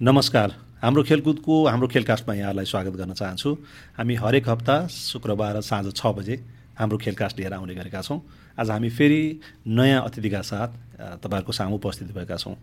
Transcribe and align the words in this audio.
नमस्कार। 0.00 0.50
हाम्रो 0.78 1.02
खेलकुदको 1.02 1.54
हाम्रो 1.66 1.86
खेलकास्टमा 1.90 2.34
यहाँलाई 2.34 2.64
स्वागत 2.64 2.94
गर्न 2.94 3.12
चाहन्छु। 3.18 3.50
हामी 3.98 4.14
हरेक 4.14 4.48
हप्ता 4.48 4.86
शुक्रबार 4.86 5.60
साँझ 5.60 5.90
छ 5.90 6.06
बजे 6.14 6.34
हाम्रो 6.78 6.98
खेलकास्ट 7.02 7.38
लिएर 7.38 7.52
आउने 7.52 7.74
गरेका 7.74 8.00
छौँ। 8.06 8.22
आज 8.62 8.70
हामी 8.70 8.90
फेरि 8.94 9.40
नयाँ 9.66 10.02
अतिथिका 10.06 10.40
साथ 10.46 10.70
तपाईँहरूको 11.18 11.52
सामु 11.52 11.74
उपस्थित 11.74 12.14
भएका 12.14 12.36
छौँ। 12.38 12.54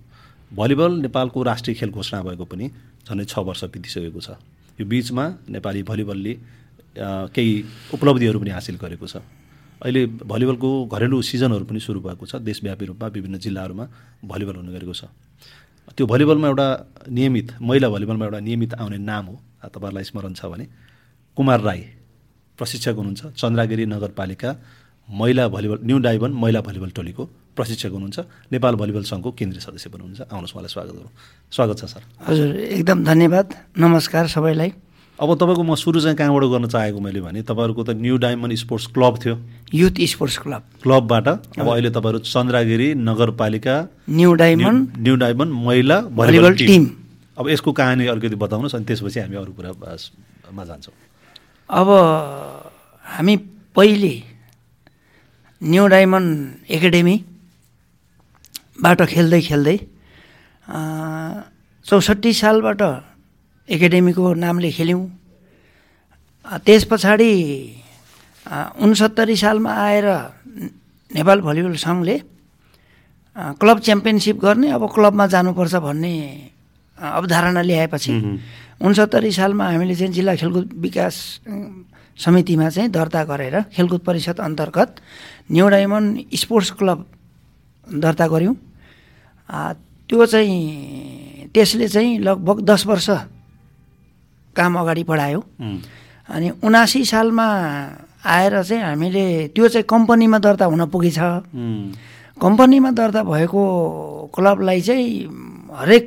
भलिबल 0.55 0.91
नेपालको 1.03 1.43
राष्ट्रिय 1.43 1.75
खेल 1.75 1.91
घोषणा 1.91 2.23
भएको 2.23 2.45
पनि 2.47 2.71
झन्डै 3.03 3.25
छ 3.27 3.35
वर्ष 3.43 3.63
बितिसकेको 3.67 4.21
छ। 4.23 4.39
यो 4.79 4.87
बिचमा 4.87 5.25
नेपाली 5.51 5.83
भलिबलले 5.83 6.33
केही 7.35 7.53
उपलब्धिहरू 7.91 8.39
पनि 8.39 8.51
हासिल 8.55 8.79
गरेको 8.79 9.07
छ। 9.11 9.19
अहिले 9.83 10.23
भलिबलको 10.23 10.87
घरेलु 10.87 11.21
सिजनहरू 11.21 11.65
पनि 11.67 11.79
सुरु 11.83 11.99
भएको 11.99 12.25
छ। 12.31 12.39
देशव्यापी 12.39 12.85
रूपमा 12.95 13.07
विभिन्न 13.11 13.43
जिल्लाहरूमा 13.43 13.85
भलिबल 14.23 14.55
हुने 14.55 14.71
गरेको 14.71 14.95
छ। 14.95 15.11
त्यो 15.93 16.05
भलिबलमा 16.07 16.47
एउटा 16.47 16.67
नियमित 17.09 17.47
महिला 17.61 17.87
भलिबलमा 17.89 18.25
एउटा 18.25 18.39
नियमित 18.47 18.71
आउने 18.81 18.97
नाम 19.11 19.25
हो 19.25 19.35
तपाईँहरूलाई 19.73 20.03
स्मरण 20.09 20.33
छ 20.33 20.45
भने 20.51 20.65
कुमार 21.37 21.59
राई 21.61 21.81
प्रशिक्षक 22.59 22.95
हुनुहुन्छ 22.99 23.21
चन्द्रागिरी 23.41 23.85
नगरपालिका 23.93 24.49
महिला 25.07 25.47
भलिबल 25.55 25.77
न्यु 25.85 25.97
डाइबन 26.07 26.31
महिला 26.43 26.61
भलिबल 26.67 26.89
टोलीको 26.97 27.23
प्रशिक्षक 27.55 27.91
हुनुहुन्छ 27.95 28.19
नेपाल 28.51 28.75
भलिबल 28.81 29.03
सङ्घको 29.11 29.29
केन्द्रीय 29.39 29.61
सदस्य 29.61 29.89
हुनुहुन्छ। 29.93 30.21
आउनुहोस् 30.33 30.55
मलाई 30.57 30.71
स्वागत 30.75 30.93
गरौँ। 30.97 31.11
स्वागत 31.55 31.75
छ 31.79 31.83
सर। 31.93 32.01
हजुर 32.27 32.49
एकदम 32.77 33.03
धन्यवाद। 33.05 33.47
नमस्कार 33.77 34.27
सबैलाई। 34.27 34.69
अब 35.15 35.39
तपाईँको 35.39 35.63
म 35.63 35.79
सुरु 35.79 36.03
चाहिँ 36.03 36.19
कहाँबाट 36.19 36.43
गर्न 36.51 36.67
चाहेको 36.67 36.99
मैले 36.99 37.23
भने 37.23 37.47
तपाईँहरूको 37.47 37.87
त 37.87 37.95
न्यू 37.95 38.19
डायमन्ड 38.19 38.51
स्पोर्ट्स 38.59 38.91
क्लब 38.91 39.15
थियो। 39.23 39.39
युथ 39.71 39.95
स्पोर्ट्स 40.11 40.43
क्लब 40.43 40.83
क्लबबाट 40.83 41.55
अब 41.55 41.67
अहिले 41.71 41.95
तपाईँहरू 41.95 42.19
चन्द्रागिरी 42.19 42.99
नगरपालिका 42.99 43.75
न्यू 44.11 44.35
डायमन्ड 44.35 44.99
न्यू 44.99 45.15
डायमन्ड 45.15 45.51
महिला 45.55 46.11
भलिबल 46.11 46.59
टिम। 46.59 46.83
अब 47.39 47.47
यसको 47.49 47.71
कहानी 47.71 48.11
अलिकति 48.11 48.35
बताउनुहोस् 48.35 48.75
अनि 48.75 48.85
त्यसपछि 48.91 49.19
हामी 49.19 49.35
अरू 49.39 49.51
कुरामा 49.55 50.63
जान्छौँ। 50.67 50.93
अब 51.69 51.87
हामी 53.05 53.35
पहिले 53.75 54.13
न्यू 55.61 55.87
डायमन्ड 55.95 56.29
एकाडेमीबाट 56.75 58.99
खेल्दै 59.15 59.41
खेल्दै 59.47 59.77
चौसठी 61.85 62.31
सालबाट 62.33 62.81
एकाडेमीको 63.69 64.33
नामले 64.37 64.69
खेल्यौँ। 64.71 65.03
त्यस 66.65 66.83
पछाडि 66.85 67.31
उनसत्तरी 68.77 69.35
सालमा 69.35 69.71
आएर 69.73 70.05
नेपाल 71.11 71.39
भलिबल 71.41 71.75
सङ्घले 71.75 72.15
क्लब 73.57 73.77
च्याम्पियनसिप 73.85 74.37
गर्ने 74.37 74.69
अब 74.69 74.83
क्लबमा 74.85 75.25
जानुपर्छ 75.33 75.75
भन्ने 75.81 76.13
अवधारणा 76.97 77.61
ल्याएपछि 77.65 78.13
उनसत्तरी 78.85 79.31
सालमा 79.33 79.65
हामीले 79.65 79.95
चाहिँ 79.97 80.13
जिल्ला 80.13 80.35
खेलकुद 80.37 80.65
विकास 80.85 81.15
समितिमा 82.21 82.69
चाहिँ 82.69 82.89
दर्ता 82.93 83.23
गरेर 83.25 83.55
खेलकुद 83.73 84.01
परिषद 84.05 84.39
अन्तर्गत 84.45 84.89
न्यु 85.51 85.67
डायमन्ड 85.73 86.37
स्पोर्ट्स 86.37 86.71
क्लब 86.79 86.99
दर्ता 87.87 88.27
गऱ्यौँ। 88.29 88.55
त्यो 90.09 90.25
चाहिँ 90.25 91.49
त्यसले 91.53 91.87
चाहिँ 91.87 92.19
लगभग 92.21 92.61
दस 92.61 92.85
वर्ष 92.85 93.09
काम 94.55 94.79
अगाडि 94.79 95.03
बढायो। 95.03 95.39
अनि 96.29 96.49
उनासी 96.63 97.03
सालमा 97.05 97.47
आएर 98.25 98.53
चाहिँ 98.63 98.83
हामीले 98.83 99.25
त्यो 99.55 99.67
चाहिँ 99.67 99.85
कम्पनीमा 99.85 100.37
दर्ता 100.39 100.65
हुन 100.65 100.85
पुगेछ। 100.89 101.19
कम्पनीमा 102.41 102.91
दर्ता 102.91 103.21
भएको 103.23 103.61
क्लबलाई 104.35 104.81
चाहिँ 104.81 105.05
हरेक 105.79 106.03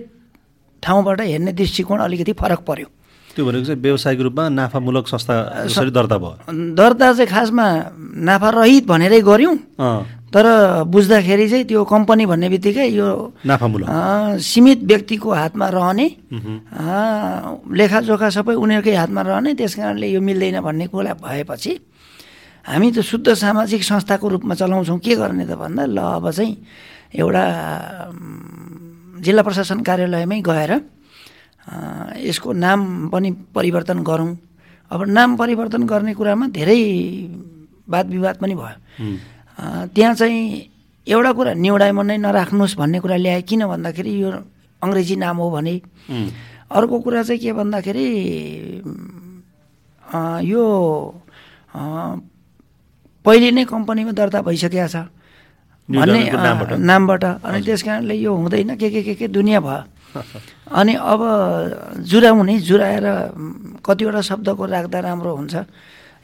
ठाउँबाट 0.83 1.21
हेर्ने 1.21 1.53
दृष्टिकोण 1.53 1.99
अलिकति 2.01 2.33
फरक 2.33 2.61
पर्यो। 2.67 2.87
त्यो 3.37 3.45
भनेको 3.47 3.65
चाहिँ 3.65 3.81
व्यावसायिक 3.83 4.21
रूपमा 4.21 4.49
नाफामूलक 4.49 5.07
संस्था 5.07 5.35
दर्ता 5.95 6.17
भयो। 6.19 6.75
दर्ता 6.75 7.13
चाहिँ 7.13 7.31
खासमा 7.31 7.67
नाफा 8.27 8.49
रहित 8.51 8.87
भनेरै 8.87 9.21
गऱ्यौँ। 9.23 9.57
तर 10.29 10.47
बुझ्दाखेरि 10.93 11.49
चाहिँ 11.49 11.65
त्यो 11.65 11.85
कम्पनी 11.89 12.25
भन्ने 12.29 12.49
बित्तिकै 12.53 12.87
यो 12.93 13.09
सीमित 14.45 14.79
व्यक्तिको 14.85 15.29
हातमा 15.33 15.67
रहने 15.73 16.07
लेखाजोखा 17.73 18.29
सबै 18.37 18.55
उनीहरूकै 18.61 18.95
हातमा 18.95 19.23
रहने 19.25 19.51
त्यस 19.57 19.75
कारणले 19.81 20.07
यो 20.13 20.21
मिल्दैन 20.21 20.61
भन्ने 20.61 20.87
कुरा 20.93 21.13
भएपछि 21.25 21.73
हामी 22.69 22.89
त 22.93 23.01
शुद्ध 23.01 23.33
सामाजिक 23.33 23.83
संस्थाको 23.83 24.29
रूपमा 24.29 24.55
चलाउँछौँ। 24.61 24.99
के 25.01 25.17
गर्ने 25.17 25.45
त 25.49 25.57
भन्दा 25.57 25.89
ल 25.89 25.99
अब 26.21 26.29
चाहिँ 26.37 26.53
एउटा 27.17 27.45
जिल्ला 29.25 29.43
प्रशासन 29.43 29.81
कार्यालयमै 29.81 30.41
गएर 30.45 30.73
यसको 32.29 32.53
नाम 32.53 33.09
पनि 33.09 33.31
परिवर्तन 33.57 34.05
गरौँ। 34.05 34.37
अब 34.93 35.01
नाम 35.09 35.37
परिवर्तन 35.41 35.83
गर्ने 35.89 36.13
कुरामा 36.15 36.47
धेरै 36.53 36.81
वाद 37.89 38.07
विवाद 38.13 38.37
पनि 38.37 38.55
भयो। 38.61 38.77
त्यहाँ 39.59 40.15
चाहिँ 40.15 40.43
एउटा 41.07 41.33
कुरा 41.33 41.53
न्यु 41.59 41.77
डायमन्ड 41.83 42.09
नै 42.11 42.17
नराख्नुहोस् 42.23 42.77
भन्ने 42.79 42.99
कुरा 43.03 43.17
ल्याए 43.17 43.43
किन 43.49 43.67
भन्दाखेरि 43.67 44.13
यो 44.23 44.31
अङ्ग्रेजी 44.83 45.17
नाम 45.19 45.37
हो 45.43 45.51
भने। 45.51 45.75
अर्को 46.71 46.97
कुरा 47.01 47.23
चाहिँ 47.27 47.41
के 47.43 47.53
भन्दाखेरि 47.59 48.07
यो 50.47 50.65
पहिले 53.25 53.49
नै 53.51 53.65
कम्पनीमा 53.67 54.13
दर्ता 54.15 54.41
भइसकेको 54.47 54.89
छ। 54.89 54.97
भन्ने 55.89 56.21
नामबाट। 56.77 57.25
अनि 57.43 57.59
त्यस 57.67 57.83
कारणले 57.83 58.15
यो 58.15 58.31
हुँदैन 58.37 58.77
के 58.77 58.89
के 58.91 59.03
के 59.03 59.15
के 59.17 59.27
दुनियाँ 59.29 59.63
भयो। 59.65 59.83
अनि 60.79 60.95
अब 60.95 61.21
जुराउने 62.05 62.59
जुराएर 62.69 63.07
कतिवटा 63.85 64.21
शब्दको 64.21 64.65
राख्दा 64.65 64.99
राम्रो 65.01 65.33
हुन्छ। 65.37 65.55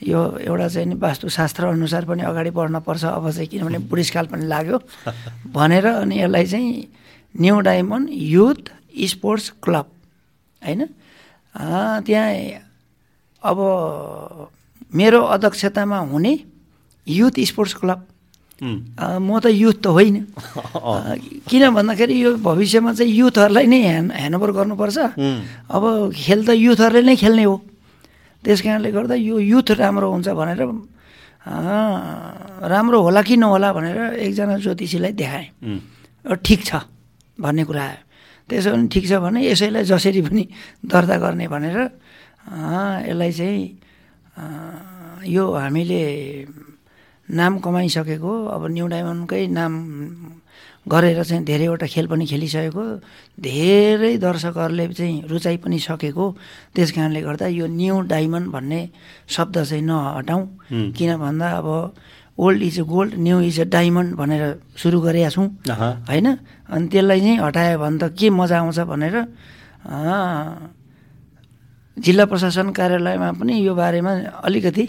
यो 0.07 0.21
एउटा 0.45 0.69
चाहिँ 0.69 0.87
नि 0.89 0.95
वास्तुशास्त्र 1.01 1.65
अनुसार 1.67 2.05
पनि 2.05 2.23
अगाडि 2.23 2.51
बढ्नुपर्छ 2.51 3.05
अब 3.05 3.31
चाहिँ 3.31 3.49
किनभने 3.49 3.79
बुढिसकाल 3.91 4.27
पनि 4.33 4.45
लाग्यो। 4.47 4.79
भनेर 5.55 5.87
अनि 5.87 6.15
यसलाई 6.21 6.47
चाहिँ 6.47 6.71
new 7.35 7.61
diamond 7.67 8.09
youth 8.13 8.63
sports 9.11 9.51
club 9.65 9.87
होइन? 10.63 10.81
त्यहाँ 12.07 12.31
अब 13.43 13.59
मेरो 14.95 15.21
अध्यक्षतामा 15.35 15.99
हुने 16.13 16.33
युथ 17.07 17.41
स्पोर्ट्स 17.51 17.75
क्लब 17.83 18.01
म 18.63 19.39
त 19.43 19.47
युथ 19.51 19.83
त 19.83 19.87
होइन। 19.91 20.17
किन 21.51 21.63
भन्दाखेरि 21.75 22.15
यो 22.23 22.31
भविष्यमा 22.39 22.93
चाहिँ 22.95 23.13
युथहरूलाई 23.13 23.67
नै 23.67 23.81
ह्यान्ड 23.83 24.13
ह्यान्डओभर 24.13 24.51
गर्नुपर्छ 24.59 24.99
अब 25.75 25.83
खेल 26.15 26.41
त 26.47 26.51
युथहरूले 26.55 27.03
नै 27.03 27.17
खेल्ने 27.19 27.45
हो। 27.45 27.57
त्यस 28.45 28.61
कारणले 28.63 28.91
गर्दा 28.93 29.15
यो 29.15 29.39
युथ 29.41 29.69
राम्रो 29.81 30.09
हुन्छ 30.13 30.29
भनेर 30.37 30.61
राम्रो 32.73 32.99
होला 33.01 33.21
कि 33.25 33.37
नहोला 33.37 33.73
भनेर 33.73 33.99
एकजना 34.21 34.57
ज्योतिषीलाई 34.65 35.13
देखाएँ। 35.13 35.49
ठिक 36.45 36.61
छ 36.65 36.71
भन्ने 37.41 37.65
कुरा 37.65 37.85
आयो। 37.85 38.01
त्यसो 38.49 38.71
भने 38.73 38.89
ठिक 38.93 39.05
छ 39.09 39.13
भने 39.25 39.41
यसैलाई 39.49 39.85
जसरी 39.89 40.21
पनि 40.29 40.45
दर्ता 40.85 41.17
गर्ने 41.25 41.47
भनेर 41.49 41.79
यसलाई 43.09 43.33
चाहिँ 43.33 43.61
यो 45.29 45.45
हामीले 45.53 46.03
नाम 47.29 47.53
कमाइसकेको 47.65 48.33
अब 48.55 48.63
न्यु 48.69 48.87
डायमन्डकै 48.93 49.43
नाम 49.49 49.73
गरेर 50.85 51.23
चाहिँ 51.25 51.45
धेरैवटा 51.45 51.87
खेल 51.89 52.07
पनि 52.13 52.25
खेलिसकेको। 52.29 52.85
धेरै 53.41 54.13
दर्शकहरूले 54.21 54.87
चाहिँ 54.93 55.17
रुचाइ 55.29 55.57
पनि 55.65 55.79
सकेको। 55.81 56.25
त्यस 56.75 56.91
कारणले 56.93 57.21
गर्दा 57.25 57.47
यो 57.49 57.67
न्यु 57.67 58.01
डायमन्ड 58.13 58.47
भन्ने 58.53 58.81
शब्द 59.29 59.57
चाहिँ 59.65 59.83
नहटाउँ। 59.83 60.45
किन 60.97 61.11
भन्दा 61.17 61.49
अब 61.61 61.69
old 62.37 62.63
is 62.63 62.81
a 62.81 62.85
gold 62.85 63.13
new 63.17 63.41
is 63.49 63.61
a 63.61 63.65
diamond 63.71 64.15
भनेर 64.19 64.43
सुरु 64.77 65.01
गरेका 65.01 65.31
छौँ। 65.33 65.49
होइन? 66.11 66.27
अनि 66.69 66.87
त्यसलाई 66.93 67.21
चाहिँ 67.21 67.39
हटायो 67.41 67.79
भने 67.79 67.99
त 67.99 68.13
के 68.13 68.31
मजा 68.31 68.59
आउँछ 68.59 68.79
भनेर 68.85 69.17
जिल्ला 71.97 72.25
प्रशासन 72.27 72.71
कार्यालयमा 72.75 73.29
पनि 73.39 73.55
यो 73.55 73.73
बारेमा 73.75 74.13
अलिकति 74.43 74.85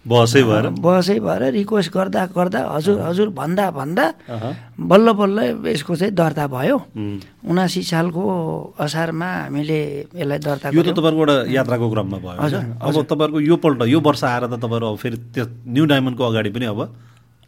बसै 0.00 0.42
भएर? 0.48 0.64
बसै 0.80 1.18
भएर 1.20 1.42
रिक्वेस्ट 1.60 1.92
गर्दा 1.92 2.20
गर्दा 2.32 2.60
हजुर 2.72 2.96
हजुर 3.00 3.28
भन्दा 3.36 3.64
भन्दा 3.70 4.04
बल्ल 4.80 5.06
बल्ल 5.12 5.38
यसको 5.68 5.92
चाहिँ 5.96 6.14
दर्ता 6.16 6.46
भयो। 6.48 6.76
उनासी 7.44 7.82
सालको 7.84 8.22
असारमा 8.80 9.28
हामीले 9.44 9.80
यसलाई 10.16 10.38
दर्ता 10.40 10.66
यो 10.72 10.82
त 10.82 10.96
तपाईँहरूको 10.96 11.20
एउटा 11.20 11.36
यात्राको 11.52 11.86
क्रममा 11.92 12.18
भयो 12.24 12.40
हजुर 12.40 12.62
अब 12.80 12.96
तपाईँहरूको 13.12 13.40
यो 13.44 13.56
पल्ट 13.60 13.80
यो 13.92 14.00
वर्ष 14.00 14.24
आएर 14.24 14.44
त 14.48 14.56
तपाईँहरू 14.56 14.86
अब 14.88 14.96
फेरि 14.96 15.16
त्यो 15.36 15.44
न्यु 15.68 15.84
डायमन्डको 15.84 16.22
अगाडि 16.24 16.50
पनि 16.56 16.66
अब 16.72 16.80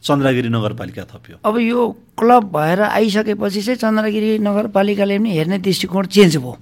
चन्द्रगिरी 0.04 0.48
नगरपालिका 0.50 1.02
थप्यो। 1.08 1.36
अब 1.46 1.54
यो 1.62 1.80
क्लब 2.18 2.44
भएर 2.52 2.80
आइसकेपछि 2.90 3.60
चाहिँ 3.62 3.78
चन्द्रगिरी 3.80 4.38
नगरपालिकाले 4.44 5.18
पनि 5.18 5.30
हेर्ने 5.30 5.58
दृष्टिकोण 5.62 6.04
चेन्ज 6.10 6.36
भयो। 6.36 6.52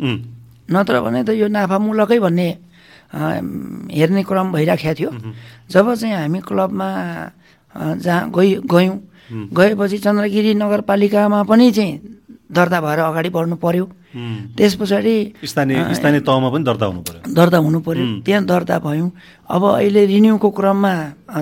नत्र 0.70 1.00
भने 1.02 1.20
त 1.24 1.30
यो 1.34 1.48
नाफामूलकै 1.48 2.18
भन्ने 2.20 2.48
हेर्ने 3.12 4.22
क्रम 4.22 4.52
भइराखेको 4.52 4.94
थियो। 4.94 5.10
जब 5.70 5.94
चाहिँ 5.94 6.14
हामी 6.14 6.40
क्लबमा 6.46 6.88
जहाँ 7.74 8.30
गइ 8.30 8.50
गयौँ 8.66 8.96
गएपछि 9.54 9.98
चन्द्रगिरी 9.98 10.54
नगरपालिकामा 10.54 11.42
पनि 11.50 11.70
चाहिँ 11.70 11.94
दर्ता 12.50 12.80
भएर 12.80 12.98
अगाडि 12.98 13.28
बढ्नु 13.30 13.56
पर्यो। 13.62 13.84
त्यस 14.58 14.74
पछाडि 14.74 15.14
स्थानीय 15.46 15.94
स्थानीय 15.94 16.20
तहमा 16.26 16.48
पनि 16.50 16.64
दर्ता 16.66 16.86
हुनु 16.86 17.00
पर्यो। 17.06 17.34
दर्ता 17.34 17.58
हुनु 17.62 17.80
पर्यो। 17.86 18.06
त्यहाँ 18.26 18.44
दर्ता 18.44 18.78
भयौँ। 18.82 19.10
अब 19.46 19.62
अहिले 19.70 20.02
रिन्युको 20.06 20.50
क्रममा 20.50 20.92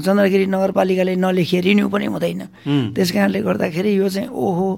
चन्द्रगिरी 0.04 0.46
नगरपालिकाले 0.52 1.16
नलेखिए 1.16 1.60
रिन्यू 1.64 1.88
पनि 1.88 2.06
हुँदैन। 2.12 2.42
त्यस 2.92 3.10
कारणले 3.12 3.40
गर्दाखेरि 3.40 3.90
यो 3.98 4.08
चाहिँ 4.08 4.28
ओहो 4.28 4.68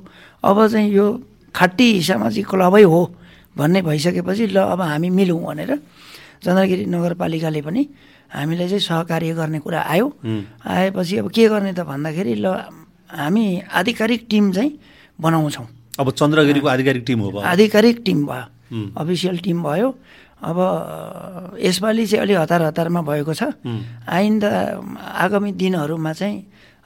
अब 0.45 0.57
चाहिँ 0.71 0.91
यो 0.95 1.07
खाटी 1.51 1.89
सामाजिक 1.99 2.47
क्लबै 2.47 2.83
हो 2.87 3.01
भन्ने 3.59 3.83
भइसकेपछि 3.83 4.47
ल 4.55 4.59
अब 4.71 4.81
हामी 4.87 5.11
मिलौँ 5.11 5.43
भनेर 5.43 5.73
चन्द्रगिरी 6.43 6.85
नगरपालिकाले 6.89 7.61
पनि 7.63 7.83
हामीलाई 8.33 8.69
चाहिँ 8.69 8.81
सहकार्य 8.81 9.33
गर्ने 9.35 9.59
कुरा 9.61 9.81
आयो। 9.81 10.07
आएपछि 10.65 11.15
अब 11.21 11.27
के 11.31 11.49
गर्ने 11.49 11.73
त 11.73 11.81
भन्दाखेरि 11.85 12.35
ल 12.41 12.47
हामी 13.11 13.45
आधिकारिक 13.67 14.21
टिम 14.31 14.53
चाहिँ 14.53 14.73
बनाउँछौँ। 15.19 15.67
अब 16.01 16.07
चन्द्रगिरीको 16.11 16.69
आधिकारिक 16.69 17.05
टिम 17.07 17.21
हो 17.21 17.29
आधिकारिक 17.43 17.97
टिम 18.07 18.19
भयो। 18.27 18.47
अफिसियल 18.97 19.39
टिम 19.45 19.63
भयो। 19.63 19.89
अब 20.41 20.59
यसपालि 21.61 22.07
चाहिँ 22.07 22.23
अलि 22.25 22.35
हतार 22.35 22.63
हतारमा 22.71 23.01
भएको 23.03 23.35
छ। 23.35 23.43
आइन्दा 24.09 24.51
आगामी 25.27 25.53
दिनहरूमा 25.53 26.13
चाहिँ 26.17 26.39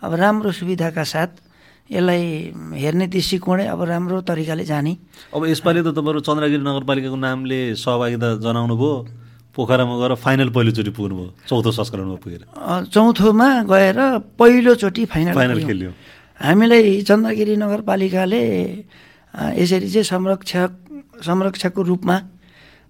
अब 0.03 0.15
राम्रो 0.15 0.51
सुविधाका 0.51 1.05
साथ 1.05 1.31
यसलाई 1.93 2.25
हेर्ने 2.83 3.07
दृष्टिकोणै 3.07 3.67
अब 3.69 3.83
राम्रो 3.85 4.21
तरिकाले 4.25 4.65
जाने। 4.65 4.93
अब 5.37 5.45
यसपालि 5.47 5.81
त 5.85 5.93
तपाईँहरू 5.93 6.21
चन्द्रगिरी 6.25 6.65
नगरपालिकाको 6.65 7.17
नामले 7.21 7.61
सहभागिता 7.77 8.29
जनाउनु 8.41 8.75
भयो 8.75 8.93
पोखरामा 9.55 9.95
गएर 10.01 10.15
फाइनल 10.19 10.49
पहिलोचोटि 10.51 10.91
पुग्नुभयो 10.91 11.31
चौथो 11.49 11.71
संस्करणमा 11.79 12.17
पुगेर। 12.23 12.43
चौथोमा 12.91 13.49
गएर 13.71 13.99
पहिलोचोटि 14.39 15.05
फाइनल 15.07 15.35
फाइनल 15.35 15.59
खेल्यो। 15.65 15.91
हामीलाई 16.41 17.03
चन्द्रगिरी 17.09 17.55
नगरपालिकाले 17.57 18.43
यसरी 19.63 19.89
चाहिँ 19.95 20.05
संरक्षक 20.11 20.71
संरक्षकको 21.23 21.83
रूपमा 21.83 22.17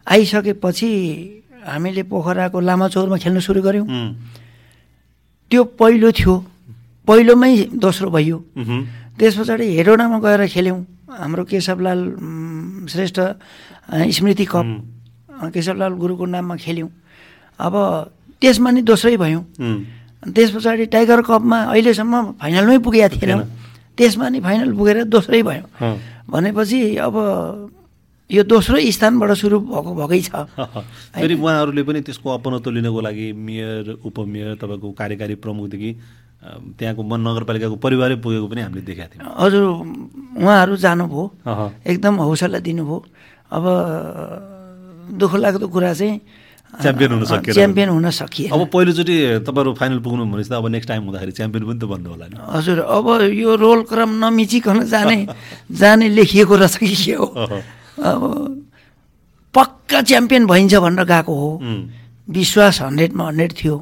आइसकेपछि 0.07 0.91
हामीले 1.69 2.03
पोखराको 2.09 2.59
लामाचौरमा 2.61 3.17
खेल्न 3.21 3.41
सुरु 3.41 3.61
गऱ्यौँ। 3.63 3.87
त्यो 5.51 5.63
पहिलो 5.81 6.11
थियो। 6.13 6.35
पहिलोमै 7.09 7.53
दोस्रो 7.77 8.09
भइयो 8.11 8.39
त्यस 9.21 9.35
पछाडि 9.39 9.67
हेडोडामा 9.77 10.19
गएर 10.25 10.41
खेल्यौँ। 10.49 10.81
हाम्रो 11.21 11.45
केशवलाल 11.45 12.01
श्रेष्ठ 12.89 13.19
स्मृति 14.17 14.45
कप। 14.53 14.67
केशवलाल 15.55 15.93
गुरुको 15.93 16.25
नाममा 16.27 16.57
खेल्यौँ। 16.57 16.91
अब 17.61 17.75
त्यसमा 18.41 18.71
नि 18.71 18.83
दोस्रै 18.83 19.17
भयौँ। 19.17 19.43
त्यस 20.25 20.51
पछाडि 20.57 20.87
टाइगर 20.87 21.21
कपमा 21.23 21.59
अहिलेसम्म 21.73 22.41
फाइनलमै 22.41 22.79
पुगेका 22.79 23.09
थिएनौँ। 23.15 23.47
त्यसमा 23.99 24.29
नि 24.29 24.41
फाइनल 24.41 24.73
पुगेर 24.73 25.05
दोस्रै 25.05 25.43
भयो। 25.43 25.65
भनेपछि 26.31 26.97
अब 26.97 27.15
यो 28.31 28.43
दोस्रो 28.43 28.81
स्थानबाट 28.81 29.31
सुरु 29.37 29.61
भएको 29.61 29.91
भएकै 29.95 30.21
छ। 30.25 30.49
फेरि 31.15 31.35
उहाँहरूले 31.37 31.83
पनि 31.85 32.01
त्यसको 32.01 32.29
अपनत्व 32.41 32.71
लिनको 32.71 33.01
लागि 33.01 33.27
मेयर 33.37 34.01
उपमेयर 34.01 34.55
तपाईँको 34.57 34.93
कार्यकारी 34.97 35.35
प्रमुखदेखि 35.45 35.91
त्यहाँको 36.79 37.03
मन 37.05 37.21
नगरपालिकाको 37.21 37.77
परिवारै 37.77 38.17
पुगेको 38.25 38.47
पनि 38.49 38.61
हामीले 38.65 38.85
देखाएको 38.85 39.13
थियौँ। 39.13 39.29
हजुर 39.29 39.63
उहाँहरू 40.41 40.77
जानुभयो। 40.77 41.23
एकदम 41.85 42.15
हौसला 42.25 42.59
दिनुभयो। 42.65 42.99
अब 43.53 43.65
दुःख 45.11 45.35
लाग्दो 45.35 45.67
कुरा 45.69 45.93
चाहिँ 45.95 46.21
च्याम्पियन 46.75 47.11
हुन 47.13 47.25
सकिएन। 47.25 47.55
च्याम्पियन 47.55 47.89
हुन 47.89 48.11
सकिएन। 48.11 48.51
अब 48.51 48.61
पहिलोचोटि 48.75 49.17
तपाईँहरू 49.47 49.75
फाइनल 49.79 49.99
पुग्नु 50.03 50.25
भनेपछि 50.27 50.51
त 50.51 50.53
अब 50.59 50.67
नेक्स्ट 50.75 50.89
टाइम 50.89 51.03
हुँदाखेरि 51.07 51.33
च्याम्पियन 51.39 51.63
पनि 51.65 51.79
त 51.79 51.85
बन्नु 51.87 52.09
होला 52.11 52.27
नि। 52.27 52.37
हजुर 52.41 52.79
अब 52.83 53.07
यो 53.31 53.55
रोल 53.55 53.83
क्रम 53.87 54.11
नमिचिकन 54.25 54.83
जाने 54.91 55.19
जाने 55.81 56.09
लेखिएको 56.19 56.55
रहेछ 56.57 56.77
कि 56.83 56.95
के 57.05 57.15
हो 57.15 57.27
अब 58.03 58.23
पक्का 59.55 60.01
च्याम्पियन 60.03 60.47
भइन्छ 60.47 60.75
भनेर 60.75 61.05
गएको 61.07 61.35
हो। 61.35 61.51
विश्वास 62.29 62.81
हन्ड्रेडमा 62.83 63.25
हन्ड्रेड 63.29 63.53
थियो। 63.55 63.77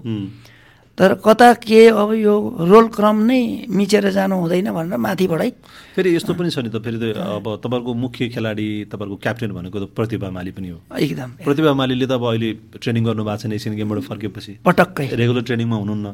तर 1.02 1.14
कता 1.18 1.52
के 1.58 1.90
अब 1.90 2.12
यो 2.14 2.34
रोल 2.62 2.86
क्रम 2.94 3.16
नै 3.26 3.66
मिचेर 3.66 4.06
जानु 4.14 4.38
हुँदैन 4.38 4.70
भनेर 4.70 5.02
माथिबाटै। 5.02 5.50
फेरि 5.98 6.14
यस्तो 6.14 6.32
पनि 6.38 6.50
छ 6.54 6.62
नि 6.62 6.70
त 6.70 6.78
फेरि 6.78 7.10
अब 7.18 7.58
तपाईँहरूको 7.58 7.92
मुख्य 7.94 8.28
खेलाडी 8.30 8.86
तपाईँहरूको 8.86 9.18
क्याप्टेन 9.18 9.50
भनेको 9.50 9.78
त 9.82 9.84
प्रतिभा 9.98 10.30
माली 10.30 10.50
पनि 10.54 10.68
हो। 10.70 10.78
एकदम। 10.94 11.30
प्रतिभा 11.42 11.72
मालीले 11.74 12.06
त 12.06 12.14
अब 12.14 12.22
अहिले 12.22 12.50
ट्रेनिङ 12.78 13.02
गर्नु 13.02 13.22
भएको 13.26 13.42
छैन 13.42 13.52
एसियन 13.58 13.74
गेमबाट 13.82 13.98
फर्केपछि। 14.06 14.52
पटक्कै। 14.62 15.06
रेगुलर 15.10 15.42
ट्रेनिङमा 15.42 15.76
हुनुहुन्न। 15.82 16.06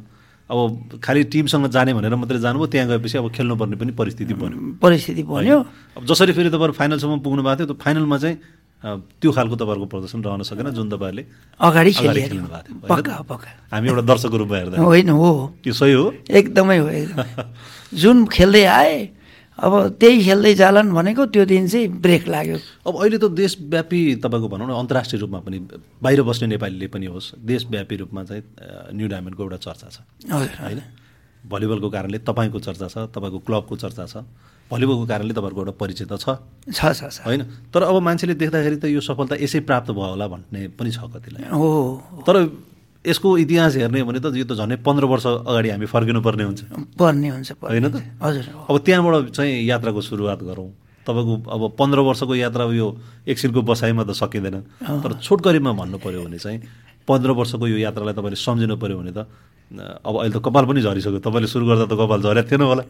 अब 0.49 0.59
खालि 1.05 1.23
टिमसँग 1.29 1.69
जाने 1.69 1.93
भनेर 1.93 2.15
मात्रै 2.17 2.41
जानुभयो 2.41 2.67
त्यहाँ 2.73 2.89
गएपछि 2.89 3.17
अब 3.21 3.29
खेल्नुपर्ने 3.29 3.77
पनि 3.77 3.93
परिस्थिति 3.93 4.35
बन्यो। 4.41 4.81
परिस्थिति 4.81 5.23
बन्यो। 5.29 5.57
अब 6.01 6.03
जसरी 6.09 6.33
फेरि 6.33 6.49
तपाईँहरू 6.49 6.73
फाइनलसम्म 6.73 7.21
पुग्नु 7.21 7.43
भएको 7.45 7.57
थियो 7.61 7.67
त्यो 7.69 7.77
फाइनलमा 7.85 8.17
चाहिँ 8.17 8.37
त्यो 8.79 9.31
खालको 9.33 9.55
तपाईँहरूको 9.59 9.87
प्रदर्शन 9.91 10.19
रहन 10.23 10.43
सकेन 10.47 10.71
जुन 10.71 10.89
तपाईँहरूले 10.91 11.25
अगाडि 11.61 11.93
खेल्नु 11.93 12.47
भएको 12.47 13.03
थियो 13.03 13.37
हामी 13.73 13.89
एउटा 13.89 14.03
दर्शकको 14.07 14.37
रूपमा 14.39 14.57
हेर्दा 14.57 14.77
होइन 14.79 15.09
हो। 15.11 15.31
त्यो 15.63 15.73
सही 15.75 15.93
हो? 15.93 16.05
एकदमै 16.31 16.79
हो 16.79 16.89
जुन 17.95 18.27
खेल्दै 18.31 18.65
आए 18.65 18.97
अब 19.59 19.99
त्यही 19.99 20.23
खेल्दै 20.23 20.55
जालान् 20.55 20.95
भनेको 20.95 21.27
त्यो 21.35 21.45
दिन 21.51 21.67
चाहिँ 21.67 21.89
ब्रेक 21.99 22.29
लाग्यो। 22.31 22.57
अब 22.87 22.95
अहिले 23.03 23.19
त 23.19 23.27
देशव्यापी 23.35 24.23
तपाईँको 24.23 24.47
भनौँ 24.47 24.67
न 24.71 24.73
अन्तर्राष्ट्रिय 24.79 25.19
रूपमा 25.19 25.39
पनि 25.43 25.59
बाहिर 25.99 26.23
बस्ने 26.23 26.47
नेपालीले 26.55 26.87
पनि 26.87 27.07
होस् 27.11 27.43
देशव्यापी 27.43 27.97
रूपमा 28.07 28.23
चाहिँ 28.31 28.43
न्यु 28.95 29.07
डायमन्डको 29.11 29.43
एउटा 29.43 29.59
चर्चा 29.59 29.89
छ। 29.91 29.99
होइन? 30.31 30.81
भलिबलको 31.43 31.89
कारणले 31.91 32.19
तपाईँको 32.23 32.59
चर्चा 32.63 32.87
छ 32.87 32.97
तपाईँको 33.11 33.39
क्लबको 33.43 33.75
चर्चा 33.83 34.07
छ। 34.07 34.23
भलिबलको 34.71 35.05
कारणले 35.09 35.33
तपाईँहरूको 35.33 35.61
एउटा 35.61 35.75
परिचय 35.81 36.05
त 36.05 36.15
छ 36.21 36.37
छ 36.69 37.25
होइन? 37.25 37.43
तर 37.73 37.83
अब 37.89 37.97
मान्छेले 38.05 38.35
देख्दाखेरि 38.37 38.77
त 38.77 38.85
यो 38.93 39.01
सफलता 39.01 39.41
यसै 39.41 39.61
प्राप्त 39.65 39.91
भयो 39.97 40.13
होला 40.13 40.27
भन्ने 40.29 40.69
पनि 40.77 40.91
छ 40.93 41.09
कतिलाई। 41.09 41.49
हो 41.53 42.25
तर 42.27 42.37
यसको 43.05 43.29
इतिहास 43.39 43.77
हेर्ने 43.81 44.03
भने 44.05 44.21
त 44.21 44.35
यो 44.37 44.45
त 44.45 44.53
झन् 44.53 44.77
पन्ध्र 44.85 45.05
वर्ष 45.09 45.27
अगाडि 45.49 45.69
हामी 45.73 45.87
फर्किनु 45.89 46.21
पर्ने 46.21 46.45
हुन्छ 46.45 46.61
पर्ने 46.99 47.29
हुन्छ 47.31 47.51
होइन 47.65 47.87
त? 47.89 47.97
हजुर। 48.21 48.45
अब 48.69 48.77
त्यहाँबाट 48.85 49.33
चाहिँ 49.33 49.65
यात्राको 49.65 50.01
सुरुवात 50.05 50.43
गरौँ। 50.45 50.69
तपाईँको 51.07 51.35
अब 51.49 51.63
पन्ध्र 51.79 51.99
वर्षको 52.05 52.35
यात्रा 52.37 52.65
यो 52.69 52.87
एकछिनको 53.25 53.61
बसाइमा 53.65 54.05
त 54.05 54.13
सकिँदैन। 54.13 54.57
तर 55.01 55.11
छोटकरीमा 55.25 55.73
भन्नु 55.73 55.97
पऱ्यो 56.05 56.29
भने 56.29 56.37
चाहिँ 56.37 56.61
पन्ध्र 57.09 57.31
वर्षको 57.33 57.65
यो 57.65 57.79
यात्रालाई 57.89 58.13
तपाईँले 58.13 58.37
सम्झिनु 58.37 58.77
पऱ्यो 58.77 58.99
भने 59.01 59.13
त 59.17 59.25
अब 60.05 60.15
अहिले 60.21 60.35
त 60.37 60.45
कपाल 60.45 60.65
पनि 60.69 60.81
झरिसक्यो। 60.85 61.25
तपाईँले 61.25 61.49
सुरु 61.49 61.65
गर्दा 61.65 61.87
त 61.89 61.97
कपाल 61.97 62.21
झरेको 62.21 62.49
थिएन 62.51 62.63
होला। 62.69 62.85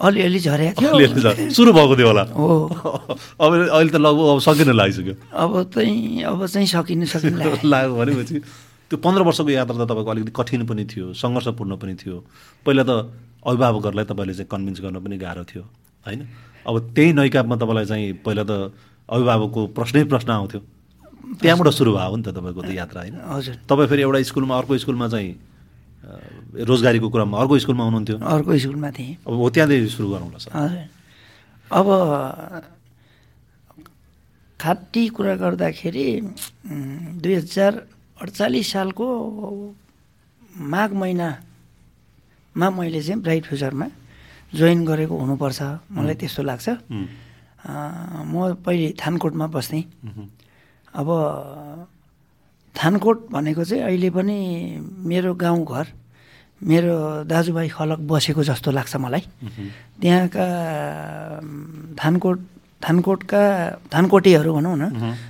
अलिअलि 0.00 0.38
झरेको 0.38 0.80
थियो। 0.80 1.50
सुरु 1.50 1.72
भएको 1.72 1.96
थियो 1.96 2.06
होला। 2.06 2.22
हो। 2.34 2.48
अब 3.40 3.50
अहिले 3.52 3.90
त 3.90 3.96
लगभग 3.96 4.26
अब 4.32 4.38
सकिन 4.40 4.72
लागिसक्यो। 4.72 5.14
अब 5.30 5.52
चाहिँ 5.74 6.22
अब 6.22 6.46
चाहिँ 6.46 6.66
सकिनु 6.66 7.06
सकिनु 7.06 7.38
लाग्यो 7.70 7.94
भनेपछि 7.94 8.38
त्यो 8.90 8.96
पन्ध्र 8.98 9.22
वर्षको 9.22 9.50
यात्रा 9.50 9.76
त 9.78 9.88
तपाईँको 9.88 10.10
अलिकति 10.10 10.32
कठिन 10.36 10.66
पनि 10.66 10.84
थियो 10.84 11.12
सङ्घर्षपूर्ण 11.12 11.76
पनि 11.76 11.94
थियो। 11.94 12.16
पहिला 12.66 12.82
त 12.82 12.90
अभिभावकहरूलाई 13.46 14.04
तपाईँले 14.04 14.34
चाहिँ 14.34 14.48
कन्भिन्स 14.50 14.80
गर्न 14.80 14.98
पनि 15.00 15.16
गाह्रो 15.18 15.44
थियो 15.44 15.62
होइन? 16.06 16.20
अब 16.66 16.74
त्यही 16.94 17.12
नैकापमा 17.12 17.56
तपाईँलाई 17.56 17.86
चाहिँ 17.86 18.12
पहिला 18.26 18.44
त 18.44 18.52
अभिभावकको 19.08 19.66
प्रश्नै 19.76 20.04
प्रश्न 20.04 20.30
आउँथ्यो। 20.30 20.60
त्यहाँबाट 21.40 21.68
सुरु 21.72 21.92
भयो 21.94 22.16
नि 22.16 22.22
त 22.22 22.28
तपाईँको 22.34 22.60
त्यो 22.62 22.74
यात्रा 22.74 23.00
होइन? 23.00 23.16
हजुर। 23.22 23.54
तपाईँ 23.70 23.88
फेरि 23.88 24.02
एउटा 24.02 24.22
स्कुलमा 24.22 24.54
अर्को 24.58 24.78
स्कुलमा 24.78 25.08
चाहिँ 25.08 25.30
रोजगारीको 26.02 27.08
क्रममा 27.14 27.36
अर्को 27.40 27.54
स्कुलमा 27.62 27.84
हुनुहुन्थ्यो। 27.84 28.16
अर्को 28.18 28.50
स्कुलमा 28.58 28.90
थिएँ। 28.90 29.14
अब 29.26 29.32
हो 29.32 29.46
त्यहाँदेखि 29.54 29.88
सुरु 29.94 30.08
गरौँला 30.10 30.38
सर। 30.42 30.50
हजुर। 30.50 30.86
अब 31.70 31.86
खाटी 34.60 35.02
कुरा 35.14 35.34
गर्दाखेरि 35.42 36.06
दुई 37.22 37.34
हजार 37.34 37.72
अडचालिस 38.22 38.66
सालको 38.72 39.06
माघ 40.72 40.90
महिनामा 40.92 42.66
मैले 42.70 43.00
चाहिँ 43.02 43.22
ब्राइट 43.22 43.44
फ्युचरमा 43.46 43.86
जोइन 44.54 44.84
गरेको 44.84 45.14
हुनुपर्छ। 45.16 45.60
मलाई 45.90 46.14
त्यस्तो 46.20 46.42
लाग्छ। 46.42 46.68
म 47.62 48.58
पहिले 48.58 48.88
थानकोटमा 49.00 49.46
बस्थेँ। 49.54 49.84
अब 50.94 51.08
थानकोट 52.74 53.18
भनेको 53.30 53.64
चाहिँ 53.64 53.82
अहिले 53.84 54.10
पनि 54.10 54.36
मेरो 55.04 55.34
गाउँघर 55.34 55.86
मेरो 56.62 56.94
दाजुभाइ 57.26 57.68
खलक 57.68 58.00
बसेको 58.06 58.42
जस्तो 58.42 58.70
लाग्छ 58.70 58.96
मलाई। 58.96 59.22
त्यहाँका 60.00 60.46
थानकोट 61.98 62.38
थानकोटका 62.82 63.42
थानकोटेहरू 63.94 64.52
भनौँ 64.54 64.76
न 64.76 64.84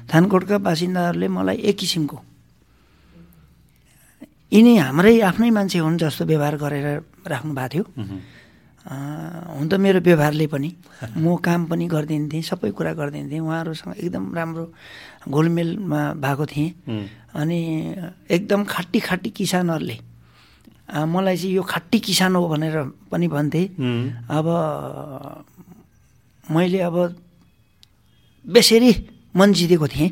थानकोटका 0.08 0.56
बासिन्दाहरूले 0.58 1.28
मलाई 1.28 1.56
एक 1.68 1.76
किसिमको 1.76 2.18
यिनी 4.52 4.72
हाम्रै 4.76 5.20
आफ्नै 5.20 5.50
मान्छे 5.50 5.78
हुन् 5.78 5.98
जस्तो 5.98 6.24
व्यवहार 6.24 6.56
गरेर 6.56 6.86
राख्नु 7.24 7.52
भएको 7.52 7.68
थियो 7.72 7.84
हुन 9.56 9.68
त 9.68 9.74
मेरो 9.78 10.00
व्यवहारले 10.00 10.46
पनि 10.48 10.70
म 11.16 11.36
काम 11.38 11.60
पनि 11.70 11.86
गरिदिन्थेँ 11.86 12.42
सबै 12.42 12.70
कुरा 12.76 12.92
गरिदिन्थेँ 12.92 13.40
उहाँहरूसँग 13.40 13.94
एकदम 13.96 14.24
राम्रो 14.34 14.64
घोलमेलमा 15.28 16.00
भएको 16.18 16.44
थिएँ। 16.46 16.70
अनि 17.34 17.58
एकदम 18.30 18.64
खाटी 18.64 19.00
खाटी 19.00 19.30
किसानहरूले 19.30 19.96
मलाई 20.92 21.36
चाहिँ 21.36 21.54
यो 21.54 21.62
खाटी 21.62 21.98
किसान 22.00 22.36
हो 22.36 22.48
भनेर 22.48 22.76
पनि 23.10 23.26
भन्थे। 23.28 23.62
अब 24.28 24.46
मैले 26.44 26.80
अब 26.84 26.96
बेसरी 28.44 28.90
मन 29.36 29.52
जितेको 29.52 29.86
थिएँ। 29.88 30.10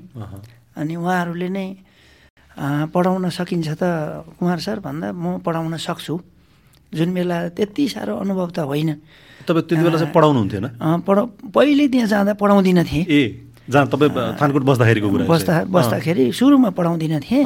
अनि 0.78 0.94
उहाँहरूले 0.96 1.48
नै 1.48 1.66
पढाउन 2.94 3.28
सकिन्छ 3.28 3.68
त 3.76 3.82
कुमार 4.38 4.58
सर 4.64 4.78
भन्दा 4.80 5.12
म 5.12 5.38
पढाउन 5.44 5.76
सक्छु। 5.76 6.14
जुन 6.90 7.14
बेला 7.14 7.36
त्यति 7.54 7.88
साह्रो 7.88 8.16
अनुभव 8.16 8.50
त 8.50 8.58
होइन। 8.66 8.90
तपाईँ 9.46 9.62
त्यति 9.68 9.82
बेला 9.82 9.98
चाहिँ 9.98 10.12
पढाउनु 10.14 10.38
हुन्थेन 10.38 10.66
पढा 11.06 11.22
पहिले 11.54 11.84
त्यहाँ 11.88 12.08
जाँदा 12.08 12.32
पढाउँदिनँ 12.34 12.84
थिएँ। 12.84 13.04
ए। 13.04 13.22
जहाँ 13.70 13.86
तपाईँ 13.86 14.10
थानकोट 14.40 14.62
बस्दाखेरिको 14.66 15.08
कुरा 15.10 15.24
बस्दा 15.30 15.54
बस्दाखेरि 15.70 16.24
सुरुमा 16.34 16.70
पढाउँदिनँ 16.74 17.20
थिएँ। 17.22 17.44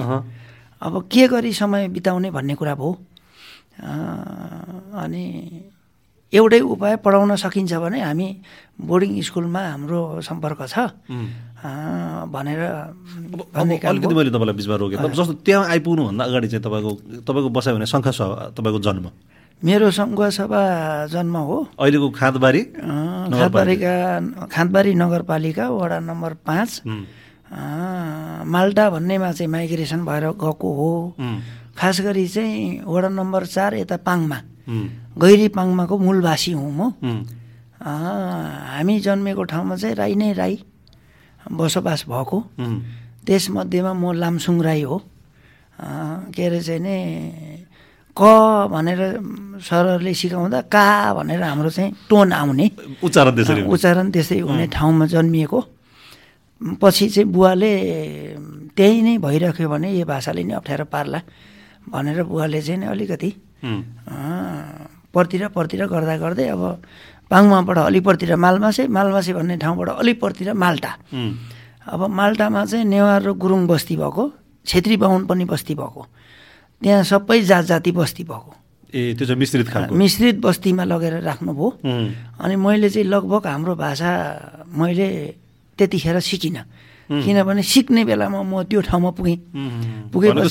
अब 0.82 0.94
के 1.08 1.24
गरी 1.28 1.52
समय 1.52 1.88
बिताउने 1.92 2.28
भन्ने 2.32 2.54
कुरा 2.56 2.74
भयो। 2.74 2.90
अनि 5.04 5.24
एउटै 6.32 6.60
उपाय 6.60 6.96
पढाउन 7.04 7.36
सकिन्छ 7.36 7.72
भने 7.78 8.00
हामी 8.02 8.26
बोर्डिङ 8.80 9.10
स्कुलमा 9.22 9.60
हाम्रो 9.60 10.20
सम्पर्क 10.20 10.60
छ। 10.66 10.76
भनेर 12.34 12.60
अलिकति 13.54 14.14
मैले 14.14 14.30
तपाईँलाई 14.34 14.56
बिचमा 14.58 14.76
रोकेँ। 14.76 14.98
जस्तो 15.14 15.32
त्यहाँ 15.46 15.64
आइपुग्नुभन्दा 15.72 16.24
अगाडि 16.24 16.48
चाहिँ 16.48 16.64
तपाईँको 16.66 16.90
तपाईँको 17.24 17.48
बसाइ 17.54 17.72
भने 17.74 17.86
शङ्खा 17.86 18.12
तपाईँको 18.56 18.80
जन्म। 18.82 19.06
मेरो 19.62 19.90
सङ्घ 19.90 20.20
सभा 20.34 20.62
जन्म 21.12 21.36
हो। 21.36 21.56
अहिलेको 21.78 22.08
खाँदबारी 22.10 22.62
खाँदबारीका 22.74 23.94
खाँदबारी 24.50 24.92
नगरपालिका 24.94 25.64
वडा 25.70 25.98
नम्बर 26.08 26.32
पाँच। 26.42 26.70
माल्टा 28.44 28.84
भन्नेमा 28.90 29.30
चाहिँ 29.32 29.50
माइग्रेसन 29.50 30.04
भएर 30.04 30.24
गएको 30.36 30.68
हो। 30.78 30.90
खास 31.78 32.00
गरी 32.04 32.26
चाहिँ 32.28 32.82
वडा 32.84 33.08
नम्बर 33.08 33.42
चार 33.46 33.74
यता 33.80 33.96
पाङमा। 34.04 34.38
गैरी 35.16 35.48
पाङमाको 35.56 35.94
मूलवासी 35.98 36.52
हुँ 36.52 36.72
म। 36.72 36.92
हामी 37.80 39.00
जन्मेको 39.00 39.42
ठाउँमा 39.44 39.76
चाहिँ 39.76 39.96
राई 39.96 40.14
नै 40.14 40.32
राई 40.32 40.54
बसोबास 41.52 42.04
भएको। 42.08 42.38
त्यसमध्येमा 43.24 43.92
म 43.92 44.12
लामसुङ 44.12 44.56
राई 44.60 44.82
हो। 44.84 44.96
के 46.36 46.42
अरे 46.46 46.60
चाहिँ 46.60 46.80
नि 46.80 46.96
क 48.16 48.22
भनेर 48.70 49.00
सरहरूले 49.58 50.14
सिकाउँदा 50.14 50.60
का 50.70 50.86
भनेर 51.18 51.42
हाम्रो 51.42 51.70
चाहिँ 51.70 51.90
टोन 52.08 52.32
आउने। 52.32 52.66
उच्चारण 53.02 53.34
त्यसरी 53.36 53.62
उच्चारण 53.66 54.10
त्यसै 54.14 54.38
हुने 54.38 54.66
ठाउँमा 54.70 55.06
जन्मिएको। 55.10 55.60
पछि 56.80 57.08
चाहिँ 57.10 57.28
बुवाले 57.34 57.72
त्यही 58.76 59.02
नै 59.02 59.18
भइराख्यो 59.18 59.68
भने 59.68 59.88
यो 59.98 60.06
भाषाले 60.06 60.42
नै 60.46 60.54
अप्ठ्यारो 60.54 60.84
पार्ला 60.94 61.20
भनेर 61.90 62.22
बुवाले 62.22 62.60
चाहिँ 62.62 62.80
नि 62.80 62.86
अलिकति 62.86 63.30
पर्तिर 65.14 65.42
पर्तिर 65.50 65.86
गर्दा 65.90 66.14
गर्दै 66.22 66.46
अब 66.54 66.62
पाङमाबाट 67.30 67.78
अलिपर्तिर 67.78 68.36
मालमासे 68.36 68.86
मालमासे 68.88 69.32
भन्ने 69.34 69.56
ठाउँबाट 69.58 69.88
अलिपर्तिर 70.00 70.52
माल्टा। 70.54 70.90
अब 71.92 72.00
माल्टामा 72.08 72.64
चाहिँ 72.64 72.84
नेवार 72.84 73.22
र 73.22 73.32
गुरुङ 73.34 73.66
बस्ती 73.66 73.96
भएको 73.96 74.24
छेत्री 74.66 74.96
बाहुन 75.02 75.26
पनि 75.26 75.44
बस्ती 75.44 75.74
भएको। 75.74 76.02
त्यहाँ 76.84 77.02
सबै 77.08 77.40
जात 77.48 77.64
जाति 77.64 77.90
बस्ती 77.96 78.22
भएको। 78.28 78.52
ए 78.92 79.16
त्यो 79.16 79.24
चाहिँ 79.26 79.40
मिश्रित 79.40 79.68
मिश्रित 79.96 80.36
बस्तीमा 80.44 80.84
लगेर 80.84 81.24
राख्नुभयो। 81.24 81.68
अनि 82.44 82.54
मैले 82.60 82.88
चाहिँ 82.92 83.08
लगभग 83.08 83.46
हाम्रो 83.48 83.74
भाषा 83.74 84.10
मैले 84.68 85.08
त्यतिखेर 85.80 86.20
सिकिनँ। 86.20 86.64
किनभने 87.08 87.62
सिक्ने 87.64 88.04
बेलामा 88.04 88.40
म 88.44 88.62
त्यो 88.68 88.80
ठाउँमा 88.84 89.10
पुगेँ। 89.16 89.38
पुगेपछि 90.12 90.48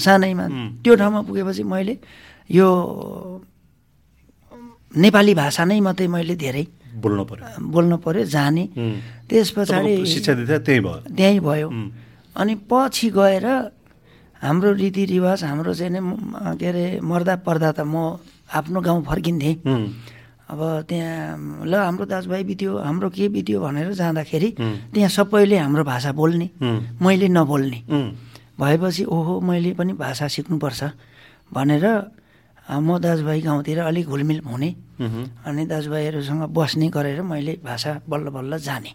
सानैमा? 0.00 0.44
त्यो 0.80 0.92
ठाउँमा 0.96 1.20
पुगेपछि 1.28 1.62
मैले 1.62 1.94
यो 2.50 2.66
नेपाली 4.96 5.34
भाषा 5.36 5.64
नै 5.64 5.80
मात्रै 5.80 6.08
मैले 6.08 6.34
धेरै 6.36 6.64
बोल्नु 7.00 7.24
पर्यो। 7.28 7.44
बोल्नु 7.60 7.96
पर्यो 8.00 8.24
जाने। 8.24 8.64
त्यस 9.28 9.50
पछाडि 9.56 9.92
शिक्षा 10.08 10.32
त्यहीँ 10.64 10.80
भयो। 10.80 11.00
त्यहीँ 11.16 11.40
भयो। 11.40 11.68
अनि 12.36 12.54
पछि 12.64 13.08
गएर 13.12 13.46
हाम्रो 14.42 14.72
रीतिरिवाज 14.82 15.44
हाम्रो 15.44 15.72
चाहिँ 15.74 15.92
नै 15.92 16.00
के 16.60 16.66
अरे 16.66 16.84
मर्दा 17.00 17.34
पर्दा 17.46 17.70
त 17.72 17.80
म 17.84 18.20
आफ्नो 18.52 18.80
गाउँ 18.80 19.02
फर्किन्थेँ। 19.04 19.54
अब 20.46 20.60
त्यहाँ 20.86 21.66
ल 21.66 21.74
हाम्रो 21.74 22.04
दाजुभाइ 22.06 22.42
बित्यो 22.46 22.72
हाम्रो 22.78 23.08
के 23.10 23.28
बित्यो 23.34 23.58
भनेर 23.60 23.92
जाँदाखेरि 23.98 24.48
त्यहाँ 24.94 25.10
सबैले 25.10 25.56
हाम्रो 25.58 25.82
भाषा 25.82 26.12
बोल्ने 26.14 26.46
मैले 27.02 27.28
नबोल्ने। 27.34 27.78
भएपछि 28.60 29.04
ओहो 29.04 29.40
मैले 29.42 29.70
पनि 29.74 29.92
भाषा 29.98 30.26
सिक्नुपर्छ 30.28 30.82
भनेर 31.50 31.84
म 32.66 32.98
दाजुभाइ 32.98 33.40
गाउँतिर 33.46 33.78
अलिक 33.78 34.06
घुलमिल 34.10 34.40
हुने 34.42 34.70
अनि 35.46 35.64
दाजुभाइहरूसँग 35.70 36.42
बस्ने 36.50 36.88
गरेर 36.90 37.22
मैले 37.22 37.54
भाषा 37.62 37.90
बल्ल 38.10 38.26
बल्ल 38.34 38.58
जाने। 38.58 38.90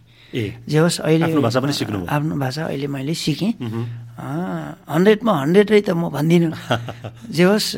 जे 0.68 0.78
होस् 0.78 1.00
अहिले 1.00 1.24
आफ्नो 1.24 1.40
भाषा 1.40 1.60
पनि 1.60 1.72
सिक्नु 1.72 1.98
आफ्नो 2.04 2.36
भाषा 2.36 2.62
अहिले 2.68 2.86
मैले 2.92 3.14
सिकेँ। 3.16 3.52
हन्ड्रेडमा 4.92 5.32
हन्ड्रेडै 5.32 5.80
त 5.88 5.90
म 5.96 6.12
भन्दिनँ। 6.12 6.52
जे 7.36 7.44
होस् 7.48 7.68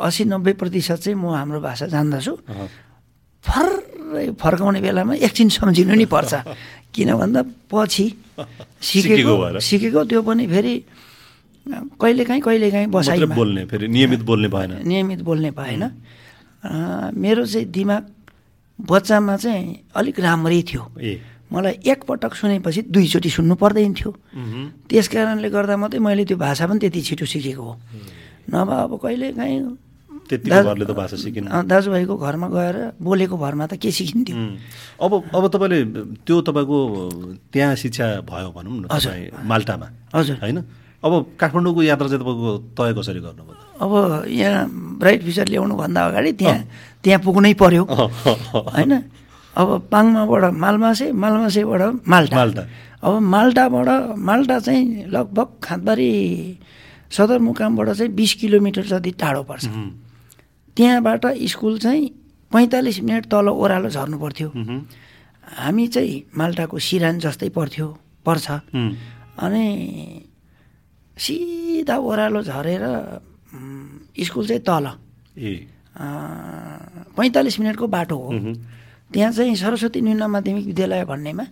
असी 0.00 0.24
नब्बे 0.24 0.52
प्रतिशत 0.56 0.98
चाहिँ 1.04 1.18
म 1.20 1.36
हाम्रो 1.36 1.60
भाषा 1.60 1.86
जान्दछु। 1.92 2.32
फर्रै 3.44 4.26
फर्काउने 4.40 4.80
बेलामा 4.80 5.14
एकछिन 5.20 5.48
सम्झिनु 5.52 5.94
नि 6.00 6.06
पर्छ। 6.08 6.32
किन 6.94 7.08
भन्दा 7.16 7.40
पछि 7.72 8.06
सिकेको 8.80 9.60
सिकेको 9.60 10.00
त्यो 10.04 10.20
पनि 10.22 10.44
फेरि 10.46 10.74
कहिलेकाहीँ 11.66 12.42
कहिलेकाहीँ 12.42 12.86
बसाइ 12.90 13.18
बोल्ने 13.30 13.64
फेरि 13.70 13.86
नियमित 13.88 14.22
बोल्ने 14.26 14.48
भएन। 14.48 14.72
नियमित 14.86 15.20
बोल्ने 15.22 15.50
भएन। 15.50 15.82
मेरो 17.14 17.46
चाहिँ 17.46 17.66
दिमाग 17.70 18.02
बच्चामा 18.78 19.36
चाहिँ 19.36 19.94
अलिक 19.94 20.20
राम्रै 20.20 20.62
थियो। 20.62 20.82
मलाई 21.52 21.74
एकपटक 21.84 22.34
सुनेपछि 22.34 22.80
दुईचोटि 22.90 23.30
सुन्नु 23.30 23.54
पर्दैन 23.60 23.92
थियो। 23.94 24.10
त्यस 24.88 25.06
कारणले 25.12 25.48
गर्दा 25.54 25.76
मात्रै 25.76 26.00
मैले 26.00 26.24
त्यो 26.24 26.36
भाषा 26.40 26.66
पनि 26.66 26.78
त्यति 26.82 27.00
छिटो 27.02 27.26
सिकेको 27.28 27.62
हो। 27.62 27.74
नभए 28.50 28.76
अब 28.82 28.92
कहिलेकाहीँ 28.98 29.60
दाजुभाइको 30.32 32.14
घरमा 32.16 32.48
गएर 32.48 32.76
बोलेको 32.96 33.36
भरमा 33.36 33.66
त 33.68 33.76
के 33.76 33.90
सिकिन्थ्यो? 33.92 34.36
अब 35.04 35.12
अब 35.28 35.44
तपाईँले 35.52 35.78
त्यो 36.24 36.36
तपाईँको 36.40 36.78
त्यहाँ 37.52 37.74
शिक्षा 37.76 38.06
भयो 38.24 38.48
भनौँ 38.56 38.76
न 38.80 38.88
माल्टामा। 39.44 39.86
हजुर। 40.14 40.36
होइन? 40.40 40.58
अब 41.02 41.12
काठमाडौँको 41.38 41.82
यात्रा 41.82 42.08
चाहिँ 42.08 42.22
तपाईँको 42.22 42.50
तय 42.78 42.90
कसरी 42.94 43.20
गर्नुभयो? 43.20 43.56
अब 43.82 43.92
यहाँ 44.28 44.62
ब्राइट 44.98 45.20
फ्युचर 45.22 45.46
ल्याउनुभन्दा 45.48 46.00
अगाडि 46.06 46.32
त्यहाँ 46.32 46.58
त्यहाँ 47.02 47.20
पुग्नै 47.20 47.54
पर्यो। 47.58 47.84
होइन? 47.84 48.92
अब 49.56 49.68
पाङमाबाट 49.92 50.44
मालमासे 50.54 51.12
मालमासेबाट 51.12 51.82
माल्टा। 52.06 52.36
माल्टा। 52.36 52.62
अब 53.02 53.18
माल्टाबाट 53.18 53.88
माल्टा 54.18 54.58
चाहिँ 54.58 55.10
लगभग 55.10 55.48
खाँदबारी 55.62 56.10
सदरमुकामबाट 57.10 57.88
चाहिँ 57.90 58.12
बिस 58.14 58.34
किलोमिटर 58.40 58.84
जति 58.86 59.10
टाढो 59.18 59.42
पर्छ। 59.42 59.66
त्यहाँबाट 60.76 61.26
स्कुल 61.50 61.78
चाहिँ 61.78 62.08
पैँतालिस 62.52 63.00
मिनट 63.02 63.26
तल 63.26 63.48
ओह्रालो 63.50 63.88
झर्नु 63.90 64.18
पर्थ्यो। 64.18 64.48
हामी 65.58 65.86
चाहिँ 65.88 66.22
माल्टाको 66.38 66.78
सिरान 66.78 67.18
जस्तै 67.18 67.48
पर्थ्यो 67.50 67.86
पर्छ। 68.24 68.46
अनि 69.42 69.66
सिधा 71.16 71.96
ओह्रालो 71.98 72.42
झरेर 72.42 72.84
स्कुल 74.16 74.46
चाहिँ 74.48 74.62
तल। 74.62 74.86
ए। 75.38 75.52
पैँतालिस 77.16 77.60
मिनटको 77.60 77.86
बाटो 77.86 78.16
हो। 78.16 78.30
त्यहाँ 79.12 79.32
चाहिँ 79.32 79.56
सरस्वती 79.56 80.00
न्यून 80.00 80.22
माध्यमिक 80.24 80.66
विद्यालय 80.66 81.04
भन्नेमा 81.04 81.44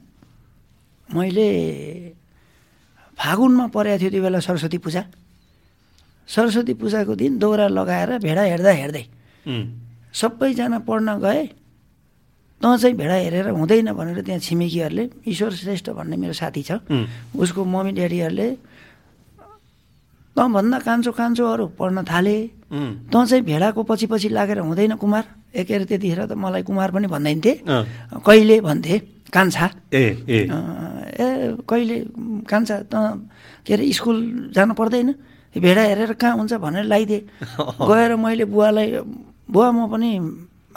मैले 1.09 1.49
फागुनमा 3.19 3.67
परेको 3.69 3.99
थियो 4.01 4.11
त्यो 4.11 4.23
बेला 4.23 4.41
सरस्वती 4.41 4.79
पूजा। 4.81 5.03
सरस्वती 6.29 6.73
पूजाको 6.81 7.15
दिन 7.21 7.39
दौरा 7.39 7.69
लगाएर 7.69 8.19
भेडा 8.25 8.43
हेर्दा 8.43 8.73
हेर्दै 8.81 9.05
सबैजना 10.15 10.79
पढ्न 10.89 11.09
गए। 11.21 11.43
तँ 12.61 12.77
चाहिँ 12.81 12.97
भेडा 12.97 13.15
हेरेर 13.15 13.49
हुँदैन 13.53 13.93
भनेर 13.93 14.21
त्यहाँ 14.25 14.41
छिमेकीहरूले 14.41 15.05
ईश्वर 15.29 15.53
श्रेष्ठ 15.53 15.91
भन्ने 15.91 16.17
मेरो 16.17 16.33
साथी 16.33 16.63
छ। 16.63 16.81
उसको 17.37 17.61
मम्मी 17.65 17.93
ड्याडीहरूले 17.93 18.49
तँभन्दा 20.37 20.79
कान्छो 20.87 21.13
कान्छोहरू 21.13 21.67
पढ्न 21.79 21.99
थाले। 22.07 22.37
तँ 23.13 23.25
चाहिँ 23.27 23.43
भेडाको 23.45 23.83
पछि 23.83 24.07
पछि 24.07 24.29
लागेर 24.31 24.59
हुँदैन 24.63 24.95
कुमार। 25.03 25.25
ए 25.51 25.65
के 25.67 25.75
अरे 25.75 25.85
त्यतिखेर 25.91 26.21
त 26.31 26.33
मलाई 26.39 26.63
कुमार 26.63 26.91
पनि 26.95 27.07
भन्दैन 27.11 27.41
थिएँ 27.45 27.57
कहिले 28.23 28.61
भन्थे? 28.63 28.97
कान्छा। 29.35 29.67
ए 29.93 30.05
ए। 30.27 30.39
कहिले? 31.67 31.97
कान्छा 32.47 32.77
त 32.87 32.95
के 33.67 33.75
अरे 33.75 33.85
स्कुल 33.93 34.17
जानु 34.55 34.75
पर्दैन। 34.75 35.09
भेडा 35.55 35.83
हेरेर 35.83 36.13
कहाँ 36.15 36.37
हुन्छ 36.39 36.53
भनेर 36.63 36.85
लगाइदिएँ। 36.87 37.23
गएर 37.91 38.15
मैले 38.23 38.45
बुवालाई 38.47 38.87
बुवा 39.51 39.69
म 39.75 39.91
पनि 39.91 40.11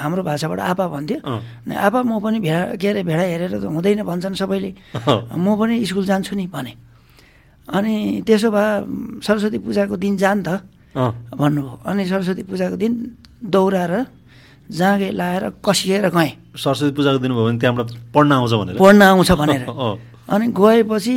हाम्रो 0.02 0.22
भाषाबाट 0.26 0.60
आपा 0.74 0.86
भन्थ्यो। 0.90 1.20
आपा 1.70 2.00
म 2.02 2.18
पनि 2.18 2.40
भेडा 2.42 2.82
के 2.82 2.88
अरे 2.90 3.02
भेडा 3.06 3.22
हेरेर 3.22 3.54
त 3.62 3.66
हुँदैन 3.70 4.02
भन्छन् 4.02 4.34
सबैले। 4.34 4.72
म 5.38 5.46
पनि 5.62 5.86
स्कुल 5.86 6.06
जान्छु 6.10 6.34
नि 6.36 6.50
भने। 6.50 6.74
अनि 7.68 8.24
त्यसो 8.28 8.50
भए 8.52 8.68
सरस्वती 9.24 9.58
पूजाको 9.64 9.96
दिन 9.96 10.18
जान 10.18 10.38
त। 10.44 10.50
भन्नुभयो। 10.94 11.82
अनि 11.86 12.04
सरस्वती 12.06 12.44
पूजाको 12.44 12.76
दिन 12.76 12.94
दौडाएर 13.44 13.94
जाँगे 14.72 15.10
लाएर 15.12 15.44
कसिएर 15.66 16.10
गएँ। 16.10 16.32
सरस्वती 16.56 16.92
पूजाको 16.96 17.20
दिन 17.24 17.32
भयो 17.34 17.46
भने 17.46 17.60
त्यहाँबाट 17.60 17.88
पढ्न 18.14 18.32
आउँछ 18.32 18.54
भनेर। 18.54 18.76
पढ्न 18.78 19.02
आउँछ 19.02 19.32
भनेर। 19.32 19.62
अनि 20.34 20.46
गएपछि 20.52 21.16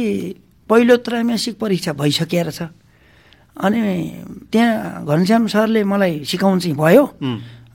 पहिलो 0.71 0.97
त्रैमासिक 1.07 1.55
परीक्षा 1.59 1.93
भइसकेर 1.93 2.51
छ। 2.51 2.63
अनि 3.57 3.81
त्यहाँ 4.53 5.05
घनश्याम 5.07 5.47
सरले 5.47 5.85
मलाई 5.85 6.25
सिकाउनु 6.25 6.61
चाहिँ 6.61 6.77
भयो। 6.77 7.05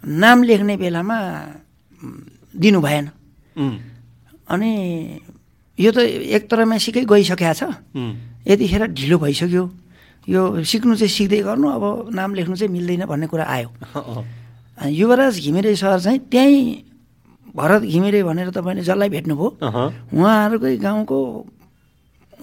नाम 0.02 0.38
लेख्ने 0.44 0.76
बेलामा 0.78 1.18
दिनु 2.56 2.80
भएन। 2.82 3.06
अनि 4.50 4.72
यो 5.80 5.92
त 5.92 5.98
एक 6.36 6.50
त्रैमासिकै 6.50 7.04
गइसकेको 7.06 7.54
छ। 7.54 7.64
यतिखेर 8.48 8.84
ढिलो 8.98 9.18
भइसक्यो। 9.18 9.64
यो 10.28 10.42
सिक्नु 10.64 10.96
चाहिँ 10.96 11.10
सिक्दै 11.10 11.42
गर्नु 11.42 11.68
अब 11.70 11.84
नाम 12.14 12.30
लेख्नु 12.38 12.56
चाहिँ 12.56 12.72
मिल्दैन 12.74 13.06
भन्ने 13.06 13.28
कुरा 13.28 13.46
आयो। 13.46 13.70
युवराज 14.86 15.40
घिमिरे 15.40 15.76
सर 15.76 16.00
चाहिँ 16.00 16.20
त्यहीँ 16.32 16.62
भरत 17.56 17.82
घिमिरे 17.84 18.24
भनेर 18.24 18.50
तपाईँले 18.56 18.82
जसलाई 18.82 19.10
भेट्नुभयो 19.10 19.48
उहाँहरूकै 20.14 20.78
गाउँको 20.78 21.18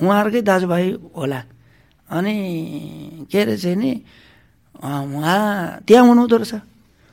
उहाँहरूकै 0.03 0.43
दाजुभाइ 0.43 0.85
होला। 1.17 1.41
अनि 2.09 2.35
के 3.31 3.39
अरे 3.41 3.57
चाहिँ 3.57 3.77
नि 3.77 3.91
उहाँ 4.79 5.83
त्यहाँ 5.87 6.05
हुनुहुँदो 6.07 6.37
रहेछ। 6.37 6.55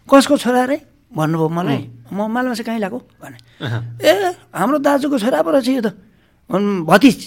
कसको 0.09 0.37
छोरा 0.37 0.63
रे? 0.65 0.77
भन्नुभयो 1.15 1.49
मलाई। 1.49 1.81
म 2.13 2.27
मालमा 2.27 2.53
चाहिँ 2.53 2.65
कहीँ 2.65 2.79
लगाएको 2.83 2.99
भने। 3.21 3.37
ए 4.01 4.11
हाम्रो 4.53 4.77
दाजुको 4.81 5.17
छोरा 5.17 5.41
पो 5.41 5.49
रहेछ 5.51 5.67
यो 5.69 5.81
त 5.81 5.95
भतिज। 6.85 7.19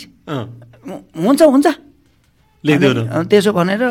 हुन्छ 0.84 1.42
हुन्छ। 1.42 1.66
त्यसो 3.30 3.50
भनेर 3.52 3.82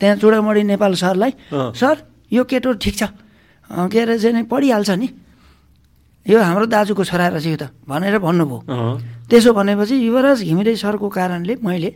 त्यहाँ 0.00 0.16
चुडामणी 0.16 0.62
नेपाल 0.64 0.92
सरलाई 0.96 1.32
सर 1.52 1.96
यो 2.32 2.42
केटो 2.44 2.72
ठिक 2.80 2.94
छ। 2.96 3.02
के 3.70 3.98
अरे 4.00 4.18
चाहिँ 4.18 4.44
पढिहाल्छ 4.48 4.90
नि। 4.90 5.08
यो 6.26 6.40
हाम्रो 6.40 6.66
दाजुको 6.72 7.04
छोरा 7.04 7.28
रहेछ 7.36 7.46
यो 7.46 7.56
त। 7.60 7.64
भनेर 7.84 8.18
भन्नुभयो। 8.18 8.58
त्यसो 9.28 9.52
भनेपछि 9.52 9.94
युवराज 10.08 10.42
घिमिरे 10.48 10.72
सरको 10.76 11.08
कारणले 11.08 11.54
मैले 11.60 11.90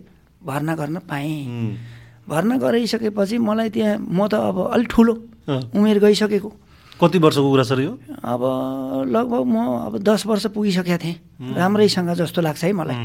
भर्ना 0.45 0.75
गर्न 0.76 0.97
पाएँ। 1.09 2.28
भर्ना 2.28 2.55
गराइसकेपछि 2.61 3.37
मलाई 3.40 3.69
त्यहाँ 3.73 3.97
म 4.05 4.28
त 4.28 4.35
अब 4.37 4.69
अलिक 4.76 4.88
ठुलो 4.93 5.14
उमेर 5.73 5.99
गइसकेको। 6.05 6.50
कति 7.00 7.19
वर्षको 7.25 7.49
कुरा 7.49 7.64
सर 7.64 7.81
यो? 7.81 7.93
अब 8.21 8.43
लगभग 9.09 9.45
म 9.49 9.57
अब 9.88 9.95
दस 10.05 10.28
वर्ष 10.28 10.52
पुगिसकेको 10.52 10.99
थिएँ। 11.00 11.17
राम्रैसँग 11.57 12.11
जस्तो 12.21 12.40
लाग्छ 12.45 12.64
है 12.64 12.73
मलाई। 12.76 12.97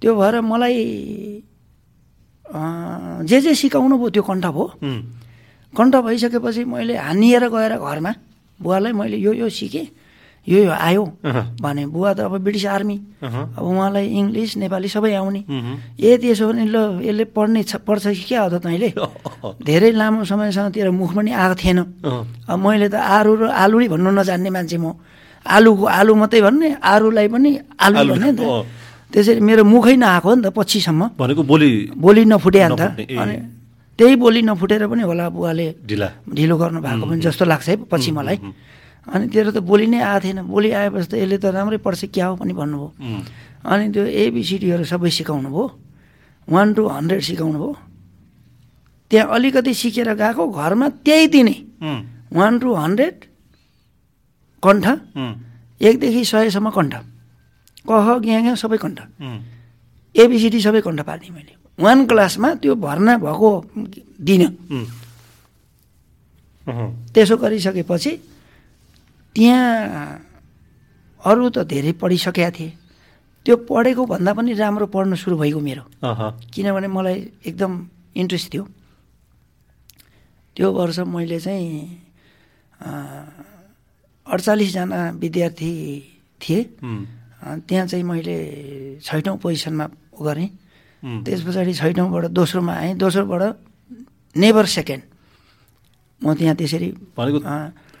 त्यो 0.00 0.12
भएर 0.14 0.34
मलाई 0.40 0.76
जे 3.26 3.38
जे 3.40 3.52
सिकाउनु 3.54 3.96
भयो 3.98 4.08
त्यो 4.14 4.22
कण्ठ 4.22 4.44
भयो। 4.54 4.66
कण्ठ 5.76 5.94
भइसकेपछि 6.06 6.64
मैले 6.64 6.94
हानिएर 6.96 7.44
गएर 7.48 7.72
घरमा 7.78 8.12
बुवालाई 8.60 8.92
मैले 8.92 9.16
यो 9.16 9.32
यो 9.32 9.48
सिकेँ 9.48 9.86
यो 10.46 10.58
यो 10.62 10.70
आयो 10.70 11.04
भने 11.58 11.90
बुवा 11.90 12.14
त 12.14 12.30
अब 12.30 12.38
ब्रिटिस 12.38 12.66
आर्मी 12.70 12.96
अब 13.18 13.64
उहाँलाई 13.66 14.06
इङ्ग्लिस 14.14 14.56
नेपाली 14.62 14.88
सबै 14.88 15.12
आउने। 15.18 15.42
ए 15.98 16.16
त्यसो 16.22 16.46
भने 16.46 16.64
ल 16.70 17.02
यसले 17.02 17.24
पढ्ने 17.34 17.62
पढ्छ 17.82 18.06
कि 18.14 18.24
क्या 18.30 18.40
हो 18.46 18.48
त 18.54 18.62
तैँले? 18.62 18.94
धेरै 19.58 19.90
लामो 19.98 20.22
समयसम्म 20.22 20.70
तेरो 20.70 20.92
मुख 20.94 21.10
पनि 21.18 21.30
आएको 21.34 21.54
थिएन। 21.58 21.78
अब 22.46 22.56
मैले 22.62 22.88
त 22.88 22.94
आलु 22.94 23.32
र 23.42 23.50
आलु 23.50 23.76
नै 23.82 23.88
भन्नु 23.90 24.10
नजान्ने 24.22 24.50
मान्छे 24.54 24.78
म। 24.78 24.94
आलुको 25.42 25.84
आलु 25.98 26.14
मात्रै 26.14 26.40
भन्ने 26.46 26.68
आरुलाई 26.78 27.26
पनि 27.26 27.50
आलु 27.82 27.98
भन्ने 28.06 28.30
नि 28.30 28.38
त। 28.38 28.42
त्यसरी 29.12 29.40
मेरो 29.40 29.62
मुखै 29.64 29.96
नआएको 29.96 30.30
नि 30.34 30.42
त 30.42 30.48
पछिसम्म। 30.56 31.02
भनेको 31.18 31.42
बोली 31.42 31.70
बोली 31.96 32.22
नफुटे 32.26 32.60
अन्त। 32.66 32.82
अनि 33.06 33.34
त्यही 33.98 34.14
बोली 34.20 34.40
नफुटेर 34.42 34.82
पनि 34.90 35.02
होला 35.08 35.24
बुवाले 35.32 35.66
ढिला। 35.88 36.08
ढिलो 36.36 36.54
गर्नु 36.60 36.78
भएको 36.84 37.04
पनि 37.06 37.20
जस्तो 37.24 37.44
लाग्छ 37.48 37.68
है 37.68 37.74
पछि 37.88 38.10
मलाई। 38.12 38.38
अनि 39.06 39.24
तेरो 39.32 39.50
त 39.56 39.58
बोली 39.62 39.86
नै 39.86 40.02
आएको 40.02 40.20
थिएन। 40.20 40.38
बोली 40.50 40.70
आएपछि 40.74 41.06
त 41.06 41.14
यसले 41.22 41.36
त 41.38 41.46
राम्रै 41.54 41.78
पढ्छ 41.80 42.10
क्या 42.12 42.26
हो 42.26 42.34
पनि 42.36 42.52
भन्नुभयो। 42.52 42.88
अनि 43.64 43.84
त्यो 43.94 44.04
एबिसिडीहरू 44.04 44.84
सबै 44.84 45.10
सिकाउनु 45.10 45.48
भयो। 45.48 45.64
वान 46.50 46.66
टू 46.74 46.82
हन्ड्रेड 46.86 47.22
सिकाउनु 47.22 47.58
भयो। 47.58 47.72
त्यहाँ 49.10 49.26
अलिकति 49.34 49.72
सिकेर 49.74 50.08
गएको 50.18 50.44
घरमा 50.50 50.86
त्यही 51.06 51.26
दिने 51.30 51.56
वान 52.34 52.52
टू 52.58 52.68
हन्ड्रेड 52.74 53.16
कण्ठ। 54.62 54.86
एकदेखि 55.80 56.22
सयसम्म 56.26 56.68
कण्ठ। 56.74 56.94
कह 57.88 58.06
ग्या 58.24 58.40
ग्या 58.44 58.54
सबै 58.62 58.78
कण्ठ। 58.82 58.98
एबिसिडी 60.14 60.60
सबै 60.60 60.80
कण्ठ 60.86 61.00
पार्ने 61.08 61.30
मैले। 61.30 61.52
वान 61.78 61.98
क्लासमा 62.06 62.48
त्यो 62.62 62.74
भर्ना 62.74 63.12
भएको 63.24 63.50
दिन। 64.20 64.42
त्यसो 67.14 67.36
गरिसकेपछि 67.36 68.12
त्यहाँ 69.36 69.64
अरू 71.20 71.44
त 71.54 71.56
धेरै 71.68 71.92
पढिसकेका 72.00 72.50
थिएँ। 72.56 72.72
त्यो 73.46 73.54
पढेको 73.68 74.02
भन्दा 74.10 74.30
पनि 74.34 74.52
राम्रो 74.58 74.86
पढ्न 74.90 75.14
सुरु 75.14 75.36
भइगयो 75.38 75.60
मेरो। 75.60 75.84
किनभने 76.50 76.88
मलाई 76.88 77.18
एकदम 77.46 77.72
इन्ट्रेस्ट 78.16 78.46
थियो। 78.52 78.64
त्यो 80.56 80.66
वर्ष 80.72 80.98
मैले 81.06 81.38
चाहिँ 81.38 82.02
अडचालिसजना 84.26 84.98
विद्यार्थी 85.22 85.70
थिए। 86.40 86.60
त्यहाँ 87.46 87.86
चाहिँ 87.86 88.04
मैले 88.04 88.36
छैटौँ 89.02 89.36
पोजिसनमा 89.38 89.86
गरेँ। 90.18 90.48
त्यस 91.24 91.40
पछाडि 91.46 91.72
छैटौँबाट 91.74 92.24
दोस्रोमा 92.34 92.72
आएँ। 92.74 92.94
दोस्रोबाट 92.98 93.42
नेभर 94.36 94.66
सेकेन्ड। 94.66 95.02
म 96.20 96.34
त्यहाँ 96.34 96.56
त्यसरी 96.56 96.88
भनेको 97.16 97.38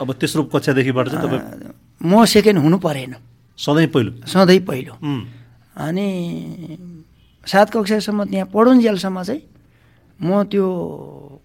अब 0.02 0.08
तेस्रो 0.20 0.42
कक्षादेखिबाट 0.50 1.06
चाहिँ 1.08 1.72
म 2.02 2.24
सेकेन्ड 2.24 2.58
हुनु 2.58 2.78
परेन। 2.78 3.14
सधैँ 3.58 3.88
पहिलो? 3.94 4.12
सधैँ 4.26 4.60
पहिलो। 4.68 4.94
अनि 5.76 6.08
सात 7.46 7.70
कक्षासम्म 7.70 8.24
त्यहाँ 8.26 8.46
पढुन्जेलसम्म 8.52 9.22
चाहिँ 9.22 9.42
म 10.20 10.42
त्यो 10.50 10.66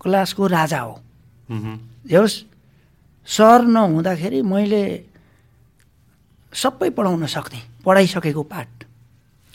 क्लासको 0.01 0.47
राजा 0.47 0.79
हो। 0.79 0.93
होस् 2.11 2.35
सर 3.27 3.59
नहुँदाखेरि 3.67 4.41
मैले 4.41 4.83
सबै 6.53 6.89
पढाउन 6.89 7.25
सक्थेँ। 7.27 7.63
पढाइसकेको 7.85 8.43
पाठ। 8.43 8.69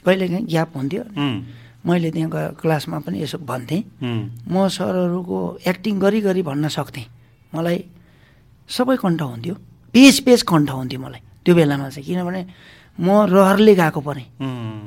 कहिलेकाहीँ 0.05 0.47
ग्याप 0.47 0.71
हुन्थ्यो। 0.77 1.03
मैले 1.87 2.11
त्यहाँ 2.11 2.59
क्लासमा 2.61 2.99
पनि 3.07 3.23
यसो 3.23 3.39
भन्थेँ। 3.39 3.83
म 4.51 4.55
सरहरूको 4.69 5.39
एक्टिङ 5.67 5.95
गरी 6.03 6.21
गरी 6.27 6.43
भन्न 6.43 6.69
सक्थेँ। 6.69 7.07
मलाई 7.55 7.79
सबै 8.69 8.97
कण्ठ 8.99 9.21
हुन्थ्यो। 9.23 9.55
पेज 9.95 10.15
पेज 10.27 10.43
कण्ठ 10.43 10.71
हुन्थ्यो 10.71 11.01
मलाई। 11.01 11.21
त्यो 11.45 11.55
बेलामा 11.55 11.89
चाहिँ 11.95 12.07
किनभने 12.07 12.43
म 12.99 13.09
रहरले 13.31 13.75
गएको 13.79 14.01
परेँ। 14.03 14.27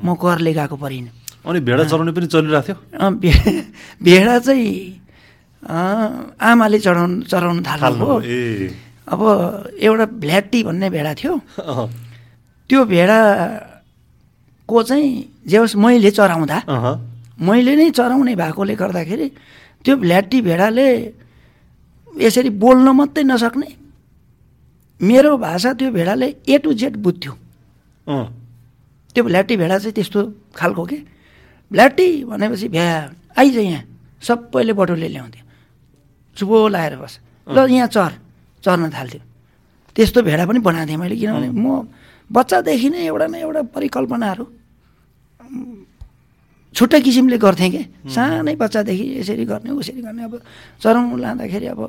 म 0.04 0.14
करले 0.20 0.52
गएको 0.52 0.76
परिनँ। 0.76 1.10
अनि 1.40 1.60
भेडा 1.64 1.84
चढाउने 1.88 2.12
पनि 2.12 2.26
चलिरहेको 2.28 2.64
थियो? 2.68 2.76
भेडा 4.04 4.38
चाहिँ 4.44 4.68
आमाले 5.60 6.78
चढाउनु 6.84 7.24
चढाउनु 7.24 7.62
थाल्नु 7.64 8.04
हो 8.04 8.16
अब 9.08 9.20
एउटा 9.80 10.06
भ्ल्याटी 10.20 10.58
भन्ने 10.68 10.88
भेडा 10.90 11.12
थियो। 11.16 11.34
त्यो 12.70 12.80
भेडाको 12.86 14.76
चाहिँ 14.88 15.10
जे 15.50 15.56
होस् 15.58 15.74
मैले 15.76 16.10
चराउँदा 16.14 16.58
मैले 17.42 17.72
नै 17.76 17.90
चराउने 17.98 18.34
भएकोले 18.38 18.74
गर्दाखेरि 18.78 19.26
त्यो 19.84 19.94
भ्ल्याटी 19.98 20.38
भेडाले 20.46 20.86
यसरी 22.22 22.50
बोल्न 22.62 22.88
मात्रै 22.94 23.22
नसक्ने। 23.26 23.68
मेरो 25.00 25.30
भाषा 25.36 25.70
त्यो 25.78 25.90
भेडाले 25.90 26.28
ए 26.46 26.54
टु 26.62 26.70
जेड 26.78 26.94
बुझ्थ्यो। 27.02 27.32
त्यो 29.14 29.22
भ्ल्याटी 29.24 29.54
भेडा 29.56 29.76
चाहिँ 29.78 29.94
त्यस्तो 29.96 30.20
खालको 30.54 30.84
के? 30.84 30.98
भ्ल्याटी 31.70 32.06
भनेपछि 32.30 32.68
भ्या 32.68 32.86
आइज 33.40 33.56
यहाँ। 33.58 33.82
सबैले 34.22 34.72
बटुले 34.78 35.08
ल्याउँथ्यो। 35.08 35.44
चुपो 36.36 36.56
लाएर 36.68 36.94
बस। 37.02 37.18
ल 37.48 37.56
यहाँ 37.66 37.88
चर। 37.88 38.12
चर्न 38.62 38.90
थाल्थ्यो। 38.94 39.20
त्यस्तो 39.96 40.22
भेडा 40.22 40.44
पनि 40.46 40.58
बनाएको 40.60 40.86
थिएँ 40.86 41.00
मैले 41.00 41.16
किनभने 41.16 41.50
म 41.50 41.88
बच्चादेखि 42.30 42.88
नै 42.90 43.00
एउटा 43.10 43.26
न 43.26 43.34
एउटा 43.42 43.62
परिकल्पनाहरू 43.74 44.44
छुट्टै 46.74 47.00
किसिमले 47.02 47.36
गर्थेँ 47.42 47.70
कि? 47.70 47.82
सानै 48.14 48.54
बच्चादेखि 48.54 49.04
यसरी 49.18 49.44
गर्ने 49.44 49.70
उसरी 49.74 50.00
गर्ने। 50.06 50.22
अब 50.30 50.34
चराउनु 50.78 51.16
लाँदाखेरि 51.18 51.66
अब 51.74 51.80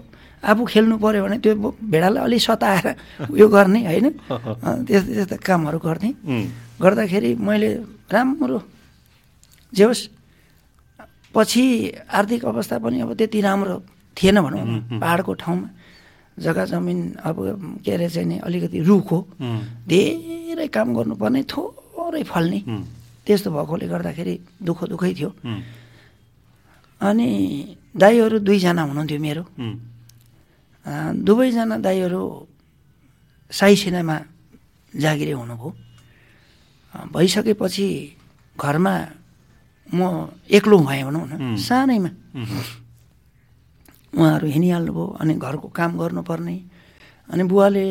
आफू 0.42 0.62
खेल्नु 0.66 0.96
पऱ्यो 0.98 1.22
भने 1.22 1.38
त्यो 1.38 1.54
भेडालाई 1.94 2.24
अलिक 2.26 2.42
सताएर 2.42 2.86
उयो 3.30 3.48
गर्ने 3.48 3.80
होइन? 3.86 4.08
त्यस्तो 4.90 5.12
त्यस्तो 5.14 5.38
कामहरू 5.46 5.80
गर्थेँ। 5.86 6.14
गर्दाखेरि 6.82 7.32
मैले 7.38 7.70
राम्रो 8.10 8.58
जे 9.74 9.84
होस् 9.86 10.04
पछि 11.34 11.64
आर्थिक 12.10 12.42
अवस्था 12.46 12.76
पनि 12.82 12.98
अब 13.06 13.14
त्यति 13.22 13.40
राम्रो 13.48 13.76
थिएन 14.18 14.38
भनौँ 14.42 14.66
पाहाडको 15.00 15.34
ठाउँमा। 15.38 15.68
जग्गा 16.42 16.66
जमिन 16.72 17.00
अब 17.24 17.38
के 17.86 17.92
अरे 17.92 18.08
चाहिँ 18.10 18.28
नि 18.28 18.38
अलिकति 18.46 18.80
रुख। 18.90 19.10
हो 19.12 19.18
धेरै 19.88 20.68
काम 20.74 20.88
गर्नुपर्ने 20.98 21.42
थोरै 21.52 22.24
फल्ने। 22.32 22.60
त्यस्तो 23.26 23.50
भएकोले 23.54 23.86
गर्दाखेरि 23.94 24.34
दुःख 24.66 24.80
दुःखै 24.92 25.12
थियो। 25.14 25.30
अनि 27.02 27.30
दाईहरू 27.94 28.38
दुईजना 28.42 28.82
हुनुहुन्थ्यो 28.82 29.20
मेरो। 29.22 29.44
दुवैजना 31.26 31.76
दाईहरू 31.86 32.22
साई 33.52 33.76
सेनामा 33.76 34.16
जागिरे 34.94 35.34
हुनुभयो। 35.38 35.70
भइसकेपछि 37.14 37.88
घरमा 38.58 38.94
म 39.94 40.00
एक्लो 40.50 40.78
भएँ 40.88 41.04
भनौँ 41.06 41.26
न। 41.30 41.56
सानैमा। 41.58 42.10
उहाँहरू 44.14 44.48
हिँडिहाल्नुभयो 44.48 45.06
अनि 45.22 45.34
घरको 45.40 45.68
काम 45.72 45.92
गर्नुपर्ने। 46.00 46.56
अनि 47.32 47.44
बुवाले 47.48 47.86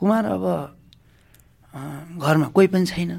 कुमार 0.00 0.24
अब 0.26 0.44
घरमा 2.18 2.46
कोही 2.50 2.66
पनि 2.74 2.86
छैन। 2.86 3.10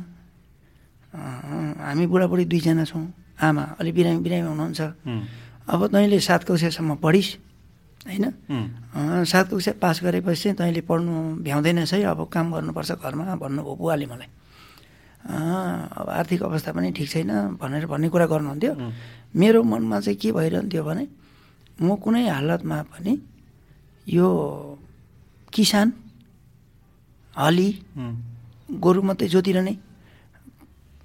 हामी 1.15 2.06
बुढाबुढी 2.12 2.46
दुईजना 2.52 2.84
छौँ 2.86 3.08
आमा 3.39 3.63
अलि 3.80 3.91
बिरामी 3.91 4.20
बिरामी 4.20 4.48
हुनुहुन्छ। 4.52 4.82
अब 5.72 5.82
तैँले 5.91 6.20
सात 6.20 6.44
कक्षासम्म 6.44 6.96
पढिस् 7.00 7.32
होइन? 8.06 8.26
सात 9.26 9.46
कक्षा 9.50 9.72
पास 9.82 10.04
गरेपछि 10.04 10.54
चाहिँ 10.54 10.56
तैँले 10.60 10.82
पढ्नु 10.84 11.41
भ्याउँदैनस् 11.41 11.94
है 11.94 12.04
अब 12.04 12.28
काम 12.28 12.46
गर्नुपर्छ 12.54 12.91
घरमा 13.00 13.36
भन्नुभयो 13.36 13.76
बुवाले 13.76 14.06
मलाई। 14.12 14.30
अब 15.26 16.08
आर्थिक 16.20 16.44
अवस्था 16.44 16.72
पनि 16.76 16.91
ठिक 16.91 17.10
छैन 17.10 17.58
भनेर 17.58 17.86
भन्ने 17.88 18.08
कुरा 18.12 18.26
गर्नुहुन्थ्यो। 18.28 18.74
मेरो 19.36 19.60
मनमा 19.63 20.00
चाहिँ 20.00 20.18
के 20.20 20.32
भइरहन्थ्यो 20.32 20.84
भने 20.84 21.08
म 21.80 21.96
कुनै 22.04 22.24
हालतमा 22.30 22.78
पनि 22.92 23.14
यो 24.08 24.28
किसान 25.56 25.88
हली 27.36 27.70
गोरु 28.84 29.02
मात्रै 29.08 29.28
जोतिरहने 29.34 29.74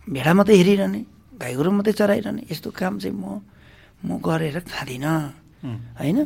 भेडा 0.06 0.32
मात्रै 0.38 0.56
हेरिरहने 0.60 1.00
गाई 1.40 1.52
गोरु 1.58 1.70
मात्रै 1.76 1.94
चराइरहने 2.00 2.42
यस्तो 2.50 2.68
काम 2.70 2.94
चाहिँ 3.02 3.16
म 3.16 3.40
म 4.00 4.16
गरेर 4.16 4.56
खाँदिनँ। 4.64 5.12
होइन? 6.00 6.18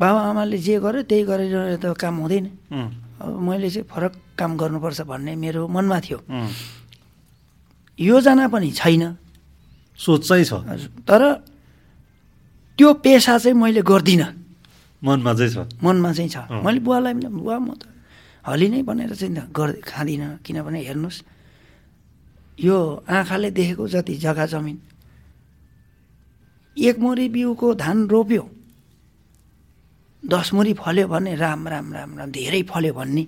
बाबा 0.00 0.20
आमाले 0.28 0.56
जे 0.56 0.80
गर्यो 0.80 1.02
त्यही 1.04 1.22
गरेर 1.28 1.76
त 1.84 1.92
काम 2.00 2.14
हुँदैन। 2.24 2.46
अब 3.20 3.28
मैले 3.44 3.68
चाहिँ 3.68 3.86
फरक 3.92 4.12
काम 4.40 4.50
गर्नुपर्छ 4.56 5.00
भन्ने 5.04 5.32
मेरो 5.36 5.68
मनमा 5.68 5.98
थियो। 6.00 6.18
योजना 7.98 8.44
पनि 8.48 8.70
छैन। 8.72 9.04
सोचै 9.98 10.44
छ। 10.44 10.52
तर 11.08 11.22
त्यो 12.78 12.88
पेसा 13.04 13.38
चाहिँ 13.38 13.56
मैले 13.56 13.82
गर्दिनँ। 13.82 14.28
मनमा 15.02 15.32
चाहिँ 15.34 15.52
छ। 15.52 15.58
मनमा 15.82 16.12
चाहिँ 16.12 16.30
छ। 16.30 16.36
मैले 16.64 16.80
बुवालाई 16.80 17.12
पनि 17.14 17.28
बुवा 17.28 17.58
म 17.58 17.68
त 17.76 17.82
हली 18.46 18.66
नै 18.72 18.82
भनेर 18.82 19.14
चाहिँ 19.14 19.50
गर् 19.54 19.82
खाँदिनँ। 19.82 20.42
किनभने 20.42 20.80
हेर्नुहोस् 20.88 21.20
यो 22.60 22.76
आँखाले 23.08 23.50
देखेको 23.50 23.84
जति 23.88 24.14
जग्गा 24.18 24.46
जमिन 24.46 24.78
एक 26.76 26.96
मुरी 26.98 27.28
बिउको 27.28 27.74
धान 27.74 28.06
रोप्यो 28.08 28.44
दस 30.22 30.52
मुरी 30.54 30.72
फल्यो 30.74 31.06
भने 31.08 31.34
राम 31.34 31.68
राम 31.68 31.86
राम 31.92 32.10
राम 32.18 32.30
धेरै 32.30 32.62
फल्यो 32.70 32.92
भन्ने। 32.94 33.24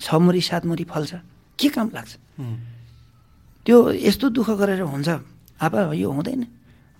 छ 0.00 0.06
मुरी 0.20 0.40
सात 0.40 0.64
मुरी 0.66 0.84
फल्छ। 0.84 1.12
के 1.58 1.68
काम 1.68 1.88
लाग्छ? 1.94 2.12
त्यो 3.64 3.76
यस्तो 4.06 4.26
दुःख 4.36 4.48
गरेर 4.60 4.82
हुन्छ। 4.84 5.08
आपा 5.60 5.80
यो 5.96 6.08
हुँदैन। 6.10 6.42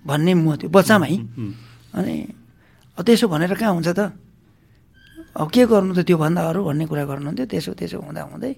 भन्ने 0.05 0.33
म 0.35 0.57
त्यो 0.61 0.69
बच्चामा 0.69 1.07
है 1.07 1.19
अनि 1.97 2.15
त्यसो 2.97 3.27
भनेर 3.29 3.53
कहाँ 3.57 3.73
हुन्छ 3.77 3.89
त? 3.93 4.01
अब 5.35 5.49
के 5.51 5.63
गर्नु 5.67 5.93
त 5.99 6.01
त्योभन्दा 6.07 6.41
अरू 6.41 6.61
भन्ने 6.65 6.85
कुरा 6.87 7.05
गर्नुहुन्थ्यो। 7.11 7.47
त्यसो 7.53 7.73
त्यसो 7.75 7.99
हुँदा 8.01 8.23
हुँदै 8.33 8.53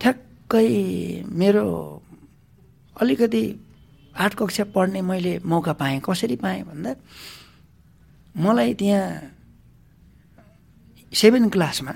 ठ्याक्कै 0.00 0.68
मेरो 1.30 1.64
अलिकति 2.96 3.42
आठ 4.12 4.32
कक्षा 4.36 4.64
पढ्ने 4.74 5.00
मैले 5.00 5.32
मौका 5.44 5.72
पाएँ। 5.76 6.00
कसरी 6.04 6.36
पाएँ 6.42 6.62
भन्दा 6.68 6.92
मलाई 8.34 8.72
त्यहाँ 8.80 9.04
सेभेन 11.12 11.48
क्लासमा 11.52 11.92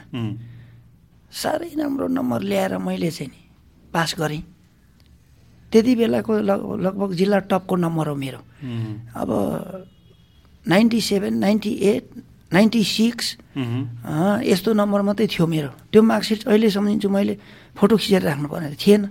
साह्रै 1.33 1.71
राम्रो 1.81 2.07
नम्बर 2.13 2.41
ल्याएर 2.51 2.73
मैले 2.79 3.11
चाहिँ 3.11 3.31
नि 3.33 3.41
पास 3.93 4.15
गरेँ। 4.21 4.43
त्यति 5.73 5.93
बेलाको 5.97 6.33
लग 6.41 6.61
लगभग 6.81 7.11
जिल्ला 7.19 7.39
टपको 7.51 7.75
नम्बर 7.77 8.07
हो 8.09 8.15
मेरो। 8.15 8.41
अब 9.17 9.29
ninety 10.67 11.01
seven 11.01 11.35
ninety 11.39 11.73
eight 11.91 12.05
ninety 12.53 12.83
six 12.85 13.27
यस्तो 14.47 14.73
नम्बर 14.73 15.01
मात्रै 15.03 15.27
थियो 15.27 15.47
मेरो। 15.47 15.71
त्यो 15.91 16.03
मार्कसिट 16.03 16.47
अहिले 16.47 16.71
सम्झिन्छु 16.71 17.09
मैले 17.11 17.35
फोटो 17.77 17.97
खिचेर 17.97 18.23
राख्नुपर्ने 18.23 18.75
थिएन। 18.79 19.03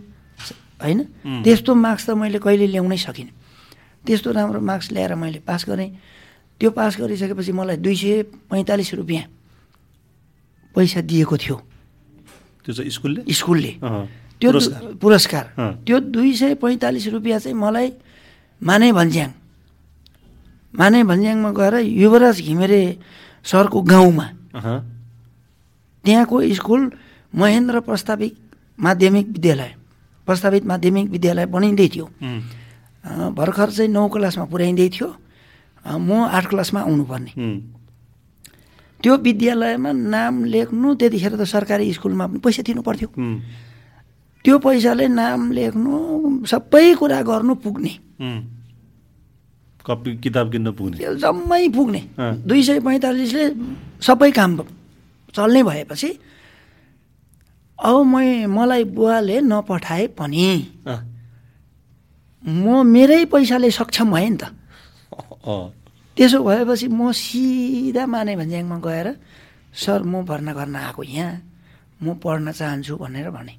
होइन? 0.81 0.99
त्यस्तो 1.43 1.71
मार्क्स 1.75 2.03
त 2.07 2.09
मैले 2.15 2.39
कहिले 2.39 2.67
ल्याउनै 2.71 2.97
सकिनँ। 2.97 3.31
त्यस्तो 4.05 4.31
राम्रो 4.31 4.59
मार्क्स 4.59 4.91
ल्याएर 4.91 5.15
मैले 5.15 5.39
पास 5.43 5.65
गरेँ। 5.67 5.89
त्यो 6.59 6.69
पास 6.71 6.95
गरिसकेपछि 6.99 7.51
मलाई 7.51 7.77
दुई 7.83 7.95
सय 7.95 8.23
पैँतालिस 8.47 8.93
रुपियाँ 9.03 9.25
पैसा 10.75 11.01
दिएको 11.03 11.35
थियो। 11.35 11.57
त्यो 12.63 12.71
चाहिँ 12.75 12.91
स्कुलले? 12.91 13.21
स्कुलले। 13.27 13.71
त्यो 14.41 14.49
पुरस्कार। 15.01 15.45
त्यो 15.85 15.99
दुई 15.99 16.31
सय 16.35 16.53
पैँतालिस 16.61 17.07
रुपियाँ 17.15 17.39
चाहिँ 17.39 17.57
मलाई 17.57 17.87
माने 18.61 18.91
भन्ज्याङ। 18.91 19.29
माने 20.73 21.03
भन्ज्याङमा 21.03 21.51
गएर 21.51 21.75
युवराज 21.79 22.37
घिमिरे 22.41 22.81
सरको 23.45 23.81
गाउँमा। 23.81 24.27
त्यहाँको 26.05 26.35
स्कुल 26.53 26.81
महेन्द्र 27.33 27.79
प्रस्ताविक 27.79 28.33
माध्यमिक 28.79 29.27
विद्यालय। 29.35 29.71
प्रस्तावित 30.27 30.63
माध्यमिक 30.65 31.09
विद्यालय 31.09 31.45
बनिँदै 31.45 31.87
थियो। 31.93 32.05
भर्खर 33.37 33.69
चाहिँ 33.71 33.91
नौ 33.91 34.07
क्लासमा 34.09 34.45
पुर्याइँदै 34.51 34.89
थियो। 34.89 35.09
म 35.85 36.09
आठ 36.27 36.45
क्लासमा 36.49 36.79
आउनुपर्ने। 36.81 37.31
त्यो 39.03 39.13
विद्यालयमा 39.17 39.91
नाम 39.91 40.43
लेख्नु 40.43 40.87
त्यतिखेर 40.99 41.33
त 41.37 41.43
सरकारी 41.45 41.93
स्कुलमा 41.93 42.25
पनि 42.27 42.39
पैसा 42.41 42.61
दिनु 42.65 42.81
पर्थ्यो 42.81 43.09
त्यो 44.45 44.55
पैसाले 44.61 45.05
नाम 45.09 45.51
लेख्नु 45.57 46.45
सबै 46.45 46.85
कुरा 47.01 47.19
गर्नु 47.25 47.53
पुग्ने। 47.65 47.93
कपी 49.81 50.09
किताब 50.21 50.45
किन्न 50.53 50.69
पुग्ने। 50.77 50.97
जम्मै 51.17 51.63
पुग्ने। 51.73 52.01
दुई 52.45 52.61
सय 52.63 52.79
पैँतालिसले 52.85 53.45
सबै 54.05 54.31
काम 54.37 54.51
चल्ने 55.33 55.61
भएपछि 55.65 56.09
अब 57.75 57.97
मै 58.05 58.45
मलाई 58.45 58.83
बुवाले 58.95 59.41
नपठाए 59.41 60.05
पनि। 60.13 60.45
म 62.45 62.85
मेरै 62.85 63.25
पैसाले 63.33 63.69
सक्षम 63.73 64.13
भएँ 64.13 64.29
नि 64.29 64.37
त। 64.37 64.43
त्यसो 66.17 66.37
भएपछि 66.45 66.87
म 66.87 67.11
सिधा 67.11 68.05
माने 68.05 68.33
भन्ज्याङमा 68.39 68.77
गएर 68.77 69.07
सर 69.73 69.99
म 70.05 70.21
भर्ना 70.21 70.53
गर्न 70.53 70.75
आएको 70.85 71.03
यहाँ। 71.03 71.33
म 71.99 72.13
पढ्न 72.21 72.51
चाहन्छु 72.53 72.93
भनेर 72.95 73.29
भने। 73.33 73.53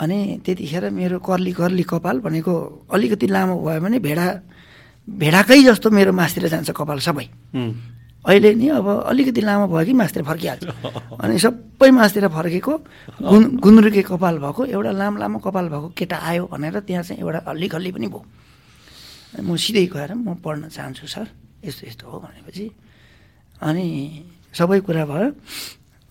अनि 0.00 0.18
त्यतिखेर 0.44 0.90
मेरो 0.90 1.18
कर्ली 1.18 1.52
कर्ली 1.52 1.84
कपाल 1.86 2.16
भनेको 2.26 2.52
अलिकति 2.90 3.26
लामो 3.26 3.54
भयो 3.62 3.80
भने 3.80 3.98
भेडा 3.98 4.26
भेडाकै 5.08 5.62
जस्तो 5.62 5.90
मेरो 5.90 6.12
मासतिर 6.12 6.48
जान्छ 6.48 6.70
कपाल 6.72 6.98
सबै। 6.98 7.26
अहिले 8.24 8.50
नि 8.56 8.68
अब 8.72 8.88
अलिकति 9.12 9.40
लामो 9.40 9.66
भयो 9.68 9.84
कि 9.84 9.92
मासतिर 9.92 10.22
फर्किहाल्छ। 10.24 10.64
अनि 11.20 11.38
सबै 11.38 11.90
मासतिर 11.92 12.28
फर्केको 12.32 12.72
गुन 13.20 13.42
गुन्द्रुके 13.60 14.02
कपाल 14.08 14.38
भएको 14.40 14.64
एउटा 14.64 14.92
लामो 14.96 15.16
लामो 15.20 15.38
कपाल 15.44 15.68
भएको 15.68 15.88
केटा 15.92 16.16
आयो 16.16 16.48
भनेर 16.48 16.80
त्यहाँ 16.88 17.02
चाहिँ 17.04 17.20
एउटा 17.20 17.40
हल्ली 17.48 17.68
खल्ली 17.68 17.90
पनि 17.92 18.08
भयो। 18.08 18.22
म 19.44 19.56
सिधै 19.60 19.86
गएर 19.92 20.10
म 20.14 20.34
पढ्न 20.40 20.72
चाहन्छु 20.72 21.06
सर। 21.06 21.26
यस्तो 21.64 21.82
यस्तो 21.86 22.04
हो 22.08 22.16
भनेपछि। 22.24 22.66
अनि 23.60 23.86
सबै 24.56 24.80
कुरा 24.86 25.04
भयो। 25.04 25.28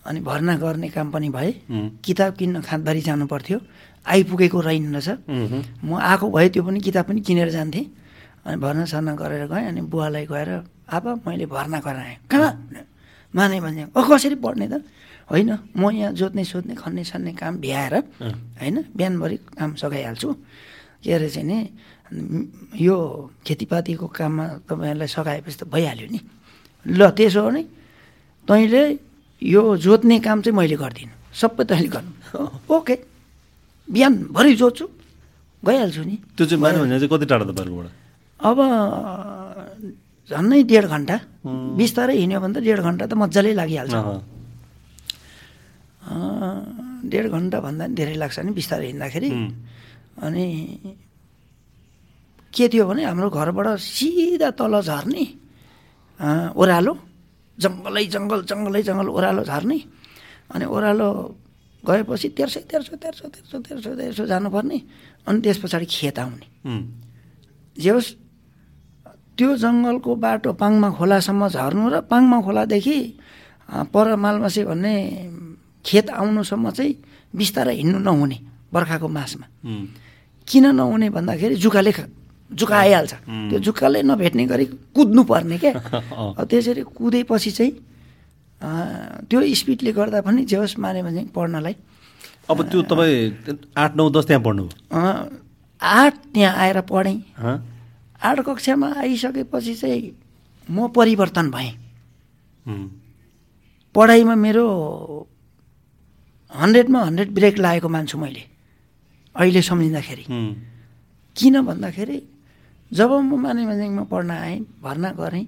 अनि 0.06 0.20
भर्ना 0.20 0.54
गर्ने 0.58 0.90
काम 0.90 1.12
पनि 1.12 1.30
भए 1.30 1.52
किताब 2.04 2.32
किन्न 2.36 2.62
खाँदबारी 2.62 3.02
जानु 3.02 3.26
पर्थ्यो 3.28 3.60
आइपुगेको 4.06 4.60
रहेनछ 4.60 5.10
म 5.84 5.90
आएको 5.96 6.26
भए 6.30 6.48
त्यो 6.50 6.64
पनि 6.64 6.80
किताब 6.80 7.06
पनि 7.08 7.22
किनेर 7.24 7.50
जान्थेँ। 7.50 7.86
अनि 8.44 8.58
भर्ना 8.60 8.86
सर्ना 8.86 9.16
गरेर 9.16 9.48
गएँ 9.48 9.68
अनि 9.72 9.82
बुवालाई 9.88 10.26
गएर 10.28 10.50
अब 10.92 11.06
मैले 11.24 11.46
भर्ना 11.48 11.80
गराएँ। 11.80 12.28
कहाँ? 12.28 12.52
माने 13.34 13.60
भने 13.64 13.82
अ 13.96 14.02
कसरी 14.04 14.36
पढ्ने 14.44 14.68
त? 14.68 14.84
होइन 15.32 15.50
म 15.80 15.90
यहाँ 15.90 16.12
जोत्ने 16.12 16.44
सोध्ने 16.44 16.76
खन्ने 16.76 17.04
सन्ने 17.08 17.32
काम 17.40 17.58
भ्याएर 17.64 17.96
होइन 18.60 18.78
बिहानभरि 18.92 19.38
काम 19.56 19.70
सघाइहाल्छु। 19.80 20.30
के 21.00 21.12
अरे 21.16 21.30
चाहिँ 21.32 21.48
नि 21.48 21.58
यो 22.76 22.96
खेतीपातीको 23.48 24.08
काममा 24.08 24.46
तपाईँहरूलाई 24.68 25.08
सघाएपछि 25.08 25.58
त 25.64 25.72
भइहाल्यो 25.72 26.08
नि। 26.12 26.20
ल 26.86 27.10
त्यसो 27.16 27.42
हो 27.42 27.50
नि 27.56 27.64
तैँले 28.48 28.84
यो 29.44 29.62
जोत्ने 29.78 30.20
काम 30.24 30.42
चाहिँ 30.42 30.56
मैले 30.58 30.76
गर्दिनँ। 30.80 31.12
सबै 31.36 31.64
तैँले 31.68 31.90
गर्नु। 31.92 32.12
ओके। 32.72 32.96
बिहानभरि 33.92 34.54
जोत्छु। 34.56 34.86
गइहाल्छु 35.64 36.02
नि। 36.04 36.16
त्यो 36.38 36.46
चाहिँ 36.48 36.62
माने 36.64 36.78
भने 36.80 36.96
चाहिँ 37.00 37.12
कति 37.12 37.26
टाढा 37.28 37.46
तपाईँहरूकोबाट? 37.52 37.92
अब 38.40 38.58
झन्नै 40.32 40.64
डेढ 40.64 40.86
घन्टा। 40.88 41.16
बिस्तारै 41.76 42.16
हिँड्यो 42.18 42.40
भने 42.40 42.54
त 42.56 42.64
डेढ 42.64 42.80
घन्टा 42.80 43.04
त 43.06 43.14
मजाले 43.20 43.52
लागिहाल्छ। 43.60 43.96
डेढ 47.12 47.26
घन्टाभन्दा 47.28 47.86
पनि 47.88 47.96
धेरै 47.96 48.16
लाग्छ 48.16 48.38
नि 48.48 48.52
बिस्तारै 48.56 48.88
हिँड्दाखेरि। 48.96 49.30
अनि 50.24 50.46
के 52.54 52.66
थियो 52.72 52.84
भने 52.88 53.02
हाम्रो 53.04 53.28
घरबाट 53.30 53.68
सिधा 53.80 54.50
तल 54.56 54.74
झर्ने 54.84 55.24
ओह्रालो 56.56 56.94
जङ्गलै 57.60 58.06
जङ्गल 58.14 58.40
जङ्गलै 58.50 58.82
जङ्गल 58.88 59.08
ओह्रालो 59.10 59.44
झर्ने। 59.44 59.80
अनि 60.54 60.66
ओह्रालो 60.66 61.08
गएपछि 61.84 62.28
तेर्सो 62.38 62.60
तेर्सो 62.70 62.96
तेर्सो 62.96 63.28
तेर्सो 63.36 63.58
तेर्सो 63.60 63.92
तेर्सो 64.00 64.24
जानुपर्ने। 64.26 64.78
अनि 65.28 65.38
त्यस 65.44 65.58
पछाडि 65.64 65.86
खेत 65.86 66.20
आउने। 66.20 66.48
जे 67.78 67.90
होस् 67.90 68.10
त्यो 69.38 69.50
जङ्गलको 69.58 70.12
बाटो 70.16 70.50
पाङमा 70.62 70.90
खोलासम्म 70.98 71.42
झर्नु 71.50 71.84
र 71.90 71.96
पाङमा 72.06 72.38
खोलादेखि 72.46 72.98
पर 73.94 74.06
मालमासे 74.16 74.62
भन्ने 74.70 74.94
खेत 75.86 76.10
आउनुसम्म 76.10 76.66
चाहिँ 76.78 76.94
बिस्तारै 77.34 77.76
हिँड्नु 77.82 78.00
नहुने 78.00 78.38
बर्खाको 78.74 79.08
मासमा। 79.10 79.46
किन 80.48 80.66
नहुने 80.78 81.08
भन्दाखेरि 81.10 81.56
जुकाले 81.58 81.92
जुका 82.56 82.78
आइहाल्छ 82.78 83.14
त्यो 83.50 83.60
जुकाले 83.60 84.02
नभेट्ने 84.04 84.46
गरी 84.46 84.66
कुद्नु 84.96 85.24
पर्ने 85.24 85.58
क्या। 85.58 85.74
त्यसरी 86.50 86.82
कुदेपछि 86.98 87.52
चाहिँ 87.52 87.72
त्यो 89.30 89.40
स्पिडले 89.60 89.92
गर्दा 89.92 90.22
पनि 90.22 90.46
जे 90.46 90.56
होस् 90.56 90.80
माने 90.80 91.02
भने 91.04 91.22
पढ्नलाई। 91.36 91.76
अब 92.50 92.58
त्यो 92.72 92.82
तपाईँ 92.92 93.58
आठ 93.78 93.96
नौ 93.96 94.10
दस 94.10 94.26
त्यहाँ 94.28 94.44
पढ्नु? 94.44 94.64
आठ 95.82 96.14
त्यहाँ 96.34 96.54
आएर 96.64 96.80
पढेँ। 96.88 97.20
आठ 98.24 98.38
कक्षामा 98.48 98.88
आइसकेपछि 99.04 99.74
चाहिँ 99.76 100.12
म 100.68 100.88
परिवर्तन 100.96 101.52
भएँ। 101.52 101.72
पढाइमा 103.96 104.36
मेरो 104.36 104.66
हन्ड्रेडमा 106.54 107.00
हन्ड्रेड 107.04 107.30
ब्रेक 107.36 107.58
लागेको 107.60 107.90
मान्छु 107.90 108.18
मैले 108.18 108.44
अहिले 109.36 109.62
सम्झिँदाखेरि। 109.62 110.26
किन 111.36 111.56
भन्दाखेरि 111.68 112.18
जब 112.94 113.12
म 113.12 113.42
माने 113.42 113.66
मानेमा 113.66 114.04
पढ्न 114.06 114.32
आएँ 114.32 114.60
भर्ना 114.84 115.10
गरेँ 115.18 115.46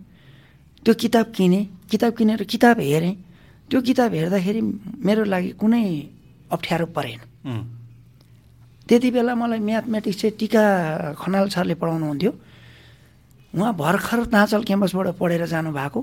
त्यो 0.86 0.94
किताब 0.94 1.26
किनेँ 1.36 1.64
किताब 1.92 2.12
किनेर 2.18 2.44
किताब 2.44 2.80
हेरेँ 2.80 3.16
त्यो 3.70 3.82
किताब 3.82 4.14
हेर्दाखेरि 4.14 4.62
मेरो 5.06 5.24
लागि 5.30 5.50
कुनै 5.62 5.86
अप्ठ्यारो 6.52 6.86
परेन। 6.96 7.20
त्यति 8.90 9.10
बेला 9.12 9.34
मलाई 9.34 9.60
म्याथमेटिक्स 9.60 10.18
चाहिँ 10.22 10.38
टिका 10.38 10.64
खनाल 11.18 11.50
सरले 11.50 11.76
पढाउनुहुन्थ्यो 11.82 12.32
उहाँ 13.54 13.74
भर्खर 13.74 14.20
नाचल 14.30 14.62
क्याम्पसबाट 14.66 15.08
पढेर 15.18 15.46
जानुभएको। 15.46 16.02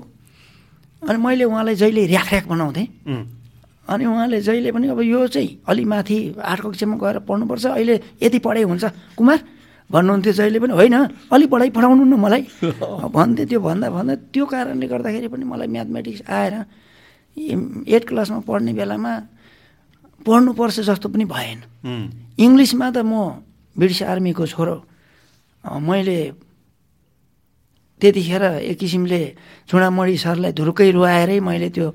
अनि 1.03 1.17
मैले 1.19 1.43
उहाँलाई 1.43 1.75
जहिले 1.75 2.01
ऱ्याखऱ्याख 2.07 2.45
बनाउँथेँ। 2.47 2.87
अनि 3.87 4.03
उहाँले 4.05 4.39
जहिले 4.41 4.71
पनि 4.71 4.87
अब 4.95 4.99
यो 5.03 5.27
चाहिँ 5.27 5.63
अलि 5.67 5.83
माथि 5.83 6.17
आठ 6.39 6.59
कक्षामा 6.63 6.95
गएर 7.03 7.17
पढ्नुपर्छ 7.27 7.65
अहिले 7.67 7.95
यति 8.23 8.39
पढाइ 8.39 8.63
हुन्छ। 8.63 8.83
कुमार 9.15 9.39
भन्नुहुन्थ्यो 9.91 10.33
जहिले 10.39 10.59
पनि। 10.63 10.73
होइन 10.79 10.95
अलि 11.33 11.45
पढाइ 11.51 11.69
पढाउनु 11.75 12.03
न 12.03 12.13
मलाई। 12.15 12.43
भन्थ्यो 13.11 13.45
त्यो 13.49 13.59
भन्दा 13.59 13.87
भन्दा 13.89 14.13
त्यो 14.33 14.45
कारणले 14.45 14.85
गर्दाखेरि 14.87 15.27
पनि 15.33 15.43
मलाई 15.43 15.67
म्याथमेटिक्स 15.75 16.21
आएर 16.29 16.53
एट 17.95 18.03
क्लासमा 18.07 18.39
पढ्ने 18.47 18.71
बेलामा 18.79 19.13
पढ्नुपर्छ 20.25 20.77
जस्तो 20.87 21.07
पनि 21.13 21.25
भएन। 21.25 21.59
इङ्ग्लिसमा 22.39 22.87
त 22.95 22.97
म 23.03 23.43
ब्रिटिस 23.75 24.01
आर्मीको 24.11 24.45
छोरो 24.53 24.75
मैले 25.63 26.17
त्यतिखेर 27.99 28.43
एक 28.69 28.77
किसिमले 28.79 29.21
चुडामणी 29.67 30.17
सरलाई 30.17 30.51
धुर्कै 30.51 30.89
रुवाएरै 30.91 31.39
मैले 31.39 31.69
त्यो 31.75 31.87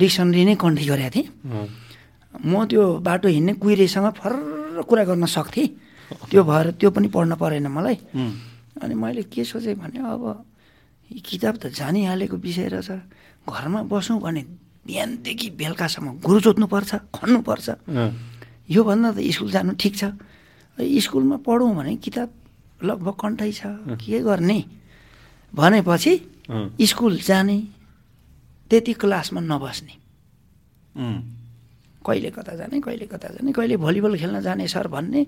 डिक्सनरी 0.00 0.42
नै 0.44 0.54
कन्ट्री 0.56 0.86
गरेको 0.88 1.10
थिएँ। 1.14 1.28
म 2.32 2.52
त्यो 2.70 2.82
बाटो 3.04 3.28
हिँड्ने 3.28 3.52
कुहिरेसँग 3.60 4.08
फर्र 4.16 4.82
कुरा 4.88 5.04
गर्न 5.04 5.24
सक्थेँ। 5.26 5.68
त्यो 6.30 6.42
भएर 6.44 6.66
त्यो 6.80 6.88
पनि 6.90 7.08
पढ्न 7.08 7.34
परेन 7.36 7.66
मलाई। 7.68 7.96
अनि 8.82 8.94
मैले 8.94 9.22
के 9.28 9.44
सोचेँ 9.44 9.74
भने 9.74 9.98
अब 9.98 10.24
किताब 11.10 11.54
त 11.56 11.72
जानिहालेको 11.72 12.36
विषय 12.36 12.68
रहेछ। 12.68 12.90
घरमा 13.48 13.80
बसौँ 13.88 14.20
भने 14.20 14.42
बिहानदेखि 14.86 15.48
बेलुकासम्म 15.56 16.20
गुरु 16.24 16.40
जोत्नुपर्छ 16.44 16.90
खन्नुपर्छ। 17.16 17.68
योभन्दा 18.68 19.08
त 19.16 19.18
स्कुल 19.34 19.50
जानु 19.50 19.72
ठिक 19.80 19.94
छ। 19.96 20.04
स्कुलमा 20.78 21.36
पढौँ 21.42 21.74
भने 21.74 21.96
किताब 21.98 22.28
लगभग 22.84 23.14
कन्ठै 23.20 23.50
छ। 23.52 23.62
के 24.00 24.20
गर्ने? 24.22 24.58
भनेपछि 25.52 26.12
स्कुल 26.86 27.14
जाने 27.24 27.56
त्यति 28.70 28.92
क्लासमा 29.00 29.40
नबस्ने। 29.40 29.94
कहिले 32.04 32.30
कता 32.30 32.52
जाने 32.54 32.80
कहिले 32.80 33.06
कता 33.08 33.28
जाने 33.34 33.52
कहिले 33.52 33.76
भलिबल 33.76 34.16
खेल्न 34.16 34.40
जाने 34.40 34.68
सर 34.68 34.86
भन्ने। 34.88 35.22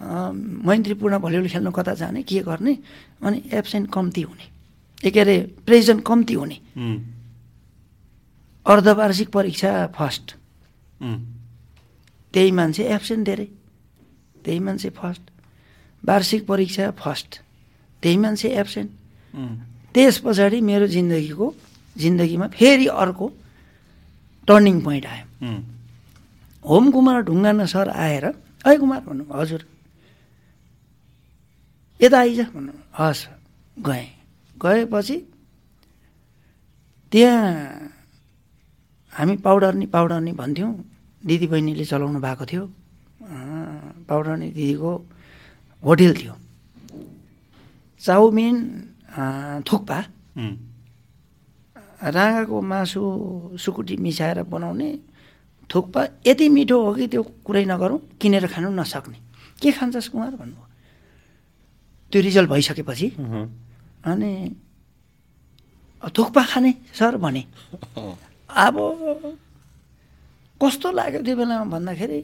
मैत्रीपूर्ण 0.00 1.18
भलिबल 1.18 1.48
खेल्न 1.48 1.70
कता 1.70 1.94
जाने 1.94 2.22
के 2.24 2.40
गर्ने 2.40 2.74
अनि 3.20 3.42
एब्सेन्ट 3.52 3.92
कम्ती 3.92 4.22
हुने। 4.22 4.46
ए 5.04 5.10
के 5.10 5.20
अरे 5.20 5.36
प्रेजेन्ट 5.66 6.00
कम्ती 6.06 6.34
हुने। 6.34 6.56
अर्धवार्षिक 8.66 9.28
परीक्षा 9.28 9.70
फर्स्ट। 9.96 10.26
त्यही 12.34 12.50
मान्छे 12.50 12.82
एब्सेन्ट 12.96 13.26
धेरै। 13.26 13.48
त्यही 14.44 14.58
मान्छे 14.60 14.88
फर्स्ट। 14.96 15.22
वार्षिक 16.02 16.46
परीक्षा 16.46 16.90
फर्स्ट। 16.96 17.30
त्यही 18.02 18.16
मान्छे 18.16 18.48
एब्सेन्ट। 18.48 18.90
त्यस 19.94 20.18
पछाडि 20.24 20.60
मेरो 20.60 20.86
जिन्दगीको 20.86 21.46
जिन्दगीमा 21.96 22.46
फेरि 22.48 22.86
अर्को 22.86 23.26
टर्निङ 24.48 24.80
पोइन्ट 24.80 25.06
आयो। 25.06 25.24
होम 26.64 26.90
कुमार 26.90 27.20
ढुङ्गाना 27.28 27.66
सर 27.66 27.88
आएर 27.88 28.24
ऐ 28.66 28.76
कुमार 28.76 29.00
भन्नु 29.04 29.24
हजुर। 29.28 29.60
यता 32.00 32.18
आइज 32.18 32.40
भन्नु 32.54 32.72
हस् 32.98 33.22
गएँ। 33.76 34.08
गएपछि 34.56 35.16
त्यहाँ 37.12 37.44
हामी 39.12 39.36
पाउडरनी 39.44 39.86
पाउडरनी 39.86 40.32
भन्थ्यौँ। 40.32 40.72
दिदी 41.20 41.46
बहिनीले 41.52 41.84
चलाउनु 41.84 42.20
भएको 42.20 42.44
थियो। 42.46 42.64
पाउडरनी 44.08 44.48
दिदीको 44.56 44.92
होटेल 45.82 46.12
थियो। 46.16 46.34
चाउमिन 48.00 48.56
थुक्पा। 49.68 49.98
राँगाको 52.00 52.56
मासु 52.64 53.00
सुकुटी 53.60 53.96
मिसाएर 54.00 54.42
बनाउने 54.48 54.88
थुक्पा। 55.70 56.02
यति 56.26 56.48
मिठो 56.48 56.76
हो 56.80 56.94
कि 56.96 57.06
त्यो 57.12 57.22
कुरै 57.44 57.64
नगरौँ 57.68 57.98
किनेर 58.20 58.46
खानु 58.48 58.70
नसक्ने। 58.72 59.18
के 59.60 59.70
खान्छस् 59.76 60.08
कुमार 60.08 60.32
भन्नुभयो? 60.40 60.69
त्यो 62.10 62.20
रिजल्ट 62.22 62.48
भइसकेपछि 62.50 63.06
अनि 64.10 64.30
थुक्पा 66.02 66.42
खाने 66.50 66.72
सर 66.98 67.16
भने। 67.16 67.42
अब 68.50 68.76
कस्तो 70.60 70.88
लाग्यो 70.92 71.20
त्यो 71.22 71.36
बेलामा 71.36 71.64
भन्दाखेरि 71.70 72.20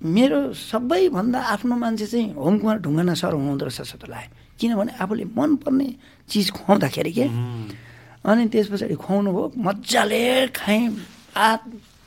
मेरो 0.00 0.40
सबैभन्दा 0.52 1.38
आफ्नो 1.54 1.74
मान्छे 1.76 2.06
चाहिँ 2.06 2.32
होम 2.34 2.54
कुमार 2.58 2.78
ढुङ्गाना 2.84 3.14
सर 3.14 3.32
हुनुहुँदो 3.34 3.64
रहेछ 3.66 3.80
जस्तो 3.80 4.06
लाग्यो। 4.06 4.30
किनभने 4.60 4.92
आफूले 5.02 5.24
मनपर्ने 5.32 5.88
चिज 6.28 6.50
खुवाउँदाखेरि 6.56 7.12
के 7.12 7.26
अनि 8.24 8.42
त्यस 8.52 8.68
पछाडि 8.72 8.94
खुवाउनु 8.94 9.30
भयो 9.32 9.52
मजाले 9.58 10.48
खाएँ 10.54 10.88
हात 11.34 11.62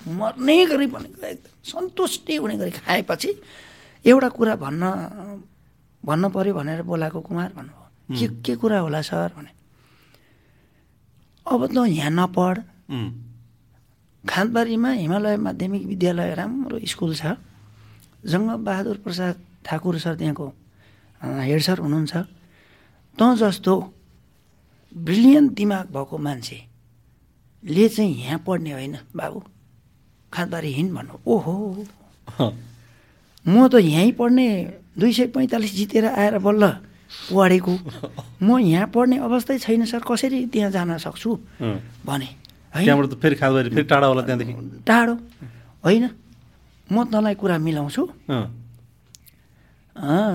मर्ने 0.07 0.57
गरी 0.65 0.87
भनेको 0.87 1.25
एकदम 1.25 1.51
सन्तुष्टि 1.67 2.35
हुने 2.35 2.55
गरी 2.57 2.71
खाएपछि 2.79 3.29
एउटा 4.05 4.29
कुरा 4.37 4.55
भन्न 4.55 4.83
भन्न 6.07 6.23
पऱ्यो 6.31 6.53
भनेर 6.55 6.81
बोलाएको 6.87 7.19
कुमार 7.27 7.51
भन्नुभयो। 7.57 8.15
के 8.15 8.27
के 8.45 8.53
कुरा 8.55 8.79
होला 8.79 9.01
सर 9.03 9.29
भने 9.35 9.51
अब 11.45 11.61
त 11.67 11.75
यहाँ 11.87 12.11
नपढ। 12.11 12.55
खाँदबारीमा 14.23 14.89
हिमालय 15.03 15.35
माध्यमिक 15.37 15.83
विद्यालय 15.87 16.33
राम्रो 16.35 16.79
स्कुल 16.83 17.11
छ। 17.15 17.35
जङ्गबहादुर 18.23 18.97
प्रसाद 19.03 19.35
ठाकुर 19.65 19.95
सर 19.99 20.15
त्यहाँको 20.19 20.47
हेड 21.21 21.61
सर 21.61 21.77
हुनुहुन्छ। 21.79 22.13
त 23.17 23.21
जस्तो 23.39 23.73
ब्रिलियन्ट 24.91 25.51
दिमाग 25.55 25.85
भएको 25.95 26.17
मान्छेले 26.17 27.85
चाहिँ 27.89 28.15
यहाँ 28.23 28.39
पढ्ने 28.47 28.71
होइन 28.71 28.95
बाबु। 29.15 29.39
खाँदबारी 30.33 30.71
हिँड 30.73 30.91
भन्नु। 30.93 31.15
ओहो। 31.23 31.53
म 33.47 33.55
त 33.71 33.73
यहीँ 33.79 34.11
पढ्ने 34.19 34.47
दुई 34.97 35.11
सय 35.13 35.25
पैँतालिस 35.33 35.71
जितेर 35.77 36.05
आएर 36.09 36.37
बल्ल 36.41 36.63
पढेको। 37.31 37.73
म 38.41 38.57
यहाँ 38.59 38.87
पढ्ने 38.89 39.17
अवस्थै 39.21 39.57
छैन 39.61 39.85
सर। 39.85 40.01
कसरी 40.03 40.45
त्यहाँ 40.51 40.71
जान 40.71 40.97
सक्छु? 40.97 41.29
भने। 42.05 42.29
फेरि 42.75 43.83
टाढा 43.85 44.07
होला 44.07 44.21
त्यहाँदेखि। 44.27 44.53
टाढो। 44.83 45.13
होइन। 45.85 46.05
म 46.91 46.95
तँलाई 47.11 47.35
कुरा 47.35 47.57
मिलाउँछु। 47.57 48.03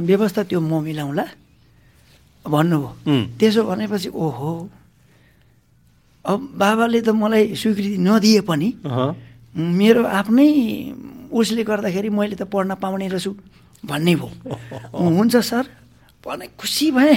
व्यवस्था 0.08 0.42
त्यो 0.48 0.60
म 0.60 0.82
मिलाउँला। 0.82 1.26
भन्नुभयो। 2.44 2.88
त्यसो 3.38 3.62
भनेपछि 3.62 4.08
ओहो। 4.14 4.50
अब 6.24 6.38
बाबाले 6.54 7.00
त 7.02 7.08
मलाई 7.14 7.54
स्वीकृति 7.58 7.98
नदिए 7.98 8.40
पनि 8.46 8.68
मेरो 9.54 10.02
आफ्नै 10.06 10.48
उसले 11.34 11.62
गर्दाखेरि 11.66 12.08
मैले 12.08 12.36
त 12.38 12.42
पढ्न 12.46 12.74
पाउने 12.78 13.06
रहेछु। 13.10 13.32
भन्ने 13.84 14.14
भयो। 14.14 14.28
हुन्छ 14.94 15.36
सर। 15.36 15.64
भने 16.22 16.46
खुसी 16.58 16.90
भएँ। 16.90 17.16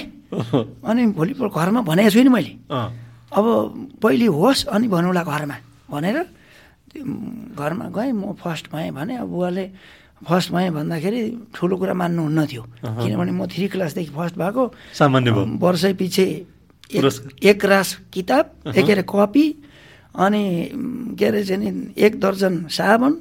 अनि 0.82 1.02
भोलिपल्ट 1.14 1.54
घरमा 1.54 1.82
भनेको 1.82 2.10
छुइनँ 2.10 2.32
मैले। 2.34 2.54
अब 3.30 3.46
पहिले 4.02 4.26
होस् 4.26 4.66
अनि 4.74 4.88
भनौँला 4.88 5.24
घरमा। 5.24 5.58
भनेर 5.92 6.18
घरमा 7.54 7.86
गएँ 7.94 8.12
म 8.12 8.34
फर्स्ट 8.42 8.72
भएँ 8.74 8.92
भने 8.92 9.16
अब 9.22 9.28
बुवाले 9.30 9.66
फर्स्ट 10.26 10.52
भएँ 10.52 10.70
भन्दाखेरि 10.72 11.22
ठुलो 11.54 11.76
कुरा 11.78 11.94
मान्नुहुन्न 11.94 12.40
थियो। 12.48 12.64
किनभने 12.82 13.32
म 13.32 13.46
थ्री 13.46 13.68
क्लासदेखि 13.68 14.12
फर्स्ट 14.16 14.36
भएको। 14.40 14.64
सामान्य 14.96 15.32
वर्षै 15.62 15.94
पछि 15.94 16.26
एक 17.46 17.66
रास 17.66 17.90
किताब 18.14 18.46
के 18.74 18.82
अरे 18.82 19.04
कपी 19.06 19.46
अनि 20.16 20.44
के 21.20 21.26
अरे 21.26 21.44
चाहिँ 21.44 21.94
एक 21.94 22.20
दर्जन 22.20 22.54
साबुन। 22.72 23.14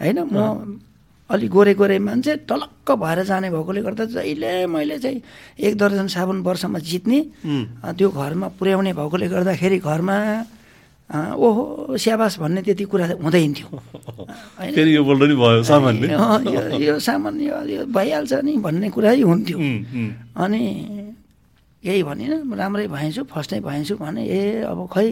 होइन 0.00 0.18
म 0.26 0.80
अलिक 1.30 1.50
गोरे 1.50 1.72
गोरे 1.80 1.98
मान्छे 1.98 2.32
टलक्क 2.50 2.88
भएर 2.90 3.18
जाने 3.30 3.48
भएकोले 3.54 3.80
गर्दा 3.86 4.04
जहिले 4.18 4.66
मैले 4.66 4.98
चाहिँ 4.98 5.18
एक 5.62 5.74
दर्जन 5.78 6.06
साबुन 6.10 6.38
वर्षमा 6.42 6.78
जित्ने 6.78 7.18
त्यो 7.98 8.08
घरमा 8.10 8.46
पुर्याउने 8.58 8.92
भएकोले 8.98 9.26
गर्दाखेरि 9.30 9.78
घरमा 9.78 10.16
ओहो 11.10 11.96
स्याबास 11.98 12.38
भन्ने 12.38 12.60
त्यति 12.62 12.84
कुरा 12.86 13.06
हुँदैन 13.22 13.50
थियो 13.58 13.68
यो 16.78 16.98
सामान्य। 16.98 17.46
यो 17.66 17.82
भइहाल्छ 17.90 18.32
नि 18.46 18.52
भन्ने 18.62 18.88
कुरा 18.94 19.10
हुन्थ्यो। 19.26 19.58
अनि 20.38 20.62
केही 21.82 22.02
भनिनँ 22.06 22.46
राम्रै 22.58 22.86
भएछु 22.94 23.22
फर्स्टै 23.26 23.58
भएछु 23.58 23.94
भने 23.98 24.22
ए 24.22 24.62
अब 24.70 24.86
खै 24.86 25.08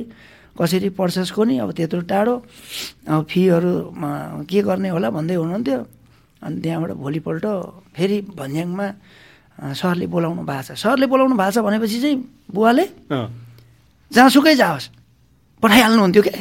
कसरी 0.55 0.89
पढ्छस् 0.95 1.35
को 1.35 1.43
नि? 1.45 1.59
अब 1.59 1.71
त्यत्रो 1.75 2.01
टाढो। 2.07 2.35
अब 3.11 3.23
फीहरू 3.31 3.73
के 4.47 4.63
गर्ने 4.63 4.89
होला 4.95 5.09
भन्दै 5.11 5.35
हुनुहुन्थ्यो। 5.35 5.79
अनि 6.43 6.57
त्यहाँबाट 6.63 6.93
भोलिपल्ट 7.03 7.45
फेरि 7.97 8.19
भन्ज्याङमा 8.39 8.87
सरले 9.75 10.07
बोलाउनु 10.07 10.43
भएको 10.47 10.63
छ। 10.75 10.79
सरले 10.79 11.07
बोलाउनु 11.11 11.35
भएको 11.35 11.53
छ 11.55 11.59
भनेपछि 11.67 11.99
चाहिँ 12.01 12.17
बुवाले 12.55 12.85
जहाँसुकै 14.11 14.55
जाओस्। 14.55 14.87
पठाइहाल्नुहुन्थ्यो 15.63 16.23
क्या 16.23 16.39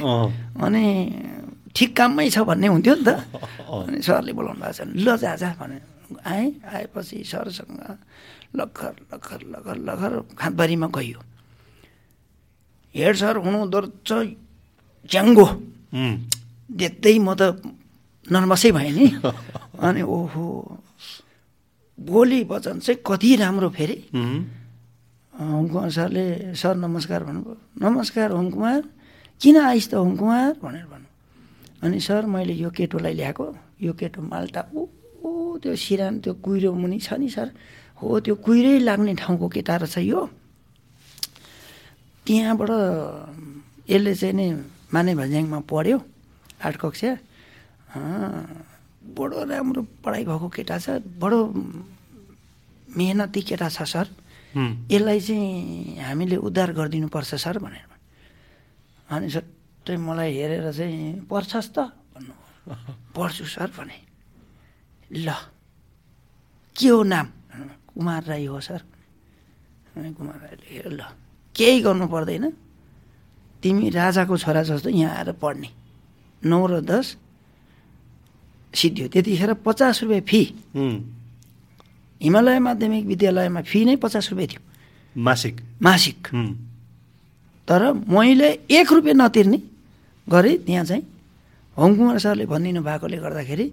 अनि 0.66 0.84
ठिक 1.76 1.90
काममै 1.98 2.30
छ 2.30 2.38
भन्ने 2.46 2.68
हुन्थ्यो 2.74 2.94
नि 2.96 3.04
त। 3.04 3.10
अनि 3.66 3.98
सरले 4.06 4.32
बोलाउनु 4.38 4.62
भएको 4.62 4.74
छ 4.78 4.82
ल 4.86 5.08
जा 5.18 5.34
जा 5.42 5.50
भने 5.58 5.78
आएँ 6.24 6.48
आएपछि 6.64 7.18
सरसँग 7.26 7.82
लखर 8.56 8.94
लखर 9.12 9.40
लखर 9.54 9.78
लखर 9.88 10.12
खाँदबारीमा 10.40 10.88
गयो 10.94 11.20
हेड 12.96 13.16
सर 13.18 13.36
हुनुहुँदो 13.44 13.80
रहेछ 13.80 14.10
च्याङ्गो। 15.12 15.46
देख्दै 16.70 17.16
म 17.20 17.34
त 17.34 17.42
नर्भसै 18.28 18.72
भएँ 18.72 18.92
नि। 18.92 19.06
अनि 19.78 20.02
ओहो 20.02 20.46
बोली 22.00 22.44
वचन 22.50 22.80
चाहिँ 22.80 23.00
कति 23.06 23.36
राम्रो 23.42 23.70
फेरि। 23.70 23.98
होमकुमार 25.34 25.90
सरले 25.92 26.56
सर 26.58 26.76
नमस्कार 26.76 27.24
भन्नुभयो। 27.24 27.56
नमस्कार 27.82 28.32
होमकुमार 28.32 28.82
किन 29.42 29.58
आइस् 29.58 29.90
त 29.90 29.94
होमकुमार 30.02 30.54
भनेर 30.64 30.86
भन्नु 30.90 31.08
अनि 31.86 32.00
सर 32.02 32.26
मैले 32.26 32.54
यो 32.58 32.70
केटोलाई 32.74 33.14
ल्याएको। 33.14 33.46
यो 33.86 33.94
केटो 33.94 34.22
माल्टा 34.22 34.62
ऊ 34.74 35.58
त्यो 35.62 35.76
सिरान 35.78 36.20
त्यो 36.26 36.34
कुहिरो 36.42 36.74
मुनि 36.74 36.98
छ 36.98 37.14
नि 37.22 37.30
सर। 37.30 37.50
हो 38.02 38.20
त्यो 38.26 38.36
कुहिरै 38.42 38.80
लाग्ने 38.82 39.14
ठाउँको 39.14 39.48
केटा 39.54 39.76
रहेछ 39.82 39.98
यो। 40.10 40.22
त्यहाँबाट 42.26 42.72
यसले 43.90 44.14
चाहिँ 44.16 44.34
नि 44.34 44.48
माने 44.94 45.14
भन्ज्याङमा 45.16 45.60
पढ्यो 45.70 45.98
आठ 46.66 46.76
कक्षा। 46.82 47.12
बडो 49.18 49.44
राम्रो 49.50 49.82
पढाइ 50.06 50.24
भएको 50.30 50.48
केटा 50.54 50.78
छ 50.78 51.02
बडो 51.18 51.40
मेहनती 52.98 53.42
केटा 53.42 53.70
छ 53.70 53.82
सर। 53.84 54.08
यसलाई 54.58 55.20
चाहिँ 55.20 55.98
हामीले 56.02 56.36
उद्धार 56.38 56.70
गरिदिनुपर्छ 56.78 57.32
सर 57.36 57.58
भनेर। 57.58 57.90
अनि 59.10 59.30
सट्टै 59.30 59.96
मलाई 59.98 60.32
हेरेर 60.38 60.72
चाहिँ 60.72 61.26
पढ्छस् 61.30 61.70
त 61.76 61.78
भन्नु। 62.14 62.34
पढ्छु 63.14 63.46
सर 63.46 63.70
भने। 63.78 63.98
ल 65.26 65.28
के 66.76 66.88
हो 66.90 67.04
नाम? 67.04 67.28
कुमार 67.94 68.24
राई 68.24 68.46
हो 68.46 68.60
सर। 68.62 68.82
कुमार 69.98 70.38
राईले 70.42 70.90
ल। 70.94 71.02
केही 71.56 71.82
गर्नु 71.82 72.06
पर्दैन। 72.08 72.46
तिमी 73.62 73.90
राजाको 73.90 74.38
छोरा 74.38 74.62
जस्तो 74.64 74.90
यहाँ 74.90 75.16
आएर 75.18 75.32
पढ्ने। 75.42 75.70
नौ 76.42 76.66
र 76.66 76.82
दस 76.82 77.18
सिद्धियो। 78.74 79.08
त्यतिखेर 79.08 79.54
पचास 79.66 80.04
रुपियाँ 80.04 80.22
फी 80.30 80.42
हिमालय 82.22 82.60
माध्यमिक 82.60 83.04
विद्यालयमा 83.06 83.62
फी 83.62 83.80
नै 83.86 83.96
पचास 83.96 84.26
रुपियाँ 84.32 84.50
थियो। 84.52 84.62
मासिक। 85.16 85.56
मासिक। 85.82 86.20
तर 87.68 87.82
मैले 88.08 88.50
एक 88.70 88.88
रुपियाँ 88.92 89.16
नतिर्ने 89.16 89.60
गरेँ 90.28 90.58
त्यहाँ 90.66 90.86
चाहिँ 90.86 91.04
होमकुमार 91.78 92.18
सरले 92.20 92.46
भनिदिनु 92.46 92.82
भएकोले 92.84 93.18
गर्दाखेरि 93.18 93.66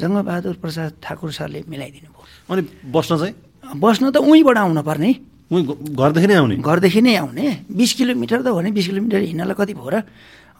जङ्गबहादुर 0.00 0.54
प्रसाद 0.62 0.90
ठाकुर 1.04 1.30
सरले 1.32 1.60
मिलाइदिनु 1.68 2.08
भयो। 2.10 2.24
अनि 2.50 2.62
बस्न 2.90 3.12
चाहिँ? 3.18 3.34
बस्न 3.76 4.10
त 4.10 4.16
उहीँबाट 4.18 4.56
आउनु 4.56 4.82
पर्ने। 4.82 5.10
घरदेखि 5.52 6.26
नै 6.26 6.34
आउने? 6.40 6.56
घरदेखि 6.64 7.00
नै 7.04 7.14
आउने। 7.22 7.44
बिस 7.70 7.92
किलोमिटर 7.92 8.40
त 8.42 8.46
हो 8.48 8.56
भने 8.56 8.70
बिस 8.72 8.86
किलोमिटर 8.88 9.20
हिँड्नलाई 9.30 9.56
कति 9.60 9.74
भयो 9.76 9.90
र? 9.92 9.96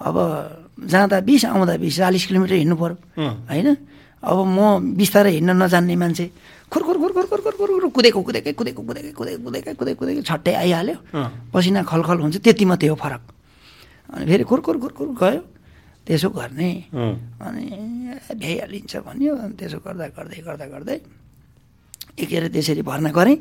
अब 0.02 0.16
जाँदा 0.82 1.20
बिस 1.22 1.44
आउँदा 1.46 1.76
बिस 1.78 1.96
चालिस 1.96 2.26
किलोमिटर 2.26 2.54
हिँड्नु 2.58 2.76
पऱ्यो 2.76 2.96
होइन? 3.50 3.68
अब 4.22 4.38
म 4.46 4.58
बिस्तारै 4.98 5.30
हिँड्न 5.38 5.62
नजान्ने 5.62 5.94
मान्छे। 5.94 6.26
खुर 6.70 6.82
खुर 6.82 6.96
खुर 6.98 7.12
खुर 7.12 7.26
खुर 7.26 7.40
खुर 7.42 7.68
खुर 7.70 7.88
कुदेको 7.90 8.20
कुदेकै 8.22 8.52
कुदेको 8.58 8.82
कुदेकै 8.82 9.12
कुदेको 9.12 9.42
कुदेकै 9.44 9.72
कुदेको 9.78 9.98
कुदेकै 10.00 10.22
छट्टै 10.22 10.54
आइहाल्यो। 10.62 10.96
पसिना 11.52 11.82
खलखल 11.86 12.18
हुन्छ 12.18 12.36
त्यति 12.42 12.64
मात्रै 12.64 12.88
हो 12.88 12.96
फरक। 12.98 13.22
अनि 14.14 14.24
फेरि 14.26 14.44
खुर 14.44 14.60
खुर 14.66 14.76
खुर 14.82 14.92
खुर 14.92 15.08
गयो। 15.20 15.42
त्यसो 16.06 16.28
गर्ने। 16.34 16.70
अनि 16.90 17.64
भ्याइहालिन्छ 18.40 18.92
भन्यो। 19.06 19.32
अनि 19.38 19.54
त्यसो 19.54 19.78
गर्दा 19.86 20.06
गर्दै 20.16 20.40
गर्दा 20.42 20.66
गर्दै 20.66 20.98
एकेर 22.18 22.50
त्यसरी 22.50 22.82
भर्ना 22.82 23.10
गरेँ। 23.14 23.36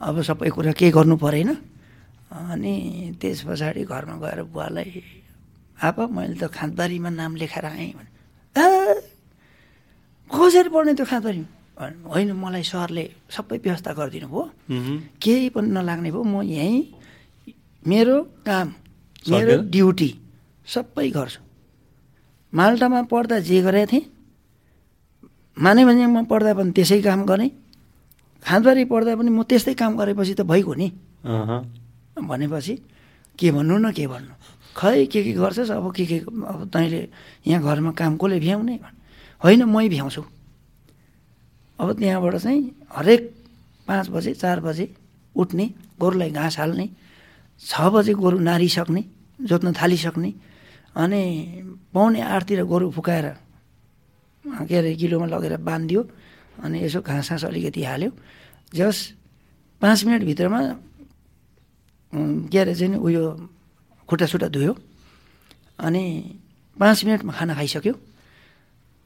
अब 0.00 0.16
सबै 0.24 0.48
कुरा 0.48 0.72
केही 0.72 0.92
गर्नु 0.96 1.16
परेन। 1.20 1.50
अनि 2.30 2.74
त्यस 3.20 3.44
पछाडि 3.44 3.82
घरमा 3.84 4.16
गएर 4.22 4.40
बुवालाई 4.48 4.90
आपा 5.80 6.06
मैले 6.06 6.36
त 6.36 6.52
खाँदबारीमा 6.52 7.10
नाम 7.10 7.32
लेखाएर 7.40 7.66
आएँ 7.66 7.92
भने 7.96 8.10
कसरी 10.30 10.68
पढ्ने 10.68 10.92
त्यो 10.94 11.06
खाँदबारीमा 11.08 11.48
होइन 12.12 12.30
मलाई 12.36 12.62
सरले 12.68 13.04
सबै 13.32 13.56
व्यवस्था 13.64 13.90
गरिदिनु 13.96 14.28
भयो। 14.28 14.42
केही 15.22 15.48
पनि 15.56 15.68
नलाग्ने 15.72 16.10
भयो। 16.12 16.22
म 16.22 16.44
यहीँ 16.44 16.80
मेरो 17.88 18.16
काम 18.44 18.68
मेरो 19.32 19.54
ड्युटी 19.72 20.10
सबै 20.68 21.08
गर्छु। 21.16 21.40
माल्टामा 22.52 23.00
पढ्दा 23.08 23.36
जे 23.48 23.58
गरेको 23.64 23.88
थिएँ 23.92 24.04
माने 25.56 25.80
भन्ज्याङमा 25.88 26.22
पढ्दा 26.28 26.52
पनि 26.60 26.70
त्यसै 26.76 27.00
काम 27.00 27.24
गरेँ। 27.24 27.50
खाँदबारी 28.44 28.84
पढ्दा 28.92 29.12
पनि 29.16 29.30
म 29.32 29.40
त्यस्तै 29.48 29.74
काम 29.80 29.96
गरेपछि 29.96 30.34
त 30.36 30.44
भइगयो 30.44 30.74
नि। 30.76 30.88
भनेपछि 32.20 32.74
के 33.38 33.48
भन्नु 33.56 33.74
न 33.80 33.92
के 33.96 34.04
भन्नु? 34.06 34.34
खै 34.76 35.06
के 35.06 35.22
के 35.24 35.32
गर्छस् 35.32 35.70
अब 35.70 35.92
के 35.94 36.04
के 36.06 36.18
अब 36.24 36.70
तैँले 36.72 37.00
यहाँ 37.46 37.62
घरमा 37.62 37.90
काम 37.98 38.16
कसले 38.16 38.38
भ्याउने 38.40 38.74
होइन 39.42 39.62
मै 39.64 39.88
भ्याउँछु। 39.88 40.22
अब 41.80 41.88
त्यहाँबाट 41.98 42.36
चाहिँ 42.36 42.60
हरेक 42.92 43.22
पाँच 43.88 44.08
बजे 44.14 44.32
चार 44.34 44.60
बजे 44.60 44.86
उठ्ने 45.34 45.64
गोरुलाई 46.00 46.30
घाँस 46.30 46.58
हाल्ने 46.58 46.86
छ 47.60 47.72
बजे 47.94 48.12
गोरु 48.14 48.38
नारिसक्ने 48.38 49.02
जोत्न 49.48 49.72
थालिसक्ने 49.72 50.30
अनि 50.96 51.22
पाउने 51.94 52.20
आठतिर 52.20 52.62
गोरु 52.64 52.90
फुकाएर 52.90 53.26
के 54.68 54.74
अरे 54.76 54.94
किलोमा 54.96 55.26
लगेर 55.26 55.56
बाँधिदियो 55.60 56.00
अनि 56.64 56.76
यसो 56.84 57.00
घाँस 57.00 57.28
घाँस 57.30 57.44
अलिकति 57.44 57.82
हाल्यो। 57.84 58.10
जस 58.74 58.98
पाँच 59.80 60.04
मिनटभित्रमा 60.04 60.60
के 62.52 62.58
अरे 62.58 62.74
चाहिँ 62.74 62.96
उयो 62.96 63.24
खुट्टा 64.10 64.26
सुट्टा 64.26 64.48
धुयो। 64.50 64.72
अनि 65.86 66.02
पाँच 66.76 66.98
मिनटमा 67.06 67.32
खाना 67.38 67.54
खाइसक्यो। 67.54 67.94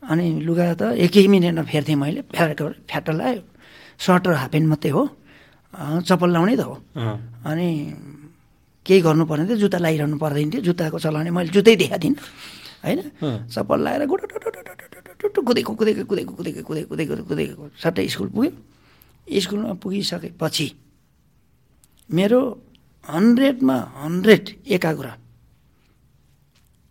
अनि 0.02 0.26
लुगा 0.48 0.66
त 0.80 0.82
एकै 1.04 1.26
मिनटमा 1.28 1.62
फेर्थेँ 1.68 1.96
मैले। 2.00 2.20
फ्याट 2.32 2.60
फ्याट 2.88 3.06
लगायो 3.10 3.42
सर्ट 4.00 4.24
र 4.26 4.32
हाफ 4.40 4.50
प्यान्ट 4.50 4.68
मात्रै 4.72 4.90
हो। 4.96 5.02
चप्पल 6.08 6.30
लाउने 6.32 6.56
त 6.56 6.60
हो। 6.64 6.74
अनि 7.44 7.68
केही 8.86 9.00
गर्नु 9.00 9.24
पर्ने 9.24 9.44
थियो। 9.48 9.56
जुत्ता 9.64 9.78
लगाइरहनु 9.78 10.16
पर्दैन 10.18 10.48
थियो। 10.50 10.60
जुत्ताको 10.68 10.98
चलाउने 10.98 11.30
मैले 11.30 11.50
जुत्तै 11.56 11.74
देखाएको 11.76 12.02
थिइनँ। 12.04 12.18
होइन? 12.84 13.00
चप्पल 13.48 13.78
लगाएर 13.80 14.02
गुटु 14.06 14.26
टुटु 15.24 15.40
कुदेको 15.40 15.72
कुदेको 15.72 16.04
कुदेको 16.04 16.32
कुदेको 16.36 16.62
कुदेको 16.68 16.86
कुदेको 16.88 17.14
कुदेको। 17.28 17.62
सट्टै 17.80 18.06
स्कुल 18.12 18.28
पुग्यो। 18.34 18.52
स्कुलमा 19.24 19.72
पुगिसकेपछि 19.80 20.66
मेरो 22.10 22.40
हन्ड्रेडमा 23.08 23.76
हन्ड्रेड 23.96 24.48
एकाग्र 24.74 25.08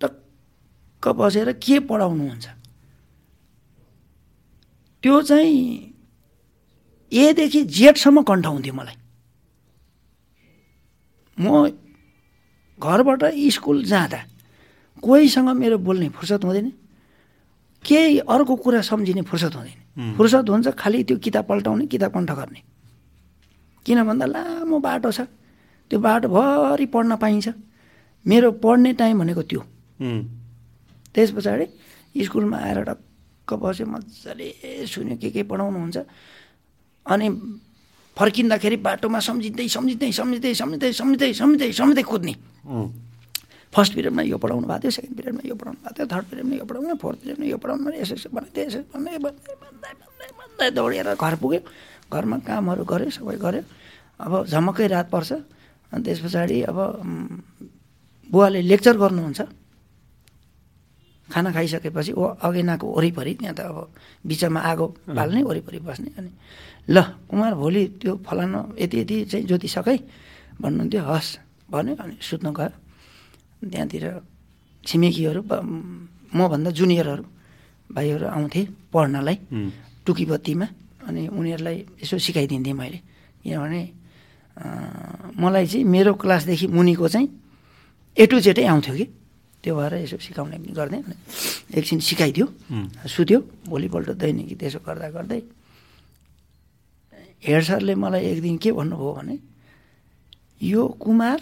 टक्क 0.01 1.07
बसेर 1.18 1.51
के 1.64 1.80
पढाउनुहुन्छ 1.89 2.47
त्यो 5.03 5.22
चाहिँ 5.22 5.61
एदेखि 7.11 7.64
जेठसम्म 7.78 8.22
कण्ठ 8.24 8.45
हुन्थ्यो 8.45 8.74
मलाई। 8.74 8.97
म 11.38 11.45
घरबाट 12.80 13.24
स्कुल 13.53 13.84
जाँदा 13.86 14.20
कोहीसँग 15.03 15.49
मेरो 15.49 15.78
बोल्ने 15.78 16.09
फुर्सद 16.09 16.43
हुँदैन 16.43 16.70
केही 17.84 18.18
अर्को 18.24 18.55
कुरा 18.55 18.82
सम्झिने 18.82 19.22
फुर्सद 19.28 19.53
हुँदैन। 19.53 20.14
फुर्सद 20.16 20.49
हुन्छ 20.49 20.68
खालि 20.80 21.03
त्यो 21.03 21.18
किताब 21.20 21.45
पल्टाउने 21.45 21.86
किताब 21.91 22.11
कण्ठ 22.14 22.32
गर्ने। 22.32 22.61
किन 23.86 24.03
भन्दा 24.07 24.26
लामो 24.26 24.80
बाटो 24.80 25.11
छ। 25.11 25.28
त्यो 25.90 26.00
बाटोभरि 26.00 26.86
पढ्न 26.94 27.16
पाइन्छ। 27.16 27.48
मेरो 28.26 28.52
पढ्ने 28.64 28.92
टाइम 29.00 29.20
भनेको 29.20 29.42
त्यो। 29.44 29.62
त्यस 31.14 31.30
पछाडि 31.36 31.66
स्कुलमा 32.26 32.58
आएर 32.58 32.80
टक्क 32.88 33.50
बस्यो 33.54 33.86
मजाले 33.88 34.48
सुन्यो 34.88 35.16
के 35.22 35.30
के 35.30 35.42
पढाउनुहुन्छ। 35.44 35.98
अनि 37.06 37.28
फर्किँदाखेरि 38.18 38.78
बाटोमा 38.86 39.20
सम्झिँदै 39.20 39.68
सम्झिँदै 39.68 40.12
सम्झिँदै 40.14 40.54
सम्झिँदै 40.54 40.92
सम्झिँदै 40.94 41.34
सम्झिँदै 41.34 41.72
सम्झिँदै 41.74 42.04
कुद्ने। 42.04 42.34
फर्स्ट 43.74 43.94
पिरियडमा 43.98 44.22
यो 44.30 44.38
पढाउनु 44.38 44.68
भएको 44.70 44.82
थियो 44.86 44.92
सेकेन्ड 44.94 45.18
पिरियडमा 45.18 45.42
यो 45.50 45.56
पढाउनु 45.58 45.80
भएको 45.82 45.94
थियो 45.98 46.08
थर्ड 46.14 46.26
पिरियडमा 46.30 46.56
यो 46.62 46.66
पढाउनु 46.70 46.96
फोर्थ 47.02 47.18
पिरियडमा 47.22 47.46
यो 47.50 47.58
पढाउनु 47.58 47.90
यसो 47.98 48.14
यसो 48.16 48.30
बनाइदियो 48.30 48.66
यसो 48.70 48.80
भन्दै 48.94 49.18
भन्दै 49.18 49.54
भन्दै 49.62 49.92
भन्दै 49.98 50.30
भन्दै 50.38 50.68
दौडेर 50.78 51.10
घर 51.18 51.36
पुग्यो। 51.42 51.60
घरमा 52.14 52.38
कामहरू 52.46 52.84
गऱ्यो 52.86 53.10
सबै 53.18 53.38
गऱ्यो 53.42 53.62
अब 54.22 54.32
झमक्कै 54.46 54.88
रात 54.94 55.08
पर्छ। 55.10 55.32
अनि 55.94 56.02
त्यस 56.04 56.20
पछाडि 56.26 56.58
अब 56.70 56.78
बुवाले 58.30 58.60
लेक्चर 58.66 58.96
गर्नुहुन्छ। 58.98 59.41
खाना 61.30 61.50
खाइसकेपछि 61.56 62.12
ओ 62.14 62.24
अगेनाको 62.41 62.86
वरिपरि 62.98 63.34
त्यहाँ 63.39 63.56
त 63.58 63.60
अब 63.70 63.78
बिचमा 64.28 64.60
आगो 64.60 64.88
बाल्ने 65.18 65.41
वरिपरि 65.50 65.80
बस्ने 65.88 66.10
अनि 66.20 66.32
ल 66.89 66.98
कुमार 67.30 67.54
भोलि 67.62 67.84
त्यो 68.02 68.12
फलानु 68.26 68.60
यति 68.78 68.98
यति 69.02 69.18
चाहिँ 69.32 69.46
जोतिसकै। 69.50 69.98
भन्नुहुन्थ्यो 70.62 71.02
हस् 71.10 71.32
भन्यो 71.72 71.94
अनि 72.04 72.16
सुत्नु 72.22 72.52
गयो। 72.54 72.70
त्यहाँतिर 73.72 74.06
छिमेकीहरू 74.84 75.41
मभन्दा 76.38 76.70
जुनियरहरू 76.78 77.26
भाइहरू 77.89 78.26
आउँथे 78.28 78.62
पढ्नलाई 78.94 79.38
टुकी 80.06 80.26
बत्तीमा 80.32 80.68
अनि 81.08 81.22
उनीहरूलाई 81.34 81.78
यसो 82.04 82.16
सिकाइदिन्थेँ 82.20 82.76
मैले। 82.76 83.00
किनभने 83.41 83.82
मलाई 84.58 85.66
चाहिँ 85.68 85.86
मेरो 85.86 86.14
क्लासदेखि 86.14 86.68
मुनिको 86.68 87.08
चाहिँ 87.08 87.28
ए 88.18 88.26
टु 88.30 88.39
जेटै 88.39 88.66
आउँथ्यो 88.70 88.95
कि। 88.95 89.06
त्यो 89.64 89.74
भएर 89.76 89.93
यसो 90.04 90.18
सिकाउने 90.20 90.58
पनि 90.60 90.74
गर्दै 90.76 90.99
एकछिन 91.74 91.99
सिकाइदियो 92.04 92.45
सुत्यो 93.08 93.39
भोलिपल्ट 93.72 94.10
दैनिकी 94.20 94.56
त्यसो 94.60 94.80
गर्दा 94.86 95.10
गर्दै। 95.10 95.41
हेड 97.47 97.64
सरले 97.64 97.95
मलाई 97.95 98.24
एक 98.32 98.39
दिन 98.41 98.58
के 98.60 98.72
भन्नुभयो 98.72 99.12
भने 99.18 99.36
यो 100.62 100.84
कुमार 101.01 101.39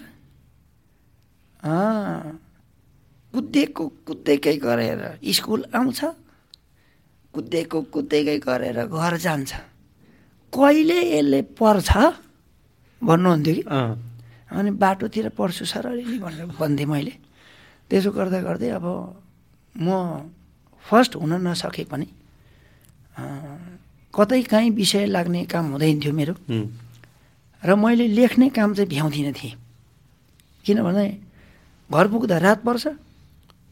कुदेको 3.33 3.83
कुदेकै 4.07 4.55
गरेर 4.57 5.01
स्कुल 5.21 5.61
आउँछ 5.73 5.99
कुदेको 7.33 7.79
कुदेकै 7.93 8.37
गरेर 8.39 8.77
घर 8.85 9.13
जान्छ। 9.17 9.51
कहिले 10.53 10.99
यसले 11.17 11.41
पर्छ? 11.57 11.89
भन्नुहुन्थ्यो 13.03 13.53
कि? 13.55 13.63
अनि 14.51 14.71
बाटोतिर 14.77 15.29
पढ्छु 15.37 15.65
सर 15.65 15.85
अलिअलि 15.91 16.17
भनेर 16.19 16.45
भन्थेँ 16.59 16.85
मैले। 16.85 17.13
त्यसो 17.89 18.09
गर्दा 18.11 18.39
गर्दै 18.47 18.69
अब 18.77 18.85
म 19.75 19.87
फर्स्ट 20.85 21.15
हुन 21.15 21.33
नसके 21.47 21.83
पनि 21.91 22.07
कतै 24.13 24.41
काहीँ 24.51 24.69
विषय 24.75 25.05
लाग्ने 25.05 25.45
काम 25.47 25.65
हुँदैन 25.71 25.99
थियो 26.01 26.13
मेरो। 26.13 26.35
र 27.63 27.69
मैले 27.75 28.07
लेख्ने 28.07 28.49
काम 28.51 28.73
चाहिँ 28.73 28.89
भ्याउँदिनँ 28.89 29.33
थिएँ। 29.33 29.55
किनभने 30.65 31.07
घर 31.89 32.05
पुग्दा 32.07 32.37
रात 32.37 32.59
पर्छ 32.63 32.87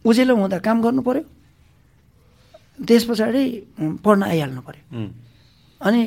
उजेलो 0.05 0.35
हुँदा 0.35 0.57
काम 0.63 0.77
गर्नु 0.81 1.01
पऱ्यो 1.01 1.23
त्यस 2.87 3.03
पछाडि 3.09 3.43
पढ्न 4.03 4.21
आइहाल्नु 4.23 4.61
पऱ्यो 4.61 4.83
अनि 5.81 6.01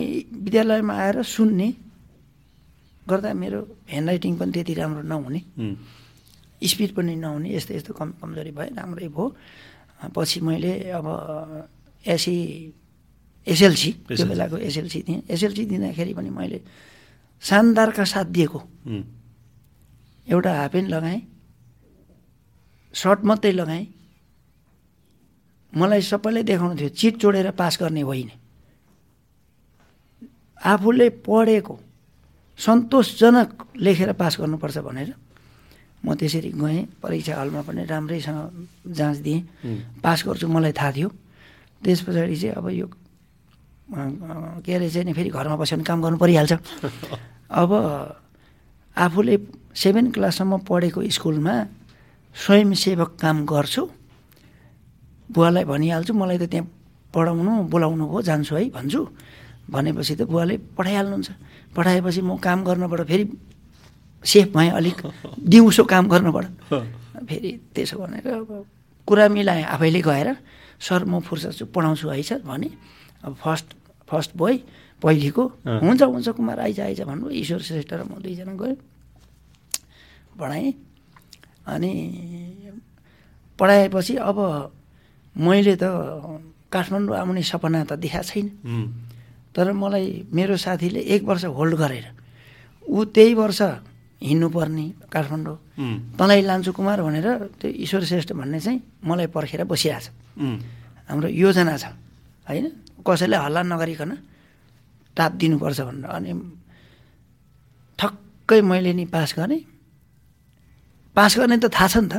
विद्यालयमा 0.45 0.95
आएर 0.95 1.23
सुन्ने 1.23 1.68
गर्दा 3.09 3.33
मेरो 3.35 3.61
ह्यान्ड 3.91 4.39
पनि 4.39 4.53
त्यति 4.53 4.75
राम्रो 4.75 5.03
नहुने। 5.03 5.41
स्पिड 6.63 6.91
पनि 6.95 7.15
नहुने 7.17 7.49
यस्तो 7.57 7.75
यस्तो 7.75 7.93
कम 7.95 8.09
कमजोरी 8.23 8.51
भयो 8.55 8.75
राम्रै 8.79 9.09
भयो। 9.09 9.27
पछि 10.15 10.41
मैले 10.41 10.73
अब 10.95 11.07
एसी 12.07 12.35
एसएलसी 13.47 13.91
त्यो 14.07 14.27
बेलाको 14.27 14.57
एसएलसी 14.59 15.01
दिएँ। 15.03 15.23
एसएलसी 15.31 15.65
दिँदाखेरि 15.67 16.13
पनि 16.15 16.31
मैले 16.31 16.59
शानदारका 17.43 18.05
साथ 18.05 18.27
दिएको। 18.31 18.61
एउटा 20.27 20.51
हाफेन्ट 20.55 20.89
लगाएँ 20.91 21.21
सर्ट 22.95 23.21
मात्रै 23.25 23.53
लगाएँ। 23.53 23.87
मलाई 25.73 26.03
सबैले 26.03 26.43
देखाउनु 26.43 26.75
थियो 26.79 26.89
चिट 26.95 27.15
चोडेर 27.19 27.51
पास 27.59 27.79
गर्ने 27.81 28.01
होइन। 28.07 28.31
आफूले 30.63 31.09
पढेको 31.27 31.75
सन्तोषजनक 32.59 33.49
लेखेर 33.81 34.13
पास 34.13 34.37
गर्नुपर्छ 34.41 34.79
भनेर 34.79 35.15
म 36.05 36.15
त्यसरी 36.19 36.51
गएँ। 36.59 36.99
परीक्षा 37.03 37.33
हलमा 37.41 37.63
पनि 37.63 37.85
राम्रैसँग 37.87 38.91
जाँच 38.91 39.17
दिएँ। 39.23 39.41
पास 40.03 40.19
गर्छु 40.27 40.47
मलाई 40.49 40.73
थाहा 40.75 40.93
थियो। 40.93 41.09
त्यस 41.83 42.01
पछाडि 42.03 42.37
चाहिँ 42.37 42.55
अब 42.59 42.69
यो 42.71 42.87
के 44.67 44.73
अरे 44.75 44.89
चाहिँ 44.91 45.07
नि 45.07 45.13
फेरि 45.13 45.31
घरमा 45.31 45.57
बस्यो 45.57 45.77
भने 45.79 45.85
काम 45.87 46.03
गर्नु 46.03 46.19
परिहाल्छ। 46.19 46.53
अब 47.63 47.71
आफूले 48.97 49.37
सेभेन 49.75 50.11
क्लाससम्म 50.11 50.59
पढेको 50.67 51.01
स्कुलमा 51.07 51.55
स्वयंसेवक 52.35 53.11
काम 53.23 53.47
गर्छु। 53.47 53.83
बुवालाई 55.31 55.65
भनिहाल्छु 55.65 56.13
मलाई 56.15 56.39
त 56.39 56.45
त्यहाँ 56.51 56.67
पढाउनु 57.15 57.53
बोलाउनु 57.73 58.05
भयो 58.11 58.21
जान्छु 58.27 58.55
है 58.57 58.65
भन्छु। 58.75 59.01
भनेपछि 59.71 60.15
त 60.17 60.23
बुवाले 60.27 60.57
पठाइहाल्नुहुन्छ 60.77 61.31
पठाएपछि 61.77 62.21
म 62.21 62.37
काम 62.39 62.59
गर्नबाट 62.65 63.01
फेरि 63.07 63.25
सेफ 64.25 64.49
भएँ 64.57 64.71
अलिक 64.71 64.99
दिउँसो 65.39 65.85
काम 65.85 66.05
गर्नबाट। 66.09 66.47
फेरि 67.29 67.51
त्यसो 67.75 67.99
भनेर 67.99 68.27
अब 68.29 68.51
कुरा 69.09 69.29
मिलाएँ 69.29 69.65
आफैले 69.65 70.01
गएर 70.03 70.29
सर 70.79 71.05
म 71.05 71.21
फुर्सद 71.23 71.53
छु 71.59 71.65
पढाउँछु 71.75 72.09
है 72.09 72.23
सर 72.23 72.41
भने 72.43 72.71
अब 73.25 73.35
फर्स्ट 73.39 73.67
फर्स्ट 74.11 74.31
बोय 74.37 74.55
पहिलेको 75.03 75.43
हुन्छ 75.83 76.03
हुन्छ 76.03 76.29
कुमार 76.39 76.61
आइज 76.61 76.81
आइज 76.81 77.01
भन्नु 77.07 77.31
ईश्वर 77.31 77.61
श्रेष्ठ 77.63 77.93
र 77.93 78.03
म 78.07 78.23
दुईजना 78.23 78.55
गयो। 78.55 78.77
पढाएँ। 80.39 80.73
अनि 81.67 81.93
पढाएपछि 83.59 84.15
अब 84.17 84.39
मैले 85.37 85.75
त 85.79 85.85
काठमाडौँ 86.73 87.17
आउने 87.19 87.43
सपना 87.43 87.85
त 87.85 87.93
देखाएको 87.99 88.27
छैन। 88.31 88.47
तर 89.55 89.73
मलाई 89.73 90.27
मेरो 90.33 90.57
साथीले 90.57 91.01
एक 91.15 91.23
वर्ष 91.23 91.45
होल्ड 91.45 91.75
गरेर 91.77 92.07
ऊ 92.87 93.05
त्यही 93.15 93.35
वर्ष 93.35 93.61
हिँड्नुपर्ने 94.23 94.87
काठमाडौँ 95.13 95.57
तँलाई 96.19 96.41
लान्छु 96.43 96.73
कुमार 96.73 97.03
भनेर 97.03 97.27
त्यो 97.61 97.71
ईश्वर 97.85 98.03
श्रेष्ठ 98.05 98.33
भन्ने 98.33 98.61
चाहिँ 98.61 98.81
मलाई 99.05 99.27
पर्खेर 99.35 99.65
बसिरहेछ। 99.67 100.07
हाम्रो 101.11 101.29
योजना 101.29 101.77
छ 101.77 101.85
होइन? 102.47 102.67
कसैलाई 103.03 103.41
हल्ला 103.45 103.63
नगरिकन 103.63 104.11
टाप 105.17 105.33
दिनुपर्छ 105.43 105.81
भनेर। 105.81 106.07
अनि 106.07 106.33
ठक्कै 107.99 108.61
मैले 108.63 108.93
नि 108.95 109.05
पास 109.11 109.35
गरेँ। 109.39 109.63
पास 111.17 111.33
गर्ने 111.39 111.57
त 111.59 111.67
थाहा 111.67 111.89
छ 111.91 111.97
नि 111.99 112.09
त। 112.09 112.15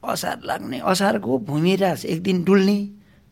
असार 0.00 0.36
लाग्ने 0.48 0.78
असारको 0.80 1.38
भूमिराज 1.44 2.04
एक 2.06 2.22
दिन 2.22 2.44
डुल्ने 2.44 2.78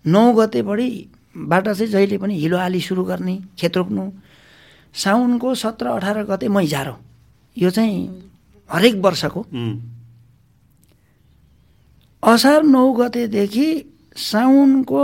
नौ 0.05 0.23
गते 0.37 0.61
बढी 0.63 0.89
बाट 1.37 1.69
चाहिँ 1.69 1.91
जहिले 1.93 2.19
पनि 2.19 2.35
हिलो 2.41 2.57
आली 2.57 2.81
सुरु 2.81 3.05
गर्ने 3.05 3.35
खेत 3.59 3.77
रोप्नु। 3.77 4.11
साउनको 4.95 5.55
सत्र 5.55 5.87
अठार 5.99 6.23
गते 6.25 6.49
मैझारो 6.49 6.97
यो 7.57 7.71
चाहिँ 7.71 7.99
हरेक 8.71 8.95
वर्षको। 9.05 9.41
असार 12.23 12.63
नौ 12.63 12.93
गतेदेखि 12.93 13.67
साउनको 14.17 15.03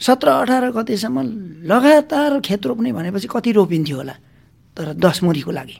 सत्र 0.00 0.28
अठार 0.28 0.70
गतेसम्म 0.72 1.22
लगातार 1.68 2.40
खेत 2.40 2.66
रोप्ने 2.66 2.92
भनेपछि 2.92 3.28
कति 3.28 3.52
रोपिन्थ्यो 3.52 3.96
होला? 3.96 4.14
तर 4.76 4.92
दस 4.94 5.22
मुरीको 5.22 5.50
लागि। 5.50 5.76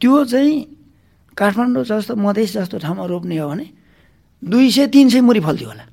त्यो 0.00 0.24
चाहिँ 0.24 0.54
काठमाडौँ 1.36 1.84
जस्तो 1.84 2.14
मधेस 2.16 2.52
जस्तो 2.52 2.78
ठाउँमा 2.78 3.04
रोप्ने 3.06 3.36
हो 3.38 3.48
भने 3.48 3.66
दुई 4.42 4.70
सय 4.70 4.86
तिन 4.92 5.08
सय 5.08 5.20
मुरी 5.20 5.40
फल्थ्यो 5.40 5.68
होला। 5.68 5.84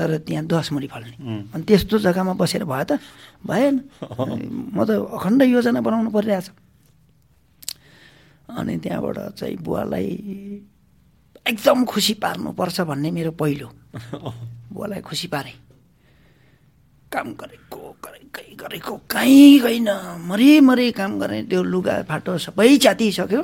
तर 0.00 0.16
त्यहाँ 0.24 0.44
दस 0.48 0.72
मुरी 0.72 0.88
फल्ने। 0.88 1.52
अनि 1.52 1.62
त्यस्तो 1.68 1.98
जग्गामा 2.00 2.32
बसेर 2.40 2.64
भयो 2.64 2.84
त 2.88 2.96
भएन। 3.44 3.74
म 4.72 4.78
त 4.88 4.96
अखण्ड 4.96 5.40
योजना 5.52 5.80
बनाउनु 5.84 6.08
परिरहेछ। 6.08 6.48
अनि 8.48 8.74
त्यहाँबाट 8.80 9.36
चाहिँ 9.36 9.56
बुवालाई 9.60 10.08
एकदम 11.44 11.84
खुसी 11.84 12.14
पार्नुपर्छ 12.16 12.80
भन्ने 12.88 13.10
मेरो 13.12 13.32
पहिलो। 13.36 13.68
बुवालाई 14.72 15.00
खुसी 15.04 15.28
पारेँ। 15.28 15.56
काम 17.12 17.26
गरेको 17.36 17.80
गरेकै 18.00 18.56
गरेको 18.56 18.94
कहीँ 19.04 19.60
गइन 19.60 19.88
मरि 20.24 20.90
काम 20.96 21.20
गर्ने 21.20 21.42
त्यो 21.44 21.60
लुगा 21.60 21.94
फाटो 22.08 22.38
सबै 22.40 22.76
च्यातिसक्यो। 22.80 23.42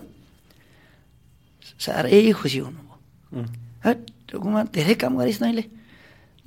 साह्रै 1.84 2.32
खुसी 2.32 2.58
हुनुभयो। 2.64 3.44
हट 3.84 3.98
त्यो 4.26 4.36
कुमार 4.40 4.64
धेरै 4.72 4.94
काम 4.96 5.12
गरिस् 5.18 5.40
तैँले 5.42 5.64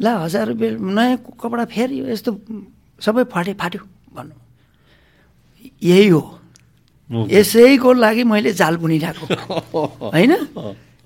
ल 0.01 0.07
हजार 0.07 0.47
रुपियाँ 0.47 0.71
नयाँ 0.79 1.17
कपडा 1.41 1.65
फेरि 1.73 1.95
यस्तो 2.11 2.31
सबै 3.01 3.23
फाटे 3.33 3.53
फाट्यो 3.61 3.81
भन्नु। 4.15 4.35
यही 5.83 6.07
हो। 6.07 6.21
यसैको 7.09 7.89
लागि 7.93 8.23
मैले 8.23 8.51
जाल 8.53 8.77
बुनिरहेको 8.77 9.25
होइन? 10.13 10.33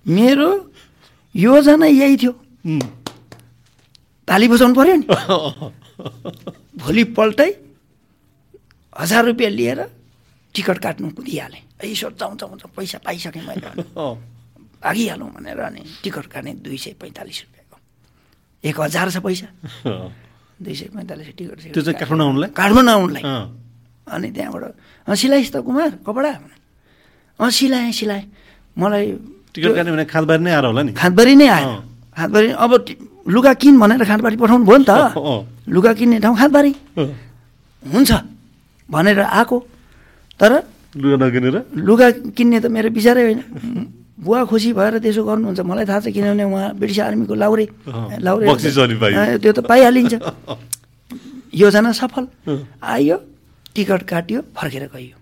मेरो 0.05 0.49
योजना 1.35 1.85
यही 1.85 2.15
थियो। 2.21 2.33
ताली 4.27 4.47
बजाउनु 4.47 4.75
पऱ्यो 4.77 4.95
नि। 5.01 5.05
भोलिपल्टै 6.83 7.49
हजार 8.99 9.25
रुपियाँ 9.25 9.51
लिएर 9.51 9.79
टिकट 10.55 10.77
काट्नु 10.83 11.09
कुदिहालेँ। 11.17 11.61
ईश्वर 11.85 12.11
जाउँ 12.19 12.35
जाउँ 12.37 12.57
पैसा 12.77 12.97
पाइसकेँ 13.05 13.41
मैले। 13.47 13.69
भागिहालौँ 14.83 15.29
भनेर 15.33 15.59
अनि 15.59 15.81
टिकट 16.03 16.25
काट्ने 16.27 16.51
दुई 16.63 16.77
सय 16.77 16.93
पैँतालिस 16.99 17.39
रुपियाँको 17.41 17.62
एक 18.63 18.79
हजार 18.79 19.07
छ 19.11 19.17
पैसा। 19.19 19.47
दुई 20.63 20.75
सय 20.75 20.87
पैँतालिस 20.95 21.27
टिकट 21.37 21.57
त्यो 21.73 21.81
चाहिँ 21.83 21.97
काठमाडौँ 21.99 22.25
आउनुलाई? 22.27 22.49
काठमाडौँ 22.55 22.93
आउनुलाई। 22.93 23.23
अनि 24.07 24.27
त्यहाँबाट 24.31 24.63
अँ 25.07 25.15
सिलाइस् 25.15 25.51
त 25.51 25.55
कुमार 25.67 25.89
कपडा। 26.07 26.31
अँ 27.39 27.49
सिलाएँ 27.49 27.91
सिलाएँ। 27.91 28.23
मलाई 28.77 29.05
टिकट 29.53 29.71
काट्ने 29.75 29.91
भने 29.91 30.05
खाँदबारी 30.07 30.41
नै 30.43 30.51
आएर 30.55 30.65
होला 30.65 30.81
नि? 30.83 30.91
खाँदबारी 30.95 31.33
नै 31.35 31.47
आयो। 31.47 31.71
खाँदबारी 32.17 32.47
अब 32.55 32.71
लुगा 33.27 33.53
किन 33.61 33.73
भनेर 33.79 34.03
खाँदबारी 34.05 34.35
पठाउनु 34.39 34.65
भयो 34.65 34.77
नि 34.79 34.85
त? 34.87 34.91
लुगा 35.75 35.91
किन्ने 35.99 36.17
ठाउँ 36.23 36.35
खाँदबारी 36.37 36.71
हुन्छ 37.83 38.11
भनेर 38.89 39.19
आएको। 39.19 39.57
तर 40.39 40.51
लुगा 40.95 41.15
नकिनेर? 41.19 41.55
लुगा 41.75 42.07
किन्ने 42.37 42.57
त 42.63 42.65
मेरो 42.71 42.89
विचारै 42.95 43.23
होइन। 43.23 43.39
बुवा 44.19 44.39
खुसी 44.45 44.73
भएर 44.77 44.97
त्यसो 45.01 45.21
गर्नुहुन्छ। 45.25 45.59
मलाई 45.65 45.85
थाहा 45.89 45.99
छ 46.05 46.07
किनभने 46.13 46.43
उहाँ 46.43 46.77
ब्रिटिस 46.77 46.99
आर्मीको 46.99 47.33
लाउरे 47.33 47.65
लाउरे 48.21 48.45
त्यो 49.41 49.51
त 49.51 49.59
पाइहालिन्छ। 49.65 50.13
योजना 51.61 51.91
सफल। 51.91 52.25
आयो 52.81 53.17
टिकट 53.73 54.01
काट्यो 54.09 54.39
फर्केर 54.53 54.83
गइयो। 54.93 55.17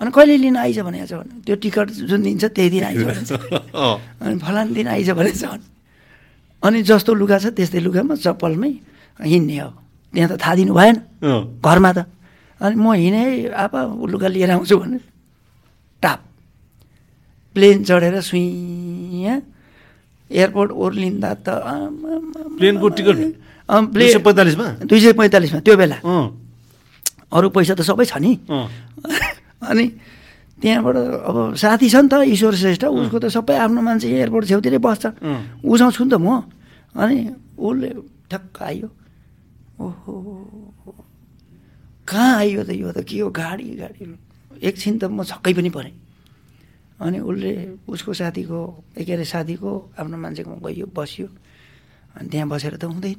अनि 0.00 0.10
कहिले 0.14 0.36
लिन 0.40 0.56
आइज 0.56 0.78
भनेको 0.88 1.06
छ 1.06 1.12
भने 1.20 1.34
त्यो 1.44 1.56
टिकट 1.58 1.88
जुन 2.08 2.20
दिन्छ 2.22 2.44
त्यही 2.54 2.70
दिन 2.70 2.84
आइज 2.84 3.02
भनेछ 3.08 3.32
अनि 3.32 4.36
फलान 4.38 4.66
दिन 4.72 4.88
आइज 4.88 5.10
भने। 5.16 5.32
अनि 6.62 6.78
जस्तो 6.84 7.14
लुगा 7.14 7.38
छ 7.38 7.46
त्यस्तै 7.56 7.80
लुगामा 7.80 8.14
चप्पलमै 8.24 8.72
हिँड्ने 9.20 9.56
अब 9.58 9.72
त्यहाँ 10.14 10.28
त 10.28 10.40
थाहा 10.40 10.54
दिनु 10.54 10.72
भएन। 10.74 10.96
घरमा 11.60 11.90
त। 11.92 11.98
अनि 12.60 12.74
म 12.76 12.92
हिँडेँ 12.92 13.52
आपा 13.54 13.80
लुगा 14.12 14.28
लिएर 14.28 14.50
आउँछु 14.50 14.76
भने 14.78 14.98
टाप। 16.02 16.20
प्लेन 17.58 17.82
चढेर 17.82 18.20
सुइँ 18.22 19.42
एयरपोर्ट 20.30 20.70
ओर्लिँदा 20.70 21.30
त 21.42 21.48
प्लेनको 22.58 22.88
टिकट 22.96 23.18
प्लेन 23.68 24.18
पैँतालिसमा 24.22 24.66
दुई 24.86 25.00
सय 25.00 25.12
पैँतालिसमा 25.18 25.60
त्यो 25.66 25.76
बेला 25.76 25.98
अरू 27.34 27.48
पैसा 27.50 27.74
त 27.74 27.82
सबै 27.82 28.04
छ 28.06 28.22
नि 28.22 28.32
अनि 29.66 29.86
त्यहाँबाट 30.62 30.96
अब 31.28 31.36
साथी 31.58 31.88
छ 31.90 31.96
नि 32.06 32.08
त 32.08 32.14
ईश्वर 32.30 32.54
श्रेष्ठ 32.62 32.84
उसको 32.86 33.18
त 33.18 33.26
सबै 33.34 33.56
आफ्नो 33.66 33.80
मान्छे 33.82 34.06
एयरपोर्ट 34.06 34.44
छेउतिरै 34.48 34.78
बस्छ 34.78 35.04
उसँग 35.66 35.92
छु 35.98 36.04
नि 36.04 36.10
त 36.14 36.16
म 36.22 36.46
अनि 36.94 37.18
उसले 37.58 37.90
ठक्क 38.30 38.62
आयो 38.62 38.88
ओहो 39.82 40.14
कहाँ 42.08 42.36
आइयो 42.36 42.62
त 42.64 42.70
यो 42.70 42.88
त 42.92 43.02
के 43.02 43.20
हो 43.20 43.28
गाडी 43.30 43.68
गाडी 43.82 44.00
एकछिन 44.62 44.94
त 44.98 45.04
म 45.10 45.24
छक्कै 45.24 45.52
पनि 45.58 45.70
परेँ 45.74 46.07
अनि 46.98 47.18
उसले 47.22 47.52
उसको 47.86 48.12
साथीको 48.14 48.58
के 48.98 49.12
अरे 49.12 49.24
साथीको 49.24 49.70
आफ्नो 49.98 50.16
मान्छेकोमा 50.18 50.58
गइयो 50.66 50.86
बस्यो। 50.90 51.26
अनि 52.18 52.28
त्यहाँ 52.28 52.48
बसेर 52.48 52.74
त 52.76 52.84
हुँदैन। 52.84 53.18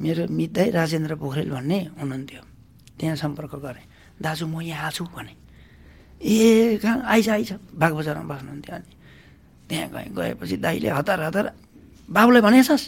मेरो 0.00 0.22
मितै 0.32 0.70
राजेन्द्र 0.72 1.14
पोखरेल 1.20 1.50
भन्ने 1.52 1.78
हुनुहुन्थ्यो। 2.00 2.42
त्यहाँ 2.96 3.16
सम्पर्क 3.16 3.52
गरेँ। 3.60 3.86
दाजु 4.24 4.46
म 4.48 4.64
यहाँ 4.64 4.88
आएको 4.88 4.96
छु 4.96 5.04
भने। 5.04 5.34
ए 6.24 6.78
कहाँ? 6.80 7.02
आइज 7.04 7.28
आइज 7.28 7.50
बागबजारमा 7.76 8.24
बस्नुहुन्थ्यो 8.24 8.74
अनि 8.74 8.92
त्यहाँ 9.68 9.88
गएँ। 9.92 10.08
गएपछि 10.16 10.56
दाइले 10.56 10.88
हतार 10.96 11.20
हतार 11.28 11.46
बाबुलाई 12.08 12.40
भनेछस्? 12.40 12.84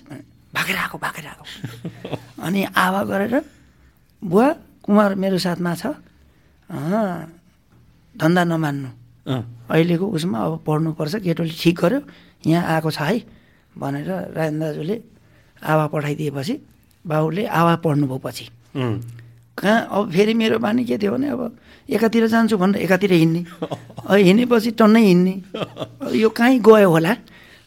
भागेर 0.54 0.76
आएको 0.80 0.96
भागेर 0.98 1.26
आएको। 1.28 1.44
अनि 2.46 2.60
आवा 2.72 3.02
गरेर 3.04 3.34
बुवा 4.22 4.48
कुमार 4.80 5.14
मेरो 5.20 5.38
साथमा 5.38 5.72
छ। 5.76 5.92
धन्दा 8.14 8.42
नमान्नु। 8.48 9.03
अहिलेको 9.26 10.06
उसमा 10.16 10.38
अब 10.38 10.54
पढ्नुपर्छ 10.66 11.14
केटोले 11.24 11.54
ठिक 11.62 11.76
गर्यो 11.80 12.00
यहाँ 12.46 12.64
आएको 12.74 12.90
छ 12.90 13.00
है 13.00 13.18
भनेर 13.76 14.10
राजेन्द्र 14.36 14.64
दाजुले 14.66 14.96
आवा 15.62 15.86
पठाइदिएपछि 15.92 16.54
बाबुले 17.04 17.42
आवा 17.48 17.74
पढ्नुभयो 17.84 18.18
पछि 18.20 18.46
कहाँ 19.56 19.80
अब 19.86 20.10
फेरि 20.12 20.34
मेरो 20.34 20.58
बानी 20.58 20.84
के 20.84 20.98
थियो 20.98 21.12
भने 21.14 21.28
अब 21.30 21.40
एकातिर 21.88 22.26
जान्छु 22.26 22.56
भनेर 22.58 22.82
एकातिर 22.82 23.12
हिँड्ने। 23.12 23.40
हिँडेपछि 24.10 24.70
टन्नै 24.80 25.00
हिँड्ने। 25.04 25.34
यो 26.18 26.28
कहीँ 26.32 26.58
गयो 26.58 26.90
होला? 26.90 27.12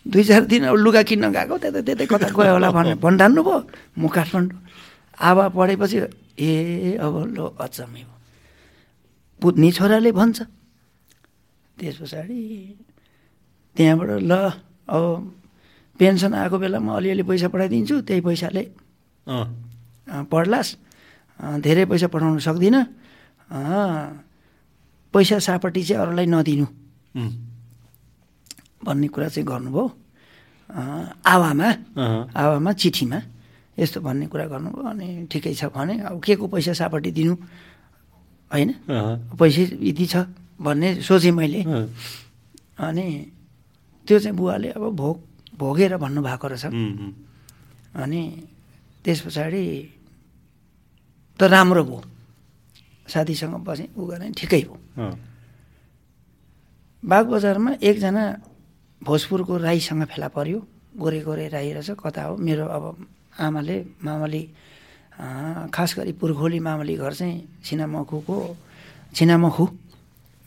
दुई 0.06 0.24
चार 0.24 0.44
दिन 0.52 0.64
अब 0.68 0.76
लुगा 0.76 1.02
किन्न 1.08 1.32
गएको 1.32 1.58
त्यता 1.58 1.82
त्यतै 1.88 2.06
कता 2.12 2.28
गयो 2.34 2.54
होला 2.60 2.70
भनेर 2.76 2.96
भन्डान्नु 3.00 3.42
भयो 3.44 3.60
म 3.98 4.08
काठमाडौँ। 4.10 4.60
आवा 5.16 5.46
पढेपछि 5.56 5.98
ए 6.38 6.98
अब 7.00 7.16
लो 7.38 7.46
अचम्मै 7.56 8.04
भयो। 8.04 8.16
पुत्नी 9.42 9.72
छोराले 9.72 10.12
भन्छ। 10.12 10.38
त्यस 11.78 11.96
पछाडि 12.02 12.40
त्यहाँबाट 13.76 14.10
ल 14.26 14.34
अब 14.90 15.04
पेन्सन 16.00 16.34
आएको 16.34 16.58
बेलामा 16.58 16.92
अलिअलि 16.98 17.24
पैसा 17.30 17.48
पठाइदिन्छु 17.54 17.96
त्यही 18.08 18.22
पैसाले 18.22 18.64
पढ्लास्। 20.32 20.70
धेरै 21.66 21.86
पैसा 21.86 22.08
पठाउनु 22.14 22.40
सक्दिनँ। 22.40 22.82
पैसा 25.14 25.38
सापट्टि 25.40 25.82
चाहिँ 25.84 26.02
अरूलाई 26.02 26.26
नदिनु। 26.26 26.66
भन्ने 28.86 29.08
कुरा 29.14 29.28
चाहिँ 29.34 29.46
गर्नुभयो। 29.48 29.86
आवामा 31.26 31.68
आवामा 32.34 32.72
चिठीमा 32.82 33.20
यस्तो 33.78 34.02
भन्ने 34.02 34.26
कुरा 34.32 34.46
गर्नुभयो 34.54 34.84
अनि 34.90 35.08
ठिकै 35.32 35.54
छ 35.54 35.70
भने 35.70 35.94
अब 36.10 36.18
के 36.24 36.34
को 36.38 36.46
पैसा 36.50 36.74
सापट्टि 36.74 37.12
दिनु? 37.12 37.34
होइन? 38.52 38.70
पैसा 39.38 39.62
यति 39.82 40.06
छ। 40.06 40.16
भन्ने 40.60 40.90
सोचेँ 41.02 41.32
मैले। 41.32 41.62
अनि 42.78 43.06
त्यो 44.08 44.18
चाहिँ 44.20 44.38
बुवाले 44.38 44.70
अब 44.78 44.84
भोग 44.96 45.16
भोगेर 45.58 45.98
भन्नुभएको 45.98 46.48
रहेछ। 46.48 46.66
अनि 47.98 48.22
त्यस 49.04 49.20
पछाडि 49.26 49.64
त 51.40 51.44
राम्रो 51.44 51.84
भयो। 51.84 52.02
साथीसँग 53.08 53.56
बसेँ 53.64 53.88
उ 53.96 54.02
गरेँ 54.06 54.32
ठिकै 54.36 54.62
भयो 54.68 55.16
बागबजारमा 57.04 57.72
एकजना 57.80 58.24
भोजपुरको 59.02 59.54
राईसँग 59.58 60.04
फेला 60.12 60.28
पर्यो। 60.36 60.60
गोरे 60.98 61.20
गोरे 61.22 61.48
राई 61.54 61.72
रहेछ 61.78 61.90
कता 62.02 62.22
हो? 62.26 62.34
मेरो 62.36 62.66
अब 62.68 62.84
आमाले 63.38 63.78
मामली 64.02 64.44
खास 65.74 65.90
गरी 65.98 66.12
पुर्खोली 66.20 66.60
मामली 66.60 66.96
घर 66.98 67.14
चाहिँ 67.14 67.62
छिनामखुको 67.64 68.38
छिनामखु 69.16 69.66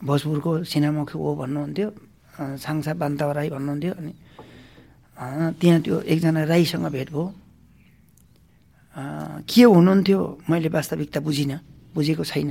भोजपुरको 0.01 0.51
छिनामखु 0.65 1.17
हो 1.19 1.31
भन्नुहुन्थ्यो 1.41 1.89
छाङछा 2.57 2.93
बान्तावा 3.01 3.33
राई 3.39 3.49
भन्नुहुन्थ्यो 3.53 3.93
अनि 4.01 4.13
त्यहाँ 5.61 5.81
त्यो 5.85 5.97
एकजना 6.13 6.43
राईसँग 6.49 6.87
भेट 6.89 7.09
भयो। 7.13 7.25
के 9.45 9.63
हुनुहुन्थ्यो 9.63 10.19
मैले 10.51 10.69
वास्तविकता 10.73 11.21
बुझिनँ 11.21 11.59
बुझेको 11.95 12.25
छैन। 12.25 12.51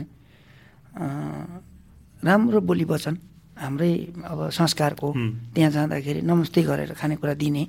राम्रो 2.22 2.60
बोली 2.70 2.86
वचन 2.86 3.16
हाम्रै 3.60 3.92
अब 4.30 4.40
संस्कारको 4.54 5.08
त्यहाँ 5.56 5.72
जाँदाखेरि 5.74 6.22
नमस्ते 6.22 6.62
गरेर 6.70 6.92
खानेकुरा 6.96 7.34
दिने 7.34 7.64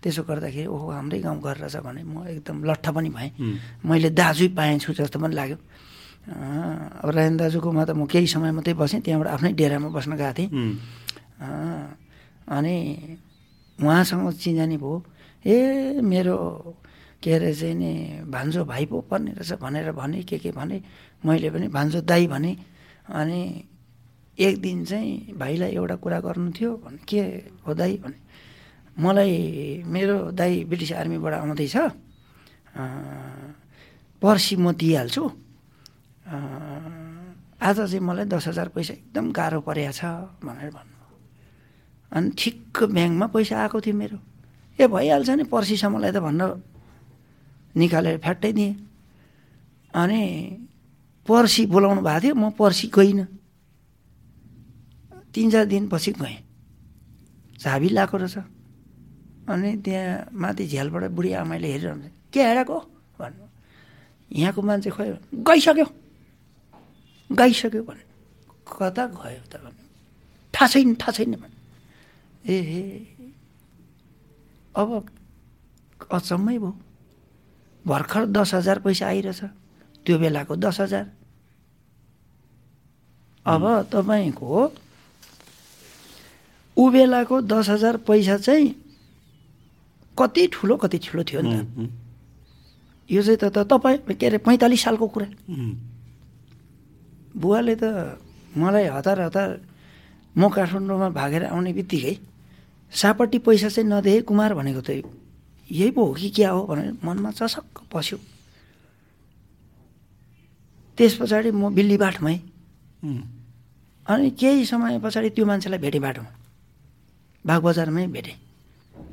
त्यसो 0.00 0.22
गर्दाखेरि 0.28 0.68
ओहो 0.70 0.86
हाम्रै 0.94 1.18
गाउँ 1.26 1.40
घर 1.42 1.56
रहेछ 1.64 1.76
भने 1.84 2.02
म 2.04 2.24
एकदम 2.38 2.64
लट्ठ 2.68 2.86
पनि 2.94 3.10
भएँ। 3.10 3.30
मैले 3.82 4.10
दाजु 4.14 4.46
पाएछु 4.56 4.92
जस्तो 4.94 5.18
पनि 5.18 5.34
लाग्यो। 5.34 5.56
अब 6.24 7.08
रायन 7.14 7.36
दाजुकोमा 7.36 7.84
त 7.84 7.90
म 7.92 8.08
केही 8.08 8.26
समय 8.26 8.50
मात्रै 8.56 8.74
बसेँ 8.80 9.00
त्यहाँबाट 9.04 9.28
आफ्नै 9.28 9.52
डेरामा 9.60 9.88
बस्न 9.92 10.12
गएको 10.16 10.32
थिएँ। 10.36 10.48
अनि 12.48 12.76
उहाँसँग 13.82 14.32
चिन्जानी 14.32 14.76
भयो 14.80 15.04
ए 15.44 16.00
मेरो 16.00 16.36
के 17.20 17.32
अरे 17.32 17.52
चाहिँ 17.52 17.74
नि 17.76 17.92
भान्जो 18.28 18.64
भाइ 18.64 18.84
पो 18.88 19.00
पर्ने 19.08 19.32
रहेछ 19.36 19.60
भनेर 19.60 19.92
भने 19.92 20.22
के 20.28 20.36
के 20.40 20.50
भने 20.52 20.80
मैले 21.24 21.48
पनि 21.52 21.68
भान्जो 21.68 22.00
दाई 22.08 22.26
भने 22.32 22.52
अनि 23.12 23.40
एक 24.38 24.54
दिन 24.60 24.84
चाहिँ 24.84 25.36
भाइलाई 25.36 25.72
एउटा 25.76 25.96
कुरा 26.00 26.18
गर्नु 26.20 26.50
थियो 26.56 26.70
भने 26.84 26.98
के 27.08 27.20
हो 27.66 27.74
दाई? 27.74 27.96
भने 28.00 28.18
मलाई 28.96 29.32
मेरो 29.84 30.16
दाई 30.32 30.64
ब्रिटिस 30.68 30.92
आर्मीबाट 31.00 31.32
आउँदैछ 31.34 31.76
पर्सि 34.22 34.56
म 34.56 34.72
दिइहाल्छु। 34.72 35.24
आज 36.24 37.76
चाहिँ 37.76 38.00
मलाई 38.00 38.24
दस 38.24 38.46
हजार 38.48 38.68
पैसा 38.72 38.92
एकदम 38.94 39.32
गाह्रो 39.32 39.60
परेको 39.60 39.92
छ 39.92 40.04
भनेर 40.40 40.70
भन्नु 40.72 40.96
अनि 42.12 42.30
ठिक्क 42.38 42.82
ब्याङ्कमा 42.96 43.26
पैसा 43.28 43.54
आएको 43.60 43.80
थियो 43.84 43.96
मेरो। 43.96 44.18
ए 44.80 44.86
भइहाल्छ 44.88 45.30
नि 45.30 45.44
पर्सिसम्मलाई 45.52 46.12
त 46.12 46.18
भन्न 46.24 46.42
निकालेर 47.76 48.18
फ्याट्टै 48.24 48.52
दिएँ। 48.52 48.74
अनि 49.94 50.22
पर्सि 51.28 51.66
बोलाउनु 51.66 52.00
भएको 52.00 52.20
थियो 52.24 52.34
म 52.34 52.50
पर्सि 52.56 52.86
गइनँ। 52.88 53.26
तिन 55.34 55.50
चार 55.50 55.64
दिनपछि 55.68 56.12
गएँ। 56.20 56.38
झाबी 57.60 57.88
लगाएको 57.88 58.16
रहेछ। 58.16 58.36
अनि 59.52 59.70
त्यहाँ 59.84 60.32
माथि 60.32 60.64
झ्यालबाट 60.72 61.04
बुढी 61.12 61.30
आमाले 61.36 61.68
हेरिरहन्छ 61.68 62.32
के 62.32 62.40
हेरेको 62.40 62.78
भन्नु 63.20 63.44
यहाँको 64.30 64.60
मान्छे 64.62 64.90
खोइ 64.90 65.08
गइसक्यो। 65.44 65.86
गइसक्यो 67.30 67.82
भने 67.82 68.04
कता 68.68 69.04
गयो 69.06 69.42
त? 69.48 69.54
भन्नु 69.64 69.82
थाहा 70.54 70.66
छैन 70.68 70.94
थाहा 71.00 71.12
छैन 71.12 71.34
भने। 71.40 71.56
ए 72.46 72.54
अब 74.76 74.88
अचम्मै 76.12 76.58
भयो 76.58 76.72
भर्खर 77.84 78.24
दस 78.36 78.54
हजार 78.54 78.78
पैसा 78.84 79.06
आइरहेछ। 79.06 79.40
त्यो 80.04 80.18
बेलाको 80.18 80.56
दस 80.56 80.80
हजार। 80.80 81.06
अब 83.46 83.64
तपाईँको 83.92 84.48
ऊ 86.76 86.82
बेलाको 86.90 87.40
दस 87.44 87.68
हजार 87.68 87.96
पैसा 88.08 88.36
चाहिँ 88.38 88.68
कति 90.18 90.46
ठुलो 90.52 90.76
कति 90.76 90.98
ठुलो 90.98 91.22
थियो 91.24 91.40
नि 91.40 91.52
त। 91.54 91.90
यो 93.10 93.22
चाहिँ 93.22 93.38
त 93.38 93.58
तपाईँ 93.68 93.98
के 94.16 94.26
अरे 94.26 94.38
पैँतालिस 94.38 94.80
सालको 94.84 95.06
कुरा। 95.08 95.28
बुवाले 97.36 97.74
त 97.82 97.84
मलाई 98.56 98.86
हतार 98.96 99.20
हतार 99.20 99.50
म 100.36 100.48
काठमाडौँमा 100.54 101.08
भागेर 101.18 101.44
आउने 101.50 101.72
बित्तिकै 101.72 102.14
सापट्टि 102.92 103.38
पैसा 103.46 103.68
चाहिँ 103.68 103.88
नदेखे 103.90 104.20
कुमार 104.28 104.54
भनेको 104.54 104.80
त 104.86 104.90
यही 105.68 105.90
पो 105.96 106.04
हो 106.04 106.12
कि 106.14 106.28
क्या 106.30 106.50
हो 106.50 106.62
भनेर 106.66 106.92
मनमा 107.04 107.30
चसक्क 107.34 107.90
पस्यो। 107.92 108.18
त्यस 110.98 111.14
पछाडि 111.18 111.50
म 111.50 111.74
बिल्लीबाटमै 111.74 112.36
अनि 114.06 114.30
केही 114.38 114.64
समय 114.70 114.98
पछाडि 115.02 115.28
त्यो 115.34 115.44
मान्छेलाई 115.46 115.80
भेटेँ 115.80 116.00
बाटोमा। 116.00 116.30
बागबजारमै 117.44 118.06
भेटेँ। 118.14 118.36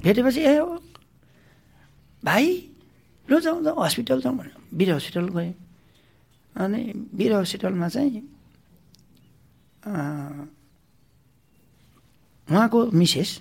भेटेपछि 0.04 0.42
ए 0.46 0.54
भाइ 2.24 2.46
ल 3.28 3.40
जाउँ 3.40 3.64
जाउँ 3.64 3.86
हस्पिटल 3.86 4.22
जाउँ 4.22 4.38
भन्यो 4.38 4.58
वीर 4.78 4.90
हस्पिटल 4.94 5.28
गएँ। 5.36 5.54
अनि 6.56 6.82
वीर 7.16 7.34
हस्पिटलमा 7.34 7.88
चाहिँ 7.89 8.22
उहाँको 12.47 12.80
मिसेस 12.91 13.32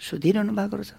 सुतिरहनु 0.00 0.52
भएको 0.52 0.76
रहेछ। 0.76 0.92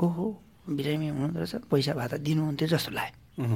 ओहो 0.00 0.24
बिरामी 0.68 1.08
हुनुहुँदो 1.08 1.38
रहेछ 1.40 1.54
पैसा 1.70 1.92
भए 1.98 2.08
त 2.08 2.14
दिनुहुन्थ्यो 2.24 2.68
जस्तो 2.68 2.90
लाग्यो। 2.96 3.46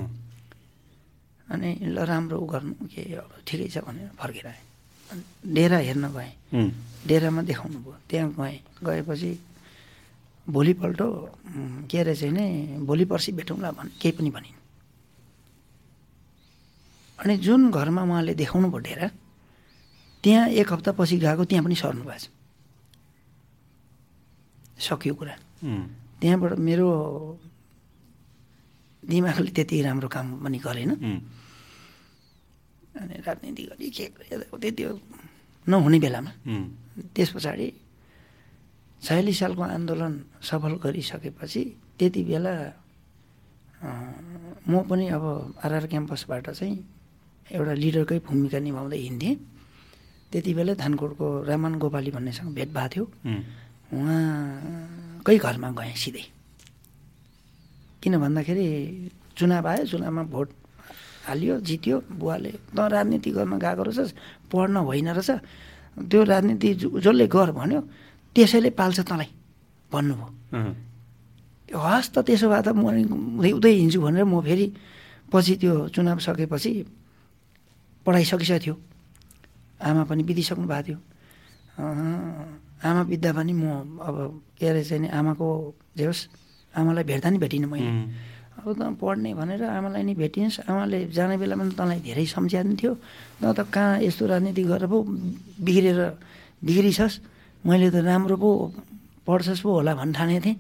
अनि 1.53 1.69
ल 1.95 1.97
राम्रो 2.09 2.39
गर्नु 2.53 2.75
के 2.93 3.03
अब 3.19 3.31
ठिकै 3.47 3.69
छ 3.73 3.85
भनेर 3.85 4.11
फर्केर 4.21 4.47
आएँ 4.47 4.63
अनि 5.13 5.23
डेरा 5.55 5.79
हेर्न 5.89 6.05
गएँ। 6.17 6.33
डेरामा 7.09 7.43
देखाउनु 7.43 7.79
भयो। 7.85 7.97
त्यहाँ 8.09 8.29
गएँ। 8.39 8.59
गएपछि 8.85 9.31
भोलिपल्ट 10.47 11.01
के 11.91 11.97
अरे 11.99 12.15
चाहिँ 12.15 12.33
नि 12.33 12.85
भोलि 12.87 13.05
पर्सि 13.11 13.33
भेटौँला 13.33 13.71
भने 13.77 13.91
केही 14.01 14.13
पनि 14.17 14.31
भनिन्। 14.31 14.62
अनि 17.23 17.35
जुन 17.39 17.71
घरमा 17.71 18.03
उहाँले 18.03 18.35
देखाउनु 18.35 18.69
भयो 18.71 18.83
डेरा 18.83 19.09
त्यहाँ 20.23 20.49
एक 20.59 20.69
हप्तापछि 20.73 21.17
गएको 21.23 21.45
त्यहाँ 21.51 21.65
पनि 21.65 21.75
सर्नु 21.79 22.03
भएको 22.03 22.19
छ। 22.19 22.27
सकियो 24.83 25.15
कुरा। 25.15 25.35
त्यहाँबाट 26.21 26.53
मेरो 26.59 26.89
दिमागले 29.03 29.51
त्यति 29.55 29.77
राम्रो 29.83 30.09
काम 30.11 30.27
पनि 30.43 30.59
गरेन। 30.59 30.91
अनि 32.93 33.15
राजनीति 33.27 33.63
गरी 33.71 33.89
के 33.91 34.05
त्यो 34.75 34.91
नहुने 35.67 35.99
बेलामा 36.03 36.31
त्यस 37.15 37.31
पछाडि 37.35 37.69
छयालिस 39.03 39.39
सालको 39.39 39.63
आन्दोलन 39.63 40.13
सफल 40.43 40.73
गरिसकेपछि 40.83 41.63
त्यति 41.99 42.21
बेला 42.23 42.55
म 44.67 44.73
पनि 44.91 45.07
अब 45.17 45.25
आरआर 45.65 45.87
क्याम्पसबाट 45.87 46.51
चाहिँ 46.51 46.77
एउटा 47.53 47.75
लिडरकै 47.83 48.19
भूमिका 48.27 48.59
निभाउँदै 48.59 48.99
हिँड्थेँ। 49.07 49.35
त्यति 50.33 50.51
बेला 50.57 50.73
धानकोटको 50.81 51.27
रामान 51.45 51.73
गोपाली 51.77 52.11
भन्नेसँग 52.17 52.49
भेट 52.57 52.69
भएको 52.73 52.89
थियो। 52.93 53.05
उहाँकै 53.93 55.37
घरमा 55.37 55.69
गएँ 55.77 55.97
सिधै। 56.03 56.25
किन 58.01 58.15
भन्दाखेरि 58.19 58.67
चुनाव 59.37 59.67
आयो 59.69 59.85
चुनावमा 59.93 60.23
भोट 60.33 60.49
हालियो 61.29 61.55
जित्यो 61.61 61.97
बुवाले 62.19 62.51
त 62.75 62.79
राजनीति 62.81 63.31
गर्न 63.37 63.53
गएको 63.61 63.83
रहेछ 63.85 64.11
पढ्न 64.51 64.77
होइन 64.89 65.09
रहेछ। 65.13 65.31
त्यो 66.11 66.21
राजनीति 66.25 66.69
जसले 67.05 67.27
गर 67.29 67.51
भन्यो 67.53 67.81
त्यसैले 68.37 68.71
पाल्छ 68.73 68.99
तँलाई 69.05 69.31
भन्नुभयो। 69.93 71.77
हस् 71.77 72.11
त 72.17 72.17
त्यसो 72.27 72.49
भए 72.49 72.63
त 72.65 72.69
म 72.73 72.89
उतै 73.45 73.71
हिँड्छु 73.71 74.01
भनेर 74.01 74.25
म 74.25 74.41
फेरि 74.41 74.67
पछि 75.29 75.55
त्यो 75.61 75.93
चुनाव 75.95 76.19
सकेपछि 76.27 76.73
पढाइ 78.05 78.25
सकिसकेको 78.25 78.63
थियो। 78.65 78.75
आमा 79.83 80.03
पनि 80.11 80.23
बितिसक्नु 80.29 80.67
भएको 80.67 80.83
थियो। 80.87 80.99
आमा 82.83 83.03
बित्दा 83.11 83.31
पनि 83.33 83.53
म 83.53 83.99
अब 84.03 84.17
के 84.59 84.67
अरे 84.67 84.83
चाहिँ 84.85 85.03
नि 85.03 85.09
आमाको 85.09 85.47
जे 85.97 86.05
होस् 86.07 86.23
आमालाई 86.75 87.05
भेट्दा 87.05 87.29
नि 87.31 87.39
भेटिनँ 87.39 87.69
मैले। 87.71 87.91
अब 88.63 88.67
त 88.79 88.81
पढ्ने 89.01 89.31
भनेर 89.35 89.63
आमालाई 89.65 90.03
नि 90.03 90.15
भेटिनुहोस् 90.19 90.67
आमाले 90.71 90.99
जाने 91.15 91.37
बेलामा 91.39 91.65
तँलाई 91.79 92.01
धेरै 92.07 92.27
सम्झ्याएको 92.27 92.75
थियो। 92.79 92.93
त 93.41 93.45
त 93.55 93.61
कहाँ 93.71 94.03
यस्तो 94.07 94.25
राजनीति 94.27 94.63
गरेर 94.67 94.87
पो 94.91 94.99
बिग्रेर 95.63 96.01
बिग्रिछस् 96.63 97.17
मैले 97.67 97.89
त 97.91 98.03
राम्रो 98.03 98.37
पो 98.39 98.51
पढ्छस् 99.27 99.63
पो 99.63 99.71
होला 99.79 99.93
भन्ने 99.95 100.15
ठानेको 100.19 100.43
थिएँ। 100.47 100.57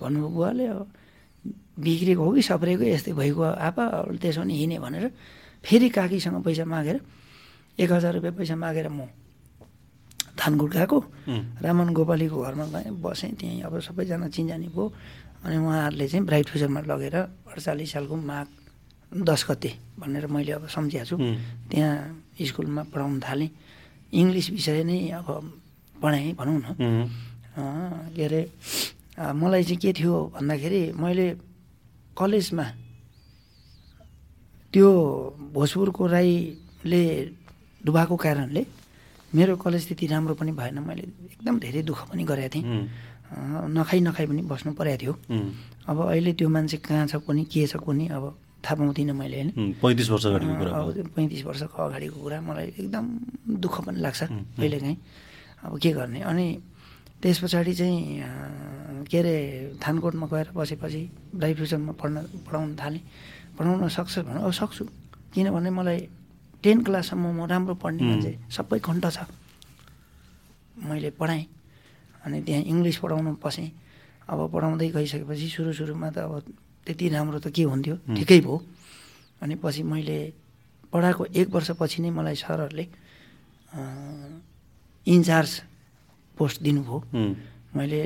भन्नुभयो 0.00 0.28
बुवाले 0.28 0.64
अब 0.66 0.80
बिग्रेको 1.82 2.22
हो 2.24 2.30
कि 2.36 2.42
सप्रेको 2.42 2.84
यस्तै 2.84 3.12
भइगयो 3.16 3.44
आपा 3.68 3.84
त्यसो 4.20 4.40
भने 4.44 4.54
हिँडेँ 4.60 4.80
भनेर 4.84 5.04
फेरि 5.64 5.88
काकीसँग 5.88 6.42
पैसा 6.44 6.64
मागेर 6.64 7.00
एक 7.78 7.90
हजार 7.92 8.12
रुपियाँ 8.14 8.34
पैसा 8.34 8.56
मागेर 8.56 8.88
म 8.88 9.06
धानगुट 10.32 10.72
गएको 10.74 10.98
रामन 11.62 11.88
गोपालीको 11.92 12.36
घरमा 12.42 12.66
गएँ 12.74 12.90
बसेँ 12.98 13.32
त्यहीँ। 13.36 13.62
अब 13.62 13.78
सबैजना 13.84 14.28
चिन्जानी 14.32 14.68
भयो। 14.74 14.84
अनि 15.44 15.56
उहाँहरूले 15.56 16.06
चाहिँ 16.08 16.24
ब्राइट 16.26 16.46
फ्युचरमा 16.50 16.80
लगेर 16.88 17.16
अडचालिस 17.52 17.92
सालको 17.92 18.16
माघ 18.16 18.46
दस 19.12 19.44
गते 19.48 19.70
भनेर 20.00 20.26
मैले 20.32 20.52
अब 20.56 20.66
सम्झिएको 20.72 21.04
छु। 21.04 21.16
त्यहाँ 21.70 21.94
स्कुलमा 22.42 22.82
पढाउनु 22.90 23.20
थालेँ। 23.20 23.50
इङ्ग्लिस 24.12 24.50
विषय 24.56 24.82
नै 24.88 24.98
अब 25.20 25.28
पढाएँ 26.00 26.32
भनौँ 26.32 26.58
न। 26.58 26.66
के 28.16 28.22
अरे 28.24 28.40
मलाई 29.20 29.62
चाहिँ 29.68 29.78
के 29.78 29.92
थियो 29.92 30.14
भन्दाखेरि 30.34 30.82
मैले 30.96 31.26
कलेजमा 32.16 32.66
त्यो 34.72 34.88
भोजपुरको 35.52 36.02
राईले 36.06 37.02
डुबाएको 37.84 38.16
कारणले 38.16 38.62
मेरो 39.36 39.56
कलेज 39.60 39.82
त्यति 39.88 40.06
राम्रो 40.08 40.34
पनि 40.40 40.52
भएन। 40.56 40.78
मैले 40.80 41.04
एकदम 41.36 41.58
धेरै 41.60 41.82
दुःख 41.84 42.00
पनि 42.08 42.24
गरेको 42.24 42.48
थिएँ। 42.52 42.64
नखाइ 43.76 44.00
नखाइ 44.00 44.26
पनि 44.28 44.42
बस्नु 44.48 44.72
परेको 44.72 44.96
थियो। 45.00 45.12
अब 45.88 45.98
अहिले 46.08 46.32
त्यो 46.32 46.48
मान्छे 46.48 46.76
कहाँ 46.84 47.06
छ 47.06 47.20
कुनै 47.20 47.44
के 47.52 47.66
छ 47.68 47.76
कुनै 47.84 48.08
अब 48.16 48.24
थाहा 48.64 48.74
पाउँदिनँ 48.80 49.12
मैले 49.12 49.36
होइन? 49.36 49.50
पैँतिस 49.82 50.08
वर्ष 50.08 50.24
अगाडिको 50.26 50.54
कुरा 50.56 50.72
पैँतिस 51.16 51.44
वर्षको 51.44 51.78
अगाडिको 51.82 52.16
कुरा 52.22 52.38
मलाई 52.40 52.66
एकदम 52.80 53.04
दुःख 53.60 53.76
पनि 53.84 53.98
लाग्छ 54.00 54.22
कहिलेकाहीँ। 54.56 54.96
अब 55.64 55.72
के 55.82 55.90
गर्ने? 55.92 56.20
अनि 56.22 56.46
त्यस 57.20 57.38
पछाडि 57.42 57.72
चाहिँ 57.74 59.04
के 59.10 59.18
अरे 59.18 59.34
थानकोटमा 59.82 60.26
गएर 60.32 60.46
बसेपछि 60.56 61.02
ब्राइट 61.34 61.56
फ्युचरमा 61.56 61.92
पढ्न 62.00 62.16
पढाउन 62.46 62.76
थालेँ। 62.80 63.02
पढाउन 63.58 63.88
सक्छ 63.88 64.18
भने 64.26 64.40
अब 64.42 64.52
सक्छु। 64.52 64.84
किनभने 65.32 65.70
मलाई 65.70 65.98
टेन 66.62 66.78
क्लाससम्म 66.84 67.24
म 67.36 67.46
राम्रो 67.50 67.74
पढ्ने 67.80 68.02
मान्छे 68.02 68.32
सबै 68.50 68.78
खण्ड 68.78 69.04
छ। 69.10 69.18
मैले 70.78 71.10
पढाएँ 71.18 71.46
अनि 72.24 72.38
त्यहाँ 72.46 72.62
इङ्ग्लिस 72.62 72.96
पढाउन 73.02 73.34
पसेँ। 73.42 73.70
अब 74.30 74.38
पढाउँदै 74.54 74.88
गइसकेपछि 74.94 75.46
सुरु 75.54 75.72
सुरुमा 75.72 76.08
त 76.14 76.18
अब 76.24 76.32
त्यति 76.86 77.06
राम्रो 77.08 77.38
त 77.42 77.46
के 77.50 77.62
हुन्थ्यो? 77.66 77.96
ठिकै 78.16 78.40
भयो। 78.40 78.56
अनि 79.42 79.54
पछि 79.58 79.82
मैले 79.82 80.18
पढाएको 80.92 81.22
एक 81.34 81.48
वर्षपछि 81.50 81.98
नै 82.02 82.10
मलाई 82.10 82.36
सरहरूले 82.38 82.84
इन्चार्ज 85.06 85.52
पोस्ट 86.38 86.62
दिनुभयो। 86.62 86.96
मैले 87.74 88.00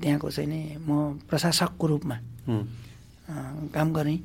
त्यहाँको 0.00 0.28
चाहिँ 0.30 0.48
नि 0.48 0.60
म 0.80 1.20
प्रशासकको 1.28 1.84
रूपमा 1.86 2.16
काम 3.74 3.88
गरेँ। 3.92 4.18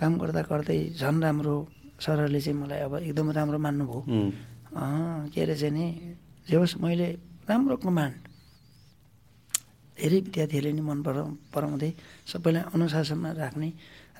काम 0.00 0.12
गर्दा 0.22 0.42
गर्दै 0.50 0.78
झन् 1.00 1.22
राम्रो 1.22 1.54
सरहरूले 2.04 2.40
चाहिँ 2.40 2.58
मलाई 2.60 2.80
अब 2.86 2.94
एकदम 3.02 3.28
राम्रो 3.38 3.58
मान्नुभयो। 3.66 4.00
के 5.32 5.38
अरे 5.42 5.54
चाहिँ 5.60 5.74
नि 5.74 5.86
जे 6.48 6.56
होस् 6.56 6.76
मैले 6.82 7.08
राम्रो 7.50 7.76
कमान्ड 7.82 8.16
धेरै 9.98 10.18
विद्यार्थीहरूले 10.26 10.72
नि 10.78 10.82
मन 10.88 10.98
परा 11.02 11.22
पराउँदै 11.54 11.90
सबैलाई 12.30 12.62
अनुशासनमा 12.74 13.30
राख्ने 13.42 13.68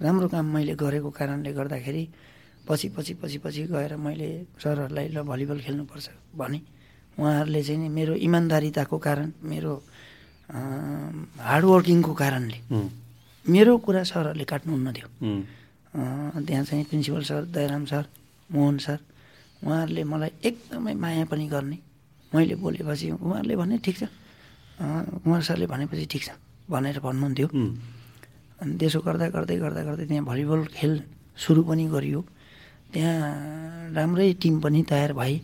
राम्रो 0.03 0.27
काम 0.35 0.47
मैले 0.55 0.75
गरेको 0.83 1.11
कारणले 1.19 1.51
गर्दाखेरि 1.59 2.05
पछि 2.69 2.89
पछि 2.97 3.13
पछि 3.23 3.39
पछि 3.45 3.63
गएर 3.73 3.97
मैले 3.97 4.29
सरहरूलाई 4.63 5.07
ल 5.15 5.23
भलिबल 5.23 5.59
खेल्नुपर्छ 5.67 6.07
भने 6.35 6.61
उहाँहरूले 7.19 7.63
चाहिँ 7.63 7.81
नि 7.83 7.89
मेरो 7.99 8.15
इमान्दारिताको 8.27 8.97
कारण 9.07 9.29
मेरो 9.51 9.73
हार्डवर्किङको 11.51 12.13
कारणले 12.23 12.59
मेरो 13.47 13.73
कुरा 13.87 14.03
सरहरूले 14.11 14.45
काट्नुहुन्न 14.45 14.89
थियो। 14.97 15.09
त्यहाँ 15.95 16.65
चाहिँ 16.65 16.85
principal 16.85 17.23
sir 17.23 17.43
Dayaram 17.55 17.85
sir 17.89 18.05
Mohan 18.51 18.77
sir 18.79 18.99
उहाँहरूले 19.65 20.03
मलाई 20.05 20.31
एकदमै 20.45 20.95
माया 20.95 21.25
पनि 21.27 21.47
गर्ने। 21.49 21.79
मैले 22.33 22.55
बोलेपछि 22.61 23.11
उहाँहरूले 23.17 23.57
भने 23.57 23.79
ठिक 23.81 23.97
छ। 23.99 24.05
कुमार 24.79 25.43
सरले 25.43 25.67
भनेपछि 25.67 26.07
ठिक 26.13 26.23
छ 26.23 26.31
भनेर 26.71 27.01
भन्नुहुन्थ्यो। 27.01 27.49
अनि 27.49 28.73
त्यसो 28.79 29.01
गर्दा 29.01 29.27
गर्दै 29.35 29.57
गर्दा 29.59 29.83
गर्दै 29.89 30.05
त्यहाँ 30.07 30.25
भलिबल 30.25 30.61
खेल 30.77 30.93
सुरु 31.35 31.63
पनि 31.65 31.85
गरियो। 31.89 32.21
त्यहाँ 32.93 33.93
राम्रै 33.97 34.33
टिम 34.43 34.55
पनि 34.61 34.83
तयार 34.87 35.13
भए 35.19 35.35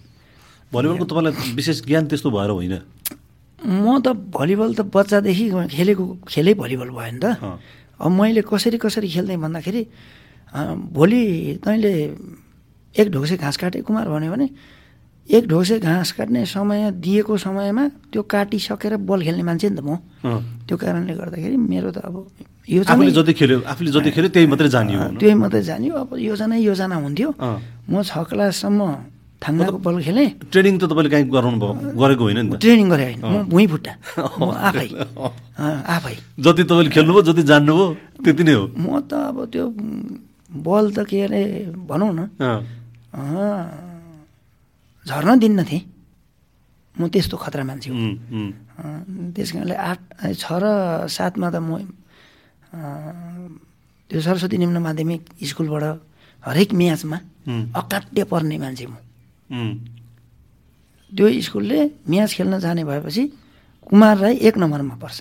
भलिबलको 0.72 1.04
तपाईँलाई 1.04 1.54
विशेष 1.54 1.78
ज्ञान 1.88 2.04
त्यस्तो 2.08 2.30
भएर 2.30 2.50
होइन? 2.50 2.74
म 3.58 3.86
त 4.04 4.12
भलिबल 4.12 4.74
त 4.74 4.80
बच्चादेखि 4.92 5.44
खेलेको 5.72 6.04
खेलै 6.28 6.54
भलिबल 6.54 6.88
भयो 6.90 7.12
नि 7.12 7.20
त। 7.22 7.26
अब 8.00 8.10
मैले 8.10 8.42
कसरी 8.42 8.78
कसरी 8.78 9.08
खेल्दै 9.08 9.36
भन्दाखेरि 9.38 9.82
भोलि 10.54 11.58
तैँले 11.64 11.92
एक 12.94 13.06
ढोसे 13.10 13.36
घाँस 13.36 13.56
काटे 13.58 13.80
कुमार 13.82 14.06
भन्यो 14.08 14.30
भने 14.32 14.48
एक 15.26 15.44
ढोसे 15.48 15.78
घाँस 15.80 16.12
काट्ने 16.14 16.44
समय 16.46 16.90
दिएको 17.02 17.36
समयमा 17.36 17.84
त्यो 18.12 18.22
काटिसकेर 18.22 18.96
बल 19.02 19.20
खेल्ने 19.26 19.42
मान्छे 19.42 19.68
नि 19.72 19.76
त 19.76 19.82
म। 19.82 19.98
त्यो 20.68 20.76
कारणले 20.76 21.14
गर्दाखेरि 21.16 21.56
मेरो 21.58 21.90
त 21.90 21.98
अब 22.06 22.14
यो 22.68 22.80
आफूले 22.86 23.10
जति 23.10 23.32
खेल्यो 23.34 23.58
आफूले 23.66 23.90
जति 23.90 24.10
खेल्यो 24.14 24.30
त्यही 24.30 24.46
मात्रै 24.46 24.68
जानियो 24.68 24.98
त्यही 25.20 25.34
मात्रै 25.34 25.62
जानियो। 25.64 25.94
अब 25.96 26.10
योजना 26.22 26.56
योजना 26.56 26.96
हुन्थ्यो। 27.02 27.28
म 27.90 28.02
छ 28.04 28.12
क्लाससम्म 28.30 28.80
थाङ्नाको 29.42 29.76
बल 29.84 29.96
खेलेँ। 30.00 30.28
ट्रेनिङ 30.52 30.74
त 30.80 30.84
तपाईँले 30.88 31.10
काहीँ 31.12 31.26
गराउनु 31.28 31.58
भयो? 31.60 31.72
गरेको 32.00 32.22
होइन 32.24 32.38
नि 32.48 32.56
ट्रेनिङ 32.60 32.86
गरे 32.88 33.04
होइन। 33.04 33.20
म 33.20 33.44
भुइँ 33.52 33.66
फुट्टा 33.68 33.92
आफै। 34.68 34.88
आफै। 35.96 36.14
जति 36.40 36.62
तपाईँले 36.64 36.90
खेल्नुभयो 36.94 37.22
जति 37.28 37.42
जान्नुभयो 37.42 37.86
त्यति 38.24 38.42
नै 38.44 38.54
हो। 38.54 38.64
म 38.76 39.04
त 39.04 39.12
अब 39.12 39.36
त्यो 39.52 39.64
बल 40.54 40.84
त 40.94 40.98
के 41.08 41.20
अरे 41.26 41.42
भनौँ 41.88 42.12
न। 42.14 42.20
झर्न 45.06 45.38
दिन्न 45.38 45.64
थिएँ। 45.64 45.82
म 46.94 47.10
त्यस्तो 47.10 47.36
खतरा 47.36 47.62
मान्छे 47.66 47.90
हो। 47.90 47.96
त्यस 49.34 49.50
कारणले 49.52 49.74
आठ 49.74 49.98
छ 50.38 50.46
र 50.62 50.64
सातमा 51.10 51.48
त 51.50 51.56
म 51.58 51.82
त्यो 54.10 54.20
सरस्वती 54.20 54.56
निम्न 54.62 54.78
माध्यमिक 54.78 55.20
स्कुलबाट 55.42 55.84
हरेक 56.42 56.70
म्याचमा 56.74 57.18
अकाट्य 57.74 58.22
पर्ने 58.30 58.56
मान्छे 58.62 58.86
म। 58.86 58.94
त्यो 61.12 61.26
स्कुलले 61.46 61.78
म्याच 62.06 62.30
खेल्न 62.36 62.58
जाने 62.62 62.82
भएपछि 62.84 63.24
कुमार 63.90 64.16
राई 64.22 64.34
एक 64.46 64.54
नम्बरमा 64.58 64.94
पर्छ। 65.02 65.18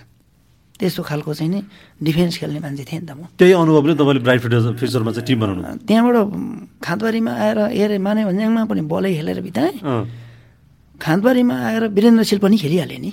त्यस्तो 0.80 1.02
खालको 1.04 1.32
चाहिँ 1.34 1.52
नि 1.54 1.60
डिफेन्स 2.02 2.34
खेल्ने 2.42 2.60
मान्छे 2.60 2.84
थिएँ 2.90 3.02
नि 3.02 3.08
त 3.08 3.12
म। 3.14 3.30
त्यही 3.38 3.54
अनुभवले 3.54 3.94
तपाईँले 3.94 4.22
ब्राइट 4.26 4.42
फ्युचरमा 4.80 5.12
चाहिँ 5.14 5.28
टिम 5.28 5.40
बनाउनु 5.40 5.62
त्यहाँबाट 5.86 6.18
खाँदबारीमा 6.82 7.32
आएर 7.32 7.60
हेरे 7.78 7.98
माने 8.02 8.22
भन्ज्याङमा 8.26 8.62
पनि 8.66 8.82
बलै 8.90 9.12
खेलेर 9.14 9.40
बिताएँ। 9.48 9.76
खाँदबारीमा 10.98 11.56
आएर 11.70 11.84
वीरेन्द्र 11.94 12.24
सिल 12.26 12.40
पनि 12.42 12.58
खेलिहालेँ 12.58 13.00
नि। 13.00 13.12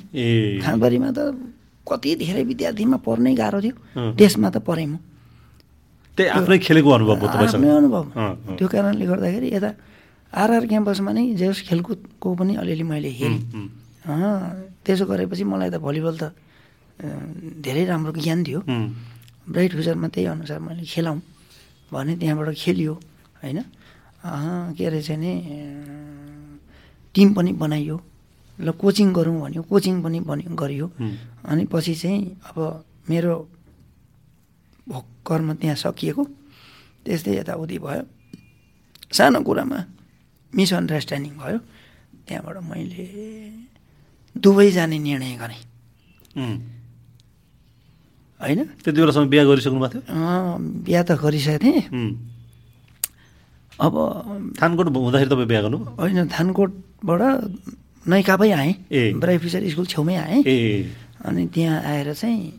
खाँदबारीमा 0.64 1.08
त 1.12 1.20
कति 1.84 2.10
धेरै 2.22 2.42
विद्यार्थीमा 2.50 2.96
पढ्नै 3.04 3.34
गाह्रो 3.34 3.60
थियो। 3.60 3.74
त्यसमा 4.16 4.48
त 4.54 4.64
पढेँ 4.64 4.88
म। 4.88 4.96
त्यही 6.16 6.28
आफ्नै 6.38 6.58
खेलेको 6.64 6.88
अनुभव 6.90 7.16
आफ्नै 7.28 7.70
अनुभव। 7.70 8.04
त्यो 8.56 8.66
कारणले 8.72 9.04
गर्दाखेरि 9.04 9.48
यता 9.56 9.70
आरआर 10.30 10.64
क्याम्पसमा 10.70 11.10
नै 11.12 11.24
जे 11.34 11.46
खेलकुदको 11.68 12.28
पनि 12.38 12.52
अलिअलि 12.62 12.84
मैले 12.86 13.10
हेरेँ। 13.10 13.40
त्यसो 14.84 15.04
गरेपछि 15.10 15.44
मलाई 15.44 15.70
त 15.70 15.76
भलिबल 15.82 16.16
त 16.16 16.24
धेरै 17.00 17.84
राम्रो 17.84 18.12
ज्ञान 18.12 18.38
थियो। 18.44 18.60
ब्राइट 19.50 19.72
फ्युचरमा 19.72 20.08
त्यही 20.14 20.26
अनुसार 20.26 20.58
मैले 20.60 20.84
खेलाउँ 20.84 21.20
भने 21.92 22.12
त्यहाँबाट 22.20 22.48
खेलियो 22.54 22.94
होइन? 23.40 23.58
के 24.76 24.84
अरे 24.86 25.00
चाहिँ 25.02 25.20
नि 25.20 25.32
टिम 27.14 27.28
पनि 27.34 27.52
बनाइयो 27.56 27.96
ल 28.60 28.68
कोचिङ 28.76 29.08
गरौँ 29.16 29.40
भन्यो 29.40 29.62
कोचिङ 29.64 29.94
पनि 30.04 30.20
बनि 30.20 30.44
गरियो। 30.52 30.86
अनि 31.48 31.64
पछि 31.72 31.94
चाहिँ 31.94 32.20
अब 32.52 32.56
मेरो 33.08 33.34
कर्म 35.26 35.48
त्यहाँ 35.56 35.76
सकिएको 35.76 36.22
त्यस्तै 37.04 37.32
यताउति 37.40 37.78
भयो। 37.80 38.04
सानो 39.16 39.40
कुरामा 39.40 39.78
मिसअन्डरस्ट्यान्डिङ 40.52 41.32
भयो। 41.40 41.58
त्यहाँबाट 42.28 42.56
मैले 42.70 43.04
दुबई 44.36 44.70
जाने 44.70 44.98
निर्णय 44.98 45.34
गरेँ। 45.40 45.60
होइन? 48.40 48.60
त्यति 48.80 48.98
बेलासम्म 49.00 49.28
बिहा 49.28 49.44
गरिसक्नु 49.44 49.80
भएको 49.80 50.00
थियो? 50.00 50.02
बिहा 50.84 51.02
त 51.04 51.10
गरिसकेको 51.20 51.60
थिएँ। 51.60 51.84
अब 53.80 53.94
थानकोट 54.60 54.86
हुँदाखेरि 54.96 55.30
तपाईँ 55.30 55.48
बिहा 55.48 55.60
गर्नु 55.64 55.78
होइन 56.00 56.28
थानकोटबाट 56.28 57.22
नैकापै 58.08 58.50
आएँ। 58.50 58.74
ए। 58.92 59.12
ब्राइ 59.20 59.36
फिसर 59.44 59.60
स्कुल 59.68 59.86
छेउमै 59.92 60.16
आएँ। 60.16 60.40
ए। 60.44 60.88
अनि 61.24 61.42
त्यहाँ 61.52 61.80
आएर 61.84 62.12
चाहिँ 62.16 62.52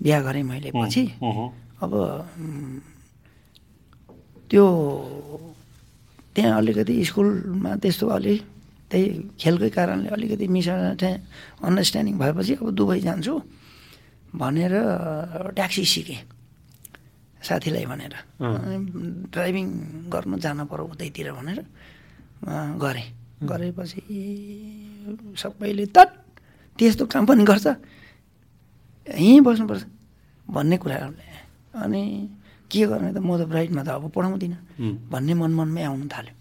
बिहा 0.00 0.18
गरेँ 0.24 0.44
मैले 0.44 0.70
पछि। 0.72 1.04
अब 1.80 1.92
त्यो 4.50 4.64
त्यहाँ 6.34 6.56
अलिकति 6.56 6.94
स्कुलमा 7.04 7.70
त्यस्तो 7.82 8.06
अलि 8.08 8.34
त्यही 8.90 9.36
खेलकै 9.40 9.68
कारणले 9.76 10.08
अलिकति 10.08 10.46
मिस 10.48 10.68
अन्डरस्ट्यान्डिङ 10.68 12.14
भएपछि 12.18 12.54
अब 12.60 12.70
दुबई 12.72 13.00
जान्छु। 13.04 13.34
भनेर 14.34 14.74
ट्याक्सी 15.56 15.84
सिकेँ। 15.84 16.20
साथीलाई 17.38 17.86
भनेर। 17.86 18.14
ड्राइभिङ 19.32 19.66
गर्नु 20.12 20.36
जानु 20.42 20.64
पऱ्यो 20.66 20.84
उतैतिर 20.92 21.32
भनेर 21.38 21.60
गरेँ। 22.82 23.06
गरेपछि 23.46 24.02
सबैले 25.38 25.86
त 25.94 25.98
त्यस्तो 26.78 27.06
काम 27.06 27.24
पनि 27.26 27.44
गर्छ। 27.46 27.66
यहीँ 29.06 29.40
बस्नुपर्छ 29.46 29.84
भन्ने 30.50 30.76
कुराहरूले। 30.82 31.26
अनि 31.78 32.02
के 32.70 32.86
गर्ने 32.90 33.10
त 33.14 33.18
म 33.22 33.38
त 33.38 33.46
ब्राइडमा 33.48 33.82
त 33.86 33.88
अब 33.96 34.10
पढाउँदिनँ। 34.10 34.58
भन्ने 35.08 35.32
मन 35.40 35.52
मनमै 35.58 35.82
आउनु 35.88 36.06
थाल्यो। 36.10 36.34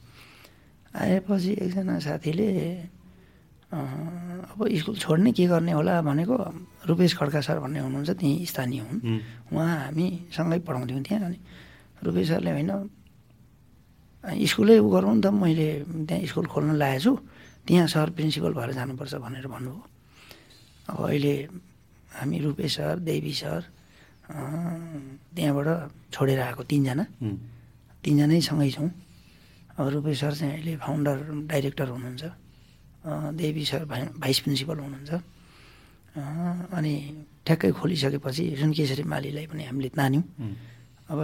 आएपछि 0.97 1.51
एकजना 1.61 1.95
साथीले 2.01 2.47
अब 3.67 4.59
स्कुल 4.79 4.95
छोड्ने 4.95 5.31
के 5.35 5.45
गर्ने 5.51 5.71
होला 5.75 6.01
भनेको 6.01 6.35
रुपेश 6.87 7.11
खड्का 7.19 7.41
सर 7.43 7.59
भन्ने 7.59 7.79
हुनुहुन्छ 7.83 8.09
त्यहीँ 8.15 8.45
स्थानीय 8.47 8.79
हुन्। 8.79 8.99
उहाँ 9.51 9.91
हामी 9.91 10.05
सँगै 10.31 10.59
पढाउँथ्यौँ 10.63 11.01
त्यहाँ 11.03 11.25
अनि 11.27 11.39
रुपेश 12.03 12.27
सरले 12.31 12.51
होइन 12.55 12.71
स्कुलै 14.23 14.77
उ 14.79 14.87
गरौँ 14.87 15.15
नि 15.15 15.21
त 15.21 15.27
मैले 15.35 15.67
त्यहाँ 16.07 16.25
स्कुल 16.31 16.45
खोल्न 16.47 16.79
लागेको 16.79 17.03
छु 17.03 17.11
त्यहाँ 17.67 17.87
सर 17.91 18.07
प्रिन्सिपल 18.15 18.51
भएर 18.55 18.71
जानुपर्छ 18.71 19.13
भनेर 19.19 19.47
भन्नुभयो। 19.51 19.83
अब 20.87 20.97
अहिले 21.03 21.35
हामी 22.15 22.37
रुपेश 22.39 22.71
सर 22.79 22.95
देवी 23.03 23.33
सर 23.35 23.61
त्यहाँबाट 25.35 25.67
छोडेर 26.15 26.39
आएको 26.39 26.63
तिनजना। 26.71 27.03
तिनजनै 28.03 28.39
सँगै 28.47 28.69
छौँ। 28.71 28.89
अब 29.75 29.85
रुपेश 29.91 30.19
सर 30.19 30.33
चाहिँ 30.39 30.53
अहिले 30.55 30.73
फाउन्डर 30.79 31.15
डाइरेक्टर 31.51 31.87
हुनुहुन्छ। 31.87 32.23
देवी 33.07 33.63
सर 33.65 33.83
भाइस 34.19 34.37
प्रिन्सिपल 34.43 34.77
हुनुहुन्छ। 34.77 35.11
अनि 36.77 36.93
ठ्याक्कै 37.45 37.71
खोलिसकेपछि 37.79 38.43
सुनकेशरी 38.59 39.03
मालीलाई 39.07 39.45
पनि 39.47 39.63
हामीले 39.69 39.89
तान्यौँ। 39.95 40.23
अब 41.11 41.19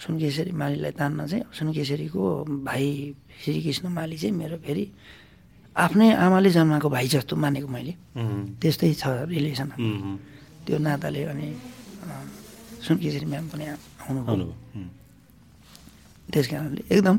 सुनकेशरी 0.00 0.52
मालीलाई 0.52 0.92
तान्न 0.96 1.26
चाहिँ 1.26 1.44
सुनकेशरीको 1.52 2.22
भाइ 2.68 2.84
श्रीकृष्ण 3.42 3.84
माली 3.90 4.16
चाहिँ 4.16 4.34
मेरो 4.36 4.56
फेरि 4.64 4.84
आफ्नै 5.76 6.08
आमाले 6.24 6.50
जन्माएको 6.56 6.88
भाइ 6.88 7.06
जस्तो 7.14 7.34
मानेको 7.36 7.68
मैले। 7.68 7.92
त्यस्तै 8.60 8.92
छ 8.94 9.04
रिलेसन 9.28 9.70
त्यो 10.66 10.76
नाताले 10.78 11.20
अनि 11.32 11.48
सुनकेशरी 12.86 13.26
म्याम 13.26 13.46
पनि 13.52 13.64
आउनुभयो। 14.08 14.46
त्यस 16.32 16.46
कारणले 16.48 16.82
एकदम 16.94 17.16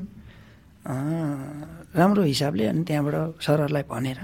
राम्रो 0.82 2.24
हिसाबले 2.24 2.66
अनि 2.72 2.84
त्यहाँबाट 2.88 3.16
सरहरूलाई 3.42 3.84
भनेर 3.86 4.20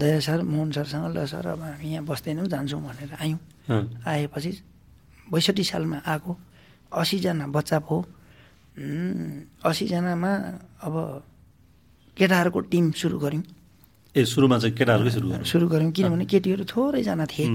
दया 0.00 0.18
सर 0.20 0.42
मोहन 0.42 0.70
सरसँग 0.72 1.06
ल 1.14 1.26
सर 1.26 1.46
अब 1.54 1.60
हामी 1.62 1.88
यहाँ 1.92 2.04
बस्दैनौँ 2.04 2.46
जान्छौँ 2.48 2.80
भनेर 2.82 3.12
आयौँ। 3.20 3.40
आएपछि 4.06 4.50
बैसठी 5.30 5.64
सालमा 5.64 5.98
आएको 6.06 6.32
असीजना 6.92 7.46
बच्चा 7.52 7.78
भयो। 7.86 7.98
असीजनामा 9.64 10.32
अब 10.86 10.94
केटाहरूको 12.16 12.60
टिम 12.72 12.84
सुरु 12.96 13.18
गऱ्यौँ। 13.18 13.44
ए 14.16 14.24
सुरुमा 14.24 14.56
चाहिँ 14.58 14.74
केटाहरूकै 14.76 15.10
सुरु 15.12 15.26
सुरु 15.44 15.66
गऱ्यौँ 15.68 15.92
किनभने 15.92 16.24
केटीहरू 16.24 16.64
थोरैजना 16.64 17.26
थिए। 17.26 17.46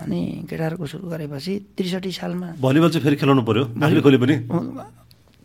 अनि 0.00 0.20
केटाहरूको 0.50 0.86
सुरु 0.86 1.06
गरेपछि 1.12 1.52
त्रिसठी 1.76 2.12
सालमा 2.12 2.48
भलिबल 2.58 2.88
चाहिँ 2.90 3.04
फेरि 3.04 3.16
खेलाउनु 3.20 3.42
पऱ्यो 3.44 3.64
खोले 4.02 4.18
पनि? 4.18 4.34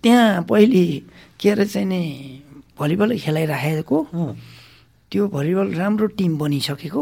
त्यहाँ 0.04 0.44
पहिले 0.50 0.84
के 1.40 1.48
अरे 1.50 1.66
चाहिँ 1.66 1.88
नि 1.88 2.02
भलिबलै 2.80 3.18
खेलाइराखेको। 3.20 3.98
त्यो 5.12 5.24
भलिबल 5.28 5.68
राम्रो 5.76 6.08
टिम 6.18 6.32
बनिसकेको। 6.40 7.02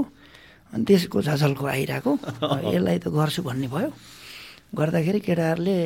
अनि 0.74 0.84
त्यसको 0.88 1.18
झझल्को 1.22 1.66
आइरहेको। 1.66 2.12
यसलाई 2.74 2.98
त 3.04 3.08
गर्छु 3.14 3.42
भन्ने 3.46 3.68
भयो। 3.70 3.90
गर्दाखेरि 4.74 5.20
केटाहरूले 5.22 5.78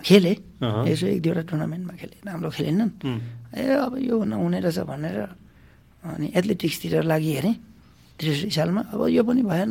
खेले। 0.00 0.32
यसो 0.88 1.04
एक 1.06 1.20
दुईवटा 1.22 1.42
टुर्नामेन्टमा 1.50 1.94
खेले। 2.00 2.16
राम्रो 2.24 2.50
खेलेनन्। 2.56 2.90
ए 3.52 3.62
अब 3.84 3.92
यो 4.00 4.16
नहुने 4.24 4.58
रहेछ 4.64 4.78
भनेर 4.88 5.18
अनि 6.04 6.26
एथलेटिक्सतिर 6.32 7.04
लागि 7.04 7.30
हेरेँ। 7.36 7.54
त्रिसठी 8.16 8.50
सालमा। 8.56 8.82
अब 8.96 9.00
यो 9.12 9.22
पनि 9.22 9.42
भएन। 9.44 9.70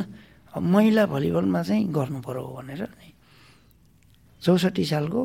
अब 0.53 0.61
महिला 0.61 1.03
भलिबलमा 1.09 1.61
चाहिँ 1.67 1.83
गर्नु 1.89 2.19
पऱ्यो 2.21 2.43
भनेर 2.57 2.81
चौसठी 4.45 4.85
सालको 4.85 5.21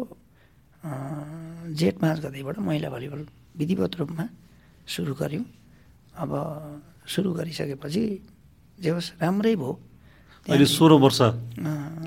जेठ 0.81 1.95
पाँच 2.01 2.19
गतिबाट 2.25 2.59
महिला 2.59 2.89
भलिबल 2.91 3.21
विधिवत 3.57 3.93
रूपमा 4.01 4.25
सुरु 4.89 5.15
गऱ्यौँ। 5.15 5.45
अब 6.17 6.31
सुरु 7.07 7.31
गरिसकेपछि 7.33 8.03
जे 8.81 8.91
होस् 8.91 9.11
राम्रै 9.21 9.55
भयो। 9.61 9.73
अहिले 10.49 10.67
सोह्र 10.67 10.93
वर्ष 11.05 11.21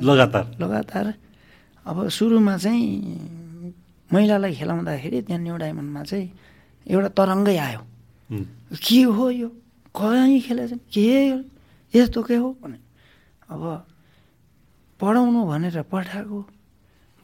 लगातार। 0.02 0.46
लगातार। 0.60 1.06
अब 1.86 1.98
सुरुमा 2.10 2.58
चाहिँ 2.58 2.86
महिलालाई 4.10 4.54
खेलाउँदाखेरि 4.56 5.22
त्यहाँ 5.22 5.42
न्यु 5.42 5.56
डायमन्डमा 5.58 6.02
चाहिँ 6.04 6.28
एउटा 6.86 7.10
तरङ्गै 7.18 7.58
आयो। 7.58 7.82
के 8.82 9.02
हो 9.06 9.30
यो? 9.30 9.50
कहीँ 9.94 10.40
खेलेछ 10.42 10.72
के 10.94 11.06
यस्तो 11.94 12.24
के 12.26 12.36
हो? 12.42 12.50
भने 12.62 12.78
अब 13.54 13.62
पढाउनु 15.00 15.40
भनेर 15.46 15.82
पठाएको 15.92 16.40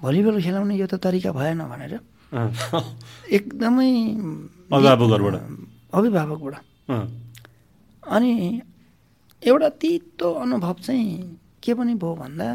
भलिबल 0.01 0.35
खेलाउने 0.41 0.75
यो 0.79 0.87
त 0.87 0.95
तरिका 1.03 1.31
भएन 1.31 1.61
भनेर 1.71 1.93
एकदमै 3.35 3.91
अभिभावकबाट। 5.91 6.55
अनि 8.03 8.31
एउटा 9.41 9.69
तितो 9.81 10.27
अनुभव 10.43 10.75
चाहिँ 10.85 11.09
के 11.63 11.71
पनि 11.73 11.93
भयो 11.99 12.15
भन्दा 12.15 12.49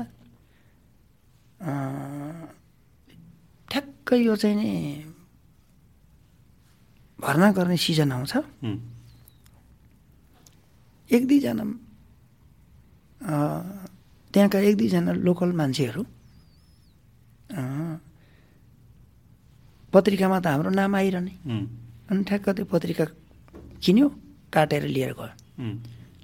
ठ्याक्कै 3.70 4.18
यो 4.24 4.34
चाहिँ 4.36 4.56
नि 4.56 4.70
भर्ना 7.18 7.48
गर्ने 7.56 7.76
सिजन 7.76 8.12
आउँछ। 8.12 8.32
एक 11.10 11.22
दुईजना 11.28 11.64
त्यहाँका 14.32 14.58
एक 14.58 14.74
दुईजना 14.76 15.12
लोकल 15.26 15.50
मान्छेहरू 15.52 16.02
पत्रिकामा 19.92 20.38
त 20.40 20.46
हाम्रो 20.46 20.70
नाम 20.70 20.94
आइरहने। 20.94 21.32
अनि 22.10 22.20
ठ्याक्क 22.28 22.48
त्यो 22.56 22.64
पत्रिका 22.66 23.04
किन्यो 23.82 24.06
काटेर 24.52 24.82
लिएर 24.90 25.12
गयो। 25.14 25.32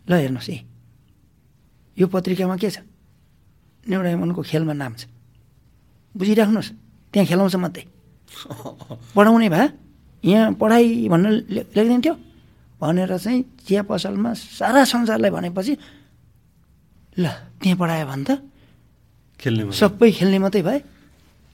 ल 0.08 0.10
हेर्नुहोस् 0.10 0.50
है। 0.50 0.58
यो 1.96 2.06
पत्रिकामा 2.10 2.56
के 2.58 2.70
छ? 2.70 2.82
नेउडाइमनको 3.86 4.42
खेलमा 4.42 4.74
नाम 4.74 4.92
छ। 4.98 5.06
बुझिराख्नुहोस् 6.14 6.70
त्यहाँ 7.14 7.26
खेलाउँछ 7.30 7.56
मात्रै। 7.62 7.84
पढाउने 9.16 9.48
भए 9.48 9.66
यहाँ 10.24 10.52
पढाइ 10.60 11.08
भनेर 11.08 11.34
लेखिदिन्थ्यो। 11.74 12.14
भनेर 12.80 13.12
चाहिँ 13.18 13.40
चिया 13.66 13.82
पसलमा 13.84 14.32
सारा 14.34 14.82
संसारलाई 14.84 15.30
भनेपछि 15.30 15.74
ल 17.18 17.24
त्यहाँ 17.60 17.76
पढायो 17.76 18.06
भने 18.08 18.24
त 18.24 18.30
खेल्ने 19.40 19.62
सबै 19.72 20.10
खेल्ने 20.10 20.38
मात्रै 20.40 20.62
भए 20.62 20.78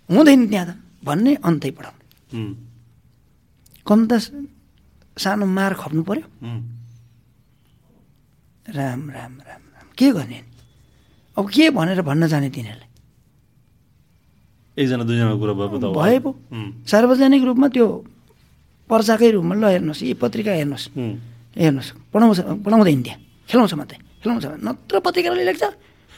हुँदैन 0.08 0.40
त्यहाँ 0.50 0.66
त। 0.66 0.70
भन्ने 1.06 1.32
अन्तै 1.38 1.70
पढाउने 1.76 2.04
कम 3.86 4.00
त 4.10 4.12
सानो 5.16 5.46
मार 5.46 5.72
खप्नु 5.80 6.02
पर्यो। 6.02 6.26
राम 8.66 9.00
राम 9.10 9.32
राम 9.46 9.62
राम। 9.70 9.86
के 9.94 10.10
गर्ने? 10.12 10.38
अब 11.36 11.44
के 11.46 11.70
भनेर 11.70 12.02
भन्न 12.02 12.26
जाने 12.26 12.50
तिनीहरूले? 12.50 12.86
एकजना 14.76 15.04
दुईजना 15.06 15.34
कुरा 15.40 15.54
भयो 15.94 16.20
पो। 16.20 16.30
सार्वजनिक 16.90 17.42
रूपमा 17.46 17.68
त्यो 17.70 17.86
पर्चाकै 18.90 19.30
रूपमा 19.38 19.54
ल 19.54 19.64
हेर्नुहोस् 19.72 20.02
यी 20.02 20.14
पत्रिका 20.18 20.52
हेर्नुहोस्। 20.52 20.86
हेर्नुहोस्। 21.56 21.90
पढाउँछ 22.12 22.38
पढाउँदैन 22.66 23.00
त्यहाँ। 23.06 23.20
खेलाउँछ 23.48 23.72
मात्रै। 23.80 23.98
खेलाउँछ 24.20 24.44
नत्र 24.66 24.94
पत्रिकाले 25.00 25.44
लेख्छ। 25.46 25.64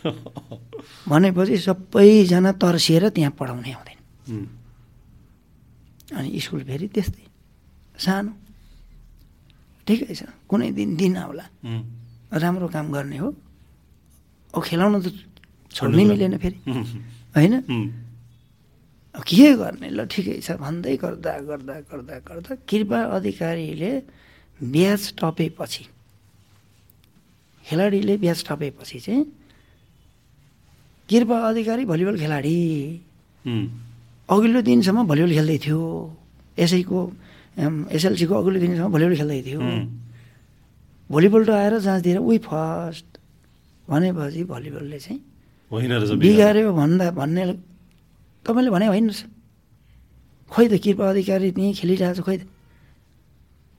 भनेपछि 1.11 1.57
सबैजना 1.59 2.53
तर्सिएर 2.63 3.09
त्यहाँ 3.11 3.33
पढाउने 3.39 3.71
आउँदैन 3.73 3.99
अनि 6.09 6.41
स्कुल 6.41 6.63
फेरि 6.65 6.89
त्यस्तै। 6.89 7.25
सानो। 8.01 8.33
ठिकै 9.85 10.15
छ। 10.15 10.23
कुनै 10.49 10.73
दिन 10.73 10.97
दिन 10.97 11.17
आउला। 11.17 11.45
राम्रो 12.33 12.69
काम 12.69 12.87
गर्ने 12.93 13.19
हो। 13.19 13.29
अब 14.55 14.63
खेलाउन 14.65 14.95
त 15.05 15.07
छोड्नै 15.69 16.05
मिलेन 16.09 16.37
फेरि। 16.41 16.59
होइन? 17.37 17.55
के 19.21 19.49
गर्ने? 19.61 19.89
ल 19.93 20.09
ठिकै 20.09 20.41
छ। 20.41 20.57
भन्दै 20.57 20.97
गर्दा 20.97 21.33
गर्दा 21.45 21.75
गर्दा 21.93 22.17
गर्दा 22.25 22.53
कृपा 22.65 22.99
अधिकारीले 23.17 23.93
ब्याज 24.63 25.03
टपेपछि 25.21 25.85
खेलाडीले 27.67 28.15
ब्याज 28.17 28.39
टपेपछि 28.49 28.99
चाहिँ 29.01 29.25
कृपा 31.09 31.37
अधिकारी 31.49 31.85
भलिबल 31.85 32.17
खेलाडी। 32.19 32.57
अघिल्लो 34.29 34.61
दिनसम्म 34.61 35.07
भलिबल 35.09 35.33
खेल्दै 35.39 35.59
थियो। 35.65 35.81
एसैको 36.59 36.99
एसएलसीको 37.97 38.35
अघिल्लो 38.35 38.59
दिनसम्म 38.61 38.89
भलिबल 38.93 39.15
खेल्दै 39.17 39.41
थियो। 39.47 39.61
भलिबल 41.11 41.41
आएर 41.51 41.75
जाँच 41.81 42.01
दिएर 42.05 42.19
उही 42.21 42.39
फर्स्ट 42.45 43.09
भनेपछि 43.89 44.43
भलिबलले 44.45 44.99
चाहिँ 45.01 45.21
बिगाऱ्यो 46.21 46.73
भन्दा 46.73 47.07
भन्ने 47.17 47.43
तपाईँले 48.45 48.71
भने 48.71 48.87
होइन 48.93 49.09
खोइ 50.53 50.67
त 50.69 50.75
कृपा 50.85 51.05
अधिकारी 51.09 51.49
त्यहीँ 51.57 51.73
खेलिरहेको 51.77 52.21
छ 52.21 52.25
खोइ 52.25 52.37
त। 52.37 52.45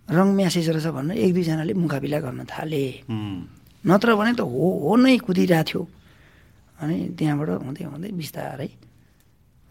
रङ 0.10 0.28
म्यासेज 0.34 0.70
रहेछ 0.70 0.88
भनेर 0.98 1.18
एक 1.18 1.32
दुईजनाले 1.34 1.74
मुकाबिला 1.78 2.20
गर्न 2.26 2.42
थाले। 2.50 2.86
नत्र 3.86 4.10
भने 4.18 4.34
त 4.34 4.42
हो 4.42 4.66
हो 4.82 4.94
नै 4.98 5.18
कुदिरहेको 5.22 5.66
थियो 5.70 5.82
अनि 6.80 6.98
त्यहाँबाट 7.20 7.50
हुँदै 7.68 7.84
हुँदै 7.92 8.10
बिस्तारै 8.20 8.70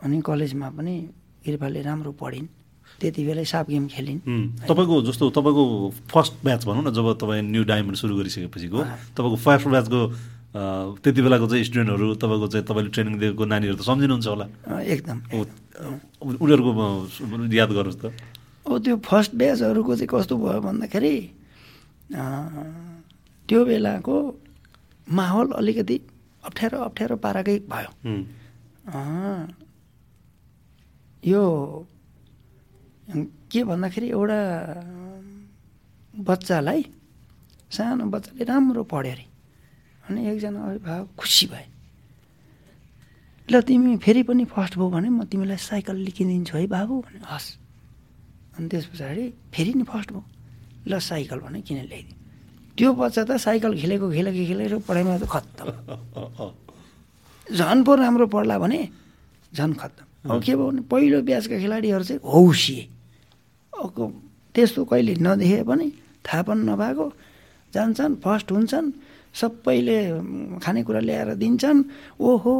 अनि 0.04 0.16
कलेजमा 0.28 0.68
पनि 0.76 0.94
कृपाले 1.44 1.80
राम्रो 1.88 2.12
पढिन्। 2.20 2.46
त्यति 3.00 3.22
बेलै 3.26 3.44
साप 3.44 3.66
गेम 3.70 3.86
खेलिन्। 3.88 4.20
तपाईँको 4.68 4.94
जस्तो 5.08 5.24
तपाईँको 5.36 5.64
फर्स्ट 6.12 6.34
ब्याच 6.44 6.62
भनौँ 6.68 6.82
न 6.84 6.90
जब 6.92 7.06
तपाईँ 7.20 7.42
न्यू 7.46 7.62
डायमन्ड 7.64 7.96
सुरु 7.96 8.14
गरिसकेपछिको 8.18 8.78
तपाईँको 9.14 9.36
फर्स्ट 9.38 9.66
ब्याचको 9.68 10.00
त्यति 11.04 11.20
बेलाको 11.22 11.46
चाहिँ 11.46 11.64
स्टुडेन्टहरू 11.68 12.06
तपाईँको 12.18 12.46
चाहिँ 12.48 12.64
तपाईँले 12.66 12.90
ट्रेनिङ 12.90 13.14
दिएको 13.20 13.44
नानीहरू 13.44 13.76
त 13.78 13.82
सम्झिनुहुन्छ 13.84 14.26
होला। 14.26 14.46
एकदम। 14.82 15.18
उनीहरूको 16.42 16.70
याद 17.54 17.70
गर्नुहोस् 17.76 18.00
त। 18.02 18.04
अब 18.66 18.72
त्यो 18.84 18.94
फर्स्ट 19.04 19.32
ब्याचहरूको 19.40 19.92
चाहिँ 19.94 20.10
कस्तो 20.12 20.34
भयो 20.36 20.60
भन्दाखेरि 20.60 21.14
त्यो 23.48 23.60
बेलाको 23.64 24.16
माहौल 25.08 25.48
अलिकति 25.60 25.96
अप्ठ्यारो 26.48 26.78
अप्ठ्यारो 26.88 27.16
पाराकै 27.24 27.56
भयो। 27.68 27.90
यो 31.22 31.42
के 33.50 33.60
भन्दाखेरि 33.64 34.08
एउटा 34.10 34.40
बच्चालाई 36.28 36.82
सानो 37.70 38.04
बच्चाले 38.12 38.44
राम्रो 38.44 38.82
पढ्यो 38.84 39.12
अरे। 39.12 39.24
अनि 40.08 40.18
एकजना 40.28 40.60
अभिभावक 40.68 41.08
खुसी 41.20 41.46
भए। 41.52 41.66
ल 43.48 43.60
तिमी 43.64 43.96
फेरि 44.04 44.22
पनि 44.28 44.44
फर्स्ट 44.44 44.74
भयो 44.76 44.88
भने 44.92 45.08
म 45.08 45.24
तिमीलाई 45.24 45.56
साइकल 45.56 45.96
लिकिदिन्छु 46.06 46.54
है 46.56 46.66
बाबु 46.68 46.94
भने 47.06 47.18
हस्। 47.24 47.48
अनि 48.56 48.66
त्यस 48.68 48.84
पछाडि 48.92 49.24
फेरि 49.52 49.72
नि 49.74 49.84
फर्स्ट 49.88 50.08
भयो 50.12 50.24
ल 50.88 50.98
साइकल 51.00 51.38
भने 51.44 51.60
किन 51.64 51.78
ल्याइदियो 51.88 52.17
त्यो 52.78 52.90
बच्चा 52.94 53.22
त 53.26 53.30
साइकल 53.42 53.74
खेलेको 53.74 54.06
खेलेको 54.10 54.42
खेलेर 54.48 54.72
पढाइमा 54.86 55.18
त 55.18 55.24
खत्तम। 55.26 55.66
झन् 57.58 57.82
पो 57.84 57.92
राम्रो 57.94 58.26
पढ्ला 58.30 58.56
भने 58.62 58.80
झन् 59.52 59.74
खत्तम। 59.74 60.30
अब 60.30 60.42
के 60.42 60.52
भयो 60.54 60.66
भने 60.70 60.82
पहिलो 60.86 61.18
ब्याचका 61.26 61.56
खेलाडीहरू 61.58 62.04
चाहिँ 62.06 62.20
हौसिए। 62.22 62.82
त्यस्तो 64.54 64.84
कहिले 64.90 65.14
नदेखे 65.18 65.62
पनि 65.66 65.86
थाहा 66.26 66.42
पनि 66.46 66.62
नभएको। 66.70 67.06
जान्छन् 67.74 68.14
फर्स्ट 68.24 68.48
हुन्छन् 68.52 68.88
सबैले 69.34 69.98
खानेकुरा 70.62 71.00
ल्याएर 71.00 71.30
दिन्छन्। 71.42 71.78
ओहो 72.20 72.52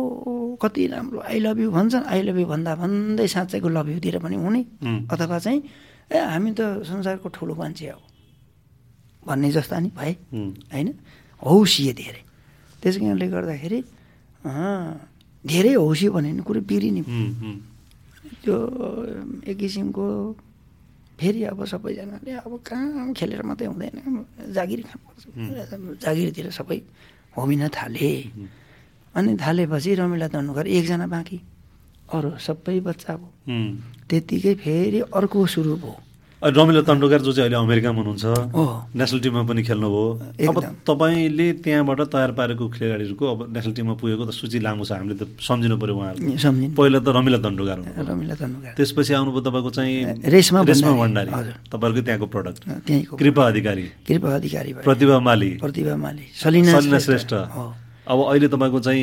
कति 0.62 0.86
राम्रो 0.86 1.18
आई 1.26 1.38
लभ 1.46 1.58
यु 1.58 1.70
भन्छन्। 1.70 2.04
आई 2.06 2.20
लभ 2.22 2.38
यु 2.38 2.46
भन्दा 2.46 2.72
भन्दै 2.74 3.26
साँच्चैको 3.26 3.68
लभ 3.68 3.88
युतिर 3.94 4.18
पनि 4.22 4.36
हुने। 4.36 4.62
अथवा 5.10 5.38
चाहिँ 5.38 5.60
ए 6.12 6.18
हामी 6.18 6.50
त 6.58 6.60
संसारको 6.86 7.28
ठुलो 7.34 7.54
मान्छे 7.54 7.88
हो। 7.88 8.00
भन्ने 9.28 9.48
जस्ता 9.52 9.76
नि 9.78 9.90
भए 9.92 10.12
होइन? 10.72 10.88
हौसिए 11.42 11.92
धेरै। 11.92 12.22
त्यस 12.82 12.96
कारणले 12.98 13.26
गर्दाखेरि 13.28 13.78
धेरै 15.44 15.72
हौसी 15.74 16.06
भने 16.14 16.30
नि 16.32 16.42
कुरो 16.42 16.60
बिग्रिने 16.64 17.02
त्यो 18.42 18.56
एक 19.50 19.56
किसिमको 19.58 20.04
फेरि 21.18 21.42
अब 21.50 21.60
सबैजनाले 21.66 22.32
अब 22.46 22.52
काम 22.62 23.12
खेलेर 23.12 23.42
मात्रै 23.42 23.66
हुँदैन। 23.66 23.96
जागिर 24.54 24.80
खानुपर्छ 24.86 25.24
जागिरतिर 26.04 26.46
सबै 26.54 26.78
होमिन 27.36 27.62
थाले। 27.74 28.10
अनि 29.14 29.30
थालेपछि 29.42 29.90
रमिला 29.98 30.28
धनुकर 30.30 30.66
एकजना 30.68 31.06
बाँकी। 31.10 31.38
अरू 32.14 32.30
सबै 32.38 32.78
बच्चा 32.86 33.12
अब 33.12 33.22
त्यत्तिकै 34.08 34.54
फेरि 34.62 35.00
अर्को 35.10 35.38
सुरु 35.46 35.74
भयो। 35.82 35.94
रमिला 36.38 36.80
तन्डुकार 36.86 37.20
जो 37.26 37.32
चाहिँ 37.34 37.50
अहिले 37.50 37.58
अमेरिकामा 37.58 37.98
हुनुहुन्छ 37.98 38.94
नेसनल 38.94 39.20
टिममा 39.20 39.42
पनि 39.42 39.62
खेल्नुभयो 39.66 40.46
अब 40.46 40.86
तपाईँले 40.86 41.46
त्यहाँबाट 41.66 42.00
तयार 42.14 42.30
पारेको 42.38 42.64
खेलाडीहरूको 42.78 43.24
अब 43.26 43.38
नेसनल 43.50 43.72
टिममा 43.74 43.94
पुगेको 43.98 44.22
त 44.22 44.30
सूची 44.38 44.58
लामो 44.62 44.86
छ 44.86 45.02
हामीले 45.02 45.18
त 45.18 45.34
सम्झिनु 45.34 45.76
पऱ्यो 45.82 45.94
उहाँहरू 45.98 46.78
पहिला 46.78 46.98
त 47.02 47.08
रमिला 47.10 47.38
दण्डुकार 47.42 47.78
रमिला 48.06 48.34
दण्डुकार 48.38 48.72
त्यसपछि 48.78 49.12
आउनुभयो 49.18 49.42
तपाईँको 49.50 49.70
चाहिँ 49.74 49.94
रेशमा 50.30 50.62
रेशमा 50.62 50.92
भण्डारी। 50.94 51.30
तपाईँहरूको 51.74 52.02
त्यहाँको 52.06 52.26
प्रडक्ट 52.30 52.62
कृपा 53.18 53.42
अधिकारी। 53.50 53.84
कृपा 54.06 54.30
अधिकारी 54.38 54.70
प्रतिभा 54.86 55.18
माली। 55.18 55.50
प्रतिभा 55.58 55.94
माली। 55.98 56.24
सलिना 56.38 56.70
सलिना 56.78 56.98
श्रेष्ठ। 57.02 57.32
अब 57.34 58.18
अहिले 58.30 58.46
तपाईँको 58.46 58.78
चाहिँ 58.86 59.02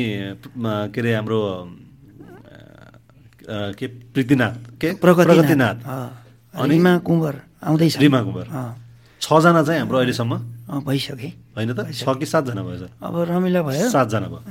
के 0.88 1.00
अरे 1.00 1.14
हाम्रो 1.14 1.40
के 3.76 3.86
प्रीतिनाथ? 3.86 4.54
के? 4.80 4.88
प्रगतिनाथ। 5.04 6.24
रिमा 6.56 6.92
कुँवर 7.04 7.34
आउँदैछ। 7.64 7.96
रिमा 7.98 8.20
कुँवर। 8.22 8.46
छजना 9.20 9.62
चाहिँ 9.62 9.80
हाम्रो 9.80 9.98
अहिलेसम्म? 9.98 10.34
भइसके। 10.86 11.28
होइन 11.56 11.72
त? 11.74 11.92
छ 11.92 12.04
कि 12.16 12.26
सातजना 12.26 12.62
भयो 12.62 12.78
सर? 12.78 12.90
अब 13.02 13.14
रमिला 13.28 13.60
भयो। 13.62 13.88
सातजना 13.90 14.28
भयो। 14.32 14.42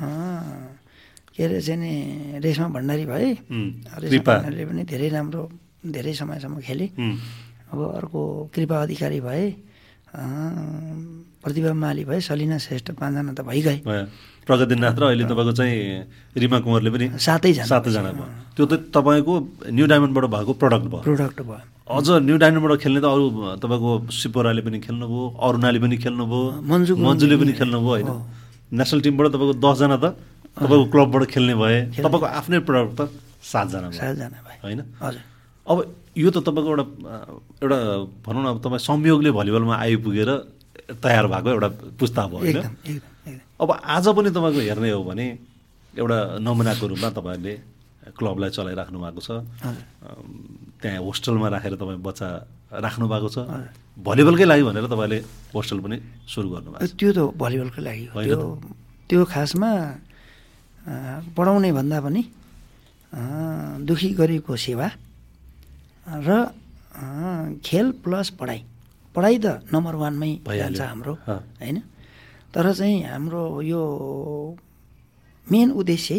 के 1.36 1.44
अरे 1.44 1.60
चाहिँ 1.62 1.80
नि 1.80 2.40
रेशमा 2.40 2.68
भण्डारी 2.72 3.06
भए। 3.06 3.28
भण्डारीले 3.52 4.66
पनि 4.66 4.84
धेरै 4.88 5.08
राम्रो 5.10 5.42
धेरै 5.86 6.14
समयसम्म 6.14 6.60
खेले। 6.64 6.88
अब 7.72 7.80
अर्को 8.00 8.22
कृपा 8.56 8.76
अधिकारी 8.82 9.20
भए 9.22 9.46
प्रतिभा 11.44 11.74
माली 11.76 12.04
भए 12.08 12.20
सलिना 12.24 12.58
श्रेष्ठ 12.58 12.96
पाँचजना 12.96 13.34
त 13.36 13.42
भइगए। 13.44 13.78
प्रगतिनाथ 14.48 14.96
र 14.96 15.04
अहिले 15.12 15.24
तपाईँको 15.28 15.54
चाहिँ 15.60 15.76
रिमा 16.38 16.58
कुमारले 16.64 16.90
पनि 16.90 17.06
सातैजना। 17.20 17.66
सातजना 17.68 18.12
भयो। 18.16 18.28
त्यो 18.56 18.66
त 18.66 18.74
तपाईँको 18.96 19.34
न्यु 19.76 19.86
डायमन्डबाट 19.92 20.26
भएको 20.32 20.52
प्रडक्ट 20.56 20.86
भयो। 20.88 21.04
प्रडक्ट 21.04 21.42
भयो। 21.42 21.75
अझ 21.86 22.08
न्यु 22.26 22.36
डायमन्डबाट 22.42 22.82
खेल्ने 22.82 23.00
त 23.02 23.06
अरू 23.06 23.26
तपाईँको 23.62 23.90
सिपोराले 24.10 24.62
पनि 24.66 24.78
खेल्नुभयो 24.82 25.24
अरुणाले 25.38 25.80
पनि 25.86 25.96
खेल्नुभयो 26.02 26.66
मन्जु 26.66 26.94
मन्जुले 26.98 27.36
पनि 27.38 27.54
खेल्नुभयो 27.62 27.90
होइन। 27.94 28.10
नेसनल 28.74 29.00
टिमबाट 29.06 29.28
तपाईँको 29.38 29.54
दसजना 29.62 29.98
त 30.02 30.06
तपाईँको 30.58 30.86
क्लबबाट 30.90 31.24
खेल्ने 31.30 31.54
भए 31.62 31.78
तपाईँको 32.02 32.26
आफ्नै 32.26 32.60
प्रडक्ट 32.66 32.94
त 32.98 33.02
सातजना 33.46 33.88
सातजना 34.02 34.38
होइन? 34.66 34.82
अब 35.70 35.78
यो 36.18 36.30
त 36.34 36.38
तपाईँको 36.42 36.70
एउटा 36.74 36.86
एउटा 37.62 37.78
भनौँ 38.26 38.42
न 38.42 38.46
अब 38.50 38.58
तपाईँ 38.66 38.82
संयोगले 38.82 39.30
भलिबलमा 39.38 39.76
आइपुगेर 39.86 40.30
तयार 41.06 41.26
भएको 41.30 41.50
एउटा 41.54 41.70
पुस्ता 42.02 42.22
भयो 42.34 42.42
होइन? 42.42 42.98
अब 43.62 43.70
आज 43.78 44.06
पनि 44.18 44.30
तपाईँको 44.34 44.60
हेर्ने 44.74 44.90
हो 44.90 45.04
भने 45.06 45.26
एउटा 45.94 46.18
नमुनाको 46.42 46.86
रूपमा 46.90 47.10
तपाईँहरूले 47.14 47.54
क्लबलाई 48.14 48.50
चलाइराख्नु 48.54 48.98
भएको 49.02 49.22
छ। 49.22 49.30
त्यहाँ 50.82 51.00
होस्टेलमा 51.02 51.48
राखेर 51.56 51.74
तपाईँ 51.82 52.00
बच्चा 52.06 52.28
राख्नु 52.86 53.06
भएको 53.10 53.30
छ। 53.34 53.38
भलिबलकै 53.98 54.46
लागि 54.46 54.64
भनेर 54.68 54.86
तपाईँले 54.92 55.18
होस्टेल 55.56 55.80
पनि 55.82 55.98
सुरु 56.30 56.48
गर्नुभएको 56.54 56.86
त्यो 57.00 57.12
त 57.16 57.20
भलिबलकै 57.34 57.82
लागि 57.82 58.06
होइन 58.14 58.30
त्यो 59.10 59.22
खासमा 59.26 59.72
पढाउने 61.34 61.70
भन्दा 61.78 61.98
पनि 62.06 62.22
दुखी 63.88 64.10
गरेको 64.20 64.54
सेवा 64.54 64.88
र 66.28 66.30
खेल 67.66 67.88
प्लस 68.04 68.30
पढाइ। 68.40 68.60
पढाइ 69.16 69.36
त 69.40 69.48
नम्बर 69.74 69.96
वानमै 69.96 70.32
भइहाल्छ 70.46 70.82
हाम्रो 70.82 71.14
होइन? 71.26 71.78
तर 72.54 72.66
चाहिँ 72.72 73.04
हाम्रो 73.04 73.44
यो 73.64 73.82
मेन 75.48 75.68
उद्देश्य 75.72 76.14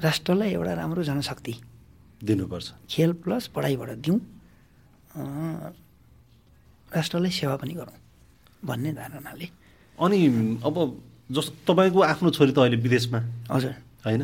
राष्ट्रलाई 0.00 0.50
एउटा 0.52 0.72
राम्रो 0.74 1.02
जनशक्ति। 1.04 1.54
दिनुपर्छ। 2.24 2.66
खेल 2.90 3.12
प्लस 3.24 3.46
पढाइबाट 3.54 3.90
दिउँ 4.04 4.18
राष्ट्रलाई 6.92 7.30
सेवा 7.30 7.56
पनि 7.56 7.74
गरौँ 7.74 7.96
भन्ने 8.64 8.92
धारणाले। 8.92 9.46
अनि 9.98 10.18
अब 10.64 10.76
जस्तो 11.32 11.52
तपाईँको 11.66 12.00
आफ्नो 12.02 12.30
छोरी 12.30 12.52
त 12.52 12.58
अहिले 12.58 12.76
विदेशमा। 12.76 13.18
हजुर। 13.50 13.74
होइन? 14.04 14.22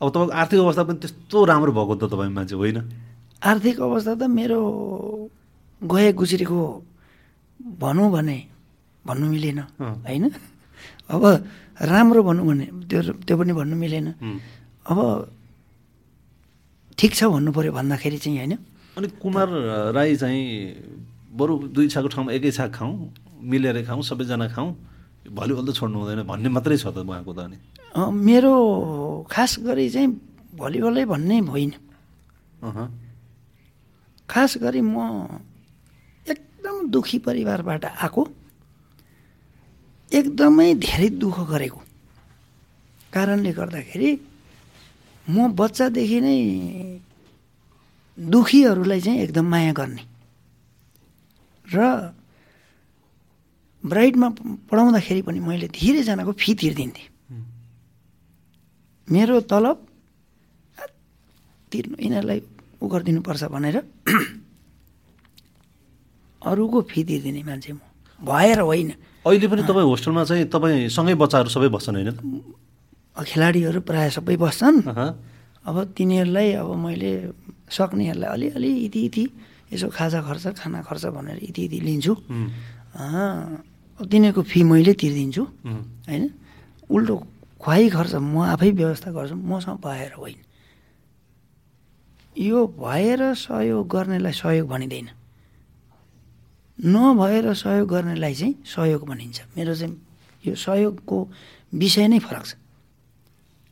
अब 0.00 0.06
तपाईँको 0.08 0.32
आर्थिक 0.32 0.60
अवस्था 0.60 0.82
पनि 0.86 0.98
त्यस्तो 0.98 1.38
राम्रो 1.44 1.72
भएको 1.72 1.94
त 1.94 2.02
तपाईँ 2.10 2.30
मान्छे 2.30 2.54
होइन? 2.54 2.78
आर्थिक 3.42 3.76
अवस्था 3.80 4.14
त 4.14 4.22
मेरो 4.30 4.60
गए 5.82 6.12
गुज्रेको 6.12 6.60
भनौँ 7.60 8.10
भने 8.12 8.38
भन्नु 9.04 9.26
मिलेन। 9.30 9.58
होइन? 9.78 10.24
अब 11.10 11.22
राम्रो 11.80 12.20
भनौँ 12.22 12.46
भने 12.46 12.66
त्यो 12.88 13.00
त्यो 13.26 13.34
पनि 13.36 13.52
भन्नु 13.52 13.76
मिलेन। 13.76 14.06
अब 14.90 14.98
ठिक 16.98 17.12
छ 17.14 17.24
भन्नु 17.30 17.50
पऱ्यो 17.54 17.72
भन्दाखेरि 17.72 18.18
चाहिँ 18.18 18.38
होइन। 18.38 18.54
अनि 18.98 19.06
कुमार 19.22 19.48
राई 19.94 20.16
चाहिँ 20.16 20.42
बरु 21.38 21.70
दुई 21.70 21.86
छाको 21.88 22.08
ठाउँमा 22.10 22.32
एकै 22.34 22.50
छाक 22.50 22.70
खाउँ 22.74 22.92
मिलेर 23.50 23.86
खाउँ 23.86 24.02
सबैजना 24.02 24.46
खाउँ 24.50 24.68
भलिबल 25.30 25.64
त 25.66 25.70
छोड्नु 25.78 25.96
हुँदैन 25.98 26.22
भन्ने 26.26 26.48
मात्रै 26.50 26.76
छ 26.76 26.90
त 26.90 27.06
उहाँको 27.06 27.32
त 27.32 27.38
अनि। 27.46 27.56
मेरो 27.94 28.54
खास 29.30 29.52
गरी 29.62 29.86
चाहिँ 29.94 30.08
भलिबलै 30.58 31.04
भन्ने 31.06 31.38
होइन। 31.46 31.72
खास 34.28 34.52
गरी 34.58 34.80
म 34.82 34.98
एकदम 36.26 36.76
दुखी 36.90 37.18
परिवारबाट 37.22 37.84
आएको 37.94 38.22
एकदमै 40.12 40.68
धेरै 40.82 41.08
दुःख 41.22 41.38
गरेको 41.50 41.80
कारणले 43.14 43.52
गर्दाखेरि 43.52 44.10
म 45.30 45.36
बच्चादेखि 45.54 46.18
नै 46.20 46.38
दुखीहरूलाई 48.18 49.00
चाहिँ 49.00 49.18
एकदम 49.24 49.46
माया 49.46 49.72
गर्ने। 49.72 50.02
र 51.64 51.76
ब्राइडमा 53.82 54.28
पढाउँदाखेरि 54.68 55.22
पनि 55.22 55.40
मैले 55.40 55.68
धेरैजनाको 55.70 56.32
फी 56.36 56.50
तिर्दिन्थेँ 56.60 57.08
मेरो 59.08 59.40
तलब 59.50 59.78
तिर्नु 61.72 61.96
यिनीहरूलाई 61.98 62.40
उ 62.82 62.86
गरिदिनुपर्छ 62.92 63.42
भनेर 63.54 63.76
अरूको 66.42 66.78
फी 66.90 67.00
तिर्दिने 67.04 67.42
मान्छे 67.42 67.72
म। 67.72 67.80
भएर 68.20 68.60
होइन। 68.60 68.90
अहिले 69.24 69.46
पनि 69.48 69.62
तपाईँ 69.64 69.86
होस्टेलमा 69.86 70.22
चाहिँ 70.24 70.44
तपाईँ 70.52 70.88
सँगै 70.88 71.14
बच्चाहरू 71.14 71.48
सबै 71.48 71.68
बस्छन् 71.68 71.96
होइन? 71.96 72.10
खेलाडीहरू 73.22 73.80
प्रायः 73.84 74.10
सबै 74.16 74.36
बस्छन्। 74.36 74.76
अब 75.60 75.76
तिनीहरूलाई 75.96 76.48
अब 76.60 76.68
मैले 76.84 77.12
सक्नेहरूलाई 77.68 78.28
अलिअलि 78.28 78.70
यति 78.86 79.00
यति 79.06 79.24
यसो 79.72 79.88
खाजा 79.88 80.20
खर्च 80.26 80.44
खाना 80.58 80.80
खर्च 80.82 81.04
भनेर 81.14 81.38
यति 81.48 81.60
यति 81.64 81.78
लिन्छु 81.80 82.12
तिनीहरूको 84.00 84.42
फी 84.42 84.60
मैले 84.64 84.92
तिर्दिन्छु। 84.96 85.42
होइन? 86.08 86.24
उल्टो 86.90 87.16
खुवाइ 87.60 87.88
खर्च 87.92 88.14
म 88.24 88.48
आफै 88.56 88.70
व्यवस्था 88.72 89.10
गर्छु 89.12 89.36
मसँग 89.36 89.78
भएर 89.84 90.12
होइन। 90.16 90.38
यो 92.40 92.58
भएर 92.80 93.20
सहयोग 93.36 93.84
गर्नेलाई 93.84 94.32
सहयोग 94.32 94.66
भनिँदैन। 94.68 95.08
नभएर 96.78 97.46
सहयोग 97.52 97.88
गर्नेलाई 97.88 98.34
चाहिँ 98.34 98.54
सहयोग 98.64 99.02
भनिन्छ। 99.04 99.38
मेरो 99.52 99.74
चाहिँ 99.76 99.96
यो 100.44 100.54
सहयोगको 100.56 101.16
विषय 101.76 102.08
नै 102.08 102.18
फरक 102.18 102.44
छ। 102.46 102.56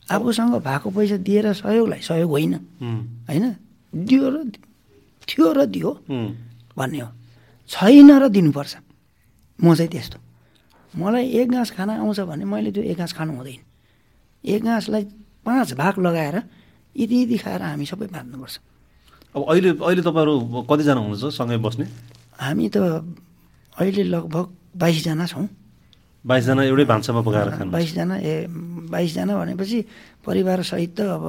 आफूसँग 0.09 0.53
भएको 0.65 0.89
पैसा 0.89 1.17
दिएर 1.17 1.53
सहयोगलाई 1.53 2.01
सहयोग 2.01 2.29
होइन। 2.29 2.53
होइन? 3.29 3.45
दियो 3.93 4.25
र 4.29 4.37
थियो 5.27 5.47
र 5.53 5.65
दियो। 5.65 5.91
भन्ने 6.77 6.99
हो। 6.99 7.09
छैन 7.69 8.09
र 8.21 8.27
दिनुपर्छ। 8.29 8.73
म 9.59 9.75
चाहिँ 9.75 9.91
त्यस्तो। 9.91 10.17
मलाई 10.93 11.25
एक 11.29 11.47
घाँस 11.51 11.71
खाना 11.77 11.93
आउँछ 12.01 12.19
भने 12.25 12.45
मैले 12.45 12.71
त्यो 12.71 12.83
एक 12.83 12.97
घाँस 12.97 13.13
खानु 13.13 13.33
हुँदैन। 13.37 13.61
एक 14.43 14.63
घाँसलाई 14.63 15.03
पाँच 15.45 15.73
भाग 15.73 15.99
लगाएर 15.99 16.35
यति 16.95 17.15
यति 17.23 17.37
खाएर 17.37 17.61
हामी 17.61 17.85
सबै 17.85 18.07
बाँध्नुपर्छ 18.09 18.55
अब 19.35 19.41
अहिले 19.45 19.69
अहिले 19.77 20.01
तपाईँहरू 20.01 20.35
कतिजना 20.65 20.99
हुनुहुन्छ 20.99 21.37
सँगै 21.37 21.57
बस्ने? 21.61 21.85
हामी 22.39 22.65
त 22.73 22.77
अहिले 23.77 24.03
लगभग 24.09 24.45
बाइसजना 24.73 25.25
छौँ। 25.25 25.47
बाइसजना 26.25 26.63
एउटै 26.65 26.85
भान्सामा 26.85 27.21
पकाएर 27.21 27.49
खानु 27.55 27.71
बाइसजना 27.71 28.15
ए 28.17 28.33
बाइसजना 28.89 29.33
भनेपछि 29.37 29.79
परिवारसहित 30.25 30.91
त 30.97 30.99
अब 31.05 31.25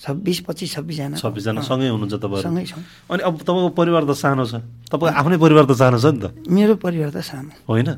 छब्बिस 0.00 0.38
पच्चिस 0.48 0.80
छब्बिसजना। 0.80 1.16
छब्बिसजना 1.20 1.60
सँगै 1.60 1.88
हुनुहुन्छ 1.92 2.14
तपाईँहरू? 2.24 2.48
सँगै 2.48 2.64
छौँ। 2.72 2.82
अनि 3.12 3.20
अब 3.20 3.34
तपाईँको 3.44 3.68
परिवार 3.76 4.02
त 4.08 4.12
सानो 4.16 4.44
छ। 4.48 4.64
तपाईँको 4.88 5.12
आफ्नै 5.12 5.36
परिवार 5.36 5.64
त 5.68 5.72
सानो 5.76 5.98
छ 6.00 6.06
नि 6.08 6.20
त। 6.24 6.26
मेरो 6.48 6.74
परिवार 6.80 7.10
त 7.12 7.20
सानो। 7.20 7.52
होइन? 7.68 7.88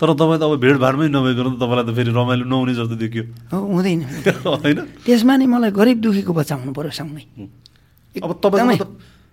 तर 0.00 0.08
तपाईँ 0.16 0.40
त 0.40 0.42
अब 0.48 0.56
भिडभाडमै 0.56 1.06
नभइकन 1.12 1.46
त 1.52 1.56
तपाईँलाई 1.60 1.84
त 1.84 1.90
फेरि 1.92 2.10
रमाइलो 2.16 2.44
नहुने 2.48 2.72
जस्तो 2.72 2.96
देखियो। 2.96 3.24
हुँदैन। 3.52 4.00
होइन? 4.64 4.78
त्यसमा 5.04 5.34
नि 5.36 5.44
मलाई 5.44 5.70
गरिब 5.76 5.98
दुःखीको 6.00 6.32
बच्चा 6.32 6.54
हुनु 6.56 6.72
पऱ्यो 6.72 6.92
सँगै। 6.96 7.24
अब 8.16 8.30
तपाईँको 8.40 8.76
त 8.80 8.88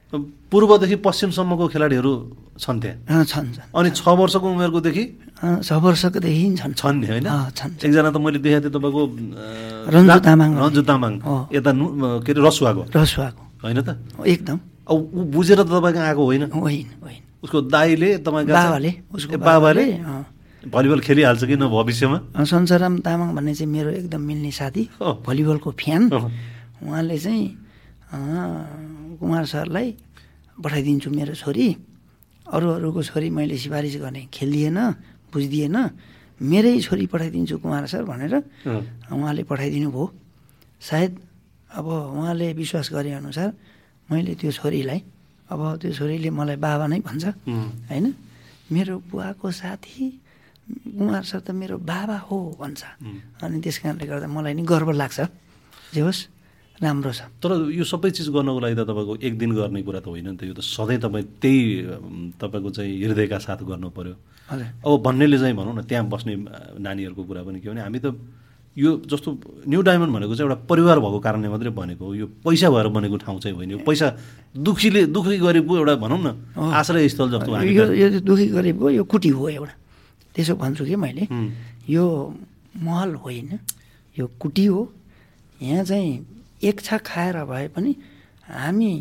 पूर्वदेखि 0.09 0.95
पश्चिमसम्मको 1.05 1.65
खेलाडीहरू 1.69 2.13
छन् 2.57 2.79
त्यहाँ। 2.81 3.23
छन् 3.29 3.47
अनि 3.77 3.89
छ 3.93 4.01
वर्षको 4.01 4.47
उमेरकोदेखि 4.49 5.03
छ 5.61 5.69
वर्षकोदेखि 5.71 6.45
छन्। 6.57 6.73
छन् 6.73 6.97
नि 6.97 7.07
होइन। 7.13 7.27
एकजना 7.29 8.09
त 8.09 8.17
मैले 8.17 8.39
देखाएको 8.41 8.65
थिएँ 8.65 8.73
तपाईँको 8.73 9.01
रन्जु 9.93 10.19
तामाङ। 10.25 10.49
रन्जु 10.57 10.81
तामाङ। 10.81 11.13
यता 11.53 11.71
के 12.25 12.31
अरे 12.33 12.41
रसुवाको। 12.41 12.81
रसुवाको। 12.89 13.41
होइन 13.63 13.79
त? 13.85 13.89
एकदम। 14.25 14.57
अब 14.89 14.97
ऊ 14.97 15.19
बुझेर 15.29 15.61
त 15.61 15.69
तपाईँको 15.69 16.01
आएको 16.01 16.23
होइन? 16.25 16.43
होइन 16.57 16.87
होइन। 17.05 17.21
उसको 17.45 17.57
दाईले 17.69 18.09
तपाईँको 18.25 18.49
बाबाले 18.49 18.91
उसको 19.13 19.37
बाबाले? 19.37 19.85
भलिबल 20.59 20.99
खेलिहाल्छ 21.05 21.43
कि 21.45 21.55
न 21.55 21.69
भविष्यमा? 21.69 22.17
सञ्चराम 22.43 23.05
तामाङ 23.05 23.29
भन्ने 23.37 23.53
चाहिँ 23.55 23.71
मेरो 23.71 23.89
एकदम 24.03 24.21
मिल्ने 24.25 24.51
साथी। 24.51 24.83
भलिबलको 24.99 25.69
फ्यान। 25.71 26.03
उहाँले 26.09 27.17
चाहिँ 27.21 27.45
कुमार 29.19 29.45
सरलाई 29.45 29.87
पठाइदिन्छु 30.63 31.09
मेरो 31.11 31.33
छोरी। 31.35 31.67
अरू 32.47 32.67
अरूको 32.79 33.01
छोरी 33.03 33.29
मैले 33.29 33.55
सिफारिस 33.59 33.95
गर्ने 34.03 34.21
खेलिदिएन 34.33 34.79
बुझिदिएन 35.31 35.77
मेरै 36.41 36.73
छोरी 36.81 37.05
पठाइदिन्छु 37.11 37.55
कुमार 37.61 37.85
सर 37.91 38.03
भनेर। 38.09 38.33
उहाँले 39.11 39.43
पठाइदिनु 39.43 39.89
भयो। 39.91 40.05
सायद 40.81 41.11
अब 41.77 41.85
उहाँले 41.85 42.47
विश्वास 42.55 42.87
गरे 42.95 43.11
अनुसार 43.21 43.49
मैले 44.09 44.33
त्यो 44.39 44.51
छोरीलाई 44.57 44.99
अब 45.51 45.61
त्यो 45.81 45.91
छोरीले 45.93 46.29
मलाई 46.29 46.57
बाबा 46.57 46.85
नै 46.87 46.99
भन्छ 47.05 47.25
होइन? 47.89 48.05
मेरो 48.71 48.95
बुवाको 49.09 49.47
साथी 49.51 50.05
कुमार 50.97 51.23
सर 51.29 51.39
त 51.45 51.51
मेरो 51.51 51.77
बाबा 51.77 52.17
हो 52.29 52.37
भन्छ। 52.57 52.81
अनि 53.43 53.57
त्यस 53.61 53.77
कारणले 53.83 54.05
गर्दा 54.09 54.27
मलाई 54.29 54.53
नि 54.57 54.63
गर्व 54.65 54.89
लाग्छ। 54.93 55.19
जे 55.93 56.01
होस्। 56.01 56.19
राम्रो 56.79 57.11
छ। 57.11 57.21
तर 57.43 57.51
यो 57.75 57.83
सबै 57.83 58.09
चिज 58.15 58.29
गर्नको 58.31 58.59
लागि 58.59 58.75
त 58.75 58.87
तपाईँको 58.87 59.13
एक 59.19 59.33
दिन 59.35 59.51
गर्ने 59.51 59.81
कुरा 59.83 59.99
त 59.99 60.07
होइन 60.07 60.27
नि 60.31 60.37
त। 60.39 60.43
यो 60.47 60.55
त 60.55 60.63
सधैँ 60.63 60.99
तपाईँ 61.03 61.25
त्यही 61.43 61.59
तपाईँको 62.39 62.69
चाहिँ 62.71 62.93
हृदयका 63.03 63.37
साथ 63.37 63.59
गर्नु 63.67 63.89
पर्यो 63.91 64.15
हजुर। 64.47 64.67
अब 64.87 64.91
भन्नेले 65.03 65.37
चाहिँ 65.39 65.55
भनौँ 65.59 65.75
न 65.75 65.81
त्यहाँ 65.83 66.07
बस्ने 66.07 66.33
नानीहरूको 66.79 67.23
कुरा 67.27 67.41
पनि 67.43 67.59
के 67.59 67.67
भने 67.69 67.83
हामी 67.83 67.99
त 67.99 68.15
यो 68.79 69.03
जस्तो 69.11 69.29
न्यू 69.67 69.81
डायमन्ड 69.81 70.11
भनेको 70.13 70.33
चाहिँ 70.39 70.47
एउटा 70.47 70.63
परिवार 70.71 70.97
भएको 71.03 71.19
कारणले 71.19 71.49
मात्रै 71.51 71.71
बनेको 71.75 72.05
हो। 72.05 72.13
यो 72.15 72.25
पैसा 72.47 72.69
भएर 72.71 72.87
बनेको 72.95 73.17
ठाउँ 73.27 73.39
चाहिँ 73.43 73.55
होइन। 73.59 73.71
यो 73.75 73.79
पैसा 73.83 74.07
दुखीले 74.55 75.11
दुखी 75.11 75.37
गरेको 75.43 75.73
एउटा 75.83 75.95
भनौँ 75.99 76.19
न 76.23 76.27
आश्रय 76.55 77.07
स्थल 77.11 77.27
जस्तो 77.35 77.59
यो 77.59 77.85
यो 77.91 78.07
दुःखी 78.23 78.47
गरिबको 78.55 78.87
यो 78.89 79.03
कुटी 79.03 79.29
हो 79.35 79.43
एउटा। 79.51 79.73
त्यसो 80.31 80.55
भन्छु 80.55 80.85
कि 80.85 80.95
मैले 80.95 81.27
यो 81.91 82.05
महल 82.79 83.19
होइन 83.19 83.59
यो 84.15 84.25
कुटी 84.39 84.65
हो। 84.71 84.81
यहाँ 85.59 85.83
चाहिँ 85.83 86.38
एक 86.63 86.81
छाक 86.81 87.01
खाएर 87.05 87.43
भए 87.45 87.67
पनि 87.67 87.95
हामी 88.47 88.91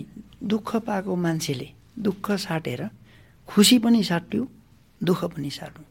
दुःख 0.43 0.77
पाएको 0.87 1.17
मान्छेले 1.17 1.69
दुःख 1.99 2.31
साटेर 2.39 2.89
खुसी 3.49 3.79
पनि 3.79 4.03
साट्यौँ 4.05 4.47
दुःख 5.01 5.25
पनि 5.25 5.51
साट्यौँ 5.51 5.87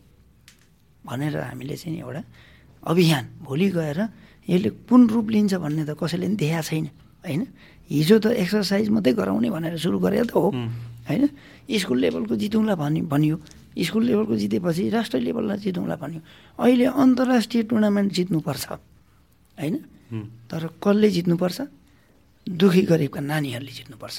भनेर 1.06 1.38
हामीले 1.38 1.76
चाहिँ 1.76 2.00
एउटा 2.00 2.24
अभियान 2.84 3.26
भोलि 3.44 3.70
गएर 3.72 4.00
यसले 4.48 4.70
कुन 4.88 5.08
रूप 5.10 5.28
लिन्छ 5.30 5.54
भन्ने 5.56 5.84
त 5.86 5.92
कसैले 6.00 6.28
पनि 6.28 6.36
देखाएको 6.36 6.64
छैन 6.64 6.86
होइन? 7.26 7.42
हिजो 7.92 8.20
त 8.20 8.26
एक्सर्साइज 8.40 8.90
मात्रै 8.90 9.14
गराउने 9.14 9.50
भनेर 9.50 9.78
सुरु 9.78 10.00
गरेर 10.00 10.26
त 10.28 10.36
हो। 10.36 10.52
होइन? 11.08 11.24
स्कुल 11.68 12.00
लेभलको 12.00 12.36
जितौँला 12.36 12.76
भनि 12.76 13.02
भनियो। 13.12 13.36
स्कुल 13.84 14.04
लेभलको 14.08 14.36
जितेपछि 14.36 14.90
राष्ट्रिय 14.90 15.24
लेभललाई 15.24 15.58
जितौँला 15.58 15.96
भन्यो। 15.96 16.22
अहिले 16.60 16.86
अन्तर्राष्ट्रिय 16.86 17.64
टुर्नामेन्ट 17.64 18.14
जित्नुपर्छ 18.14 18.66
होइन? 19.60 19.76
तर 20.50 20.62
कसले 20.84 21.08
जित्नुपर्छ? 21.10 21.60
दुखी 22.48 22.82
गरिबका 22.88 23.20
नानीहरूले 23.22 23.72
जित्नुपर्छ। 23.72 24.18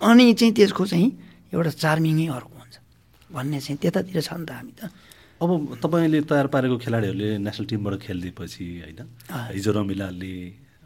अनि 0.00 0.32
चाहिँ 0.32 0.52
त्यसको 0.56 0.86
चाहिँ 0.86 1.08
एउटा 1.52 1.70
चार्मिङै 1.76 2.26
अर्को 2.32 2.54
हुन्छ। 2.56 2.76
भन्ने 3.30 3.58
चाहिँ 3.60 3.78
त्यतातिर 3.82 4.20
छ 4.20 4.32
नि 4.40 4.44
त 4.48 4.50
हामी 4.56 4.72
त। 4.72 4.88
अब 5.40 5.50
तपाईँले 5.82 6.20
तयार 6.24 6.46
पारेको 6.52 6.76
खेलाडीहरूले 6.84 7.28
नेसनल 7.44 7.66
टिमबाट 7.68 7.94
खेलिदिएपछि 8.00 8.64
होइन। 8.80 9.00
हिजो 9.56 9.70
रमिलाले 9.72 10.34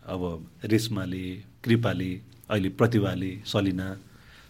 अब 0.07 0.23
रेशमाले 0.67 1.25
कृपाले 1.63 2.11
अहिले 2.51 2.69
प्रतिभाले 2.79 3.31
सलिना 3.47 3.87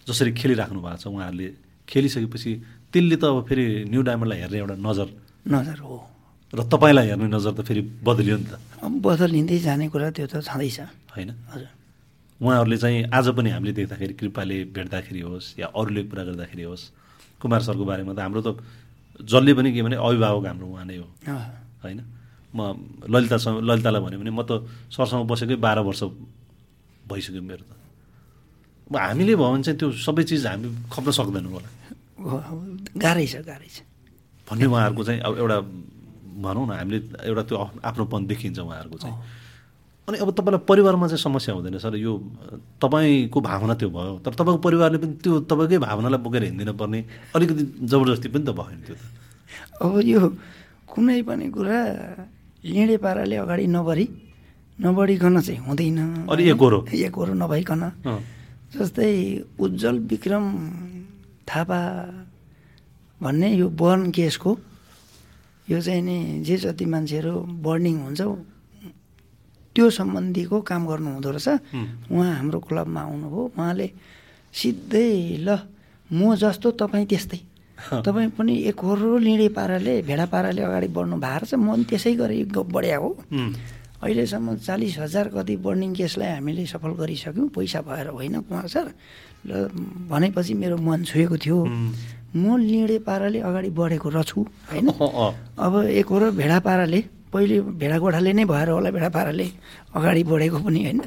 जसरी 0.09 0.33
खेलिराख्नु 0.33 0.81
भएको 0.81 0.97
छ 0.97 1.07
उहाँहरूले 1.09 1.49
खेलिसकेपछि 1.89 2.53
त्यसले 2.93 3.17
त 3.17 3.25
अब 3.25 3.45
फेरि 3.49 3.65
न्यू 3.93 4.01
डायमन्डलाई 4.03 4.39
हेर्ने 4.41 4.59
एउटा 4.59 4.77
नजर। 4.81 5.09
नजर 5.49 5.79
हो। 5.85 5.97
र 6.55 6.63
तपाईँलाई 6.71 7.07
हेर्ने 7.11 7.27
नजर 7.35 7.53
त 7.59 7.61
फेरि 7.67 7.83
बदलियो 8.07 8.37
नि 8.39 8.47
त। 8.47 8.55
बदलिँदै 9.03 9.59
जाने 9.59 9.87
कुरा 9.91 10.11
त्यो 10.15 10.27
त 10.31 10.35
छँदैछ। 10.47 10.79
होइन? 11.11 11.31
हजुर। 11.51 11.71
उहाँहरूले 12.41 12.77
चाहिँ 12.79 12.99
आज 13.11 13.27
पनि 13.35 13.51
हामीले 13.51 13.73
देख्दाखेरि 13.75 14.15
कृपाले 14.15 14.57
भेट्दाखेरि 14.71 15.21
होस् 15.27 15.59
या 15.59 15.67
अरूले 15.75 16.03
कुरा 16.07 16.23
गर्दाखेरि 16.31 16.65
होस् 16.71 16.85
कुमार 17.43 17.61
सरको 17.67 17.85
बारेमा 17.85 18.13
त 18.15 18.21
हाम्रो 18.23 18.41
त 18.43 18.49
जसले 19.23 19.53
पनि 19.55 19.71
के 19.75 19.83
भने 19.83 19.97
अभिभावक 19.99 20.45
हाम्रो 20.47 20.67
उहाँ 20.67 20.85
नै 20.87 20.97
हो। 20.99 21.07
होइन? 21.83 22.01
म 22.55 22.59
ललितासँग 23.11 23.59
ललितालाई 23.63 24.01
भन्यो 24.03 24.19
भने 24.23 24.31
म 24.31 24.43
त 24.47 24.63
सरसँग 24.95 25.27
बसेकै 25.27 25.59
बाह्र 25.59 25.83
वर्ष 25.83 26.03
भइसक्यो 27.11 27.43
मेरो 27.43 27.65
त। 27.67 27.73
अब 28.91 28.95
हामीले 28.95 29.35
भयो 29.35 29.51
भने 29.51 29.63
चाहिँ 29.67 29.79
त्यो 29.79 29.91
सबै 29.91 30.23
चिज 30.23 30.47
हामी 30.47 30.69
खप्न 30.87 31.11
सक्दैनौँ 31.11 31.51
होला। 31.51 31.69
गाह्रै 32.95 33.27
छ 33.27 33.43
गाह्रै 33.43 33.71
छ। 33.71 33.83
भन्ने 34.47 34.67
उहाँहरूको 34.71 35.03
चाहिँ 35.03 35.21
अब 35.23 35.33
एउटा 35.39 35.59
भनौँ 36.43 36.67
न 36.67 36.71
हामीले 36.75 36.99
एउटा 37.29 37.43
त्यो 37.49 37.57
आफ्नोपन 37.85 38.21
देखिन्छ 38.27 38.59
उहाँहरूको 38.59 38.99
चाहिँ। 38.99 39.17
अनि 40.09 40.17
अब 40.21 40.31
तपाईँलाई 40.37 40.63
परिवारमा 40.69 41.07
चाहिँ 41.09 41.23
समस्या 41.23 41.55
हुँदैन 41.55 41.79
सर 41.79 41.97
यो 41.97 42.13
तपाईँको 42.83 43.39
भावना 43.41 43.75
त्यो 43.81 43.89
भयो 43.89 44.13
तर 44.21 44.33
तपाईँको 44.37 44.61
परिवारले 44.61 44.99
पनि 44.99 45.15
त्यो 45.23 45.41
तपाईँकै 45.49 45.79
भावनालाई 45.81 46.21
बोकेर 46.21 46.43
हिँड्दिन 46.45 46.73
पर्ने 46.77 47.01
अलिकति 47.35 47.63
जबरजस्ती 47.89 48.29
पनि 48.29 48.45
त 48.45 48.51
भयो 48.53 48.75
नि 48.75 48.83
त्यो 48.85 48.97
त। 48.97 49.03
अब 49.81 49.93
यो 50.05 50.21
कुनै 50.93 51.23
पनि 51.25 51.47
कुरा 51.51 51.79
लिँडे 52.65 52.97
पाराले 53.01 53.37
अगाडि 53.45 53.67
नबढी 53.67 54.07
नबढिकन 54.79 55.41
चाहिँ 55.41 55.61
हुँदैन। 55.65 55.99
अलि 56.29 56.43
एकहोरो। 56.53 56.79
एकहोरो 56.91 57.33
नभइकन। 57.35 57.83
जस्तै 58.75 59.09
उज्जवल 59.57 59.97
विक्रम 60.11 60.45
थापा 61.49 61.81
भन्ने 63.23 63.49
यो 63.57 63.67
बर्न 63.71 64.11
केसको 64.11 64.51
यो 65.69 65.81
चाहिँ 65.81 66.03
नि 66.03 66.45
जे 66.45 66.57
जति 66.61 66.85
मान्छेहरू 66.85 67.35
बर्निङ 67.65 67.97
हुन्छ 68.05 68.21
त्यो 69.75 69.91
सम्बन्धीको 69.91 70.61
काम 70.61 70.83
गर्नु 70.87 71.11
हुँदो 71.13 71.31
रहेछ 71.35 71.49
उहाँ 72.13 72.33
हाम्रो 72.39 72.59
क्लबमा 72.69 73.01
आउनुभयो। 73.01 73.43
उहाँले 73.59 73.89
सिधै 74.55 75.11
ल 75.43 75.49
म 76.11 76.35
जस्तो 76.37 76.71
तपाईँ 76.79 77.07
त्यस्तै। 77.11 77.41
तपाईँ 78.07 78.31
पनि 78.39 78.55
एकहोरो 78.71 79.19
लिँडे 79.19 79.49
पाराले 79.51 79.95
भेडा 80.07 80.27
पाराले 80.31 80.63
अगाडि 80.63 80.89
बढ्नु 80.95 81.17
भएको 81.19 81.43
रहेछ। 81.43 81.55
म 81.59 81.75
पनि 81.75 81.85
त्यसै 81.91 82.13
गरी 82.15 82.39
बढ्या 82.55 82.99
हो। 83.03 83.11
अहिलेसम्म 84.05 84.57
चालिस 84.63 84.99
हजार 84.99 85.27
कति 85.35 85.55
बर्निङ 85.59 85.91
केसलाई 85.99 86.31
हामीले 86.39 86.65
सफल 86.71 86.93
गरिसक्यौँ। 87.01 87.49
पैसा 87.51 87.81
भएर 87.83 88.09
होइन 88.15 88.35
कुमार 88.47 88.67
सर। 88.69 88.87
ल 89.49 89.51
भनेपछि 90.07 90.55
मेरो 90.55 90.77
मन 90.79 91.03
छुएको 91.03 91.37
थियो। 91.41 91.59
म 92.35 92.57
लिँडे 92.59 92.99
पाराले 93.07 93.39
अगाडि 93.47 93.71
बढेको 93.71 94.09
रहेछु 94.11 94.41
होइन। 94.71 94.89
अब 95.65 95.73
एकहोरो 95.87 96.27
भेडा 96.35 96.59
पाराले 96.67 97.01
पहिले 97.31 97.57
भेडा 97.79 97.97
गोठाले 97.99 98.33
नै 98.35 98.45
भएर 98.45 98.69
होला 98.75 98.91
भेडा 98.91 99.09
पाराले 99.15 99.47
अगाडि 99.95 100.23
बढेको 100.27 100.59
पनि 100.67 100.81
होइन? 100.85 101.01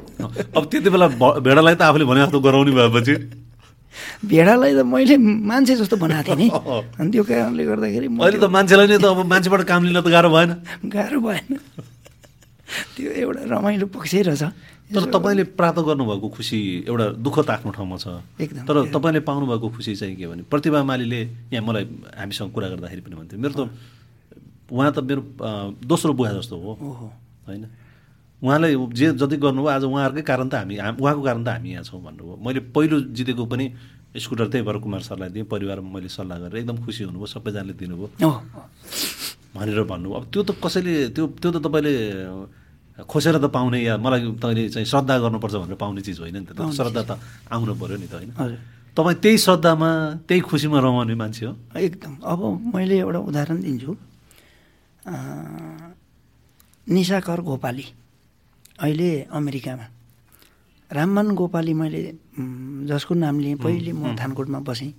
अब 0.56 0.62
त्यति 0.72 0.88
बेला 0.88 1.06
भेडालाई 1.44 1.74
त 1.76 1.82
आफूले 1.84 2.04
भने 2.08 2.20
जस्तो 2.24 2.40
गराउने 2.40 2.72
भएपछि। 2.72 3.14
भेडालाई 4.24 4.72
त 4.72 4.80
मैले 4.88 5.16
मान्छे 5.20 5.74
जस्तो 5.80 5.96
बनाएको 6.00 6.32
थिएँ 6.32 6.48
नि। 6.48 6.48
अनि 6.96 7.08
त्यो 7.12 7.22
कारणले 7.28 7.64
गर्दाखेरि 7.64 8.08
म 8.08 8.24
अहिले 8.24 8.38
त 8.40 8.48
मान्छेलाई 8.48 8.86
नै 8.88 8.98
त 8.98 9.06
अब 9.12 9.20
मान्छेबाट 9.28 9.62
काम 9.68 9.80
लिन 9.84 10.00
त 10.00 10.08
गाह्रो 10.08 10.30
भएन। 10.32 10.50
गाह्रो 10.88 11.18
भएन। 11.20 11.48
त्यो 12.96 13.10
एउटा 13.20 13.40
रमाइलो 13.52 13.86
पक्षै 13.92 14.22
रहेछ। 14.28 14.44
तर 14.88 15.04
तपाईँले 15.12 15.44
प्राप्त 15.52 15.80
गर्नुभएको 15.84 16.28
खुसी 16.32 16.58
एउटा 16.88 17.06
दुःख 17.20 17.36
त 17.44 17.50
आफ्नो 17.50 17.70
ठाउँमा 17.76 17.96
छ। 18.00 18.24
एकदम, 18.40 18.64
तर 18.64 18.76
तपाईँले 18.88 19.20
पाउनुभएको 19.20 19.68
खुसी 19.68 19.94
चाहिँ 19.94 20.16
के 20.16 20.26
भने 20.26 20.42
प्रतिभा 20.48 20.80
मालीले 20.82 21.20
यहाँ 21.52 21.64
मलाई 21.66 21.84
हामीसँग 22.16 22.50
कुरा 22.56 22.68
गर्दाखेरि 22.72 23.02
पनि 23.04 23.14
भन्थ्यो 23.20 23.38
मेरो 23.38 23.52
त 23.52 23.68
उहाँ 24.72 24.92
त 24.92 24.98
मेरो 25.04 25.22
दोस्रो 25.84 26.12
बुवा 26.12 26.32
जस्तो 26.40 26.56
हो। 26.56 26.72
होइन? 27.48 27.64
उहाँले 28.40 28.68
जे 28.96 29.12
जति 29.18 29.36
गर्नुभयो 29.36 29.68
आज 29.76 29.84
उहाँहरूकै 29.84 30.22
कारण 30.24 30.48
त 30.48 30.54
हामी 30.56 30.74
उहाँको 30.78 31.22
कारण 31.22 31.44
त 31.44 31.48
हामी 31.48 31.68
यहाँ 31.68 31.84
छौँ 31.84 32.00
भन्नुभयो 32.00 32.36
मैले 32.40 32.60
पहिलो 32.72 32.96
जितेको 33.12 33.44
पनि 33.44 33.66
स्कुटर 34.16 34.46
त्यही 34.48 34.64
भएर 34.64 34.78
कुमार 34.80 35.02
सरलाई 35.04 35.28
दिएँ 35.36 35.44
परिवारमा 35.52 35.88
मैले 35.90 36.08
सल्लाह 36.08 36.38
गरेर 36.48 36.64
एकदम 36.64 36.76
खुसी 36.80 37.04
हुनुभयो 37.04 37.26
सबैजनाले 37.28 37.72
दिनुभयो। 37.76 38.08
भनेर 39.52 39.82
भन्नु 39.84 40.08
अब 40.16 40.24
त्यो 40.32 40.42
त 40.48 40.50
कसैले 40.64 41.12
त्यो 41.12 41.24
त्यो 41.44 41.50
त 41.52 41.56
तपाईँले 41.60 41.92
खोसेर 43.06 43.38
त 43.38 43.46
पाउने 43.46 43.78
या 43.78 43.94
मलाई 43.96 44.20
तैँले 44.42 44.68
चाहिँ 44.74 44.86
श्रद्धा 44.86 45.14
गर्नुपर्छ 45.18 45.54
भनेर 45.54 45.78
पाउने 45.78 46.00
चिज 46.02 46.18
होइन 46.18 46.36
नि 46.42 46.46
त। 46.50 46.58
श्रद्धा 46.74 47.02
त 47.06 47.10
आउनु 47.46 47.74
पऱ्यो 47.78 47.96
नि 48.02 48.06
त 48.10 48.14
होइन। 48.18 48.30
तपाईँ 48.96 49.16
त्यही 49.22 49.38
श्रद्धामा 49.38 49.90
त्यही 50.26 50.40
खुसीमा 50.42 50.78
रमाउने 50.82 51.14
मान्छे 51.14 51.46
हो। 51.46 51.52
एकदम। 51.78 52.12
अब 52.26 52.40
मैले 52.74 52.98
एउटा 52.98 53.18
उदाहरण 53.18 53.58
दिन्छु। 53.62 53.92
निशाकर 56.88 57.40
गोपाली। 57.46 57.86
अहिले 58.82 59.10
अमेरिकामा। 59.30 59.86
राममान 60.90 61.28
गोपाली 61.38 61.74
मैले 61.74 62.02
जसको 62.90 63.14
नाम 63.14 63.38
लिएँ 63.38 63.56
पहिले 63.62 63.92
म 63.92 64.16
थानकोटमा 64.18 64.58
बसेँ। 64.66 64.92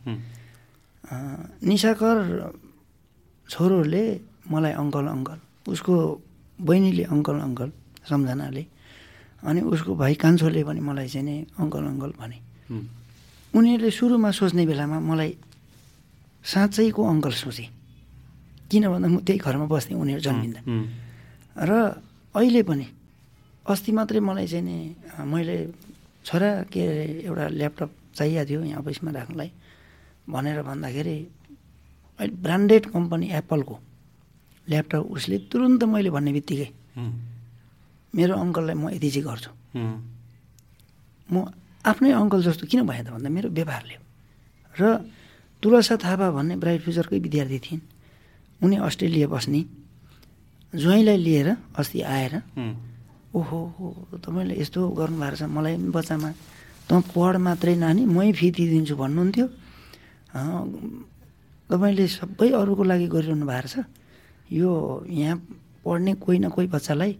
निशाकर 1.67 2.15
छोरोहरूले 3.49 4.03
मलाई 4.51 4.73
अङ्कल 4.79 5.05
अङ्कल। 5.07 5.37
उसको 5.67 5.93
बहिनीले 6.61 7.03
अङ्कल 7.03 7.37
अङ्कल। 7.39 7.69
सम्झनाले। 8.05 8.63
अनि 9.43 9.59
उसको 9.61 9.95
भाइ 9.95 10.13
कान्छोले 10.19 10.61
पनि 10.67 10.79
मलाई 10.79 11.07
चाहिँ 11.07 11.25
नि 11.25 11.35
अङ्कल 11.59 11.83
अङ्कल 11.91 12.11
भने। 12.19 12.37
उनीहरूले 13.55 13.91
सुरुमा 13.91 14.29
सोच्ने 14.31 14.63
बेलामा 14.69 14.97
मलाई 14.99 15.31
साँच्चैको 16.43 17.01
अङ्कल 17.01 17.33
सोचे। 17.43 17.65
किन 18.69 18.83
भन्दा 18.93 19.07
म 19.09 19.15
त्यही 19.25 19.39
घरमा 19.41 19.65
बस्थेँ 19.65 19.97
उनीहरू 19.97 20.21
जन्मिँदा 20.21 20.61
र 21.65 21.71
अहिले 22.35 22.61
पनि 22.69 22.85
अस्ति 23.65 23.91
मात्रै 23.97 24.19
मलाई 24.21 24.47
चाहिँ 24.47 24.65
नि 24.65 24.77
मैले 25.25 25.55
छोरा 26.25 26.49
के 26.69 26.81
अरे 26.81 27.05
एउटा 27.25 27.45
ल्यापटप 27.59 27.89
चाहिएको 28.17 28.45
थियो 28.49 28.61
यहाँ 28.69 28.81
अफिसमा 28.81 29.09
राख्नलाई। 29.17 29.49
भनेर 30.29 30.61
भन्दाखेरि 30.61 31.17
अहिले 32.19 32.33
ब्रान्डेड 32.45 32.83
कम्पनी 32.93 33.27
एप्पलको 33.39 33.75
ल्यापटप 34.69 35.03
उसले 35.15 35.37
तुरुन्त 35.49 35.81
मैले 35.89 36.09
भन्ने 36.13 36.31
बित्तिकै। 36.37 36.69
मेरो 38.15 38.33
अङ्कललाई 38.35 38.75
म 38.75 38.89
यति 38.95 39.09
चाहिँ 39.13 39.25
गर्छु। 39.27 39.51
म 41.29 41.35
आफ्नै 41.85 42.11
अङ्कल 42.11 42.39
जस्तो 42.43 42.65
किन 42.69 42.81
भएँ 42.89 43.03
त 43.05 43.13
भन्दा 43.13 43.29
मेरो 43.29 43.49
व्यवहारले 43.53 43.95
र 44.75 44.81
तुलसा 45.63 45.95
थापा 45.99 46.27
भन्ने 46.31 46.55
ब्राइट 46.61 46.81
फ्युचरकै 46.87 47.19
विद्यार्थी 47.19 47.59
थिइन्। 47.65 47.81
उनी 48.63 48.75
अस्ट्रेलिया 48.87 49.27
बस्ने। 49.27 49.61
ज्वाइँलाई 50.73 51.17
लिएर 51.17 51.47
अस्ति 51.79 51.99
आएर 52.01 52.33
ओहो 53.35 53.59
हो 53.77 53.85
तपाईँले 54.25 54.55
यस्तो 54.61 54.79
गर्नुभएको 54.89 55.35
छ 55.37 55.43
मलाई 55.49 55.75
बच्चामा। 55.93 56.29
त 56.89 56.91
पढ 57.13 57.33
मात्रै 57.45 57.75
नानी 57.77 58.01
मै 58.05 58.31
फी 58.33 58.47
दिइदिन्छु 58.57 58.95
भन्नुहुन्थ्यो। 58.97 59.47
तपाईँले 61.69 62.05
सबै 62.09 62.49
अरूको 62.57 62.83
लागि 62.89 63.07
गरिरहनु 63.13 63.45
भएको 63.45 63.69
छ। 63.69 63.85
यो 64.49 64.69
यहाँ 65.05 65.37
पढ्ने 65.85 66.13
कोही 66.23 66.37
न 66.39 66.49
कोही 66.49 66.67
बच्चालाई 66.73 67.11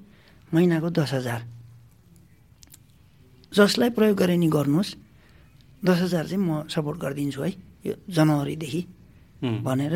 महिनाको 0.53 0.89
दस 0.89 1.11
हजार। 1.13 1.41
जसलाई 3.51 3.89
प्रयोग 3.97 4.17
गरे 4.17 4.35
नि 4.37 4.47
गर्नुहोस्। 4.47 4.89
दस 5.85 5.99
हजार 6.01 6.25
चाहिँ 6.27 6.43
म 6.43 6.67
सपोर्ट 6.69 6.97
गरिदिन्छु 6.99 7.41
है 7.41 7.51
यो 7.85 7.93
जनवरीदेखि। 8.09 8.81
भनेर 9.63 9.95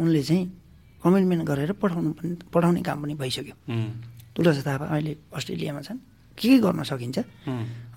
उनले 0.00 0.22
चाहिँ 0.22 0.44
कमिटमेन्ट 1.02 1.42
गरेर 1.44 1.72
पठाउनु 1.76 2.10
पनि 2.16 2.34
पठाउने 2.48 2.80
काम 2.80 2.98
पनि 3.02 3.14
भइसक्यो। 3.20 3.54
तुलसी 4.34 4.62
थापा 4.62 4.86
अहिले 4.94 5.12
अस्ट्रेलियामा 5.34 5.80
छन्। 5.82 5.98
के 6.38 6.46
के 6.48 6.58
गर्न 6.64 6.82
सकिन्छ? 6.82 7.18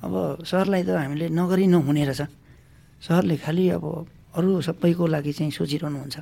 अब 0.03 0.13
सरलाई 0.45 0.83
त 0.83 0.89
हामीले 0.97 1.29
नगरी 1.29 1.65
नहुने 1.67 2.03
रहेछ। 2.09 2.21
सरले 3.01 3.35
खालि 3.37 3.65
अब 3.77 3.85
अरू 4.37 4.61
सबैको 4.61 5.03
लागि 5.07 5.31
चाहिँ 5.33 5.51
सोचिरहनुहुन्छ। 5.51 6.17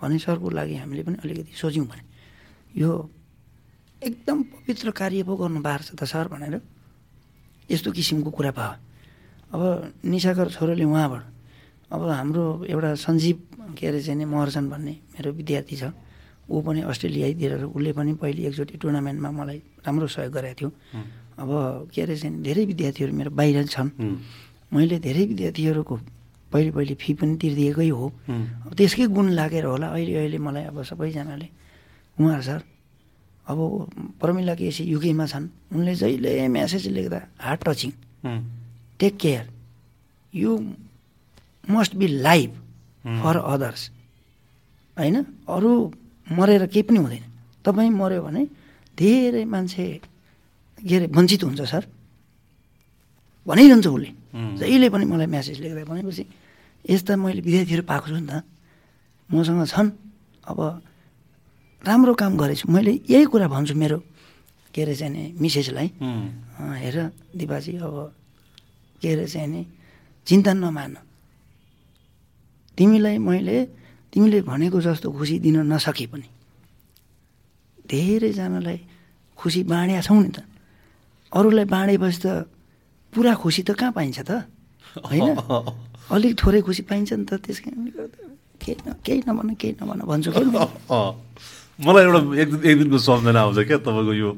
भने 0.00 0.16
सरको 0.18 0.48
लागि 0.50 0.74
हामीले 0.80 1.02
पनि 1.06 1.16
अलिकति 1.22 1.52
सोच्यौँ 1.54 1.86
भने। 1.86 2.02
यो 2.74 2.90
एकदम 4.02 4.42
पवित्र 4.42 4.90
कार्य 4.90 5.22
पो 5.22 5.36
गर्नु 5.36 5.60
भएको 5.60 5.84
छ 5.84 5.90
त 5.94 6.04
सर 6.08 6.28
भनेर। 6.32 6.60
यस्तो 7.70 7.90
किसिमको 7.92 8.30
कुरा 8.30 8.50
भयो। 8.50 8.74
अब 9.52 9.60
निशाकर 10.04 10.48
छोरोले 10.56 10.84
उहाँबाट 10.84 11.22
अब 11.92 12.00
हाम्रो 12.08 12.44
एउटा 12.70 12.90
सञ्जीव 12.96 13.36
के 13.78 13.86
अरे 13.86 14.00
चाहिँ 14.02 14.24
महर्जन 14.24 14.64
भन्ने 14.70 14.94
मेरो 15.14 15.30
विद्यार्थी 15.36 15.76
छ 15.76 15.92
ऊ 16.50 16.60
पनि 16.66 16.80
अस्ट्रेलियातिर 16.86 17.70
उसले 17.70 17.92
पनि 17.92 18.12
पहिले 18.18 18.40
एकचोटि 18.48 18.76
टुर्नामेन्टमा 18.82 19.30
मलाई 19.30 19.58
राम्रो 19.86 20.06
सहयोग 20.06 20.32
गरेको 20.34 20.54
थियो। 20.58 20.70
अब 21.38 21.50
के 21.94 21.98
अरे 22.02 22.16
चाहिँ 22.16 22.42
धेरै 22.42 22.64
विद्यार्थीहरू 22.66 23.12
मेरो 23.14 23.30
बाहिर 23.30 23.66
छन्। 23.66 23.90
मैले 24.74 24.98
धेरै 24.98 25.24
विद्यार्थीहरूको 25.30 25.94
पहिले 26.50 26.70
पहिले 26.74 26.94
फी 26.94 27.10
पनि 27.14 27.34
तिर्दिएकै 27.38 27.88
हो। 27.90 28.06
अब 28.66 28.74
त्यसकै 28.74 29.06
गुण 29.14 29.26
लागेर 29.38 29.64
होला। 29.66 29.86
अहिले 29.94 30.14
अहिले 30.18 30.38
मलाई 30.38 30.64
अब 30.70 30.82
सबैजनाले 30.90 31.48
उहाँहरू 32.18 32.42
सर 32.42 32.60
अब 33.50 33.58
प्रमिला 34.20 34.54
केसी 34.54 34.82
युकेमा 34.94 35.26
छन्। 35.26 35.46
उनले 35.74 35.94
जहिले 35.94 36.30
म्यासेज 36.48 36.86
लेख्दा 36.96 37.20
heart 37.44 37.60
touching. 37.66 37.90
Take 39.00 39.14
care 39.22 39.44
you 40.34 40.50
must 41.70 41.92
be 41.96 42.06
live 42.22 42.50
for 43.22 43.36
others 43.36 43.82
होइन? 44.96 45.16
अरू 45.48 45.70
मरेर 46.38 46.66
केही 46.70 46.82
पनि 46.86 46.98
हुँदैन। 46.98 47.24
तपाईँ 47.64 47.90
मऱ्यो 47.90 48.22
भने 48.22 48.42
धेरै 48.96 49.44
मान्छे 49.44 49.84
के 50.78 50.94
अरे 50.96 51.06
वञ्चित 51.10 51.44
हुन्छ 51.44 51.60
सर। 51.72 51.84
भनिरहन्छ 53.46 53.86
उसले। 53.86 54.10
जहिले 54.60 54.88
पनि 54.92 55.04
मलाई 55.10 55.26
म्यासेज 55.26 55.58
लेख्दा 55.60 55.84
भनेपछि 55.90 56.24
यस्ता 56.84 57.12
मैले 57.16 57.40
विद्यार्थीहरू 57.40 57.82
पाएको 57.82 58.06
छु 58.08 58.18
नि 58.20 58.28
त। 58.30 58.44
मसँग 59.30 59.64
छन्। 59.66 59.90
अब 60.46 60.58
राम्रो 61.84 62.14
काम 62.14 62.36
गरेछु। 62.36 62.68
मैले 62.68 62.92
यही 63.08 63.24
कुरा 63.32 63.48
भन्छु 63.48 63.74
मेरो 63.74 63.98
के 64.74 64.82
अरे 64.82 64.94
चाहिँ 64.94 65.12
नि 65.12 65.22
मिसेसलाई। 65.40 65.88
हेर 66.82 66.96
दिपाजी 67.36 67.72
अब 67.80 67.96
के 69.02 69.08
अरे 69.08 69.26
चाहिँ 69.26 69.48
नि 69.48 69.62
चिन्ता 70.26 70.52
नमान 70.52 70.96
तिमीलाई 72.76 73.18
मैले 73.18 73.56
तिमीले 74.12 74.40
भनेको 74.44 74.78
जस्तो 74.80 75.08
खुसी 75.08 75.38
दिन 75.40 75.56
नसके 75.72 76.06
पनि। 76.12 76.28
धेरैजनालाई 77.88 78.78
खुसी 79.38 79.60
बाँडेका 79.64 80.00
छौँ 80.04 80.20
नि 80.22 80.30
त। 80.36 80.38
अरूलाई 81.32 81.64
बाँडेपछि 81.64 82.18
त 82.24 82.26
पुरा 83.12 83.34
खुसी 83.34 83.62
त 83.66 83.70
कहाँ 83.74 83.92
पाइन्छ 83.96 84.18
त? 84.28 84.30
होइन? 85.00 85.28
अलिक 86.14 86.32
थोरै 86.38 86.60
खुसी 86.66 86.82
पाइन्छ 86.90 87.12
नि 87.12 87.24
त 87.24 87.40
त्यस 87.40 87.58
कारणले 87.64 87.90
गर्दा 87.90 88.20
केही 88.60 88.76
न 88.86 88.88
केही 89.04 89.20
नभन 89.26 89.48
केही 89.54 89.72
नभन 89.80 89.98
भन्छु 90.10 90.30
मलाई 91.80 92.04
एउटा 92.04 92.20
एक 92.36 92.48
एक 92.60 92.76
दिनको 92.78 92.98
सम्झना 92.98 93.40
आउँछ 93.40 93.58
क्या 93.68 93.78
तपाईँको 93.80 94.12
यो 94.12 94.30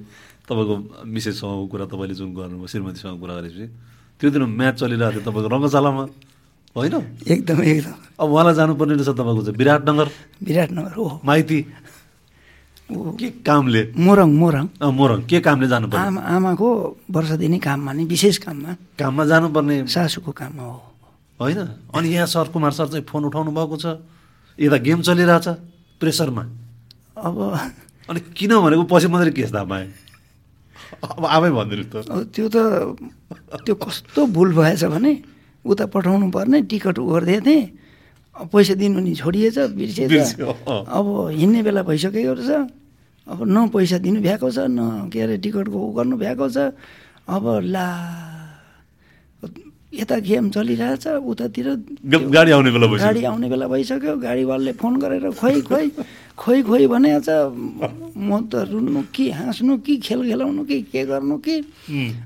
तपाईँको 0.46 0.74
मिसेससँगको 1.06 1.66
कुरा 1.72 1.84
तपाईँले 1.90 2.14
जुन 2.14 2.30
गर्नुभयो 2.34 2.66
श्रीमतीसँग 2.66 3.18
कुरा 3.18 3.34
गरेपछि। 3.38 3.66
त्यो 4.20 4.30
दिन 4.30 4.42
म्याच 4.46 4.74
चलिरहेको 4.78 5.10
थियो 5.18 5.26
तपाईँको 5.26 5.48
रङ्गशालामा 5.50 6.04
होइन? 6.76 6.94
एकदम 7.26 7.58
एकदम। 7.62 7.94
अब 8.22 8.28
उहाँलाई 8.30 8.54
जानुपर्ने 8.54 8.94
रहेछ 8.94 9.08
तपाईँको 9.18 9.42
चाहिँ 9.42 9.58
विराटनगर 9.58 10.08
विराटनगर 10.46 10.92
हो 10.94 11.20
माइती? 11.24 11.58
के 12.92 13.28
कामले? 13.42 13.82
मोरङ 13.96 14.30
मोरङ। 14.38 14.64
मोरङ। 14.78 15.18
के 15.26 15.40
कामले 15.40 15.66
जानुपर्ने? 15.68 16.06
आमा 16.06 16.20
आमाको 16.20 16.68
वर्ष 17.10 17.30
दिने 17.42 17.58
काममा 17.58 17.92
नि 17.92 18.04
विशेष 18.04 18.36
काममा। 18.38 18.70
काममा 18.98 19.24
जानुपर्ने। 19.24 19.76
सासूको 19.86 20.30
काममा 20.30 20.62
हो। 20.62 20.78
होइन? 21.40 21.58
अनि 21.90 22.08
यहाँ 22.08 22.26
सर 22.26 22.52
कुमार 22.52 22.72
सर 22.72 22.86
चाहिँ 22.88 23.04
फोन 23.08 23.24
उठाउनु 23.24 23.50
भएको 23.50 23.76
छ। 23.76 23.86
यता 24.58 24.76
गेम 24.76 25.00
चलिरहेछ 25.02 25.48
प्रेसरमा। 26.00 26.61
अब 27.22 27.36
अनि 28.10 28.20
किन 28.34 28.52
भनेको 28.58 28.84
पछि 28.90 29.06
मात्रै 29.08 29.32
केस 29.38 29.50
थाहा 29.54 29.64
पाएँ 29.64 29.88
अब 31.02 31.24
आफै 31.24 31.50
भनिदिनु 31.50 31.84
त। 31.88 31.94
त्यो 32.34 32.46
त 32.50 32.56
त्यो 33.64 33.74
कस्तो 33.78 34.20
भुल 34.34 34.50
भएछ 34.58 34.84
भने 34.90 35.12
उता 35.64 35.86
पठाउनु 35.88 36.26
पर्ने 36.34 36.58
टिकट 36.66 36.98
गरिदिएको 36.98 37.46
थिएँ। 37.46 37.62
पैसा 38.52 38.74
दिनु 38.74 39.00
नि 39.00 39.12
छोडिएछ 39.14 39.58
बिर्सिएछ। 39.78 40.40
अब 40.66 41.06
हिँड्ने 41.36 41.60
बेला 41.62 41.82
भइसकेको 41.86 42.32
रहेछ। 42.32 42.50
अब 43.28 43.38
न 43.46 43.56
पैसा 43.70 43.98
दिनु 44.02 44.20
भ्याएको 44.20 44.48
छ 44.50 44.58
न 44.66 45.08
के 45.12 45.18
अरे 45.22 45.36
टिकटको 45.38 45.78
उ 45.78 45.92
गर्नु 45.94 46.16
भ्याएको 46.18 46.46
छ। 46.48 46.74
अब 47.28 47.44
ला 47.70 47.86
यता 49.92 50.16
गेम 50.24 50.50
चलिरहेछ 50.50 51.06
उतातिर 51.22 51.66
गाडी 52.08 52.50
आउने 52.50 52.70
बेला 52.72 52.86
गाडी 52.98 53.22
आउने 53.30 53.48
बेला 53.52 53.66
भइसक्यो। 53.68 54.16
गाडीवालले 54.16 54.72
फोन 54.80 54.92
गरेर 54.98 55.30
खोइ 55.36 55.60
खोइ 55.68 55.86
खोइ 56.38 56.62
खोइ 56.62 56.86
भनेको 56.86 57.20
छ 57.20 57.30
म 58.16 58.30
त 58.50 58.64
रुन्नु 58.70 59.02
कि 59.14 59.30
हाँस्नु 59.30 59.76
कि 59.84 59.96
खेल 60.00 60.20
खेलाउनु 60.28 60.64
कि 60.64 60.80
के 60.92 61.04
गर्नु 61.04 61.36
कि? 61.38 61.56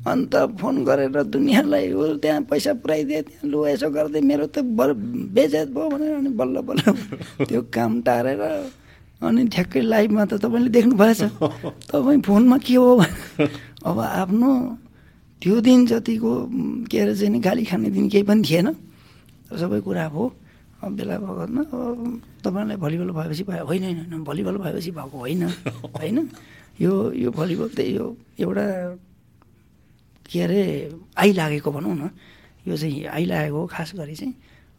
अन्त 0.07 0.35
फोन 0.61 0.85
गरेर 0.85 1.23
दुनियाँलाई 1.35 1.87
त्यहाँ 2.23 2.43
पैसा 2.51 2.73
पुऱ्याइदिए 2.83 3.23
त्यहाँ 3.23 3.51
लु 3.51 3.67
यसो 3.67 3.91
गर्दै 3.91 4.21
मेरो 4.21 4.47
त 4.47 4.63
बर 4.79 4.93
बेजात 5.37 5.69
भयो 5.75 5.89
भनेर 5.91 6.15
अनि 6.17 6.31
बल्ल 6.39 6.57
बल्ल 6.69 6.83
त्यो 7.49 7.61
काम 7.75 8.01
टारेर 8.07 8.43
अनि 9.27 9.43
ठ्याक्कै 9.53 9.81
लाइभमा 9.81 10.25
त 10.31 10.35
तपाईँले 10.45 10.71
देख्नु 10.71 10.95
भएछ 10.97 11.23
तपाईँ 11.91 12.21
फोनमा 12.23 12.57
के 12.63 12.75
हो? 12.75 13.03
अब 13.87 13.99
आफ्नो 14.01 14.51
त्यो 15.43 15.61
दिन 15.61 15.87
जतिको 15.87 16.33
के 16.91 16.99
अरे 16.99 17.15
चाहिँ 17.15 17.41
गाली 17.41 17.65
खाने 17.65 17.91
दिन 17.91 18.09
केही 18.09 18.25
पनि 18.25 18.43
थिएन। 18.43 18.69
सबै 19.53 19.81
कुरा 19.81 20.07
हो। 20.15 20.25
अब 20.25 20.46
बेला 20.95 21.17
बखतमा 21.19 21.63
अब 21.63 21.99
तपाईँलाई 22.45 22.77
भलिबल 22.77 23.11
भएपछि 23.11 23.45
भयो 23.45 23.65
होइन 23.67 23.85
होइन 23.85 24.23
भलिबल 24.25 24.57
भएपछि 24.63 24.91
भएको 24.91 25.17
होइन 25.19 25.43
होइन। 25.99 26.19
यो 26.81 26.93
यो 27.13 27.31
भलिबल 27.33 27.69
त 27.75 27.81
यो 27.81 28.05
एउटा 28.39 28.67
के 30.31 30.39
अरे 30.43 30.63
आइलागेको 31.17 31.71
भनौँ 31.73 31.95
न। 31.97 32.11
यो 32.67 32.77
चाहिँ 32.77 33.05
आइलागेको 33.07 33.67
खास 33.67 33.93
गरी 33.97 34.15
चाहिँ 34.15 34.35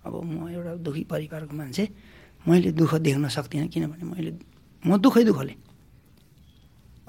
अब 0.06 0.14
म 0.24 0.48
एउटा 0.50 0.76
दुःखी 0.86 1.04
परिवारको 1.12 1.54
मान्छे। 1.56 1.86
मैले 2.48 2.72
दुःख 2.72 2.94
देख्न 3.04 3.28
सक्दिनँ 3.28 3.68
किनभने 3.68 4.06
मैले 4.06 4.32
म 4.84 4.98
दुःखै 4.98 5.24
दुःखले। 5.24 5.56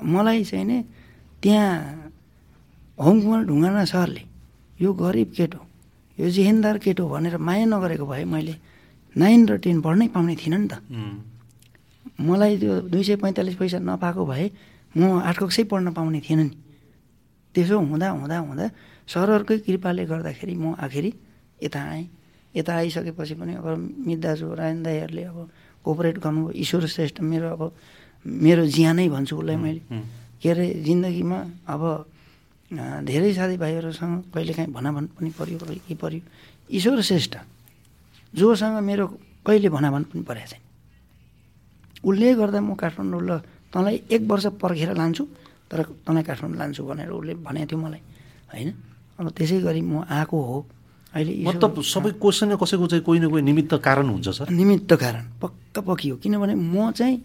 मलाई 0.03 0.45
चाहिँ 0.45 0.65
नि 0.65 0.79
त्यहाँ 1.43 2.11
होमकुमार 2.99 3.43
ढुङ्गाना 3.47 3.85
सरले 3.85 4.23
यो 4.81 4.93
गरिब 4.95 5.31
केटो 5.37 5.61
यो 6.19 6.27
जिहेन्दार 6.31 6.79
केटो 6.79 7.03
भनेर 7.07 7.37
माया 7.39 7.65
नगरेको 7.67 8.07
भए 8.07 8.25
मैले 8.25 8.55
नाइन 9.19 9.41
र 9.49 9.57
टेन 9.59 9.81
पढ्नै 9.83 10.07
पाउने 10.15 10.35
थिइनँ 10.39 10.59
नि 10.59 10.69
त। 10.71 10.75
मलाई 12.23 12.55
त्यो 12.59 12.73
दुई 12.91 13.03
सय 13.03 13.17
पैँतालिस 13.23 13.57
पैसा 13.59 13.79
नपाएको 13.79 14.23
भए 14.27 14.47
म 14.95 15.21
आठ 15.21 15.37
कक्षै 15.43 15.65
पढ्न 15.71 15.93
पाउने 15.93 16.21
थिएन 16.23 16.41
नि। 16.41 16.55
त्यसो 17.55 17.77
हुँदा 17.79 18.09
हुँदा 18.11 18.37
हुँदा 18.39 18.67
सरहरूकै 19.09 19.59
कृपाले 19.67 20.05
गर्दाखेरि 20.07 20.55
म 20.55 20.75
आखिरी 20.79 21.11
यता 21.63 21.81
आएँ। 21.83 22.07
यता 22.55 22.73
आइसकेपछि 22.75 23.35
पनि 23.35 23.55
अब 23.61 23.67
मित 24.07 24.19
दाजु 24.19 24.47
रायन 24.55 24.83
दाईहरूले 24.83 25.23
अब 25.31 25.39
कोअपरेट 25.85 26.17
गर्नुभयो 26.19 26.53
ईश्वर 26.63 26.87
श्रेष्ठ 26.87 27.21
मेरो 27.23 27.49
अब 27.55 27.63
मेरो 28.25 28.67
ज्यानै 28.67 29.09
भन्छु 29.09 29.35
उसलाई 29.37 29.57
मैले। 29.57 29.83
के 30.43 30.49
अरे 30.51 30.67
जिन्दगीमा 30.87 31.39
अब 31.67 31.83
धेरै 33.05 33.33
साथीभाइहरूसँग 33.35 34.15
कहिलेकाहीँ 34.35 34.73
भनाभन 34.73 35.05
पनि 35.17 35.31
पऱ्यो 35.39 35.59
के 35.87 35.95
पऱ्यो 35.95 36.21
ईश्वर 36.71 37.01
श्रेष्ठ। 37.01 37.35
जोसँग 38.35 38.77
मेरो 38.83 39.07
कहिले 39.47 39.69
भनाभन 39.69 40.03
पनि 40.11 40.23
परेको 40.23 40.49
छैन। 40.49 40.63
उसले 42.05 42.35
गर्दा 42.35 42.61
म 42.61 42.75
काठमाडौँ 42.75 43.23
ल 43.23 43.31
तँलाई 43.73 43.97
एक 44.11 44.23
वर्ष 44.31 44.47
पर्खेर 44.63 44.93
लान्छु 44.97 45.25
तर 45.71 45.79
तँलाई 46.07 46.23
काठमाडौँ 46.23 46.59
लान्छु 46.59 46.83
भनेर 46.85 47.11
उसले 47.11 47.35
भनेको 47.41 47.67
थियो 47.71 47.79
मलाई 47.81 48.03
होइन? 48.53 48.69
अब 49.19 49.27
त्यसै 49.35 49.59
गरी 49.61 49.83
म 49.83 50.05
आएको 50.05 50.37
हो। 50.37 50.59
अहिले 51.15 51.33
मतलब 51.49 51.83
सबै 51.83 52.11
क्वेसन 52.21 52.57
कसैको 52.61 52.87
चाहिँ 52.87 53.05
कोही 53.05 53.19
न 53.21 53.29
कोही 53.33 53.43
निमित्त 53.43 53.75
कारण 53.81 54.09
हुन्छ 54.09 54.29
सर? 54.29 54.47
निमित्त 54.53 54.93
कारण 54.95 55.25
पक्का 55.41 55.81
पक्की 55.81 56.09
हो। 56.09 56.17
किनभने 56.23 56.55
म 56.55 56.93
चाहिँ 56.93 57.17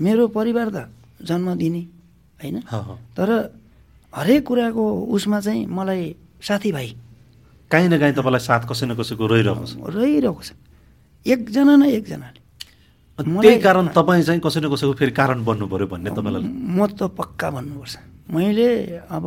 मेरो 0.00 0.24
परिवार 0.30 0.68
त 0.70 0.88
जन्म 1.26 1.54
दिने 1.58 1.82
होइन? 2.40 2.56
तर 3.18 3.28
हरेक 4.12 4.42
कुराको 4.46 4.84
उसमा 5.10 5.40
चाहिँ 5.40 5.66
मलाई 5.66 6.02
साथीभाइ 6.40 6.88
काहीँ 7.74 7.88
न 7.90 7.98
काहीँ 7.98 8.14
तपाईँलाई 8.14 8.42
साथ 8.46 8.62
कसै 8.70 8.86
न 8.86 8.94
कसैको 8.94 9.24
रहिरहेको 9.26 9.66
छ 9.66 9.74
रहिरहेको 9.98 10.42
छ 10.46 10.54
एकजना 11.26 11.74
न 11.74 11.82
एकजनाले। 11.98 12.40
त्यही 13.18 13.58
कारण 13.66 13.86
तपाईँ 13.98 14.22
चाहिँ 14.22 14.40
कसै 14.46 14.60
न 14.62 14.70
कसैको 14.70 14.94
फेरि 14.94 15.12
कारण 15.18 15.44
बन्नु 15.44 15.66
पऱ्यो 15.66 15.86
भन्ने 15.90 16.10
तपाईँलाई 16.14 16.42
म 16.46 16.86
त 16.86 17.10
पक्का 17.18 17.50
भन्नुपर्छ। 17.50 17.94
मैले 18.30 18.68
अब 19.10 19.26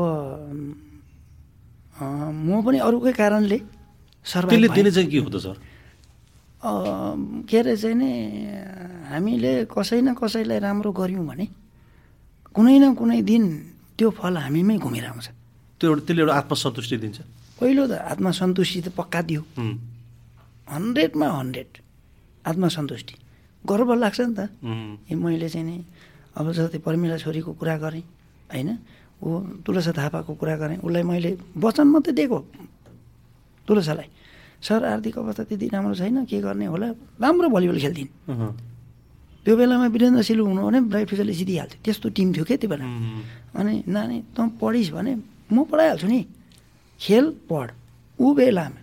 म 1.98 2.50
पनि 2.66 2.78
अरूकै 2.88 3.14
कारणले 3.18 3.58
त्यसले 4.26 4.68
दिने 4.76 4.92
चाहिँ 4.92 5.10
के 5.10 5.18
हो 5.18 5.30
त 5.30 5.38
सर? 5.40 5.58
के 7.48 7.58
अरे 7.58 7.74
चाहिँ 7.78 7.96
नि 7.96 8.12
हामीले 9.10 9.52
कसै 9.72 10.02
न 10.02 10.14
कसैलाई 10.14 10.60
राम्रो 10.60 10.92
गऱ्यौँ 10.92 11.26
भने 11.26 11.46
कुनै 12.54 12.76
न 12.84 12.86
कुनै 12.98 13.22
दिन 13.24 13.44
त्यो 13.98 14.10
फल 14.14 14.36
हामीमै 14.38 14.78
घुमेर 14.78 15.06
आउँछ 15.10 15.28
त्यो 15.80 15.86
एउटा 15.90 16.02
त्यसले 16.06 16.22
एउटा 16.22 16.34
आत्मसन्तुष्टि 16.38 16.98
दिन्छ। 17.02 17.18
पहिलो 17.58 17.84
त 17.90 17.94
आत्मसन्तुष्टि 18.14 18.80
त 18.86 18.88
पक्का 18.94 19.22
दियो। 19.28 19.42
हन्ड्रेडमा 20.70 21.28
हन्ड्रेड। 21.28 21.72
आत्मसन्तुष्टि। 22.46 23.16
गर्व 23.66 23.90
लाग्छ 23.94 24.20
नि 24.22 24.34
त। 24.38 24.40
ए 25.10 25.14
मैले 25.18 25.50
चाहिँ 25.50 25.66
नि 25.66 25.76
अब 26.38 26.46
जस्तै 26.54 26.80
पर्मिला 26.86 27.18
छोरीको 27.18 27.52
कुरा 27.58 27.76
गरेँ 27.84 28.04
होइन? 28.54 28.70
ऊ 29.26 29.28
तुलसा 29.66 29.92
थापाको 29.98 30.32
कुरा 30.38 30.56
गरेँ। 30.62 30.78
उसलाई 30.86 31.04
मैले 31.04 31.32
वचन 31.58 31.88
मात्रै 31.90 32.14
दिएको। 32.14 32.40
तुलसालाई। 33.68 34.10
सर 34.62 34.80
आर्थिक 34.94 35.18
अवस्था 35.18 35.44
त्यति 35.50 35.66
राम्रो 35.74 35.96
छैन 35.98 36.26
के 36.30 36.38
गर्ने 36.46 36.66
होला? 36.70 36.88
राम्रो 37.18 37.48
भलिबल 37.50 37.78
खेल्थिन्। 37.82 38.10
त्यो 39.44 39.54
बेलामा 39.58 39.88
वीरेन्द्र 39.90 40.22
सिलु 40.22 40.44
हुनु 40.46 40.62
भने 40.62 40.80
ब्राइट 40.94 41.08
फ्युचरले 41.10 41.34
जितिहाल्थ्यो 41.34 41.80
त्यस्तो 41.84 42.08
टिम 42.14 42.28
थियो 42.38 42.46
क्या 42.46 42.58
त्यो 42.62 42.70
बेला? 42.70 42.86
अनि 43.58 43.74
नानी 43.88 44.18
तँ 44.38 44.46
पढिस् 44.62 44.92
भने 44.94 45.12
म 45.50 45.66
पढाइहाल्छु 45.66 46.08
नि। 46.08 46.20
खेल 47.00 47.26
पढ 47.50 47.68
ऊ 48.20 48.34
बेलामा 48.34 48.82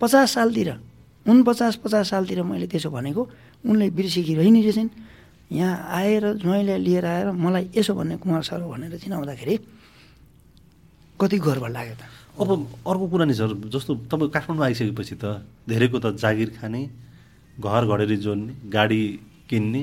पचास 0.00 0.34
सालतिर 0.34 0.70
उनपचास 1.26 1.74
पचास 1.84 2.10
सालतिर 2.10 2.42
मैले 2.44 2.66
त्यसो 2.68 2.90
भनेको 2.90 3.22
उनले 3.64 3.90
बिर्सिकी 3.96 4.34
रहने 4.34 4.60
रहेछन्। 4.62 4.88
यहाँ 5.52 5.76
आएर 5.96 6.24
ज्वाइँलाई 6.42 6.78
लिएर 6.78 7.04
आएर 7.04 7.30
मलाई 7.32 7.64
यसो 7.76 7.94
भन्ने 7.94 8.16
कुमार 8.20 8.42
सर 8.42 8.60
भनेर 8.64 8.98
चिनाउँदाखेरि 8.98 9.54
कति 11.20 11.38
गर्व 11.38 11.66
लाग्यो 11.66 11.94
त। 11.94 12.02
अब 12.34 12.48
अर्को 12.88 13.06
कुरा 13.08 13.24
नि 13.24 13.34
सर 13.34 13.54
जस्तो 13.70 13.94
तपाईँ 14.10 14.30
काठमाडौँ 14.34 14.64
आइसकेपछि 14.64 15.16
त 15.22 15.46
धेरैको 15.68 15.98
त 16.04 16.16
जागिर 16.20 16.50
खाने 16.58 16.80
घर 17.60 17.82
घडेरी 17.86 18.16
जोड्ने 18.24 18.52
गाडी 18.68 19.00
किन्ने 19.48 19.82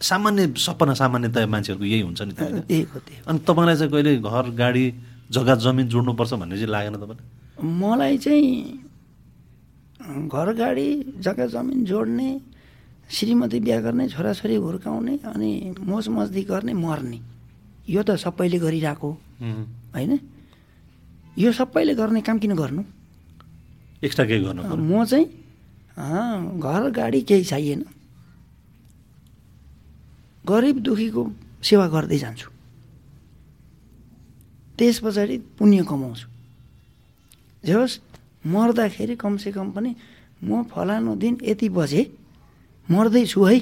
सामान्य 0.00 0.54
सपना 0.56 0.94
सामान्यतया 0.94 1.46
मान्छेहरूको 1.50 1.84
यही 1.84 2.02
हुन्छ 2.06 2.20
नि 2.22 2.32
त 2.32 2.40
अनि 3.26 3.38
तपाईँलाई 3.44 3.76
चाहिँ 3.76 3.90
कहिले 3.92 4.12
घर 4.22 4.46
गाडी 4.54 4.84
जग्गा 5.30 5.54
जमिन 5.64 5.86
जोड्नुपर्छ 5.88 6.32
भन्ने 6.34 6.56
चाहिँ 6.56 6.70
लागेन 6.72 6.94
तपाईँलाई? 6.96 7.26
मलाई 7.60 8.18
चाहिँ 8.18 8.48
घर 10.28 10.48
गाडी 10.54 10.88
जग्गा 11.20 11.46
जमिन 11.52 11.84
जोड्ने 11.84 12.28
श्रीमती 13.10 13.58
बिहा 13.60 13.80
गर्ने 13.80 14.08
छोराछोरी 14.08 14.54
हुर्काउने 14.56 15.14
अनि 15.24 15.50
मोज 15.80 16.08
मस्ती 16.08 16.42
गर्ने 16.44 16.72
मर्ने। 16.72 17.18
यो 17.88 18.02
त 18.02 18.16
सबैले 18.16 18.58
गरिरहेको 18.58 19.10
होइन? 19.94 20.12
यो 21.38 21.52
सबैले 21.52 21.94
गर्ने 21.94 22.20
काम 22.20 22.38
किन 22.38 22.54
गर्नु? 22.56 22.82
एक्स्ट्रा 24.04 24.24
केही 24.26 24.44
गर्नु 24.44 24.62
म 24.64 25.04
चाहिँ 25.04 25.26
घर 26.56 26.82
गाडी 26.94 27.20
केही 27.28 27.44
चाहिएन। 27.44 27.84
गरिब 30.44 30.76
दुखीको 30.80 31.22
सेवा 31.62 31.86
गर्दै 31.88 32.18
जान्छु। 32.18 32.48
त्यस 34.78 34.98
पछाडि 35.04 35.36
पुण्य 35.58 35.82
कमाउँछु। 35.90 36.26
जे 37.66 37.72
होस् 37.74 37.98
मर्दाखेरि 38.46 39.14
कमसेकम 39.18 39.70
पनि 39.74 39.90
म 40.46 40.62
फलानु 40.70 41.14
दिन 41.18 41.34
यति 41.42 41.68
बजे 41.68 42.02
मर्दैछु 42.88 43.40
है 43.44 43.58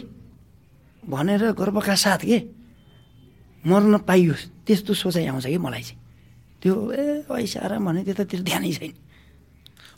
भनेर 1.02 1.42
गर्वका 1.56 1.94
साथ 1.94 2.22
के? 2.28 2.38
मर्न 3.64 4.04
पाइयोस् 4.04 4.44
त्यस्तो 4.66 4.92
सोचाइ 4.94 5.26
आउँछ 5.26 5.46
कि 5.46 5.58
मलाई 5.58 5.82
चाहिँ। 5.82 5.98
त्यो 6.62 6.74
ए 6.92 7.24
ऐसा 7.26 7.60
आराम 7.64 7.84
भने 7.86 8.00
त्यतातिर 8.04 8.40
ध्यानै 8.42 8.72
छैन। 8.76 8.92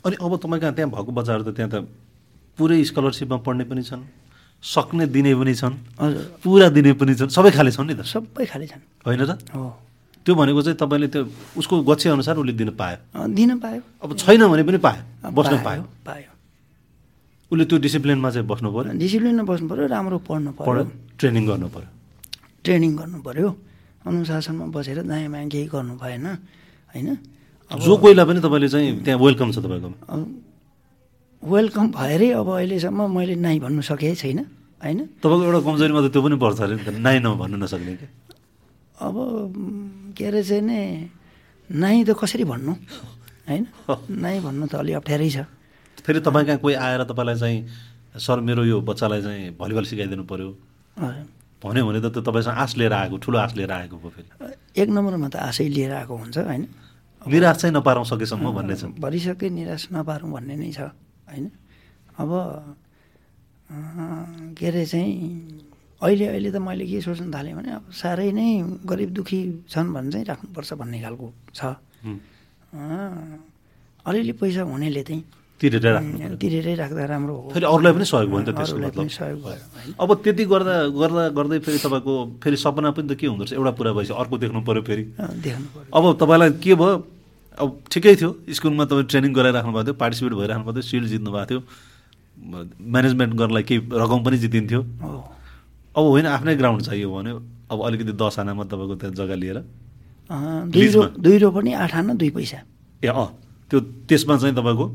अनि 0.05 0.15
अब 0.15 0.31
तपाईँको 0.39 0.71
त्यहाँ 0.71 0.89
भएको 0.89 1.11
बच्चाहरू 1.11 1.43
त 1.43 1.51
त्यहाँ 1.53 1.69
त 1.69 1.75
पुरै 2.57 2.79
स्कलरसिपमा 2.83 3.37
पढ्ने 3.43 3.63
पनि 3.67 3.83
छन् 3.83 4.03
सक्ने 4.63 5.05
दिने 5.11 5.35
पनि 5.35 5.53
छन् 5.55 5.75
हजुर। 5.99 6.23
पुरा 6.43 6.67
दिने 6.71 6.91
पनि 6.95 7.13
छन् 7.15 7.29
सबै 7.29 7.51
खाले 7.51 7.71
छन् 7.71 7.87
नि 7.87 7.95
त? 7.99 8.01
सबै 8.07 8.45
खाले 8.47 8.65
छन्। 8.67 8.81
होइन 9.05 9.21
त? 9.27 9.31
हो। 9.53 9.88
त्यो 10.29 10.37
भनेको 10.37 10.61
चाहिँ 10.61 10.77
तपाईँले 10.77 11.07
त्यो 11.09 11.25
उसको 11.57 11.81
गच्छे 11.89 12.09
अनुसार 12.13 12.37
उसले 12.37 12.53
दिन 12.53 12.69
पायो। 12.77 13.25
दिन 13.33 13.57
पायो। 13.57 13.81
अब 13.97 14.13
छैन 14.13 14.45
भने 14.45 14.61
पनि 14.61 14.77
पायो 14.77 15.01
बस्न 15.33 15.57
पायो 15.65 15.81
पायो। 16.05 16.29
उसले 17.49 17.65
त्यो 17.65 17.77
डिसिप्लिनमा 17.81 18.29
चाहिँ 18.29 18.45
बस्नु 18.45 18.69
पऱ्यो 18.69 18.93
डिसिप्लिनमा 18.93 19.43
बस्नु 19.49 19.65
पऱ्यो 19.73 19.85
राम्रो 19.89 20.17
पढ्नु 20.21 20.51
पढ्यो 20.53 20.85
ट्रेनिङ 21.17 21.43
गर्नु 21.49 21.67
पऱ्यो 21.73 21.89
ट्रेनिङ 22.61 22.91
गर्नु 22.93 23.17
पऱ्यो 23.25 23.49
अनुशासनमा 24.05 24.65
बसेर 24.69 25.01
दायाँ 25.09 25.33
बायाँ 25.33 25.49
केही 25.49 25.65
गर्नु 25.73 25.97
भएन 25.97 26.25
होइन? 26.93 27.09
जो 27.73 27.93
कोहीलाई 27.97 28.25
पनि 28.29 28.39
तपाईँले 28.45 28.69
चाहिँ 28.69 29.01
त्यहाँ 29.01 29.17
वेलकम 29.17 29.49
छ 29.49 29.57
तपाईँकोमा। 29.65 29.97
वेलकम 31.43 31.85
भएरै 31.97 32.29
अब 32.37 32.49
अहिलेसम्म 32.53 33.01
मैले 33.17 33.33
नाइ 33.33 33.57
भन्नु 33.65 33.81
सकेँ 33.81 34.13
छैन 34.13 34.45
होइन? 34.85 34.99
तपाईँको 35.25 35.43
एउटा 35.49 35.61
कमजोरीमा 35.65 35.99
त 36.05 36.07
त्यो 36.13 36.21
पनि 36.21 36.35
पर्छ 36.37 36.61
अरे 36.61 36.75
नाइ 37.01 37.17
न 37.17 37.33
भन्नु 37.33 37.57
नसक्ने 37.65 37.93
क्या 37.97 38.09
अब 38.99 39.15
के 40.17 40.25
अरे 40.27 40.43
चाहिँ 40.43 40.61
नि 40.61 40.79
नाइ 41.69 42.03
त 42.03 42.11
कसरी 42.19 42.43
भन्नु? 42.43 42.73
होइन? 43.47 43.63
नाइ 44.09 44.39
भन्नु 44.43 44.67
त 44.67 44.75
अलि 44.75 44.93
अप्ठ्यारै 44.99 45.29
छ। 45.29 45.47
फेरि 46.03 46.19
तपाईँ 46.19 46.45
कहाँ 46.45 46.59
कोही 46.59 46.75
आएर 46.75 47.03
तपाईँलाई 47.07 47.37
चाहिँ 47.39 47.57
सर 48.19 48.39
मेरो 48.43 48.63
यो 48.65 48.81
बच्चालाई 48.83 49.21
चाहिँ 49.21 49.55
भलिबल 49.55 49.83
सिकाइदिनु 49.87 50.23
पऱ्यो 50.27 50.49
भन्यो 51.63 51.83
भने 51.87 51.99
त 52.03 52.11
त्यो 52.11 52.21
तपाईँसँग 52.27 52.57
आश 52.59 52.71
लिएर 52.75 52.93
आएको 52.93 53.17
ठुलो 53.23 53.37
आश 53.39 53.55
लिएर 53.55 53.71
आएको 53.71 53.95
पो 53.99 54.09
फेरि। 54.09 54.29
एक 54.81 54.89
नम्बरमा 54.89 55.27
त 55.31 55.35
आशै 55.47 55.67
लिएर 55.67 55.91
आएको 56.03 56.13
हुन्छ 56.15 56.37
होइन? 56.43 56.63
निराश 57.23 57.55
चाहिँ 57.57 57.73
नपारौँ 57.75 58.03
सकेसम्म 58.03 58.51
भन्ने 58.51 58.75
छ। 58.75 58.83
भरिसके 58.99 59.47
निराश 59.47 59.87
नपारौँ 59.95 60.31
भन्ने 60.31 60.55
नै 60.55 60.71
छ 60.71 60.91
होइन? 61.27 61.45
अब 62.19 62.31
के 64.59 64.65
अरे 64.67 64.85
चाहिँ 64.85 65.13
अहिले 65.99 66.25
अहिले 66.31 66.49
त 66.51 66.57
मैले 66.63 66.85
के 66.87 67.01
सोच्न 67.03 67.27
थालेँ 67.27 67.53
भने 67.59 67.69
अब 67.75 67.83
साह्रै 67.91 68.31
नै 68.31 68.47
गरिब 68.87 69.09
दुःखी 69.19 69.39
छन् 69.67 69.91
भने 69.95 70.09
चाहिँ 70.11 70.25
राख्नुपर्छ 70.31 70.69
भन्ने 70.79 70.99
खालको 71.03 71.27
छ। 71.51 71.61
अलिअलि 74.07 74.33
पैसा 74.39 74.63
हुनेले 74.63 75.03
चाहिँ 75.03 75.23
तिरेरै 75.59 76.75
राख्दा 76.79 77.03
राम्रो 77.03 77.35
हो। 77.35 77.49
फेरि 77.51 77.65
अरूलाई 77.67 77.91
पनि 77.99 78.05
सहयोग 78.07 78.31
भयो 78.31 78.39
नि 78.39 78.45
त 78.47 78.55
त्यसको 78.55 78.79
मतलब। 78.79 79.07
सहयोग 79.11 79.39
भयो 79.43 79.91
अब 79.99 80.09
त्यति 80.23 80.43
गर्दा 80.47 80.75
गर्दा 80.95 81.23
गर्दै 81.35 81.59
फेरि 81.67 81.79
तपाईँको 81.83 82.13
फेरि 82.39 82.57
सपना 82.63 82.89
पनि 82.95 83.07
त 83.11 83.19
के 83.19 83.27
हुँदो 83.27 83.43
रहेछ 83.43 83.59
एउटा 83.59 83.71
पुरा 83.75 83.91
भएपछि 83.91 84.13
अर्को 84.23 84.35
देख्नु 84.39 84.59
पऱ्यो 84.63 84.81
फेरि। 84.87 85.03
देख्नु 85.19 85.67
पऱ्यो 85.75 85.91
अब 85.91 86.03
तपाईँलाई 86.15 86.51
के 86.63 86.73
भयो? 86.79 86.95
अब 87.59 87.67
ठिकै 87.91 88.15
थियो 88.15 88.29
स्कुलमा 88.55 88.83
तपाईँ 88.87 89.07
ट्रेनिङ 89.11 89.31
गराइराख्नु 89.35 89.71
भएको 89.75 89.83
थियो 89.83 89.99
पार्टिसिपेट 89.99 90.33
भइराख्नु 90.39 90.63
भएको 90.63 90.79
थियो 90.79 90.87
सिल्ड 90.87 91.07
जित्नु 91.11 91.31
भएको 91.35 91.47
थियो 91.51 91.59
म्यानेजमेन्ट 92.95 93.33
गर्नलाई 93.35 93.63
केही 93.67 93.79
रकम 93.99 94.19
पनि 94.23 94.37
जितिन्थ्यो। 94.47 94.81
हो। 95.03 95.38
अब 95.99 96.05
होइन 96.15 96.25
आफ्नै 96.31 96.55
ग्राउन्ड 96.55 96.81
चाहियो 96.87 97.11
भने 97.11 97.31
अब 97.67 97.77
अलिकति 97.85 98.13
दस 98.15 98.39
आनामा 98.39 98.63
तपाईँको 98.71 98.95
त्यहाँ 98.95 99.13
जग्गा 99.19 99.35
लिएर। 99.35 99.57
दुई 100.71 100.87
रो। 100.95 101.01
दुई 101.19 101.37
रो 101.43 101.49
पनि 101.51 101.73
आठ 101.75 101.93
आना 101.99 102.13
दुई 102.15 102.29
पैसा। 102.31 102.59
ए 103.03 103.07
अँ 103.11 103.27
त्यो 103.71 103.79
त्यसमा 104.07 104.37
चाहिँ 104.39 104.55
तपाईँको 104.55 104.85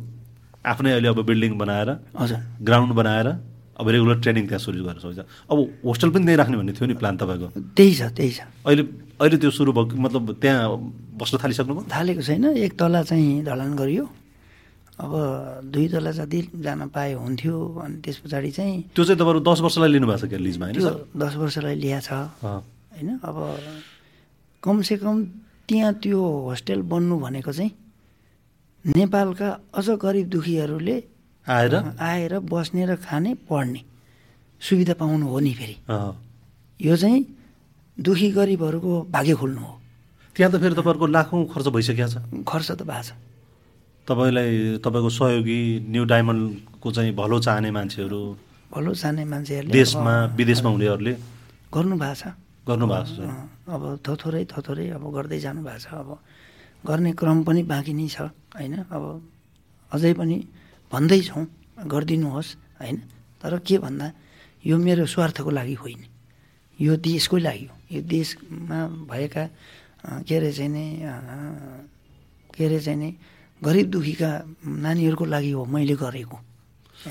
आफ्नै 0.64 0.90
अहिले 0.96 1.08
अब 1.12 1.20
बिल्डिङ 1.28 1.52
बनाएर 1.60 1.90
हजुर। 2.16 2.38
ग्राउन्ड 2.64 2.92
बनाएर 2.96 3.28
अब 3.74 3.88
रेगुलर 3.90 4.18
ट्रेनिङ 4.22 4.44
त्यहाँ 4.48 4.62
सुरु 4.64 4.84
गर्न 4.86 4.98
सक्छ 5.02 5.20
अब 5.50 5.56
होस्टेल 5.84 6.10
पनि 6.14 6.24
त्यहीँ 6.24 6.38
राख्ने 6.38 6.56
भन्ने 6.56 6.72
थियो 6.72 6.86
नि 6.88 6.94
प्लान 6.94 7.14
तपाईँको? 7.20 7.46
त्यही 7.76 7.94
छ 7.94 8.02
त्यही 8.16 8.30
छ। 8.30 8.40
अहिले 8.64 8.82
अहिले 9.20 9.36
त्यो 9.42 9.50
सुरु 9.50 9.70
भएको 9.74 9.94
मतलब 9.98 10.22
त्यहाँ 10.40 10.70
बस्न 11.20 11.34
थालिसक्नुभयो? 11.42 11.84
थालेको 11.90 12.22
छैन 12.22 12.44
एक 12.64 12.72
तला 12.78 13.02
चाहिँ 13.02 13.42
ढलान 13.44 13.74
गरियो। 13.74 14.04
अब 14.94 15.12
दुई 15.74 15.86
तला 15.88 16.10
जति 16.14 16.40
जान 16.62 16.88
पाए 16.94 17.12
हुन्थ्यो 17.18 17.54
अनि 17.82 17.96
त्यस 17.98 18.16
पछाडि 18.22 18.50
चाहिँ 18.50 18.94
त्यो 18.94 19.04
चाहिँ 19.04 19.18
तपाईँहरू 19.18 19.40
दस 19.42 19.60
वर्षलाई 19.60 19.90
लिनुभएको 19.90 20.18
छ 20.22 20.28
क्या 20.30 20.38
लिजमा 20.38 20.66
होइन 20.66 20.78
दस 21.18 21.34
वर्षलाई 21.34 21.74
लिया 21.74 22.00
छ। 22.00 22.10
होइन? 22.42 23.08
अब 23.18 23.36
कमसेकम 24.62 25.16
त्यहाँ 25.68 25.92
त्यो 25.98 26.20
होस्टेल 26.46 26.80
बन्नु 26.86 27.18
भनेको 27.18 27.52
चाहिँ 27.52 27.72
नेपालका 28.84 29.48
अझ 29.74 29.88
गरिब 29.98 30.26
दुखीहरूले 30.30 30.96
आएर? 31.46 31.74
आएर 31.98 32.38
बस्ने 32.38 32.86
र 32.86 32.94
खाने 33.02 33.34
पढ्ने 33.50 33.80
सुविधा 34.62 34.94
पाउनु 34.94 35.26
हो 35.26 35.38
नि 35.40 35.52
फेरि। 35.58 35.76
यो 36.80 36.96
चाहिँ 36.96 37.20
दुखी 37.98 38.30
गरिबहरूको 38.30 38.92
भाग्य 39.10 39.34
खोल्नु 39.34 39.60
हो। 39.60 39.74
त्यहाँ 40.36 40.52
त 40.52 40.56
फेरि 40.62 40.74
तपाईँहरूको 40.74 41.06
लाखौँ 41.06 41.44
खर्च 41.50 41.66
भइसकेको 41.74 42.08
छ। 42.08 42.16
खर्च 42.46 42.70
त 42.70 42.82
भएको 42.82 43.02
छ 43.02 43.12
तपाईँलाई 44.04 44.78
तपाईँको 44.84 45.10
सहयोगी 45.10 45.58
न्यू 45.88 46.04
डायमन्डको 46.04 46.88
चाहिँ 46.92 47.12
भलो 47.16 47.38
चाहने 47.40 47.70
मान्छेहरू 47.72 48.20
भलो 48.72 48.92
जाने 48.94 49.24
मान्छेहरूले 49.24 49.72
देशमा 49.72 50.14
विदेशमा 50.36 50.70
हुनेहरूले? 50.70 51.14
गर्नु 51.72 51.94
भएको 51.96 52.14
छ। 52.20 52.24
गर्नुभएको 52.68 53.10
छ 53.16 53.18
अब 53.70 53.82
थोथोरै 54.04 54.44
थोथोरै 54.52 54.86
अब 54.96 55.04
गर्दै 55.16 55.38
जानु 55.40 55.60
भएको 55.64 55.80
छ। 55.84 55.88
अब 55.94 56.10
गर्ने 56.84 57.12
क्रम 57.16 57.38
पनि 57.48 57.62
बाँकी 57.64 57.92
नै 57.94 58.08
छ 58.08 58.28
होइन? 58.52 58.74
अब 58.92 59.02
अझै 59.92 60.12
पनि 60.20 60.36
भन्दैछौँ 60.92 61.44
गरिदिनुहोस् 61.86 62.50
होइन? 62.80 62.96
तर 63.40 63.52
के 63.64 63.76
भन्दा 63.78 64.06
यो 64.64 64.76
मेरो 64.76 65.04
स्वार्थको 65.06 65.50
लागि 65.50 65.76
होइन। 65.80 66.00
यो 66.78 66.92
देशकै 66.98 67.40
लागि 67.40 67.64
हो। 67.70 67.76
यो 67.94 68.00
देशमा 68.04 68.78
भएका 69.08 69.44
के 70.26 70.34
अरे 70.36 70.50
चाहिँ 70.52 70.70
नि 70.72 70.84
के 72.52 72.64
अरे 72.64 72.80
चाहिँ 72.80 72.98
नि 72.98 73.10
गरिब 73.62 73.86
दुखीका 73.90 74.30
नानीहरूको 74.66 75.24
लागि 75.24 75.50
हो 75.50 75.64
मैले 75.64 75.94
गरेको? 75.94 76.36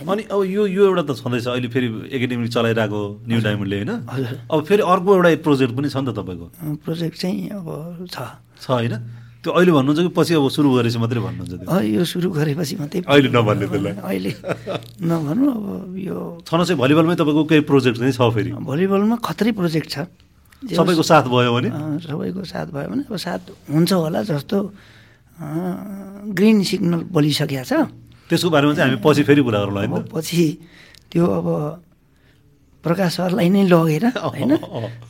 अनि 0.09 0.23
अब 0.31 0.41
यो 0.49 0.65
यो 0.67 0.83
एउटा 0.89 1.03
त 1.05 1.11
छँदैछ 1.21 1.47
अहिले 1.47 1.67
फेरि 1.69 1.87
एकाडेमिक 2.17 2.49
चलाइरहेको 2.49 3.01
न्यू 3.29 3.39
डायमन्डले 3.45 3.75
होइन? 3.77 3.91
अब 4.51 4.59
फेरि 4.65 4.81
अर्को 4.81 5.09
एउटा 5.15 5.29
प्रोजेक्ट 5.45 5.73
पनि 5.77 5.89
छ 5.89 5.97
नि 6.01 6.05
त 6.09 6.17
तपाईँको? 6.17 6.45
प्रोजेक्ट 6.81 7.15
चाहिँ 7.21 7.49
अब 7.49 7.67
छ। 8.09 8.17
छ 8.61 8.65
होइन? 8.69 8.93
त्यो 9.43 9.51
अहिले 9.53 9.71
भन्नुहुन्छ 9.75 9.99
कि 10.07 10.11
पछि 10.15 10.33
अब 10.33 10.47
सुरु 10.49 10.67
गरेपछि 10.73 10.97
मात्रै 11.03 11.21
भन्नुहुन्छ 11.21 11.53
यो 11.83 12.03
सुरु 12.07 12.27
गरेपछि 12.31 12.75
मात्रै 12.79 12.99
अहिले 13.11 13.29
नभन्ने 13.29 13.65
त्यसलाई। 13.69 13.93
अहिले 14.09 14.31
नभनौँ 15.03 15.53
अब 15.53 15.97
यो 15.99 16.17
छन 16.47 16.59
चाहिँ 16.63 16.79
भलिबलमै 16.79 17.15
तपाईँको 17.19 17.43
केही 17.51 17.61
प्रोजेक्ट 17.67 17.97
चाहिँ 17.99 18.15
छ 18.15 18.21
फेरि? 18.33 18.51
भलिबलमा 18.55 19.15
खत्रै 19.19 19.51
प्रोजेक्ट 19.51 19.89
छ। 19.89 19.97
सबैको 20.63 21.03
साथ 21.03 21.27
भयो 21.27 21.51
भने? 21.53 21.69
सबैको 22.07 22.41
साथ 22.47 22.67
भयो 22.71 22.87
भने 22.87 23.03
अब 23.03 23.15
साथ 23.19 23.41
हुन्छ 23.67 23.91
होला 23.93 24.19
जस्तो 24.31 24.57
ग्रिन 25.37 26.57
सिग्नल 26.63 27.01
बोलिसकेको 27.09 27.63
छ। 27.63 27.73
त्यसको 28.29 28.49
बारेमा 28.49 28.73
चाहिँ 28.73 28.89
हामी 28.89 29.01
पछि 29.03 29.23
फेरि 29.27 29.41
कुरा 29.43 29.59
गरौँला 29.59 29.79
होइन 29.81 30.07
पछि 30.13 30.45
त्यो 31.11 31.25
अब 31.25 31.47
प्रकाश 32.83 33.11
सरलाई 33.15 33.49
नै 33.49 33.63
लगेर 33.67 34.05
होइन। 34.33 34.51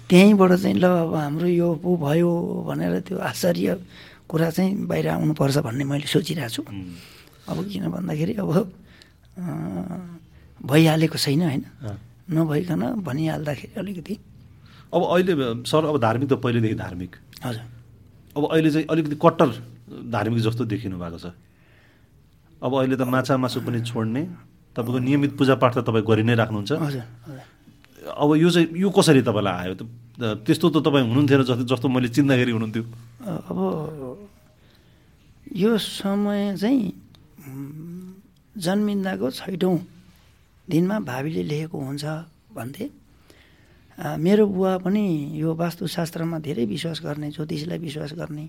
त्यहीँबाट 0.10 0.52
चाहिँ 0.62 0.78
ल 0.78 0.86
अब 0.86 1.14
हाम्रो 1.16 1.48
यो 1.48 1.68
पो 1.82 1.90
भयो 1.98 2.32
भनेर 2.68 2.94
त्यो 3.08 3.18
आश्चर्य 3.18 3.78
कुरा 4.30 4.50
चाहिँ 4.50 4.88
बाहिर 4.88 5.08
आउनुपर्छ 5.18 5.58
भन्ने 5.66 5.84
मैले 5.84 6.08
सोचिरहेको 6.08 6.50
छु। 6.54 6.62
अब 7.50 7.58
किन 7.70 7.84
भन्दाखेरि 7.90 8.34
अब 8.40 8.50
भइहालेको 10.64 11.18
छैन 11.18 11.42
होइन। 11.42 11.64
नभइकन 12.32 12.82
भनिहाल्दाखेरि 13.04 13.74
अलिकति। 13.80 14.14
अब 14.94 15.02
अहिले 15.04 15.34
सर 15.68 15.86
अब 15.90 15.98
धार्मिक 16.00 16.30
त 16.30 16.34
पहिलेदेखि 16.40 16.76
धार्मिक। 16.76 17.12
हजुर। 17.44 17.64
अब 18.38 18.44
अहिले 18.52 18.70
चाहिँ 18.72 18.88
अलिकति 18.88 19.16
कट्टर 19.18 19.50
धार्मिक 20.10 20.42
जस्तो 20.44 20.64
देखिनु 20.66 20.98
भएको 20.98 21.18
छ। 21.18 21.26
अब 22.62 22.72
अहिले 22.74 22.96
त 22.96 23.04
माछा 23.04 23.38
मासु 23.38 23.60
पनि 23.62 23.82
छोड्ने 23.84 24.22
तपाईँको 24.76 25.00
नियमित 25.00 25.32
पूजापाठ 25.38 25.72
त 25.78 25.80
तपाईँ 25.84 26.06
गरि 26.08 26.24
नै 26.24 26.36
राख्नुहुन्छ। 26.36 26.72
अब 28.04 28.30
यो 28.36 28.50
चाहिँ 28.52 28.68
यो 28.74 28.90
कसरी 28.90 29.22
तपाईँलाई 29.22 29.56
आयो? 29.64 29.74
त 29.76 29.84
त्यस्तो 30.44 30.68
त 30.70 30.78
तपाईँ 30.84 31.06
हुनुहुन्थेन 31.08 31.42
जस्तो 31.44 31.64
जस्तो 31.70 31.88
मैले 31.88 32.10
चिन्दाखेरि 32.12 32.52
हुनुहुन्थ्यो। 32.52 32.84
अब 33.50 33.58
यो 35.56 35.72
समय 35.78 36.58
चाहिँ 36.58 36.84
जन्मिँदाको 38.58 39.28
छैटौँ 39.30 39.78
दिनमा 40.68 41.00
भावीले 41.04 41.44
लेखेको 41.44 41.78
हुन्छ 41.78 42.04
भन्थे। 42.56 42.86
मेरो 43.94 44.44
बुवा 44.48 44.78
पनि 44.82 45.06
यो 45.38 45.54
वास्तुशास्त्रमा 45.54 46.38
धेरै 46.42 46.66
विश्वास 46.66 47.02
गर्ने 47.06 47.30
ज्योतिषलाई 47.32 47.78
विश्वास 47.78 48.14
गर्ने 48.18 48.46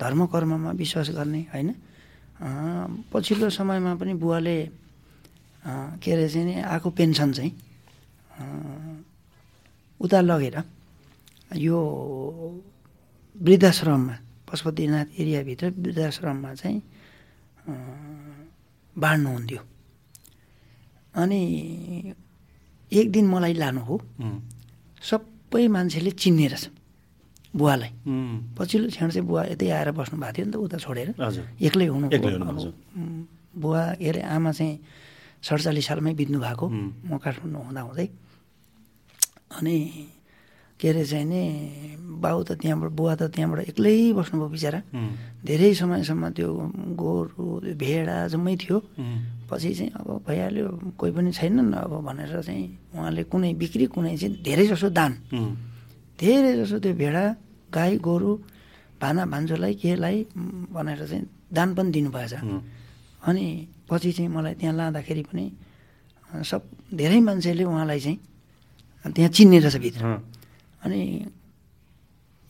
धर्म 0.00 0.26
कर्ममा 0.26 0.70
विश्वास 0.72 1.08
गर्ने 1.10 1.40
होइन? 1.52 1.74
पछिल्लो 3.12 3.48
समयमा 3.50 3.94
पनि 3.94 4.14
बुवाले 4.14 4.56
के 6.02 6.12
अरे 6.12 6.28
चाहिँ 6.28 6.46
नि 6.46 6.54
आएको 6.60 6.90
पेन्सन 6.90 7.32
चाहिँ 7.32 7.52
उता 10.00 10.20
लगेर 10.20 10.56
यो 11.56 11.78
वृद्धाश्रममा 13.36 14.14
पशुपतिनाथ 14.50 15.08
एरियाभित्र 15.18 15.70
वृद्धाश्रममा 15.70 16.54
चाहिँ 16.54 16.82
बाँड्नुहुन्थ्यो। 18.96 19.62
अनि 21.14 21.40
एक 22.92 23.06
दिन 23.12 23.26
मलाई 23.28 23.54
लानु 23.54 23.80
हो। 23.80 24.00
सबै 25.02 25.66
मान्छेले 25.68 26.10
चिन्ने 26.10 26.46
रहेछ 26.46 26.64
बुवालाई। 27.54 27.90
पछिल्लो 28.58 28.88
क्षण 28.90 29.08
चाहिँ 29.14 29.26
बुवा 29.26 29.42
यतै 29.54 29.66
आएर 29.70 29.90
बस्नु 29.94 30.18
भएको 30.18 30.32
थियो 30.34 30.46
नि 30.46 30.52
त 30.52 30.56
उता 30.58 30.76
छोडेर। 30.82 31.08
एक्लै 31.62 31.86
हुनु। 31.86 32.06
बुवा 33.54 33.82
के 33.98 34.08
अरे 34.10 34.20
आमा 34.26 34.50
चाहिँ 34.58 34.74
सडचालिस 35.38 35.86
सालमै 35.86 36.12
बित्नु 36.18 36.38
भएको. 36.42 36.66
म 36.66 37.10
काठमाडौँ 37.22 37.62
हुँदाहुँदै। 37.70 38.06
अनि 39.62 39.76
के 40.74 40.88
अरे 40.90 41.04
चाहिँ 41.06 41.26
नि 41.30 41.40
बाउ 42.18 42.42
त 42.42 42.58
त्यहाँबाट 42.58 42.90
बुवा 42.98 43.14
त 43.14 43.22
त्यहाँबाट 43.30 43.70
एक्लै 43.70 43.94
बस्नुभयो 44.18 44.48
बिचरा। 44.50 44.80
धेरै 45.46 45.70
समयसम्म 45.78 46.24
त्यो 46.34 46.50
गोरु 46.98 47.44
भेडा 47.78 48.16
जम्मै 48.34 48.54
थियो। 48.58 48.78
पछि 49.46 49.70
चाहिँ 49.78 49.90
अब 49.94 50.26
भइहाल्यो। 50.26 50.98
कोही 50.98 51.12
पनि 51.14 51.30
छैनन् 51.30 51.70
अब 51.78 51.92
भनेर 52.02 52.34
चाहिँ 52.42 52.66
उहाँले 52.90 53.22
कुनै 53.30 53.54
बिक्री 53.54 53.86
कुनै 53.94 54.16
चाहिँ 54.18 54.42
धेरै 54.42 54.66
जसो 54.74 54.90
दान। 54.90 55.12
धेरै 56.20 56.52
जसो 56.60 56.76
त्यो 56.84 56.94
भेडा 56.94 57.24
गाई 57.74 57.92
गोरु 58.06 58.30
भाना 59.00 59.22
भान्जोलाई 59.32 59.74
केलाई 59.82 60.16
भनेर 60.74 61.00
चाहिँ 61.10 61.24
दान 61.52 61.68
पनि 61.74 61.90
दिनुभएछ 61.90 62.34
अनि 63.28 63.44
पछि 63.88 64.10
चाहिँ 64.16 64.30
मलाई 64.30 64.54
त्यहाँ 64.60 64.74
लाँदाखेरि 64.76 65.22
पनि 65.28 65.44
सब 66.50 66.62
धेरै 66.94 67.20
मान्छेले 67.20 67.64
उहाँलाई 67.64 68.00
चाहिँ 68.00 68.18
त्यहाँ 69.04 69.30
चिन्ने 69.36 69.58
रहेछ 69.60 69.76
भित्र। 69.84 70.04
अनि 70.84 71.00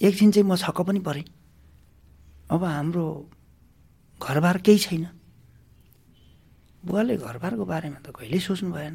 एकछिन 0.00 0.30
चाहिँ 0.30 0.46
म 0.48 0.54
छक्क 0.56 0.80
पनि 0.86 1.00
परेँ। 1.02 1.24
अब 2.54 2.62
हाम्रो 2.64 3.04
घरबार 4.22 4.56
केही 4.66 4.78
छैन। 4.78 5.04
बुवाले 6.86 7.16
घरबारको 7.18 7.64
बारेमा 7.66 7.98
त 8.06 8.14
कहिल्यै 8.14 8.40
सोच्नु 8.40 8.70
भएन। 8.70 8.94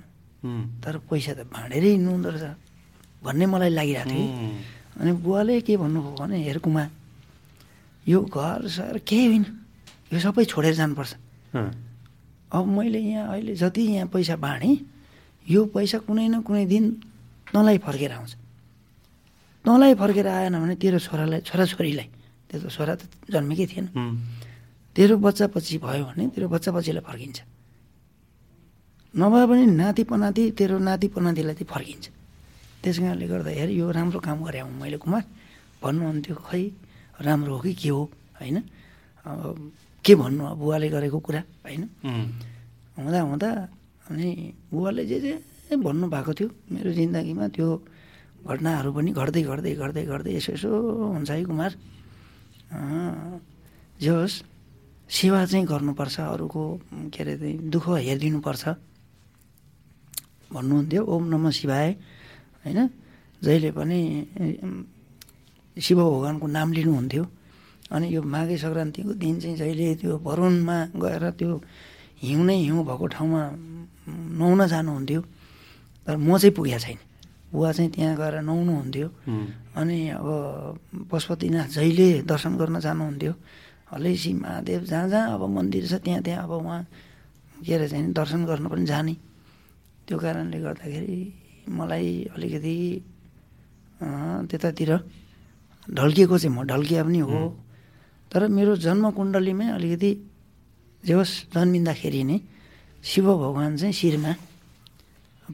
तर 0.84 1.04
पैसा 1.10 1.34
त 1.36 1.40
भाँडेरै 1.52 1.90
हिँड्नुहुँदो 2.00 2.30
रहेछ। 2.32 2.69
भन्ने 3.24 3.46
मलाई 3.46 3.70
लागिरहेको 3.70 4.10
थियो। 4.10 4.26
अनि 5.00 5.12
बुवाले 5.24 5.62
के 5.62 5.74
भन्नुभयो 5.78 6.16
भने 6.20 6.38
हेरकुमा 6.44 6.84
यो 8.08 8.20
घर 8.26 8.68
सर 8.68 8.98
केही 9.06 9.26
होइन। 9.28 9.46
यो 10.14 10.20
सबै 10.20 10.44
छोडेर 10.46 10.74
जानुपर्छ। 10.76 11.14
अब 12.50 12.66
मैले 12.66 13.00
यहाँ 13.00 13.28
अहिले 13.34 13.54
जति 13.56 13.82
यहाँ 13.82 14.08
पैसा 14.10 14.36
बाँडेँ 14.36 14.76
यो 15.46 15.66
पैसा 15.74 15.98
कुनै 16.02 16.28
न 16.28 16.42
कुनै 16.42 16.66
दिन 16.66 16.86
तँलाई 17.54 17.78
फर्केर 17.78 18.12
आउँछ। 18.12 18.32
तँलाई 19.66 19.94
फर्केर 19.96 20.28
आएन 20.28 20.56
भने 20.60 20.76
तेरो 20.82 21.00
छोरालाई 21.00 21.42
छोराछोरीलाई 21.46 22.08
त्यो 22.50 22.58
त 22.60 22.66
छोरा 22.74 22.94
त 22.98 23.06
जन्मेकै 23.30 23.66
थिएन। 23.70 23.88
तेरो 24.96 25.16
बच्चा 25.22 25.46
पछि 25.54 25.78
भयो 25.78 26.04
भने 26.10 26.24
तेरो 26.34 26.48
बच्चा 26.50 26.70
पछिलाई 26.74 27.04
फर्किन्छ। 27.06 27.38
नभए 29.14 29.44
पनि 29.50 29.66
नाति 29.80 30.04
पनाति 30.10 30.44
तेरो 30.58 30.78
नाति 30.82 31.08
पनातिलाई 31.14 31.56
चाहिँ 31.56 31.70
फर्किन्छ। 31.70 32.06
त्यस 32.82 32.98
कारणले 33.00 33.26
गर्दाखेरि 33.28 33.74
यो 33.80 33.86
राम्रो 33.92 34.20
काम 34.24 34.38
गरे 34.48 34.60
हौँ 34.64 34.72
मैले 34.82 34.98
कुमार। 35.04 35.24
भन्नुहुन्थ्यो 35.84 36.36
खै 36.48 36.64
राम्रो 37.28 37.52
हो 37.56 37.60
कि 37.64 37.74
के 37.76 37.90
हो? 37.90 38.02
होइन? 38.40 38.58
के 40.06 40.14
भन्नु 40.16 40.44
अब 40.52 40.58
बुवाले 40.60 40.88
गरेको 40.90 41.20
कुरा 41.20 41.42
होइन? 41.68 41.84
हुँदा 43.00 43.20
हुँदा 43.20 43.50
अनि 44.10 44.28
बुवाले 44.72 45.04
जे 45.06 45.18
जे 45.20 45.76
भन्नुभएको 45.76 46.32
थियो 46.34 46.48
मेरो 46.72 46.92
जिन्दगीमा 46.96 47.46
त्यो 47.56 47.68
घटनाहरू 48.48 48.90
पनि 48.96 49.12
घट्दै 49.12 49.44
घट्दै 49.44 49.74
घट्दै 49.76 50.04
घट्दै 50.08 50.32
यसो 50.40 50.52
यसो 50.56 50.70
हुन्छ 51.14 51.30
है 51.30 51.44
कुमार। 51.44 51.72
जे 54.00 54.10
होस् 54.10 54.36
सेवा 55.10 55.40
चाहिँ 55.46 55.66
गर्नुपर्छ 55.68 56.16
अरूको 56.34 56.64
के 57.14 57.20
अरे 57.24 57.34
दुःख 57.74 57.86
हेरिदिनुपर्छ। 58.08 58.64
भन्नुहुन्थ्यो 60.54 61.02
ओम 61.06 61.24
नम 61.34 61.44
शिवाय। 61.60 61.88
होइन? 62.70 62.90
जहिले 63.42 63.70
पनि 63.74 64.00
शिव 65.78 65.98
भगवान्को 65.98 66.46
नाम 66.48 66.68
लिनुहुन्थ्यो। 66.78 67.24
अनि 67.90 68.06
यो 68.14 68.22
माघे 68.22 68.58
सङ्क्रान्तिको 68.62 69.12
दिन 69.18 69.36
चाहिँ 69.42 69.58
जहिले 69.58 69.96
त्यो 69.98 70.18
भरुनमा 70.22 70.78
गएर 71.02 71.24
त्यो 71.40 71.52
हिउँ 72.22 72.44
नै 72.46 72.56
हिउँ 72.70 72.86
भएको 72.86 73.06
ठाउँमा 73.16 73.42
नुहाउन 74.38 74.62
जानुहुन्थ्यो। 74.70 75.22
तर 76.06 76.16
म 76.18 76.38
चाहिँ 76.38 76.54
पुगेको 76.54 76.80
छैन। 76.86 77.00
बुवा 77.50 77.72
चाहिँ 77.74 77.90
त्यहाँ 77.90 78.14
गएर 78.22 78.36
नुहाउनुहुन्थ्यो। 78.46 79.08
अनि 79.80 80.00
अब 80.20 80.28
पशुपतिनाथ 81.10 81.70
जहिले 81.74 82.08
दर्शन 82.30 82.54
गर्न 82.62 82.78
जानुहुन्थ्यो। 82.86 83.34
हलेसी 83.90 84.32
महादेव 84.38 84.82
जहाँ 84.86 85.08
जहाँ 85.10 85.34
अब 85.34 85.42
मन्दिर 85.50 85.84
छ 85.90 85.94
त्यहाँ 86.06 86.22
त्यहाँ 86.22 86.44
अब 86.46 86.52
उहाँ 86.62 86.82
के 87.66 87.74
अरे 87.74 87.88
चाहिँ 87.90 88.14
दर्शन 88.14 88.46
गर्न 88.46 88.66
पनि 88.70 88.86
जाने। 88.86 89.16
त्यो 90.06 90.18
कारणले 90.20 90.60
गर्दाखेरि 90.62 91.18
मलाई 91.70 92.10
अलिकति 92.36 92.76
त्यतातिर 94.50 94.92
ढल्किएको 95.88 96.36
चाहिँ 96.38 96.56
म 96.56 96.66
ढल्किया 96.66 97.04
पनि 97.04 97.20
हो। 97.20 97.40
तर 98.32 98.42
मेरो 98.48 98.74
जन्मकुण्डलीमै 98.86 99.68
अलिकति 99.78 100.12
जे 101.04 101.14
होस् 101.14 101.34
जन्मिँदाखेरि 101.54 102.24
नै 102.30 102.38
शिव 103.04 103.26
भगवान् 103.26 103.78
चाहिँ 103.80 103.94
शिरमा 103.94 104.34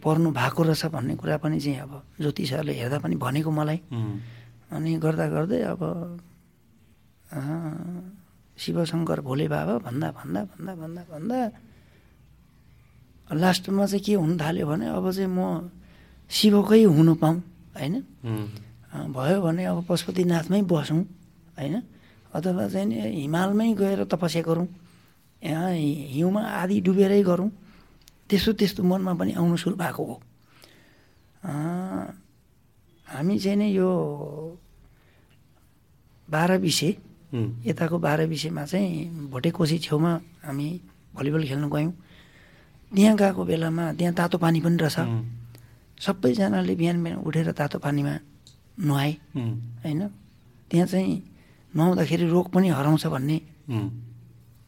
पर्नु 0.03 0.29
भएको 0.35 0.61
रहेछ 0.63 0.83
भन्ने 0.91 1.13
कुरा 1.15 1.37
पनि 1.39 1.59
चाहिँ 1.59 1.79
अब 1.87 1.93
ज्योतिषहरूले 2.19 2.73
हेर्दा 2.73 2.97
पनि 2.99 3.15
भनेको 3.15 3.51
मलाई। 3.51 3.79
अनि 4.75 4.91
गर्दा 4.99 5.25
गर्दै 5.31 5.61
अब 5.71 5.81
शिवशङ्कर 8.57 9.19
भोले 9.27 9.47
बाबा 9.47 9.73
भन्दा 9.87 10.07
भन्दा 10.17 10.41
भन्दा 10.51 10.71
भन्दा 10.75 11.01
भन्दा 11.11 11.37
लास्टमा 13.35 13.85
चाहिँ 13.85 14.03
के 14.05 14.13
हुन 14.19 14.31
थाल्यो 14.39 14.65
भने 14.67 14.85
अब 14.95 15.05
चाहिँ 15.11 15.31
म 15.31 15.39
शिवकै 16.29 16.83
हुनु 16.83 17.13
पाऊँ 17.21 17.37
होइन? 17.75 17.95
भयो 19.15 19.37
भने 19.41 19.63
अब 19.65 19.85
पशुपतिनाथमै 19.89 20.61
बसौँ 20.65 21.01
होइन? 21.57 21.75
अथवा 22.35 22.67
चाहिँ 22.67 22.87
नि 22.87 22.95
हिमालमै 23.21 23.73
गएर 23.73 24.03
तपस्या 24.11 24.41
गरौँ 24.43 24.67
यहाँ 25.43 25.71
हिउँमा 26.15 26.41
आधी 26.41 26.81
डुबेरै 26.81 27.21
गरौँ 27.23 27.49
त्यस्तो 28.29 28.51
त्यस्तो 28.59 28.81
मनमा 28.83 29.13
पनि 29.13 29.31
आउनु 29.39 29.55
सुरु 29.55 29.75
भएको 29.75 30.03
हो। 30.03 30.15
हामी 33.07 33.35
चाहिँ 33.39 33.57
नि 33.57 33.67
यो 33.77 33.89
बाह्र 36.27 36.57
विषय 36.57 36.91
यताको 37.69 37.97
बाह्र 38.01 38.25
विषयमा 38.25 38.65
चाहिँ 38.65 39.29
भोटेकोसी 39.29 39.77
छेउमा 39.85 40.11
हामी 40.45 40.67
भलिबल 41.15 41.43
खेल्न 41.47 41.69
गयौँ। 41.69 41.93
त्यहाँ 42.91 43.15
गएको 43.15 43.41
बेलामा 43.45 43.93
त्यहाँ 43.93 44.13
तातो 44.17 44.37
पानी 44.41 44.59
पनि 44.65 44.77
रहेछ। 44.81 44.97
सबैजनाले 46.01 46.75
बिहान 46.75 46.97
बिहान 47.03 47.17
उठेर 47.23 47.51
तातो 47.51 47.79
पानीमा 47.79 48.13
नुहाए 48.79 49.11
होइन? 49.83 50.01
त्यहाँ 50.71 50.87
चाहिँ 50.87 51.15
नुहाउँदाखेरि 51.73 52.25
रोग 52.27 52.45
पनि 52.51 52.67
हराउँछ 52.69 53.05
भन्ने। 53.07 53.37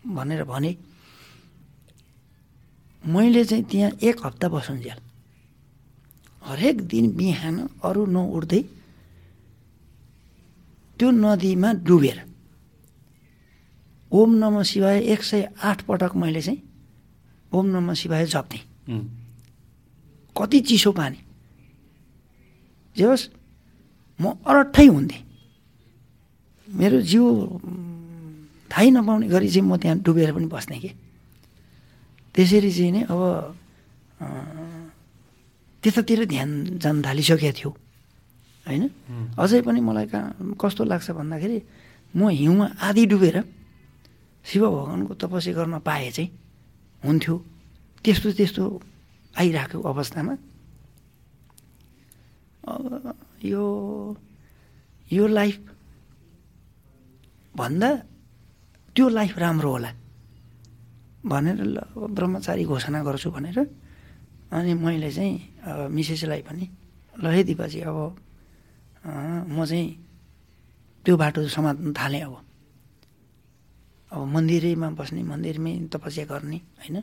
भनेर 0.08 0.44
भने 0.44 0.72
मैले 3.04 3.44
चाहिँ 3.46 3.64
त्यहाँ 3.64 3.92
एक 4.04 4.26
हप्ता 4.26 4.48
बसुन्जेल 4.48 5.00
हरेक 6.44 6.78
दिन 6.88 7.06
बिहान 7.16 7.56
अरू 7.84 8.06
नउठ्दै 8.06 8.62
त्यो 11.00 11.08
नदीमा 11.12 11.70
डुबेर 11.88 12.18
ओम 14.12 14.30
नम 14.36 14.62
शिवाय 14.64 14.98
एक 15.14 15.24
सय 15.24 15.48
आठ 15.64 15.82
पटक 15.84 16.16
मैले 16.16 16.42
चाहिँ 16.42 16.60
ओम 17.52 17.66
नम 17.68 17.94
शिवाय 17.94 18.26
जप्थेँ। 18.26 18.64
कति 20.38 20.60
चिसो 20.68 20.92
पानी। 20.94 21.20
जे 22.96 23.04
होस् 23.04 23.26
म 24.20 24.38
अरट्ठै 24.46 24.86
हुन्थेँ। 24.86 25.24
मेरो 26.68 27.02
जिउ 27.02 27.24
थाहै 28.70 28.90
नपाउने 28.94 29.28
गरी 29.28 29.50
चाहिँ 29.50 29.66
म 29.66 29.78
त्यहाँ 29.78 29.98
डुबेर 30.06 30.32
पनि 30.36 30.46
बस्ने 30.46 30.78
कि। 30.78 30.92
त्यसरी 32.36 32.72
चाहिँ 32.72 32.92
नै 32.92 33.02
अब 33.10 33.22
त्यतातिर 35.84 36.20
ध्यान 36.26 36.50
जान 36.82 36.96
थालिसकेको 37.02 37.54
थियो। 37.58 37.70
होइन? 38.66 38.84
अझै 39.40 39.62
पनि 39.62 39.80
मलाई 39.80 40.06
कहाँ 40.12 40.58
कस्तो 40.60 40.84
लाग्छ 40.84 41.08
भन्दाखेरि 41.18 41.58
म 42.14 42.30
हिउँमा 42.30 42.66
आधी 42.82 43.04
डुबेर 43.08 43.38
शिव 44.46 44.64
भगवान्को 44.64 45.14
तपस्या 45.22 45.54
गर्न 45.54 45.76
पाएँ 45.86 46.12
चाहिँ 46.12 46.30
हुन्थ्यो। 47.04 47.36
त्यस्तो 48.04 48.28
त्यस्तो 48.38 48.64
आइरहेको 49.38 49.78
अवस्थामा। 49.82 50.34
यो 53.44 53.64
यो 55.12 55.24
लाइफ 55.28 55.60
भन्दा 57.56 57.90
त्यो 58.96 59.06
लाइफ 59.10 59.38
राम्रो 59.38 59.70
होला 59.72 59.92
भनेर 61.26 61.60
ल 61.64 61.78
ब्रह्मचारी 62.18 62.64
घोषणा 62.66 63.00
गर्छु 63.04 63.30
भनेर। 63.32 63.60
अनि 64.52 64.74
मैले 64.74 65.12
चाहिँ 65.12 65.90
मिसेसलाई 65.92 66.42
पनि 66.48 66.66
ल 67.20 67.26
है 67.36 67.42
दिपाजी 67.44 67.80
अब 67.88 67.98
म 69.48 69.58
चाहिँ 69.66 69.88
त्यो 71.06 71.14
बाटो 71.18 71.48
समात्न 71.48 71.94
थालेँ 71.94 72.22
अब। 72.28 72.36
अब 74.12 74.22
मन्दिरैमा 74.34 74.88
बस्ने 75.00 75.22
मन्दिरमै 75.24 75.74
तपस्या 75.92 76.26
गर्ने 76.32 76.60
होइन? 76.80 76.98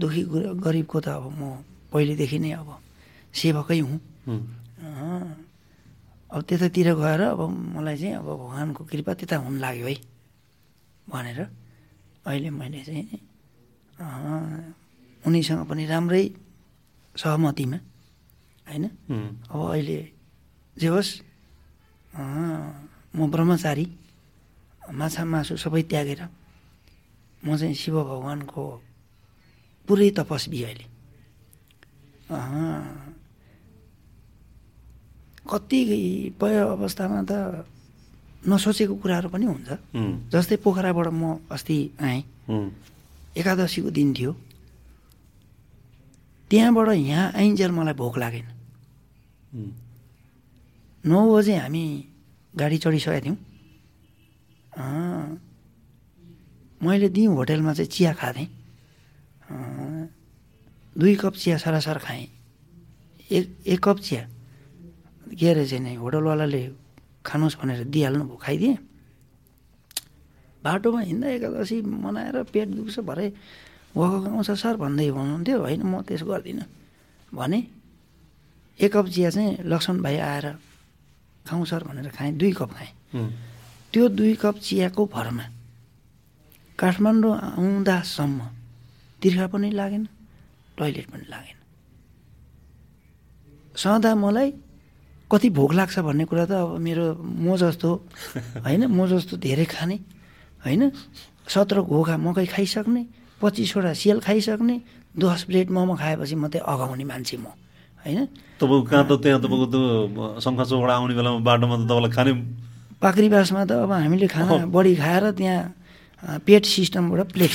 दुखी 0.00 0.22
गरिबको 0.64 0.98
त 1.00 1.08
अब 1.08 1.24
म 1.38 1.62
पहिलेदेखि 1.92 2.38
नै 2.38 2.50
अब 2.60 2.68
सेवकै 3.34 3.78
हुँ। 3.80 3.98
अब 6.28 6.40
त्यतातिर 6.44 6.88
गएर 6.94 7.20
अब 7.32 7.40
मलाई 7.76 7.96
चाहिँ 7.96 8.14
अब 8.20 8.26
भगवान्को 8.28 8.84
कृपा 8.84 9.12
त्यता 9.14 9.36
हुन 9.40 9.54
लाग्यो 9.64 9.86
है 9.88 9.96
भनेर 11.08 11.40
अहिले 12.26 12.50
मैले 12.50 12.80
चाहिँ 12.84 13.06
उनीसँग 15.24 15.60
पनि 15.68 15.84
राम्रै 15.86 16.24
सहमतिमा 17.16 17.78
होइन? 18.68 18.84
अब 19.48 19.60
अहिले 19.72 19.98
जे 20.76 20.88
होस् 20.92 21.12
म 23.16 23.18
ब्रह्मचारी 23.32 23.86
माछा 24.92 25.22
मासु 25.24 25.56
सबै 25.56 25.82
त्यागेर 25.88 26.22
म 27.44 27.56
चाहिँ 27.56 27.74
शिव 27.74 27.96
भगवान्को 28.04 28.62
पुरै 29.88 30.10
तपस्वी 30.18 30.58
अहिले। 30.62 30.86
कतिपय 35.50 36.54
अवस्थामा 36.76 37.20
त 37.24 37.64
नसोचेको 38.44 38.94
कुराहरू 39.02 39.28
पनि 39.32 39.46
हुन्छ। 39.48 39.68
जस्तै 40.32 40.56
पोखराबाट 40.60 41.08
म 41.08 41.40
अस्ति 41.50 41.76
आएँ। 42.00 42.22
एकादशीको 43.40 43.90
दिन 43.90 44.08
थियो। 44.12 44.32
त्यहाँबाट 46.50 46.88
यहाँ 46.88 47.32
आइन्जेल 47.32 47.70
मलाई 47.72 47.94
भोक 47.96 48.14
लागेन। 48.18 48.46
नौ 51.04 51.18
बजे 51.32 51.54
हामी 51.56 51.84
गाडी 52.54 52.78
चढिसकेका 52.78 53.20
थियौँ। 53.24 53.36
मैले 56.80 57.08
दिउँ 57.08 57.34
होटेलमा 57.36 57.72
चाहिँ 57.72 57.90
चिया 57.90 58.12
खाँथेँ 58.20 58.48
दुई 60.98 61.14
कप 61.14 61.34
चिया 61.34 61.56
सरासर 61.62 61.98
खाएँ। 61.98 62.26
एक 63.30 63.46
एक 63.66 63.80
कप 63.84 63.98
चिया। 64.02 64.22
के 65.30 65.46
अरे 65.48 65.64
चाहिँ 65.66 65.82
नि 65.84 65.94
होटलवालाले 65.94 66.62
खानुहोस् 67.22 67.56
भनेर 67.60 67.84
दिइहाल्नु 67.86 68.24
भयो 68.24 68.36
खाइदिएँ। 68.42 68.76
बाटोमा 70.62 71.00
हिँड्दा 71.00 71.28
एकादशी 71.28 71.76
मनाएर 71.82 72.36
पेट 72.50 72.68
दुख्छ 72.74 72.98
भरे 73.06 73.26
वक 73.94 74.26
आउँछ 74.26 74.50
सर 74.58 74.74
भन्दै 74.76 75.06
हुनुहुन्थ्यो। 75.14 75.58
होइन 75.62 75.82
म 75.86 76.02
त्यसो 76.02 76.26
गर्दिनँ। 76.26 76.66
भने 77.30 77.60
एक 78.78 78.90
कप 78.90 79.06
चिया 79.06 79.30
चाहिँ 79.30 79.62
लक्ष्मण 79.70 80.02
भाइ 80.02 80.16
आएर 80.18 80.46
खाउँ 81.46 81.64
सर 81.64 81.82
भनेर 81.86 82.10
खाएँ 82.10 82.32
दुई 82.34 82.52
कप 82.58 82.70
खाएँ। 82.74 82.92
त्यो 83.94 84.08
दुई 84.08 84.34
कप 84.34 84.58
चियाको 84.58 85.06
भरमा 85.06 85.44
काठमाडौँ 86.78 87.34
आउँदासम्म 87.54 88.40
तिर्खा 89.22 89.46
पनि 89.46 89.70
लागेन। 89.70 90.04
टोइलेट 90.78 91.06
पनि 91.12 91.26
लागेन। 91.32 91.56
सदा 93.76 94.14
मलाई 94.14 94.48
कति 95.30 95.48
भोक 95.58 95.72
लाग्छ 95.78 95.98
भन्ने 96.08 96.24
कुरा 96.30 96.44
त 96.50 96.52
अब 96.62 96.78
मेरो 96.80 97.04
म 97.20 97.56
जस्तो 97.60 97.88
होइन 98.64 98.82
म 98.88 99.06
जस्तो 99.06 99.36
धेरै 99.36 99.66
खाने 99.68 99.96
होइन 100.64 100.82
सत्र 101.46 101.76
घोगा 101.84 102.16
मकै 102.16 102.46
खाइसक्ने 102.54 103.02
पच्चिसवटा 103.40 103.92
सियल 104.00 104.18
खाइसक्ने 104.26 104.76
दस 105.14 105.40
प्लेट 105.48 105.68
मोमो 105.70 105.94
खाएपछि 106.02 106.34
मात्रै 106.42 106.60
अगाउने 106.64 107.04
मान्छे 107.04 107.36
म 107.38 107.46
होइन। 108.04 108.26
तपाईँको 108.58 108.86
कहाँ 108.90 109.04
त 109.06 109.12
त्यहाँ 109.22 109.40
तपाईँको 109.44 109.66
त 109.68 109.76
शङ्खा 110.42 110.64
आउने 110.64 111.14
बेलामा 111.14 111.40
बाटोमा 111.44 111.76
त 111.76 111.82
तपाईँलाई 111.86 112.12
खाने 112.16 112.32
पाक्रीबासमा 112.98 113.62
त 113.64 113.72
अब 113.84 113.92
हामीले 113.94 114.26
खाना 114.26 114.66
बढी 114.74 114.92
खाएर 114.96 115.24
त्यहाँ 115.38 116.40
पेट 116.42 116.62
सिस्टमबाट 116.66 117.20
प्लेट 117.30 117.52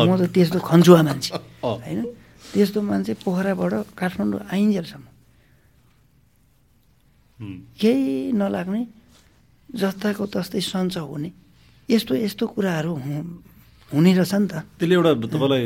म 0.00 0.10
त 0.16 0.22
त्यस्तो 0.32 0.58
खन्चुवा 0.64 1.00
मान्छे 1.02 1.30
होइन। 1.60 2.00
त्यस्तो 2.56 2.80
मान्छे 2.80 3.12
पोखराबाट 3.20 3.72
काठमाडौँ 4.00 4.40
आइन्जेलसम्म। 4.48 5.04
केही 7.76 8.32
नलाग्ने 8.32 8.82
जस्ताको 9.76 10.24
तस्तै 10.32 10.60
सन्च 10.64 10.96
हुने। 11.04 11.30
यस्तो 11.84 12.12
यस्तो 12.16 12.44
कुराहरू 12.56 12.92
हुने 13.92 14.10
रहेछ 14.16 14.34
नि 14.40 14.48
त। 14.48 14.64
त्यसले 14.80 14.94
एउटा 14.96 15.12
तपाईँलाई 15.36 15.64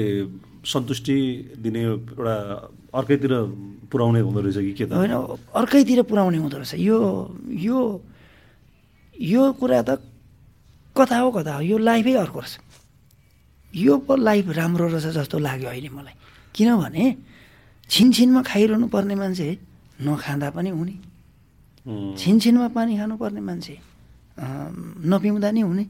सन्तुष्टि 0.67 1.17
दिने 1.63 1.81
एउटा 1.95 2.35
अर्कैतिर 2.91 3.33
पुऱ्याउने 3.87 4.21
हुँदो 4.27 4.41
रहेछ 4.43 4.59
कि 4.59 4.73
के 4.75 4.85
त? 4.91 4.93
होइन 4.99 5.15
अर्कैतिर 5.55 6.03
पुऱ्याउने 6.11 6.39
हुँदो 6.43 6.57
रहेछ। 6.59 6.75
यो 6.75 6.99
यो 7.55 7.79
यो 9.15 9.43
कुरा 9.55 9.81
त 9.87 10.03
कता 10.99 11.17
हो 11.23 11.31
कता 11.39 11.55
हो। 11.55 11.61
यो 11.71 11.79
लाइफै 11.79 12.15
अर्को 12.19 12.39
रहेछ। 12.43 12.59
यो 13.79 13.95
पो 14.03 14.13
लाइफ 14.19 14.45
राम्रो 14.59 14.87
रहेछ 14.91 15.15
जस्तो 15.15 15.39
लाग्यो 15.39 15.71
अहिले 15.71 15.89
मलाई। 15.95 16.19
किनभने 16.55 17.05
छिनछिनमा 17.91 18.41
खाइरहनु 18.43 18.87
पर्ने 18.95 19.15
मान्छे 19.15 19.49
नखाँदा 20.03 20.49
पनि 20.57 20.71
हुने। 20.71 20.95
छिनछिनमा 22.17 22.69
पानी 22.77 22.93
खानुपर्ने 22.99 23.41
मान्छे 23.41 23.75
नपिउँदा 25.11 25.51
नि 25.51 25.61
हुने। 25.61 25.85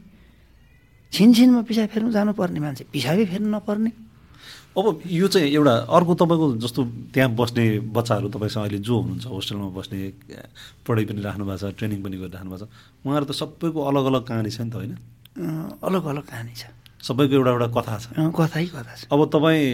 छिनछिनमा 1.12 1.60
पिसाब 1.68 1.88
फेर्नु 1.92 2.10
जानुपर्ने 2.12 2.60
मान्छे 2.60 2.84
पिसाबै 2.92 3.24
फेर्नु 3.26 3.48
नपर्ने। 3.56 3.90
अब 4.70 5.02
यो 5.02 5.26
चाहिँ 5.28 5.50
एउटा 5.50 5.74
अर्को 5.90 6.14
तपाईँको 6.14 6.46
जस्तो 6.62 6.80
त्यहाँ 7.10 7.30
बस्ने 7.34 7.64
बच्चाहरू 7.90 8.28
तपाईँसँग 8.30 8.64
अहिले 8.64 8.78
जो 8.78 8.94
हुनुहुन्छ 9.02 9.26
होस्टेलमा 9.26 9.68
बस्ने 9.74 9.98
पढाइ 10.86 11.04
पनि 11.10 11.20
राख्नु 11.26 11.44
भएको 11.44 11.58
छ 11.58 11.74
ट्रेनिङ 11.74 11.98
पनि 12.06 12.16
गरिराख्नु 12.22 12.50
भएको 12.50 12.64
छ 12.64 12.70
उहाँहरू 13.04 13.24
त 13.26 13.32
सबैको 13.34 13.78
अलग 13.90 14.04
अलग 14.10 14.22
कहानी 14.30 14.50
छ 14.50 14.60
नि 14.62 14.70
त 14.70 14.74
होइन? 14.78 14.94
अलग 15.82 16.04
अलग 16.06 16.24
कहानी 16.30 16.54
छ। 16.54 16.70
सबैको 17.00 17.34
एउटा 17.34 17.50
एउटा 17.50 17.68
कथा 17.72 17.96
छ। 17.98 18.06
कथै 18.12 18.64
कथा 18.72 18.94
छ। 18.96 19.08
अब 19.08 19.20
तपाईँ 19.32 19.64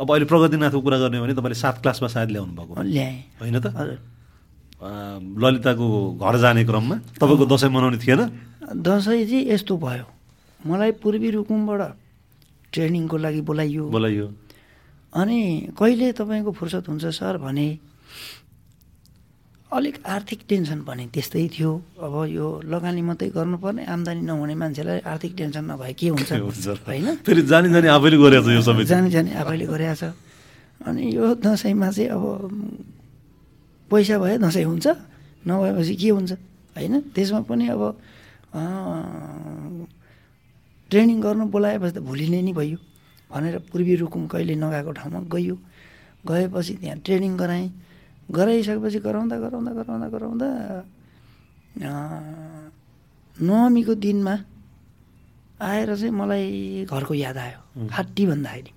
अब 0.00 0.08
अहिले 0.10 0.26
प्रगतिनाथको 0.26 0.80
कुरा 0.80 0.98
गर्ने 0.98 1.20
भने 1.20 1.34
तपाईँले 1.36 1.58
सात 1.60 1.82
क्लासमा 1.82 2.08
सायद 2.08 2.30
ल्याउनु 2.32 2.52
भएको 2.56 2.72
ल्याएँ। 2.82 3.18
होइन 3.40 3.58
त? 3.60 3.66
ललिताको 4.82 5.86
घर 6.18 6.34
जाने 6.42 6.64
क्रममा 6.64 6.96
तपाईँको 7.20 7.44
दसैँ 7.46 7.70
मनाउने 7.70 7.98
थिएन? 8.00 8.20
दसैँ 8.72 9.24
चाहिँ 9.28 9.44
यस्तो 9.52 9.76
भयो। 9.76 10.06
मलाई 10.66 10.90
पूर्वी 10.98 11.28
रुकुमबाट 11.36 11.82
ट्रेनिङको 12.72 13.16
लागि 13.16 13.40
बोलाइयो। 13.44 13.84
बोलाइयो। 13.92 14.26
अनि 15.12 15.40
कहिले 15.76 16.12
तपाईँको 16.16 16.50
फुर्सद 16.56 16.84
हुन्छ 16.88 17.04
सर 17.12 17.36
भने 17.36 17.68
अलिक 19.72 19.96
आर्थिक 20.04 20.40
टेन्सन 20.48 20.80
पनि 20.84 21.04
त्यस्तै 21.14 21.48
थियो। 21.56 21.70
अब 21.96 22.14
यो 22.28 22.46
लगानी 22.68 23.02
मात्रै 23.08 23.28
गर्नुपर्ने 23.32 23.82
आम्दानी 23.88 24.20
नहुने 24.28 24.54
मान्छेलाई 24.60 24.98
आर्थिक 25.00 25.32
टेन्सन 25.32 25.64
नभए 25.64 25.92
के 25.96 26.08
हुन्छ? 26.12 26.30
होइन? 26.84 27.06
फेरि 27.24 27.42
जानी 27.48 27.68
जानी 27.72 27.88
आफैले 27.88 28.16
गरेको 28.20 28.44
छ 28.44 28.52
यो 28.52 28.62
सबै। 28.68 28.84
जानी 28.84 29.08
जानी 29.08 29.30
आफैले 29.32 29.66
गरेको 29.72 29.96
छ। 29.96 30.12
अनि 30.84 31.02
यो 31.16 31.24
दसैँमा 31.40 31.88
चाहिँ 31.88 32.08
अब 32.12 32.24
पैसा 33.88 34.16
भए 34.20 34.36
दसैँ 34.44 34.64
हुन्छ 34.68 34.86
नभएपछि 35.48 35.94
के 35.96 36.08
हुन्छ? 36.20 36.32
होइन? 36.76 36.94
त्यसमा 37.16 37.40
पनि 37.48 37.64
अब 37.72 37.82
ट्रेनिङ 40.90 41.18
गर्नु 41.24 41.44
बोलाएपछि 41.48 41.92
त 41.96 41.98
भुलिने 42.04 42.40
नि 42.44 42.52
भयो। 42.52 42.78
भनेर 43.32 43.64
पूर्वी 43.72 43.94
रुकुम 44.04 44.28
कहिले 44.28 44.54
नगएको 44.60 44.92
ठाउँमा 44.92 45.20
गयो। 45.32 45.56
गएपछि 46.28 46.72
त्यहाँ 46.76 46.98
ट्रेनिङ 47.00 47.32
गराएँ। 47.40 47.68
गराइसकेपछि 48.30 48.98
गराउँदा 49.02 49.36
गराउँदा 49.38 49.72
गराउँदा 49.72 50.08
गराउँदा 50.14 50.48
नवमीको 53.36 53.94
दिनमा 53.94 54.34
आएर 55.62 55.90
चाहिँ 55.96 56.10
मलाई 56.10 56.86
घरको 56.90 57.14
याद 57.14 57.38
आयो। 57.38 57.88
फाटी 57.88 58.22
भन्दाखेरि। 58.26 58.72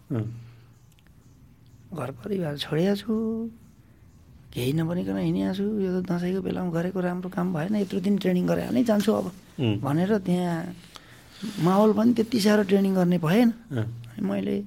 घर 1.96 2.10
परिवार 2.24 2.58
छोडेको 2.58 2.96
छु। 2.96 3.14
केही 4.54 4.72
नबनिकन 4.74 5.18
हिँडिरहेको 5.18 5.56
छु। 5.58 5.66
यो 5.82 5.90
त 6.02 6.06
दसैँको 6.06 6.42
बेलामा 6.46 6.70
गरेको 6.72 7.00
राम्रो 7.00 7.30
काम 7.34 7.48
भएन। 7.54 7.76
यत्रो 7.84 8.00
दिन 8.06 8.16
ट्रेनिङ 8.22 8.46
गरेर 8.48 8.70
नै 8.72 8.84
जान्छु 8.86 9.12
अब। 9.12 9.28
भनेर 9.82 10.12
त्यहाँ 10.24 10.56
माहौल 11.66 11.92
पनि 11.98 12.14
त्यति 12.16 12.40
साह्रो 12.40 12.64
ट्रेनिङ 12.70 12.94
गर्ने 12.96 13.18
भएन। 13.18 13.50
मैले 14.22 14.58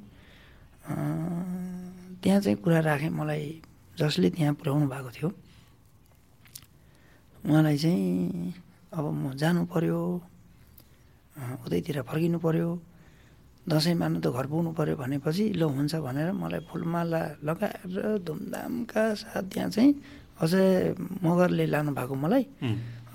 त्यहाँ 2.23 2.41
चाहिँ 2.41 2.57
कुरा 2.61 2.81
राखेँ। 2.83 3.11
मलाई 3.15 3.45
जसले 3.99 4.29
त्यहाँ 4.31 4.55
पुर्याउनु 4.59 4.87
भएको 4.89 5.11
थियो 5.17 5.29
उहाँलाई 7.45 7.77
चाहिँ 7.83 8.55
अब 8.95 9.05
म 9.05 9.35
जानु 9.41 9.67
पऱ्यो 9.73 9.99
उतैतिर 11.67 12.03
फर्किनु 12.09 12.39
पऱ्यो 12.39 12.69
दसैँ 13.69 13.95
मान्नु 14.01 14.19
त 14.25 14.27
घर 14.33 14.47
पुग्नु 14.49 14.71
पऱ्यो 14.79 14.95
भनेपछि 14.97 15.45
ल 15.61 15.63
हुन्छ 15.63 15.95
भनेर 16.01 16.33
मलाई 16.33 16.61
फुलमाला 16.71 17.23
लगाएर 17.45 18.23
धुमधामका 18.27 19.03
साथ 19.15 19.45
त्यहाँ 19.53 19.71
चाहिँ 19.71 19.93
अजय 20.41 20.95
मगरले 21.23 21.67
लानु 21.67 21.91
भएको 21.99 22.15
मलाई। 22.15 22.45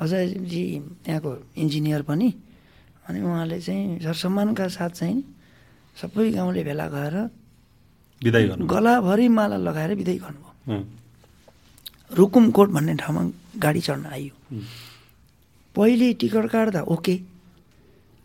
अजयजी 0.04 0.64
त्यहाँको 1.04 1.32
इन्जिनियर 1.58 2.02
पनि 2.04 2.30
अनि 3.08 3.20
उहाँले 3.22 3.60
चाहिँ 3.60 4.00
सरसम्मानका 4.04 4.68
साथ 4.68 4.92
चाहिँ 5.00 5.24
सबै 5.98 6.32
गाउँले 6.38 6.62
भेला 6.64 6.88
गएर 6.96 7.16
गलाभरि 8.22 9.28
माला 9.28 9.58
लगाएर 9.58 9.92
बिदाई 9.96 10.18
गर्नुभयो। 10.22 10.53
रुकुमकोट 12.18 12.70
भन्ने 12.70 12.94
ठाउँमा 12.96 13.22
गाडी 13.62 13.82
चढ्न 13.82 14.06
आइयो। 14.06 14.34
पहिले 15.76 16.14
टिकट 16.22 16.46
काट्दा 16.50 16.82
ओके। 16.94 17.16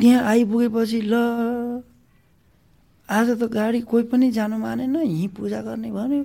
त्यहाँ 0.01 0.23
आइपुगेपछि 0.25 1.01
ल 1.11 1.15
आज 3.09 3.29
त 3.41 3.43
गाडी 3.53 3.81
कोही 3.89 4.05
पनि 4.13 4.31
जानु 4.31 4.57
मानेन 4.59 4.97
यहीँ 4.97 5.29
पूजा 5.37 5.61
गर्ने 5.65 5.91
भन्यो। 5.91 6.25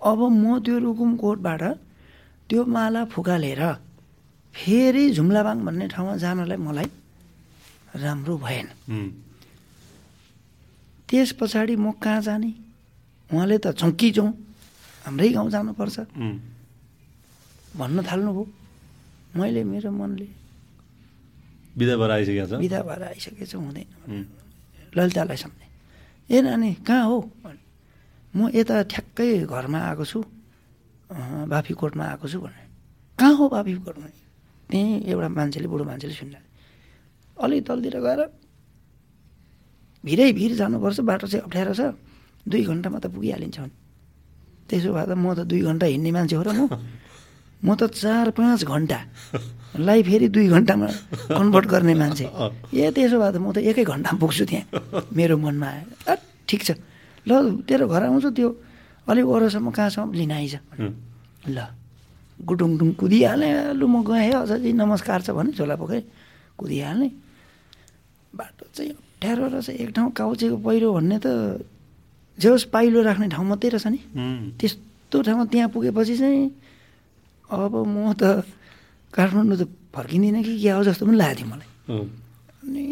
अब 0.00 0.18
म 0.32 0.58
त्यो 0.64 0.78
रुकुम 0.78 1.16
कोटबाट 1.16 1.62
त्यो 2.50 2.64
माला 2.64 3.04
फुकालेर 3.12 3.62
फेरि 4.54 5.04
झुम्लाबाङ 5.12 5.58
भन्ने 5.64 5.86
ठाउँमा 5.92 6.16
जानलाई 6.16 6.56
मलाई 6.56 6.88
राम्रो 8.02 8.36
भएन। 8.38 8.66
त्यस 11.08 11.32
पछाडि 11.40 11.76
म 11.76 11.92
कहाँ 12.02 12.20
जाने? 12.22 12.50
उहाँले 13.32 13.56
त 13.58 13.66
चौकी 13.76 14.08
जाउँ 14.16 14.30
हाम्रै 15.04 15.28
गाउँ 15.36 15.50
जानुपर्छ। 15.50 15.98
भन्न 17.76 17.98
थाल्नुभयो। 18.08 18.44
मैले 19.36 19.62
मेरो 19.64 19.90
मनले 19.92 20.28
बिदा 21.76 21.94
भएर 22.00 22.10
आइसकेको 22.10 22.46
छ? 22.48 22.52
बिदा 22.64 22.80
भएर 22.88 23.02
आइसकेको 23.12 23.58
हुँदैन। 23.60 23.88
ललितालाई 24.96 25.36
सम्झे। 25.36 25.66
ए 26.32 26.36
नानी 26.42 26.70
कहाँ 26.82 27.04
हो? 27.06 27.18
म 28.34 28.48
यता 28.52 28.82
ठ्याक्कै 28.92 29.46
घरमा 29.46 29.78
आएको 29.92 30.04
छु। 30.04 30.18
बाफीकोटमा 31.48 32.04
आएको 32.04 32.26
छु 32.28 32.38
भने 32.40 32.62
कहाँ 33.18 33.34
हो 33.36 33.44
बाफीकोटमा 33.48 34.08
त्यहीँ 34.68 35.08
एउटा 35.08 35.28
मान्छेले 35.28 35.68
बुढो 35.72 35.84
मान्छेले 35.84 36.14
सुन्दा 36.14 36.40
अलिक 37.40 37.60
तलतिर 37.64 37.96
गएर 38.04 38.20
भिरै 40.04 40.28
भिर 40.36 40.52
जानुपर्छ 40.60 41.00
बाटो 41.00 41.26
चाहिँ 41.32 41.44
अप्ठ्यारो 41.48 41.72
छ। 41.72 41.96
दुई 42.48 42.62
घन्टामा 42.70 42.98
त 42.98 43.06
पुगिहालिन्छ 43.14 43.58
त्यसो 44.68 44.88
भए 44.92 45.04
त 45.08 45.12
म 45.16 45.26
त 45.38 45.40
दुई 45.48 45.60
घन्टा 45.68 45.86
हिँड्ने 45.92 46.10
मान्छे 46.16 46.36
हो 46.36 46.42
र 46.44 46.50
म। 46.52 46.68
म 47.58 47.68
त 47.74 47.90
चार 47.90 48.30
पाँच 48.38 48.64
घन्टालाई 48.64 50.00
फेरि 50.08 50.28
दुई 50.28 50.46
घन्टामा 50.54 50.88
कन्भर्ट 51.34 51.66
गर्ने 51.72 51.94
मान्छे। 51.98 52.26
ए 52.76 52.90
त्यसो 52.94 53.16
भए 53.18 53.30
त 53.34 53.36
म 53.42 53.50
त 53.52 53.58
एकै 53.64 53.84
घन्टामा 53.84 54.18
पुग्छु 54.22 54.44
त्यहाँ 54.50 54.64
मेरो 55.16 55.36
मनमा 55.42 55.66
आयो। 55.66 56.14
ठिक 56.48 56.60
छ। 56.66 56.70
ल 57.28 57.60
तेरो 57.66 57.86
घर 57.88 58.02
आउँछु 58.08 58.30
त्यो 58.36 58.48
अलिक 59.08 59.24
वरसम्म 59.24 59.68
कहाँसम्म 59.74 60.12
लिन 60.14 60.32
आइज। 60.38 60.54
ल 61.48 61.58
गुडुङडुङ 62.38 62.88
कुदिहालेँ। 63.00 63.74
लु 63.74 63.86
म 63.88 64.04
गएँ 64.06 64.32
अझै 64.46 64.72
नमस्कार 64.72 65.20
छ 65.26 65.28
भने 65.34 65.50
झोला 65.58 65.74
पोखेँ 65.80 66.02
कुदिहालेँ। 66.60 67.10
बाटो 68.38 68.64
चाहिँ 68.70 68.92
अप्ठ्यारो 68.94 69.44
रहेछ। 69.50 69.68
एक 69.82 69.90
ठाउँ 69.96 70.10
काउचेको 70.14 70.56
पहिरो 70.62 70.88
भन्ने 70.94 71.18
त 71.18 71.26
जे 72.38 72.48
होस् 72.48 72.70
पाइलो 72.70 73.02
राख्ने 73.02 73.28
ठाउँ 73.34 73.46
मात्रै 73.50 73.68
रहेछ 73.74 73.86
नि। 73.86 74.00
त्यस्तो 74.58 75.16
ठाउँमा 75.26 75.44
त्यहाँ 75.52 75.68
पुगेपछि 75.74 76.14
चाहिँ 76.18 76.44
अब 77.50 77.74
म 77.86 78.12
त 78.14 78.46
काठमाडौँ 79.12 79.58
त 79.58 79.64
फर्किँदिनँ 79.94 80.42
कि 80.46 80.52
क्या 80.62 80.76
हो 80.76 80.82
जस्तो 80.86 81.06
पनि 81.06 81.16
लागेको 81.18 81.38
थियो 81.38 81.48
मलाई 81.50 81.70
अनि 82.62 82.84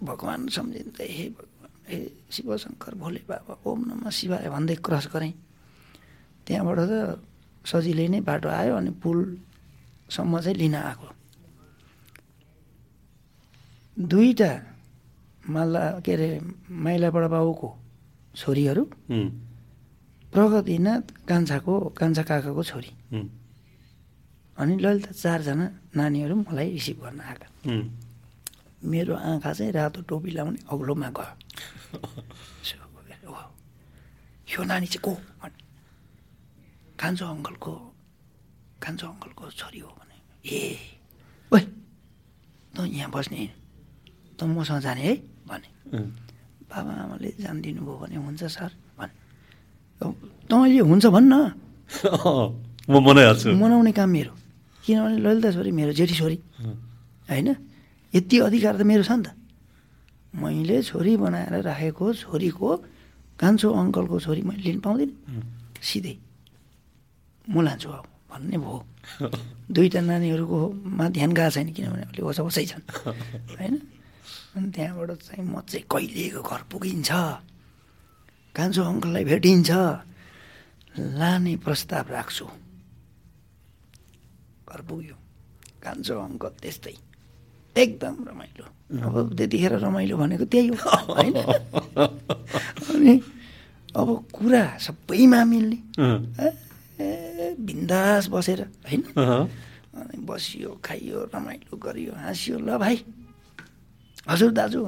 भगवान् 0.00 0.48
सम्झिँदै 0.48 1.08
हे 1.16 1.24
भगवान् 1.36 1.74
ए 1.92 1.96
शिवशङ्कर 2.30 2.94
भोले 2.96 3.20
बाबा 3.28 3.54
ओम 3.66 3.80
नम 3.88 4.08
शिवाय 4.10 4.48
भन्दै 4.48 4.76
क्रस 4.80 5.06
गरेँ। 5.12 5.34
त्यहाँबाट 6.46 6.78
त 6.90 7.20
सजिलै 7.66 8.06
नै 8.14 8.20
बाटो 8.22 8.48
आयो 8.48 8.74
अनि 8.78 8.90
पुलसम्म 9.02 10.32
चाहिँ 10.40 10.56
लिन 10.56 10.74
आएको 10.78 11.08
दुईवटा 13.96 14.50
माल्ला 15.50 15.82
के 16.04 16.12
अरे 16.14 16.28
माइलाबाट 16.70 17.24
बाबुको 17.34 17.68
छोरीहरू। 18.36 18.84
प्रगतिनाथ 20.32 21.04
कान्छाको 21.28 21.74
कान्छा 21.98 22.22
काकाको 22.28 22.62
छोरी। 22.70 22.90
अनि 24.60 24.74
ललिता 24.84 25.12
चारजना 25.12 25.66
नानीहरू 25.96 26.34
मलाई 26.44 26.68
रिसिभ 26.76 26.96
गर्न 27.04 27.20
आएका। 27.20 27.48
मेरो 28.84 29.14
आँखा 29.16 29.52
चाहिँ 29.52 29.72
रातो 29.72 30.00
टोपी 30.08 30.30
लाउने 30.36 30.58
अग्लोमा 30.68 31.08
गयो। 31.16 31.34
यो 34.46 34.62
नानी 34.62 34.86
चाहिँ 34.86 35.02
को 35.02 35.12
भने 35.42 35.58
कान्छो 37.00 37.24
अङ्कलको 37.26 37.72
कान्छो 38.78 39.06
अङ्कलको 39.06 39.44
छोरी 39.58 39.80
हो 39.84 39.90
भने 39.98 40.16
ए 40.48 40.78
ओ 41.52 41.58
त 42.72 42.86
यहाँ 42.86 43.10
बस्ने 43.10 43.42
त 44.38 44.40
मसँग 44.46 44.80
जाने 44.80 45.02
है 45.02 45.14
भने। 45.44 45.68
बाबा 46.66 46.92
आमाले 47.04 47.28
जानिदिनु 47.40 47.80
भयो 47.86 47.96
भने 48.02 48.16
हुन्छ 48.16 48.42
सर 48.56 48.70
भने। 48.98 49.14
तँले 50.50 50.80
हुन्छ 50.82 51.06
भन्न। 51.06 51.32
म 52.90 52.94
मनाइहाल्छु। 53.02 53.48
मनाउने 53.54 53.92
काम 53.92 54.10
मेरो। 54.10 54.32
किनभने 54.84 55.16
ललिता 55.18 55.50
छोरी 55.52 55.70
मेरो 55.72 55.92
जेठी 55.98 56.14
छोरी 56.14 56.38
होइन? 57.30 57.48
यति 58.14 58.36
अधिकार 58.38 58.74
त 58.78 58.82
मेरो 58.82 59.02
छ 59.02 59.10
नि 59.18 59.22
त। 59.26 59.28
मैले 60.34 60.82
छोरी 60.82 61.16
बनाएर 61.16 61.54
राखेको 61.66 62.04
छोरीको 62.22 62.68
कान्छो 63.40 63.68
अङ्कलको 63.72 64.16
छोरी 64.20 64.42
मैले 64.42 64.62
लिनु 64.62 64.80
पाउँदिनँ। 64.80 65.14
सिधै। 65.82 66.14
म 67.46 67.54
लान्छु 67.62 67.88
अब 67.90 68.04
भन्ने 68.30 68.56
भयो। 68.58 68.78
दुईवटा 69.74 70.00
नानीहरूकोमा 70.00 71.04
ध्यान 71.10 71.30
गएको 71.32 71.50
छैन 71.50 71.68
किनभने 71.74 72.22
ओसा 72.22 72.42
ओसै 72.42 72.64
छन्। 72.70 72.84
होइन? 73.58 73.74
अनि 74.56 74.68
त्यहाँबाट 74.72 75.10
चाहिँ 75.20 75.44
म 75.44 75.60
चाहिँ 75.68 75.84
कहिलेको 75.84 76.40
घर 76.40 76.62
पुगिन्छ? 76.72 77.10
कान्छो 78.56 78.82
अङ्कललाई 78.82 79.24
भेटिन्छ? 79.28 79.70
लाने 80.96 81.54
प्रस्ताव 81.60 82.06
राख्छु। 82.08 82.46
घर 84.64 84.80
पुग्यो। 84.88 85.16
कान्छो 85.84 86.14
अङ्क 86.16 86.44
त्यस्तै। 86.56 86.96
एकदम 87.76 88.14
रमाइलो। 88.32 88.64
अब 88.96 89.36
त्यतिखेर 89.36 89.72
रमाइलो 89.76 90.16
भनेको 90.16 90.44
त्यही 90.48 90.68
हो 90.72 90.96
होइन? 91.12 91.36
अनि 92.00 93.12
अब 93.92 94.08
कुरा 94.32 94.64
सबैमा 94.80 95.40
मिल्ने 95.52 95.78
बिन्दास 97.60 98.22
बसेर 98.32 98.60
होइन? 98.88 99.02
अनि 100.00 100.16
बसियो 100.24 100.80
खाइयो 100.80 101.28
रमाइलो 101.28 101.76
गरियो 101.76 102.12
हाँसियो 102.16 102.56
ल 102.56 102.80
भाइ। 102.80 102.96
हजुर 104.28 104.50
दाजु। 104.52 104.80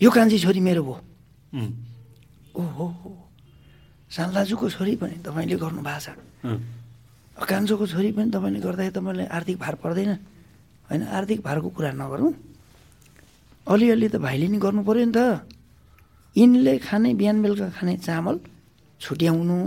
यो 0.00 0.10
कान्छी 0.10 0.38
छोरी 0.38 0.60
मेरो 0.60 0.82
भयो 0.82 1.00
ओहो। 2.54 2.86
साल 4.10 4.30
दाजुको 4.34 4.66
छोरी 4.70 4.94
पनि 5.00 5.16
तपाईँले 5.26 5.56
गर्नु 5.58 5.82
भएको 5.82 6.00
छ 6.00 6.62
कान्छोको 7.34 7.86
छोरी 7.90 8.10
पनि 8.14 8.30
तपाईँले 8.30 8.60
गर्दाखेरि 8.62 8.94
तपाईँलाई 8.94 9.26
आर्थिक 9.26 9.56
भार 9.58 9.74
पर्दैन। 9.82 10.10
होइन 10.86 11.02
आर्थिक 11.02 11.40
भारको 11.42 11.68
कुरा 11.74 11.90
नगरौँ। 11.98 12.32
अलिअलि 13.66 14.08
त 14.08 14.16
भाइले 14.22 14.46
नि 14.54 14.58
गर्नु 14.62 14.82
पऱ्यो 14.86 15.04
नि 15.10 15.14
त। 15.18 15.42
यिनले 16.36 16.74
खाने 16.78 17.10
बिहान 17.18 17.36
बेलुका 17.42 17.68
खाने 17.74 17.94
चामल 18.06 18.36
छुट्याउनु। 19.00 19.58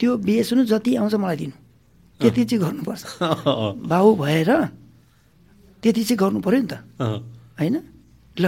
त्यो 0.00 0.10
बेच्नु 0.22 0.62
जति 0.70 0.90
आउँछ 1.02 1.14
मलाई 1.18 1.36
दिनु। 1.42 1.56
त्यति 2.20 2.42
चाहिँ 2.46 2.62
गर्नुपर्छ। 2.62 3.02
बाउ 3.90 4.06
भएर 4.22 4.50
त्यति 5.82 6.02
चाहिँ 6.08 6.18
गर्नु 6.18 6.38
पऱ्यो 6.40 6.60
नि 6.62 6.68
त। 6.70 6.74
होइन? 7.58 7.76
ल। 8.38 8.44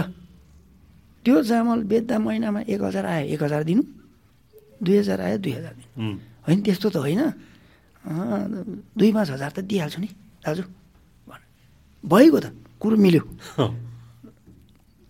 त्यो 1.23 1.35
चामल 1.43 1.79
बेच्दा 1.89 2.15
महिनामा 2.19 2.59
एक 2.69 2.81
हजार 2.81 3.05
आयो 3.05 3.25
एक 3.33 3.41
हजार 3.43 3.61
दिनु। 3.67 3.83
दुई 4.79 4.95
हजार 4.97 5.19
आयो 5.21 5.37
दुई 5.43 5.53
हजार 5.59 5.73
दिनु। 5.75 5.91
होइन 6.47 6.59
त्यस्तो 6.63 6.87
त 6.89 6.97
होइन। 7.03 7.21
दुई 8.95 9.11
पाँच 9.11 9.29
हजार 9.35 9.51
त 9.51 9.59
दिइहाल्छु 9.65 9.99
नि 9.99 10.09
दाजु। 10.45 10.63
भइगयो 12.03 12.39
त 12.39 12.47
कुरो 12.79 12.95
मिल्यो। 12.95 13.23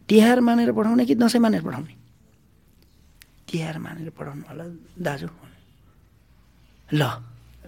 तिहार 0.10 0.39
मानेर 0.39 0.72
पठाउने 0.72 1.03
कि 1.06 1.15
दसैँ 1.19 1.41
मानेर 1.43 1.61
पठाउने? 1.61 1.93
तिहार 3.49 3.77
मानेर 3.77 4.10
पठाउनु 4.15 4.43
होला 4.49 4.65
दाजु। 4.97 5.27
ल। 6.89 7.02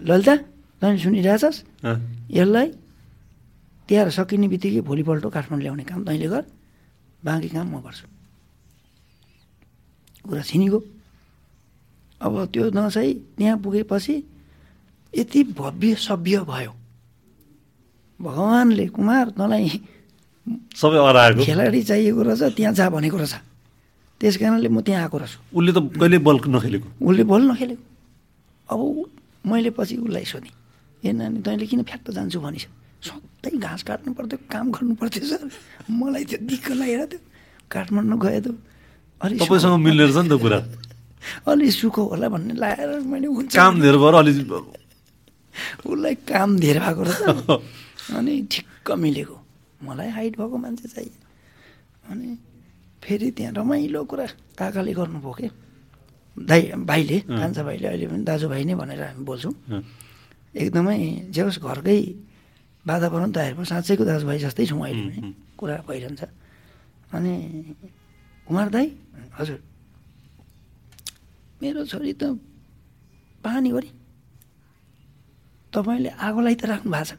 ललिता 0.00 0.34
तैँले 0.80 0.98
सुनिरहेछस्? 1.02 1.58
यसलाई 2.30 2.68
तिहार 3.88 4.08
सकिने 4.12 4.48
बित्तिकै 4.52 4.80
भोलिपल्ट 4.84 5.24
काठमाडौँ 5.32 5.62
ल्याउने 5.64 5.84
काम 5.88 6.04
तैँले 6.04 6.28
गर 6.28 6.44
बाँकी 7.24 7.48
काम 7.48 7.66
म 7.72 7.80
गर्छु। 7.80 8.06
कुरा 10.28 10.42
छिनिगयो 10.44 10.78
अब 12.20 12.34
त्यो 12.52 12.70
दसैँ 12.70 13.12
त्यहाँ 13.36 13.56
पुगेपछि 13.64 14.14
यति 15.12 15.40
भव्य 15.56 15.94
सभ्य 15.96 16.36
भयो। 16.44 16.72
भगवान्ले 18.20 18.86
कुमार 18.92 19.26
तँलाई 19.38 19.68
सबै 20.76 20.98
खेलाडी 21.44 21.82
चाहिएको 21.82 22.22
रहेछ 22.22 22.42
त्यहाँ 22.56 22.72
जा 22.74 22.88
भनेको 22.92 23.16
रहेछ। 23.16 23.34
त्यस 24.20 24.36
कारणले 24.36 24.68
म 24.68 24.80
त्यहाँ 24.84 25.02
आएको 25.08 25.16
रहेछु। 25.18 25.38
उसले 25.54 25.72
त 25.72 25.78
कहिले 25.96 26.18
बल 26.18 26.36
नखेलेको? 26.44 26.88
उसले 27.00 27.24
बल 27.24 27.42
नखेलेको। 27.50 27.82
अब 28.68 28.80
मैले 29.48 29.70
पछि 29.72 29.96
उसलाई 29.96 30.24
सोधेँ 30.28 30.52
ए 31.04 31.12
नानी 31.12 31.40
तैँले 31.40 31.66
किन 31.66 31.82
फ्याक्ट 31.88 32.10
जान्छु 32.10 32.40
भनिस। 32.40 32.66
सधैँ 33.02 33.58
घाँस 33.58 33.82
काट्नु 33.88 34.12
पर्थ्यो 34.18 34.38
काम 34.50 34.66
गर्नु 34.74 34.94
पर्थ्यो 34.98 35.24
सर। 35.30 35.42
मलाई 35.90 36.24
त्यो 36.24 36.38
दिक्क 36.46 36.66
लागेर 36.80 37.02
थियो। 37.06 37.20
काठमाडौँ 37.70 38.18
गयो 38.18 38.40
त। 38.40 38.48
अलिक 39.22 39.38
तपाईँसँग 39.42 39.76
मिल्ने 39.86 40.04
रहेछ 40.04 40.18
नि 40.24 40.28
त 40.28 40.34
कुरा। 40.42 40.58
अलि 41.50 41.70
सुख 41.70 41.96
होला 41.98 42.28
भन्ने 42.28 42.54
लागेर 42.54 42.90
मैले 43.06 43.26
हुन्छ 43.26 43.54
काम 43.54 43.74
धेर 43.82 43.96
भएर 43.98 44.14
अलि 44.14 44.32
उसलाई 45.86 46.14
काम 46.26 46.50
धेर 46.58 46.78
भएको 46.78 47.02
रहेछ। 47.02 47.50
अनि 48.18 48.34
ठिक्क 48.50 48.86
मिलेको। 48.98 49.36
मलाई 49.86 50.08
हाइट 50.16 50.32
भएको 50.38 50.56
मान्छे 50.58 50.88
चाहियो। 50.88 51.14
अनि 52.10 52.28
फेरि 53.02 53.30
त्यहाँ 53.36 53.52
रमाइलो 53.54 54.04
कुरा 54.10 54.26
काकाले 54.58 54.92
गर्नुभयो 54.94 55.32
के? 55.38 55.48
दाइ 56.36 56.62
भाइले 56.86 57.18
कान्छा 57.30 57.62
भाइले 57.62 57.86
अहिले 57.88 58.06
पनि 58.06 58.22
दाजुभाइ 58.24 58.64
नै 58.64 58.74
भनेर 58.74 59.02
हामी 59.02 59.24
बोल्छौँ। 59.24 59.54
एकदमै 60.54 60.98
जे 61.34 61.42
होस् 61.42 61.58
घरकै 61.58 62.00
वातावरण 62.88 63.30
तयार 63.36 63.52
भयो 63.54 63.64
साँच्चैको 63.68 64.04
दाजुभाइ 64.08 64.38
जस्तै 64.48 64.64
छौँ 64.66 64.80
अहिले 64.80 65.02
पनि 65.12 65.34
कुरा 65.58 65.76
भइरहन्छ। 65.88 66.22
अनि 67.12 67.32
कुमार 68.48 68.68
दाई 68.72 68.86
हजुर। 69.38 69.60
मेरो 71.60 71.84
छोरी 71.84 72.12
त 72.16 72.38
पानी 73.44 73.70
गरी 73.76 73.90
तपाईँले 75.72 76.10
आगोलाई 76.16 76.54
त 76.56 76.64
राख्नु 76.64 76.90
भएको 76.90 77.04
छ। 77.08 77.12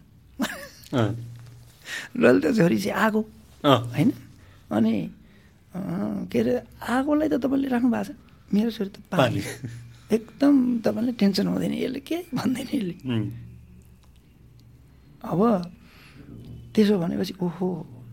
ललिता 2.18 2.50
छोरी 2.58 2.78
चाहिँ 2.82 2.98
आगो 2.98 3.22
होइन? 3.64 4.10
अनि 4.74 4.94
के 6.32 6.38
अरे 6.40 6.54
आगोलाई 6.82 7.30
त 7.30 7.36
तपाईँले 7.44 7.68
राख्नु 7.70 7.90
भएको 7.94 8.10
छ। 8.10 8.18
मेरो 8.54 8.72
छोरी 8.74 8.90
त 8.90 8.98
पानी। 9.14 9.42
एकदम 10.10 10.54
तपाईँले 10.82 11.12
टेन्सन 11.22 11.48
हुँदैन 11.54 11.74
यसले 11.78 12.00
के 12.02 12.18
भन्दैन 12.34 12.68
यसले। 12.74 12.96
अब 15.24 15.40
त्यसो 16.76 16.96
भनेपछि 17.00 17.34
ओहो 17.42 17.68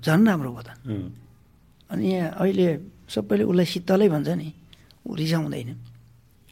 झन् 0.04 0.26
राम्रो 0.26 0.50
भयो 0.50 0.62
त। 0.62 0.70
अनि 1.90 2.04
यहाँ 2.06 2.30
अहिले 2.42 2.66
सबैले 3.08 3.44
उसलाई 3.46 3.66
शीतलै 3.66 4.08
भन्छ 4.08 4.28
नि 4.28 4.48
ऊ 5.06 5.14
रिसाउँदैन 5.14 5.68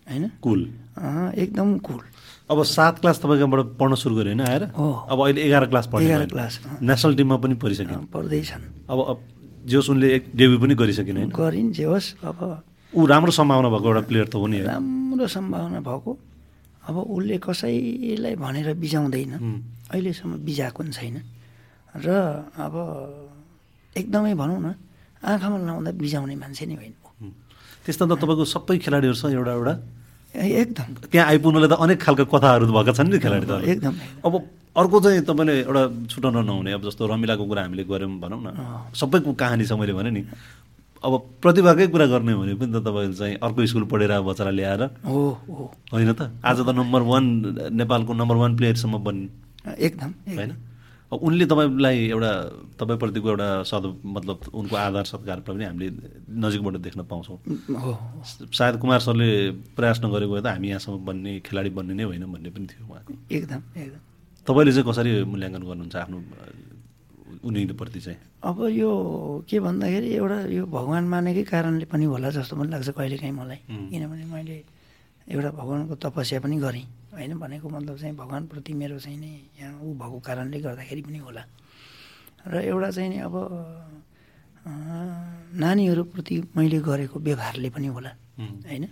होइन? 0.06 0.24
कुल। 0.38 0.60
एकदम 1.34 1.68
कुल। 1.80 2.00
अब 2.50 2.62
सात 2.62 2.98
क्लास 3.00 3.18
तपाईँकोबाट 3.18 3.60
पढ्न 3.80 3.94
सुरु 3.96 4.14
गऱ्यो 4.14 4.30
होइन 4.30 4.42
आएर? 4.44 4.62
अब 5.10 5.18
अहिले 5.24 5.40
एघार 5.42 5.64
क्लास 5.72 5.86
पढ्यो 5.90 6.08
एघार 6.08 6.26
क्लास 6.28 6.52
नेसनल 6.82 7.14
टिममा 7.16 7.36
पनि 7.42 7.54
परिसक्यो 7.56 7.98
पढ्दैछन् 8.12 8.64
अब 8.90 8.98
जोस् 9.64 9.90
उनले 9.90 10.08
एक 10.14 10.24
डेब्यू 10.36 10.58
पनि 10.60 10.74
गरिसकिन 10.76 11.16
होइन? 11.16 11.30
गरिन् 11.32 11.72
जे 11.72 11.84
होस् 11.88 12.08
अब 12.22 12.38
ऊ 12.92 13.06
राम्रो 13.06 13.32
सम्भावना 13.32 13.68
भएको 13.74 13.88
एउटा 13.88 14.02
प्लेयर 14.06 14.26
त 14.28 14.34
हो 14.36 14.46
नि 14.46 14.60
राम्रो 14.60 15.26
सम्भावना 15.26 15.80
भएको। 15.80 16.12
अब 16.84 16.96
उसले 17.00 17.36
कसैलाई 17.40 18.34
भनेर 18.36 18.68
बिजाउँदैन 18.76 19.32
अहिलेसम्म 19.90 20.32
बिजाएको 20.46 20.78
पनि 20.80 20.92
छैन। 20.92 21.16
र 22.04 22.08
अब 22.56 22.74
एकदमै 23.96 24.34
भनौँ 24.34 24.60
न 24.60 24.68
आँखामा 25.22 25.56
लाउँदा 25.62 25.90
बिजाउने 25.96 26.34
मान्छे 26.36 26.64
नै 26.66 26.76
होइन। 26.76 26.94
त्यस्तो 27.84 28.04
त 28.08 28.12
तपाईँको 28.16 28.44
सबै 28.44 28.76
खेलाडीहरू 28.80 29.16
छ 29.16 29.24
एउटा 29.32 29.52
एउटा। 29.52 29.74
एकदम। 30.34 30.88
त्यहाँ 31.12 31.26
आइपुग्नुलाई 31.30 31.68
त 31.68 31.74
अनेक 31.78 31.98
खालका 32.00 32.24
कथाहरू 32.26 32.64
भएका 32.68 32.92
छन् 32.98 33.08
नि 33.12 33.18
खेलाडी 33.22 33.46
त। 33.46 33.52
एकदम 33.64 33.94
अब 34.26 34.34
अर्को 34.74 34.96
चाहिँ 35.04 35.22
तपाईँले 35.22 35.54
एउटा 35.62 35.82
छुटाउन 36.10 36.36
नहुने 36.42 36.70
अब 36.74 36.82
जस्तो 36.90 37.06
रमिलाको 37.06 37.44
कुरा 37.46 37.62
हामीले 37.62 37.84
गऱ्यौँ 37.86 38.18
भनौँ 38.18 38.40
न। 38.42 38.48
सबैको 38.98 39.30
कहानी 39.38 39.64
छ 39.64 39.72
मैले 39.78 39.94
भने 39.94 40.10
नि 40.10 40.22
अब 41.04 41.12
प्रतिभाकै 41.38 41.86
कुरा 41.92 42.06
गर्ने 42.10 42.32
हो 42.32 42.40
भने 42.42 42.54
पनि 42.58 42.72
त 42.72 42.82
तपाईँले 42.82 43.14
चाहिँ 43.14 43.34
अर्को 43.38 43.60
स्कुल 43.70 43.84
पढेर 43.86 44.12
बच्चालाई 44.24 44.54
ल्याएर 44.58 44.82
हो 45.06 45.20
हो। 45.46 45.64
होइन 45.92 46.12
त? 46.18 46.34
आज 46.42 46.58
त 46.66 46.70
नम्बर 46.72 47.02
वान 47.04 47.24
नेपालको 47.76 48.12
नम्बर 48.16 48.36
वान 48.42 48.52
प्लेयरसम्म 48.56 48.98
बन् 49.04 49.20
एकदम। 49.64 50.10
होइन? 50.28 50.52
उनले 51.12 51.46
तपाईँलाई 51.46 51.98
एउटा 52.10 52.32
तपाईँप्रतिको 52.74 53.28
एउटा 53.30 53.48
सद 53.70 53.84
मतलब 54.02 54.38
उनको 54.50 54.74
आधार 54.76 55.04
सत्कार 55.04 55.40
पनि 55.46 55.64
हामीले 55.64 55.90
नजिकबाट 56.26 56.76
देख्न 56.82 57.00
पाउँछौँ। 57.06 57.38
सायद 58.50 58.74
कुमार 58.82 59.00
सरले 59.00 59.28
प्रयास 59.78 60.00
नगरेको 60.04 60.40
त 60.40 60.46
हामी 60.58 60.68
यहाँसम्म 60.68 60.98
बन्ने 61.06 61.32
खेलाडी 61.46 61.70
बन्ने 61.70 61.94
नै 61.94 62.04
होइन 62.04 62.24
भन्ने 62.26 62.50
पनि 62.50 62.66
थियो 62.66 62.84
उहाँको। 62.90 63.12
एकदम 63.30 63.60
एकदम। 63.78 64.00
तपाईँले 64.46 64.72
चाहिँ 64.74 64.86
कसरी 64.90 65.10
मूल्याङ्कन 65.24 65.62
गर्नुहुन्छ 65.62 65.96
आफ्नो 65.96 66.18
उनीप्रति 67.44 68.00
चाहिँ? 68.00 68.18
अब 68.42 68.58
यो 68.74 68.90
के 69.48 69.56
भन्दाखेरि 69.60 70.08
एउटा 70.18 70.38
यो 70.50 70.64
भगवान् 70.66 71.06
मानेकै 71.08 71.44
कारणले 71.46 71.84
पनि 71.86 72.04
होला 72.10 72.28
जस्तो 72.34 72.56
पनि 72.56 72.68
लाग्छ 72.74 72.88
कहिलेकाहीँ 72.90 73.34
मलाई। 73.38 73.60
किनभने 73.70 74.24
मैले 74.34 74.56
एउटा 75.30 75.50
भगवान्को 75.50 75.94
तपस्या 75.94 76.40
पनि 76.40 76.56
गरेँ। 76.58 76.84
होइन 77.14 77.38
भनेको 77.38 77.68
मतलब 77.68 77.96
चाहिँ 77.98 78.14
भगवान्प्रति 78.16 78.72
मेरो 78.74 78.98
चाहिँ 78.98 79.18
नि 79.18 79.32
यहाँ 79.60 79.80
ऊ 79.80 79.94
भएको 79.94 80.18
कारणले 80.20 80.58
गर्दाखेरि 80.60 81.02
पनि 81.02 81.18
होला। 81.18 81.42
र 82.46 82.54
एउटा 82.66 82.90
चाहिँ 82.90 83.08
नि 83.10 83.18
अब 83.22 83.34
नानीहरूप्रति 85.54 86.34
मैले 86.56 86.78
गरेको 86.82 87.16
व्यवहारले 87.20 87.70
पनि 87.70 87.86
होला। 87.86 88.12
होइन? 88.38 88.84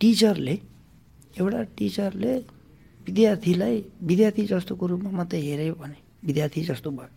टिचरले 0.00 0.54
एउटा 1.38 1.62
टिचरले 1.78 2.32
विद्यार्थीलाई 3.06 3.76
विद्यार्थी 4.02 4.42
जस्तोको 4.46 4.86
रूपमा 4.86 5.10
मात्रै 5.10 5.40
हेऱ्यो 5.40 5.74
भने 5.74 5.98
विद्यार्थी 6.24 6.60
जस्तो 6.70 6.90
भयो। 6.90 7.10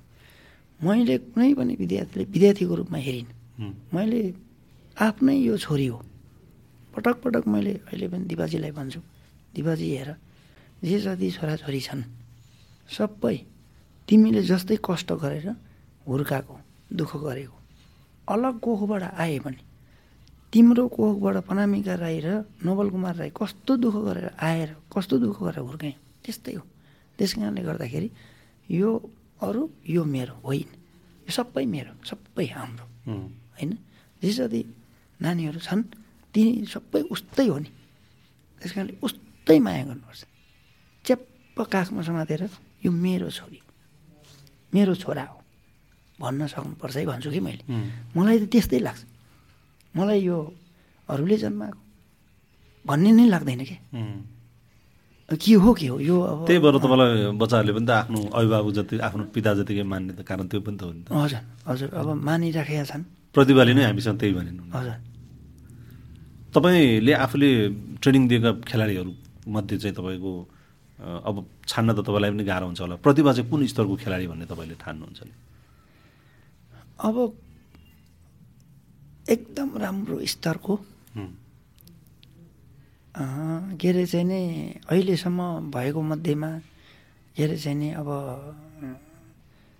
मैले 0.82 1.18
कुनै 1.18 1.54
पनि 1.54 1.74
विद्यार्थीले 1.80 2.24
विद्यार्थीको 2.26 2.74
रूपमा 2.76 2.98
हेरिनँ। 2.98 3.34
मैले 3.94 4.22
आफ्नै 4.98 5.36
यो 5.38 5.58
छोरी 5.58 5.88
हो। 5.88 6.00
पटक 6.94 7.16
पटक 7.24 7.44
मैले 7.48 7.74
अहिले 7.88 8.08
पनि 8.08 8.26
दिपाजीलाई 8.28 8.72
भन्छु। 8.72 9.02
दिपाजी 9.56 9.88
हेर 9.96 10.10
जे 10.84 10.98
जति 11.00 11.28
छोराछोरी 11.32 11.82
छन् 11.88 12.04
सबै 12.90 13.38
तिमीले 14.08 14.42
जस्तै 14.44 14.78
कष्ट 14.84 15.10
गरेर 15.24 15.48
हुर्काएको 16.08 16.56
दुःख 16.92 17.12
गरेको 17.26 17.56
अलग 18.28 18.60
कोखबाट 18.60 19.04
आए 19.16 19.38
भने 19.40 19.62
तिम्रो 20.54 20.84
कोखबाट 20.88 21.36
पनामिका 21.48 21.96
राई 21.96 22.20
र 22.20 22.28
नवल 22.66 22.90
कुमार 22.92 23.16
राई 23.16 23.32
कस्तो 23.32 23.72
दुःख 23.78 23.96
गरेर 24.08 24.28
आएर 24.36 24.70
कस्तो 24.92 25.16
दुःख 25.24 25.38
गरेर 25.44 25.64
हुर्काएँ 25.64 25.96
त्यस्तै 26.24 26.54
हो। 26.56 26.64
त्यस 27.18 27.32
कारणले 27.34 27.62
गर्दाखेरि 27.62 28.10
यो 28.70 28.90
अरू 29.42 29.62
यो 29.88 30.04
मेरो 30.04 30.36
होइन। 30.44 30.70
यो 31.26 31.32
सबै 31.32 31.66
मेरो 31.66 31.92
सबै 32.04 32.46
हाम्रो 32.52 32.86
होइन? 33.56 33.72
जे 34.22 34.32
जति 34.38 34.62
नानीहरू 35.22 35.60
छन् 35.60 35.84
तिनी 36.34 36.66
सबै 36.74 37.02
उस्तै 37.14 37.48
हो 37.52 37.58
नि। 37.64 37.70
त्यस 38.60 38.72
कारणले 38.76 38.94
उस्तै 39.06 39.58
माया 39.66 39.84
गर्नुपर्छ। 39.90 40.22
च्याप्प 41.06 41.58
काखमा 41.74 42.02
समातेर 42.08 42.42
यो 42.86 42.92
मेरो 42.92 43.30
छोरी 43.30 43.60
मेरो 44.74 44.94
छोरा 44.96 45.26
हो 45.28 45.38
भन्न 46.22 46.48
सक्नुपर्छ 46.54 46.96
है 46.98 47.06
भन्छु 47.12 47.30
कि 47.32 47.40
मैले। 47.42 47.64
मलाई 48.16 48.38
त 48.42 48.46
त्यस्तै 48.54 48.80
लाग्छ। 48.88 49.02
मलाई 49.98 50.20
यो 50.30 50.38
अरूले 51.10 51.38
जन्माएको 51.44 51.80
भन्ने 52.86 53.12
नै 53.18 53.26
लाग्दैन 53.34 53.62
क्या 53.70 53.80
के 55.32 55.54
हो 55.64 55.72
के 55.74 55.88
हो? 55.88 55.96
यो 56.00 56.16
अब 56.28 56.40
त्यही 56.48 56.60
भएर 56.60 56.76
तपाईँलाई 56.84 57.40
बच्चाहरूले 57.40 57.74
पनि 57.76 57.88
त 57.88 57.92
आफ्नो 58.04 58.20
अभिभावक 58.36 58.72
जति 58.78 58.96
आफ्नो 59.00 59.24
पिता 59.32 59.52
जतिकै 59.64 59.84
मान्ने 59.88 60.12
त 60.20 60.28
कारण 60.28 60.48
त्यो 60.52 60.60
पनि 60.60 60.76
त 60.76 60.84
हो 60.84 60.92
नि 60.92 61.02
त। 61.08 61.16
हजुर 61.16 61.42
हजुर। 61.72 61.90
अब 61.96 62.08
मानिराखेका 62.20 62.84
छन्। 62.92 63.04
प्रतिभाले 63.32 63.72
नै 63.72 63.84
हामीसँग 63.88 64.18
त्यही 64.20 64.34
भने 64.36 64.52
हजुर। 64.76 65.11
तपाईँले 66.52 67.14
आफूले 67.16 67.50
ट्रेनिङ 68.02 68.24
दिएका 68.28 68.52
खेलाडीहरू 68.68 69.12
मध्ये 69.48 69.78
चाहिँ 69.80 69.96
तपाईँको 69.96 70.32
अब 71.00 71.36
छान्न 71.68 71.90
त 71.96 72.00
तपाईँलाई 72.06 72.30
पनि 72.32 72.44
गाह्रो 72.44 72.66
हुन्छ 72.68 72.82
होला। 72.82 72.96
प्रतिभा 73.02 73.32
चाहिँ 73.34 73.50
कुन 73.50 73.66
स्तरको 73.72 73.96
खेलाडी 74.04 74.26
भन्ने 74.28 74.46
तपाईँले 74.52 74.76
ठान्नुहुन्छ 74.84 75.20
नि? 75.24 75.34
अब 77.08 77.16
एकदम 79.32 79.70
राम्रो 79.82 80.16
स्तरको 80.28 80.76
के 83.82 83.88
अरे 83.90 84.06
चाहिँ 84.06 84.26
नि 84.28 84.42
अहिलेसम्म 84.92 85.72
भएको 85.74 86.02
मध्येमा 86.02 86.50
के 87.36 87.44
अरे 87.44 87.58
चाहिँ 87.58 87.78
नि 87.80 87.90
अब 87.98 88.08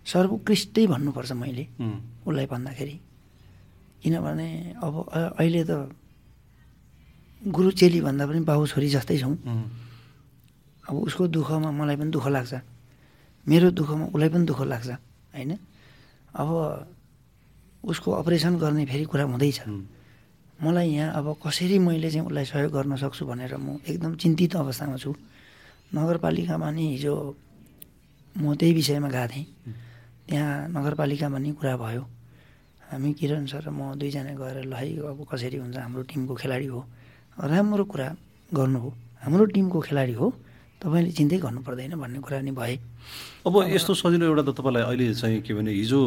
सर्वोत्कृष्टै 0.06 0.88
भन्नुपर्छ 0.88 1.32
मैले 1.38 1.66
उसलाई 2.26 2.46
भन्दाखेरि। 2.48 2.98
किनभने 4.04 4.50
अब 4.82 4.94
अहिले 5.38 5.64
त 5.70 5.72
गुरु 7.42 7.72
चेली 7.74 8.02
भन्दा 8.06 8.26
पनि 8.30 8.40
बाबु 8.46 8.68
छोरी 8.70 8.90
जस्तै 8.94 9.18
छौँ। 9.18 9.34
अब 10.86 10.96
उसको 11.10 11.28
दुःखमा 11.34 11.70
मलाई 11.74 11.96
पनि 11.98 12.12
दुःख 12.14 12.28
लाग्छ। 12.30 12.54
मेरो 13.50 13.72
दुःखमा 13.74 14.06
उसलाई 14.14 14.30
पनि 14.30 14.46
दुःख 14.46 14.62
लाग्छ 14.62 14.90
होइन? 15.34 15.52
अब 16.38 16.50
उसको 17.82 18.10
अपरेसन 18.22 18.62
गर्ने 18.62 18.86
फेरि 18.86 19.06
कुरा 19.10 19.26
हुँदैछ। 19.26 19.58
मलाई 20.62 20.90
यहाँ 20.94 21.18
अब 21.18 21.42
कसरी 21.42 21.82
मैले 21.82 22.10
चाहिँ 22.14 22.26
उसलाई 22.30 22.46
सहयोग 22.46 22.72
गर्न 22.78 22.96
सक्छु 23.02 23.26
भनेर 23.26 23.58
म 23.58 23.82
एकदम 23.90 24.22
चिन्तित 24.22 24.56
अवस्थामा 24.62 24.98
छु। 25.02 25.10
नगरपालिकामा 25.98 26.70
नि 26.78 26.86
हिजो 26.94 27.14
म 28.38 28.54
त्यही 28.54 28.74
विषयमा 28.78 29.10
गएको 29.10 29.28
थिएँ। 29.34 29.46
त्यहाँ 30.30 30.70
नगरपालिकामा 30.70 31.38
नि 31.42 31.52
कुरा 31.58 31.74
भयो। 31.74 32.04
हामी 32.86 33.10
किरण 33.18 33.46
सर 33.50 33.66
र 33.66 33.70
म 33.74 33.98
दुईजना 33.98 34.38
गएर 34.38 34.58
ल 34.70 34.74
है 34.78 34.86
अब 35.10 35.26
कसरी 35.26 35.58
हुन्छ 35.58 35.78
हाम्रो 35.82 36.02
टिमको 36.06 36.34
खेलाडी 36.38 36.70
हो। 36.70 36.86
राम्रो 37.42 37.84
कुरा 37.90 38.08
गर्नु 38.54 38.80
हो। 38.80 38.90
हाम्रो 39.24 39.46
टिमको 39.54 39.80
खेलाडी 39.82 40.14
हो। 40.14 40.28
तपाईँले 40.82 41.12
चिन्तै 41.14 41.38
गर्नु 41.46 41.62
पर्दैन 41.62 41.94
भन्ने 41.98 42.20
कुरा 42.26 42.42
नि 42.42 42.52
भए। 42.58 42.76
अब 43.46 43.54
यस्तो 43.70 43.94
सजिलो 43.94 44.26
एउटा 44.30 44.44
त 44.46 44.58
तपाईँलाई 44.58 44.84
अहिले 44.90 45.14
चाहिँ 45.14 45.42
के 45.46 45.54
भने 45.54 45.72
हिजो 45.74 46.00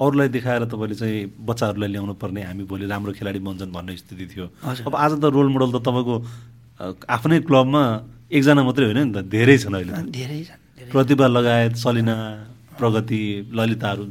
अरूलाई 0.00 0.28
देखाएर 0.36 0.64
तपाईँले 0.68 0.96
चाहिँ 1.00 1.32
बच्चाहरूलाई 1.40 1.90
ल्याउनु 1.92 2.14
पर्ने 2.20 2.40
हामी 2.44 2.64
भोलि 2.68 2.86
राम्रो 2.92 3.12
खेलाडी 3.16 3.40
बन्छन् 3.40 3.72
भन्ने 3.72 3.96
स्थिति 3.96 4.26
थियो। 4.32 4.46
अब 4.84 4.92
आज 4.96 5.12
त 5.20 5.24
रोल 5.32 5.48
मोडल 5.48 5.70
त 5.72 5.80
तपाईँको 5.80 6.14
आफ्नै 7.08 7.40
क्लबमा 7.48 7.82
एकजना 8.32 8.62
मात्रै 8.68 8.84
होइन 8.84 9.00
नि 9.00 9.12
त 9.16 9.24
धेरै 9.32 9.56
छन् 9.64 9.76
अहिले 9.80 9.92
धेरै 10.12 10.40
छन्। 10.44 10.92
प्रतिभा 10.92 11.26
लगायत 11.26 11.74
सलिना 11.80 12.16
प्रगति 12.76 13.20
ललिताहरू। 13.56 14.04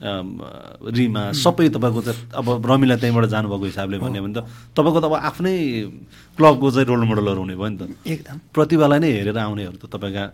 रिमा 0.00 1.22
सबै 1.36 1.68
तपाईँको 1.76 2.00
चाहिँ 2.00 2.32
अब 2.32 2.46
रमिला 2.64 2.96
त्यहीँबाट 2.96 3.24
जानुभएको 3.36 3.64
हिसाबले 3.68 3.96
भन्यो 4.00 4.22
भने 4.24 4.34
त 4.40 4.48
तपाईँको 4.72 5.00
त 5.00 5.04
अब 5.04 5.14
आफ्नै 5.28 5.54
क्लबको 6.40 6.66
चाहिँ 6.72 6.86
रोल 6.88 7.04
मोडलहरू 7.04 7.40
हुने 7.44 7.56
भयो 7.60 7.68
नि 7.68 7.76
त। 7.76 7.82
एकदम। 8.08 8.36
प्रतिभालाई 8.48 8.98
नै 9.04 9.10
हेरेर 9.12 9.36
आउनेहरू 9.36 9.76
त 9.76 9.84
तपाईँका 9.92 10.24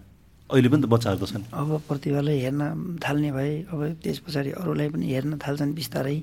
अहिले 0.50 0.68
पनि 0.70 0.82
त 0.82 0.86
बच्चाहरू 0.86 1.18
त 1.18 1.26
छन्। 1.26 1.44
अब 1.50 1.70
प्रतिभालाई 1.90 2.38
हेर्न 2.46 2.62
थाल्ने 3.02 3.30
भए 3.34 3.52
अब 3.66 3.80
त्यस 4.06 4.18
पछाडि 4.22 4.50
अरूलाई 4.54 4.88
पनि 4.94 5.06
हेर्न 5.10 5.32
थाल्छन् 5.42 5.74
बिस्तारै। 5.74 6.18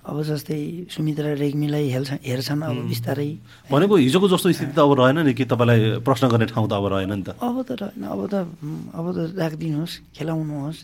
अब 0.00 0.16
जस्तै 0.22 0.60
सुमित्रा 0.94 1.30
रेग्मीलाई 1.42 1.86
हेर्छ 1.90 2.10
हेर्छन् 2.22 2.62
अब 2.62 2.76
बिस्तारै। 2.86 3.30
भनेको 3.66 3.94
हिजोको 3.98 4.26
जस्तो 4.30 4.48
स्थिति 4.54 4.72
त 4.72 4.80
अब 4.86 4.94
रहेन 4.94 5.18
नि 5.26 5.34
कि 5.34 5.44
तपाईँलाई 5.44 6.06
प्रश्न 6.06 6.24
गर्ने 6.30 6.46
ठाउँ 6.54 6.70
त 6.70 6.72
अब 6.78 6.86
रहेन 6.86 7.12
नि 7.18 7.24
त। 7.26 7.34
अब 7.34 7.56
त 7.66 7.70
रहेन। 7.82 8.06
अब 8.06 8.20
त 8.30 8.34
अब 8.94 9.06
त 9.10 9.18
राखिदिनुहोस् 9.34 9.94
खेलाउनुहोस्। 10.14 10.78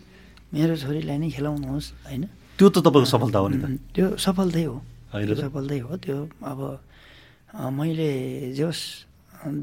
मेरो 0.54 0.74
छोरीलाई 0.76 1.18
नै 1.18 1.28
खेलाउनुहोस् 1.30 1.88
होइन? 2.06 2.24
त्यो 2.58 2.66
त 2.70 2.76
तपाईँको 2.86 3.08
सफलता 3.10 3.38
हो 3.38 3.48
नि 3.48 3.56
त। 3.58 3.64
त्यो 3.94 4.06
सफलतै 4.16 4.64
हो। 4.64 4.76
सफलतै 5.12 5.78
हो। 5.84 5.90
त्यो 5.96 6.18
अब 6.44 6.60
मैले 7.72 8.10
जस 8.54 8.78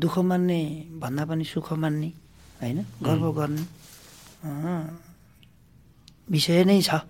दुःख 0.01 0.15
मान्ने 0.29 0.59
भन्दा 1.01 1.23
पनि 1.29 1.43
सुख 1.43 1.67
मान्ने 1.73 2.09
होइन? 2.61 2.79
गर्व 3.03 3.25
गर्ने 3.37 3.63
विषय 6.29 6.63
नै 6.63 6.81
छ। 6.81 7.03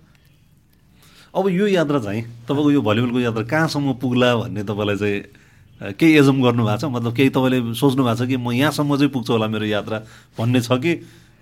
अब 1.34 1.46
यो 1.50 1.66
यात्रा 1.68 2.00
चाहिँ 2.00 2.24
तपाईँको 2.46 2.72
यो 2.72 2.82
भलिबलको 2.82 3.20
यात्रा 3.20 3.44
कहाँसम्म 3.50 3.98
पुग्ला 3.98 4.30
भन्ने 4.38 4.64
तपाईँलाई 4.64 4.98
चाहिँ 5.02 5.98
केही 5.98 6.12
एजम 6.22 6.38
गर्नु 6.46 6.64
भएको 6.64 6.78
छ? 6.78 6.86
मतलब 6.94 7.12
केही 7.18 7.30
तपाईँले 7.34 7.74
सोच्नु 7.74 8.02
भएको 8.06 8.18
छ 8.22 8.30
कि 8.30 8.38
म 8.38 8.52
यहाँसम्म 8.54 8.92
चाहिँ 8.98 9.12
पुग्छु 9.12 9.32
होला 9.34 9.48
मेरो 9.50 9.66
यात्रा 9.66 9.98
भन्ने 10.38 10.62
छ 10.62 10.72
कि 10.78 10.94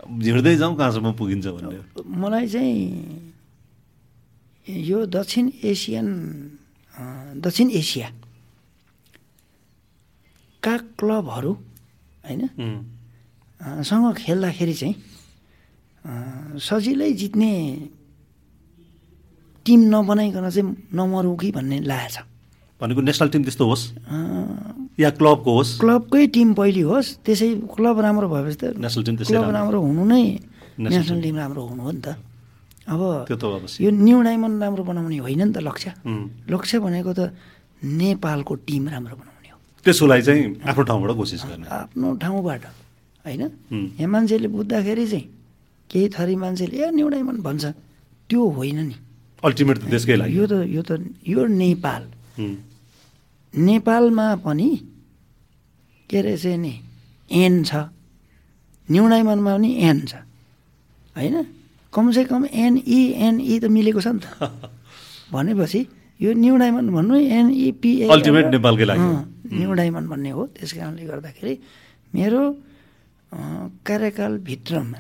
हिँड्दै 0.02 0.56
जाउँ 0.58 0.76
कहाँसम्म 0.78 1.12
पुगिन्छ 1.14 1.48
भन्ने 1.48 1.78
मलाई 2.22 2.48
चाहिँ 2.48 2.82
यो 4.68 5.06
दक्षिण 5.06 5.46
एसियन 5.64 6.08
दक्षिण 7.42 7.68
एसियाका 7.72 8.14
क्लबहरू 10.98 11.54
होइन? 12.26 12.42
सँग 13.62 14.06
खेल्दाखेरि 14.18 14.74
चाहिँ 14.74 14.96
सजिलै 16.58 17.12
जित्ने 17.14 17.52
टिम 19.66 19.80
नबनाइकन 19.94 20.50
चाहिँ 20.50 20.66
नमरौँ 20.94 21.38
कि 21.38 21.52
भन्ने 21.54 21.78
लागेको 21.86 22.10
छ। 22.10 22.26
भनेको 22.82 23.02
नेसनल 23.02 23.30
टिम 23.30 23.44
त्यस्तो 23.44 23.66
होस्। 23.70 23.84
या 25.02 25.10
क्लबको 25.18 25.52
होस्। 25.58 25.70
क्लबकै 25.82 26.24
टिम 26.36 26.50
पहिली 26.54 26.84
होस् 26.92 27.10
त्यसै 27.26 27.50
क्लब 27.76 27.98
राम्रो 28.06 28.28
भएपछि 28.30 28.58
त 28.62 28.64
नेसनल 28.78 29.04
टिम 29.04 29.16
क्लब 29.26 29.50
राम्रो। 29.50 29.80
हुनु 29.82 30.04
नै। 30.06 30.24
National 30.78 31.20
team. 31.22 31.36
राम्रो 31.42 31.62
हुनु 31.70 31.82
हो 31.82 31.92
नि 31.92 32.02
त। 32.06 32.08
अब 32.88 33.02
त्यो 33.28 33.36
त 33.38 33.44
अवश्य। 33.46 33.78
यो 33.84 33.90
न्यु 33.92 34.18
डायमन्ड 34.22 34.58
राम्रो 34.64 34.84
बनाउने 34.84 35.18
होइन 35.26 35.42
नि 35.48 35.54
त 35.54 35.58
लक्ष्य। 35.62 35.90
लक्ष्य 36.50 36.80
भनेको 36.80 37.12
त 37.14 37.22
नेपालको 37.82 38.54
टिम 38.68 38.84
राम्रो 38.90 39.16
बनाउने 39.16 39.50
हो। 39.54 39.58
त्यसको 39.86 40.06
लागि 40.12 40.24
चाहिँ 40.28 40.42
आफ्नो 40.70 40.84
ठाउँबाट 40.90 41.12
कोसिस 41.18 41.42
गर्ने। 41.50 41.66
आफ्नो 41.70 42.08
ठाउँबाट 42.22 42.64
होइन? 43.26 43.44
यहाँ 44.02 44.10
मान्छेले 44.12 44.48
बुझ्दाखेरि 44.50 45.06
चाहिँ 45.08 45.26
केही 45.90 46.08
थरी 46.10 46.36
मान्छेले 46.36 46.76
ए 46.78 46.90
न्यु 46.92 47.08
डायमन्ड 47.10 47.42
भन्छ। 47.42 47.64
त्यो 48.30 48.42
होइन 48.58 48.80
नि। 48.90 48.96
अल्टिमेट 49.44 49.78
त 49.78 49.84
त्यसकै 49.90 50.16
लागि 50.22 50.32
यो 50.38 50.46
त 50.46 50.54
यो 50.70 50.82
त 50.82 50.92
यो 51.26 51.42
नेपाल। 51.46 52.02
नेपालमा 53.54 54.28
पनि 54.46 54.70
के 56.12 56.38
चाहिँ 56.38 56.58
नि? 56.58 56.74
एन 57.32 57.64
छ। 57.64 57.76
न्यु 58.92 59.08
डायमन्डमा 59.08 59.56
पनि 59.56 59.72
एन 59.88 60.06
छ। 60.06 60.16
होइन? 61.16 61.46
कमसेकम 61.94 62.46
एनई 62.52 63.00
एनई 63.28 63.60
त 63.60 63.66
मिलेको 63.66 64.02
छ 64.02 64.08
नि 64.16 64.20
त। 64.20 64.24
भनेपछि 65.34 65.88
यो 66.22 66.34
न्यु 66.34 66.58
डायमन्ड 66.58 66.92
भन्नु 66.92 67.16
एनइपिए 67.16 68.08
Ultimate 68.12 68.52
नेपालकै 68.52 68.86
लागि। 68.86 69.00
हो। 69.00 69.26
न्यु 69.58 69.74
डायमन्ड 69.74 70.08
भन्ने 70.12 70.30
हो। 70.36 70.46
त्यस 70.56 70.72
कारणले 70.76 71.06
गर्दाखेरि 71.08 71.54
मेरो 72.16 72.42
कार्यकालभित्रमा 73.88 75.00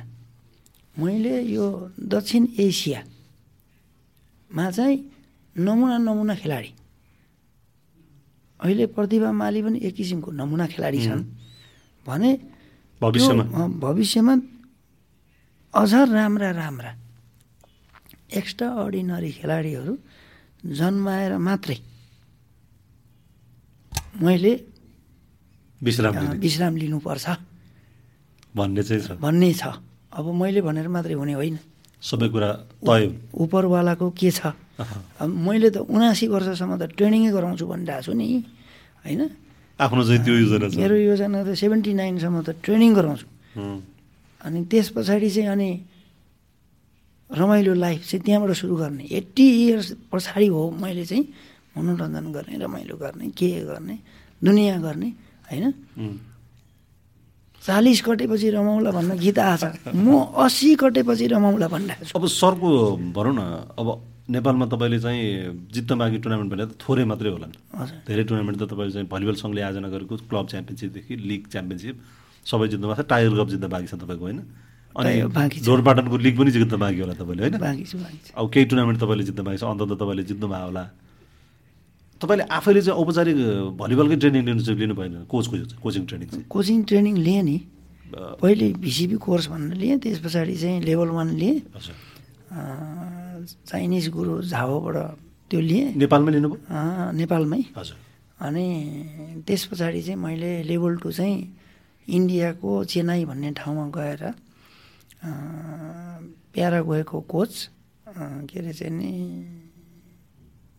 मैले 0.99 1.41
यो 1.51 1.65
दक्षिण 1.99 2.47
एसियामा 2.59 4.65
चाहिँ 4.71 4.97
नमुना 5.57 5.97
नमुना 5.97 6.35
खेलाडी 6.35 6.73
अहिले 8.61 8.85
प्रतिभा 8.93 9.31
माली 9.31 9.61
पनि 9.65 9.77
एक 9.81 9.93
किसिमको 9.95 10.29
नमुना 10.31 10.65
खेलाडी 10.69 10.99
छन्। 11.05 11.23
भने 12.05 12.31
भविष्यमा। 13.01 13.43
भविष्यमा 13.81 14.33
अझ 15.73 15.93
राम्रा 16.13 16.49
राम्रा 16.51 16.91
एक्स्ट्रा 18.31 18.67
अर्डिनरी 18.69 19.31
खेलाडीहरू 19.39 19.93
जन्माएर 20.77 21.33
मात्रै 21.38 21.77
मैले 24.21 24.53
विश्राम 25.81 26.15
विश्राम 26.38 26.73
लिनुपर्छ। 26.77 27.27
भन्ने 28.55 28.81
चाहिँ 28.83 29.01
छ। 29.01 29.09
भन्ने 29.17 29.53
छ। 29.53 29.63
अब 30.13 30.25
मैले 30.38 30.61
भनेर 30.61 30.88
मात्रै 30.88 31.13
हुने 31.17 31.33
होइन। 31.33 31.57
सबै 32.03 32.27
कुरा 32.29 32.49
तय। 32.85 33.03
उपरवालाको 33.33 34.07
के 34.11 34.29
छ? 34.31 34.53
मैले 35.21 35.69
त 35.71 35.77
उनासी 35.85 36.25
वर्षसम्म 36.27 36.71
त 36.81 36.83
ट्रेनिङै 36.97 37.31
गराउँछु 37.31 37.65
भनिरहेको 37.67 38.03
छु 38.05 38.13
नि 38.13 38.27
होइन? 39.05 39.21
आफ्नो 39.81 40.01
चाहिँ 40.05 40.21
त्यो 40.25 40.33
योजना 40.45 40.67
मेरो 40.77 40.95
योजना 41.09 41.37
त 41.43 41.49
सेभेन्टी 41.57 41.91
नाइनसम्म 41.97 42.37
त 42.45 42.49
ट्रेनिङ 42.61 42.91
गराउँछु। 42.93 43.27
अनि 44.45 44.59
त्यस 44.69 44.87
पछाडि 44.95 45.29
चाहिँ 45.29 45.49
अनि 45.49 45.69
रमाइलो 47.29 47.73
लाइफ 47.73 48.01
चाहिँ 48.09 48.21
त्यहाँबाट 48.25 48.51
सुरु 48.59 48.75
गर्ने। 48.75 49.03
एट्टी 49.07 49.45
इयर्स 49.65 49.87
पछाडि 50.11 50.47
हो 50.51 50.61
मैले 50.81 51.05
चाहिँ 51.05 51.23
मनोरञ्जन 51.77 52.25
गर्ने 52.35 52.55
रमाइलो 52.59 52.95
गर्ने 52.99 53.25
के 53.31 53.49
गर्ने 53.63 53.95
दुनियाँ 54.43 54.81
गर्ने 54.81 55.09
होइन? 55.47 55.65
चालिस 57.63 58.01
कटेपछि 58.01 58.49
रमाउला 58.51 58.91
भन्न 58.91 59.11
गीत 59.21 59.39
आछ। 59.39 59.63
म 59.93 60.33
अस्सी 60.33 60.75
कटेपछि 60.81 61.25
रमाउला 61.29 61.67
भनिरहेको 61.69 62.05
छु। 62.09 62.13
अब 62.17 62.25
सरको 62.27 62.69
भनौँ 63.15 63.33
न 63.37 63.41
अब 63.79 63.87
नेपालमा 64.31 64.65
तपाईँले 64.71 64.99
चाहिँ 64.99 65.21
जित्न 65.75 65.91
बाँकी 65.99 66.17
टुर्नामेन्ट 66.23 66.49
भने 66.51 66.65
त 66.65 66.79
थोरै 66.79 67.03
मात्रै 67.03 67.29
होलान्। 67.35 67.51
हजुर। 67.51 67.97
धेरै 68.07 68.23
टुर्नामेन्ट 68.23 68.57
त 68.57 68.63
तपाईँले 68.71 68.91
चाहिँ 68.95 69.07
भलिबल 69.11 69.35
सङ्घले 69.43 69.61
आयोजना 69.61 69.89
गरेको 69.91 70.15
क्लब 70.31 70.45
च्याम्पियनसिपदेखि 70.51 71.13
लिग 71.19 71.41
च्याम्पियनसिप 71.51 71.95
सबै 72.45 72.67
जित्नु 72.71 72.87
भएको 72.87 73.03
छ 73.03 73.07
टाइगर 73.11 73.35
कप 73.37 73.49
जित्न 73.53 73.67
बाँकी 73.67 73.87
छ 73.91 73.95
तपाईँको 74.01 74.23
होइन? 74.23 74.39
अनि 74.91 75.11
बाँकी। 75.35 75.57
जोरपाटनको 75.61 76.17
लिग 76.17 76.35
पनि 76.39 76.51
जित्न 76.51 76.75
बाँकी 76.79 76.99
होला 77.03 77.15
तपाईँले 77.19 77.41
होइन? 77.43 77.55
अब 78.35 78.45
केही 78.51 78.65
टुर्नामेन्ट 78.71 78.99
तपाईँले 79.03 79.23
जित्न 79.29 79.41
बाँकी 79.43 79.59
छ 79.59 79.63
अन्त 79.67 79.81
त 79.83 79.93
तपाईँले 79.99 80.23
जित्नु 80.23 80.47
भयो 80.47 80.65
होला। 80.67 80.83
तपाईँले 82.21 82.43
आफैले 82.47 82.81
चाहिँ 82.81 82.97
औपचारिक 83.01 83.37
भलिबलकै 83.75 84.15
ट्रेनिङ 84.21 84.41
लिनु 84.45 84.61
चाहिँ 84.61 84.79
लिनु 84.79 84.95
भएन 84.95 85.25
कोचको 85.27 85.55
कोचिङ 85.81 86.03
ट्रेनिङ 86.05 86.27
चाहिँ? 86.29 86.45
कोचिङ 86.47 86.77
ट्रेनिङ 86.87 87.15
लिएँ 87.17 87.43
नि। 87.43 87.57
पहिले 88.11 88.67
भिसिपी 88.77 89.15
कोर्स 89.17 89.47
भनेर 89.47 89.77
लिएँ 89.79 89.97
त्यस 89.99 90.19
पछाडि 90.19 90.55
चाहिँ 90.55 90.81
लेभल 90.83 91.09
वान 91.15 91.29
लिएँ। 91.39 91.57
चाइनिज 93.45 94.09
गुरु 94.09 94.41
झाओबाट 94.41 94.95
त्यो 95.51 95.59
लिएँ। 95.59 95.85
नेपालमै 95.95 96.31
अँ, 96.31 97.11
नेपालमै। 97.13 97.61
हजुर। 97.77 97.97
अनि 98.41 98.65
त्यस 99.47 99.61
पछाडि 99.69 100.01
चाहिँ 100.01 100.19
मैले 100.19 100.51
लेभल 100.69 100.93
टू 101.03 101.11
चाहिँ 101.11 101.38
इन्डियाको 102.07 102.69
चेन्नाई 102.91 103.26
भन्ने 103.26 103.49
ठाउँमा 103.59 103.85
गएर 103.95 104.22
प्यारागोएको 106.53 107.18
कोच 107.34 107.53
के 108.49 108.59
अरे 108.59 108.73
चाहिँ 108.73 108.93
नि 108.97 109.11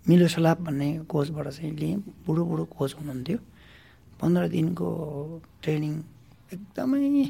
मिलोसलाप 0.07 0.59
भन्ने 0.67 0.89
कोचबाट 1.07 1.47
चाहिँ 1.49 1.73
लिएँ। 1.79 1.97
बुढो 2.27 2.43
बुढो 2.45 2.65
कोच 2.77 2.91
हुनुहुन्थ्यो। 2.99 3.39
पन्ध्र 4.21 4.43
दिनको 4.55 4.89
ट्रेनिङ 5.63 5.93
एकदमै 6.53 7.25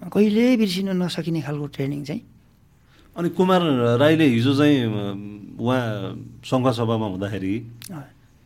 कहिल्यै 0.00 0.56
बिर्सिन 0.56 0.88
नसकिने 1.02 1.40
खालको 1.44 1.66
ट्रेनिङ 1.76 2.00
चाहिँ 2.08 2.22
अनि 3.18 3.28
कुमार 3.38 3.62
राईले 4.00 4.26
हिजो 4.34 4.52
चाहिँ 4.58 4.78
उहाँ 5.58 5.82
सङ्घ 6.50 6.66
सभामा 6.78 7.06
हुँदाखेरि 7.18 7.54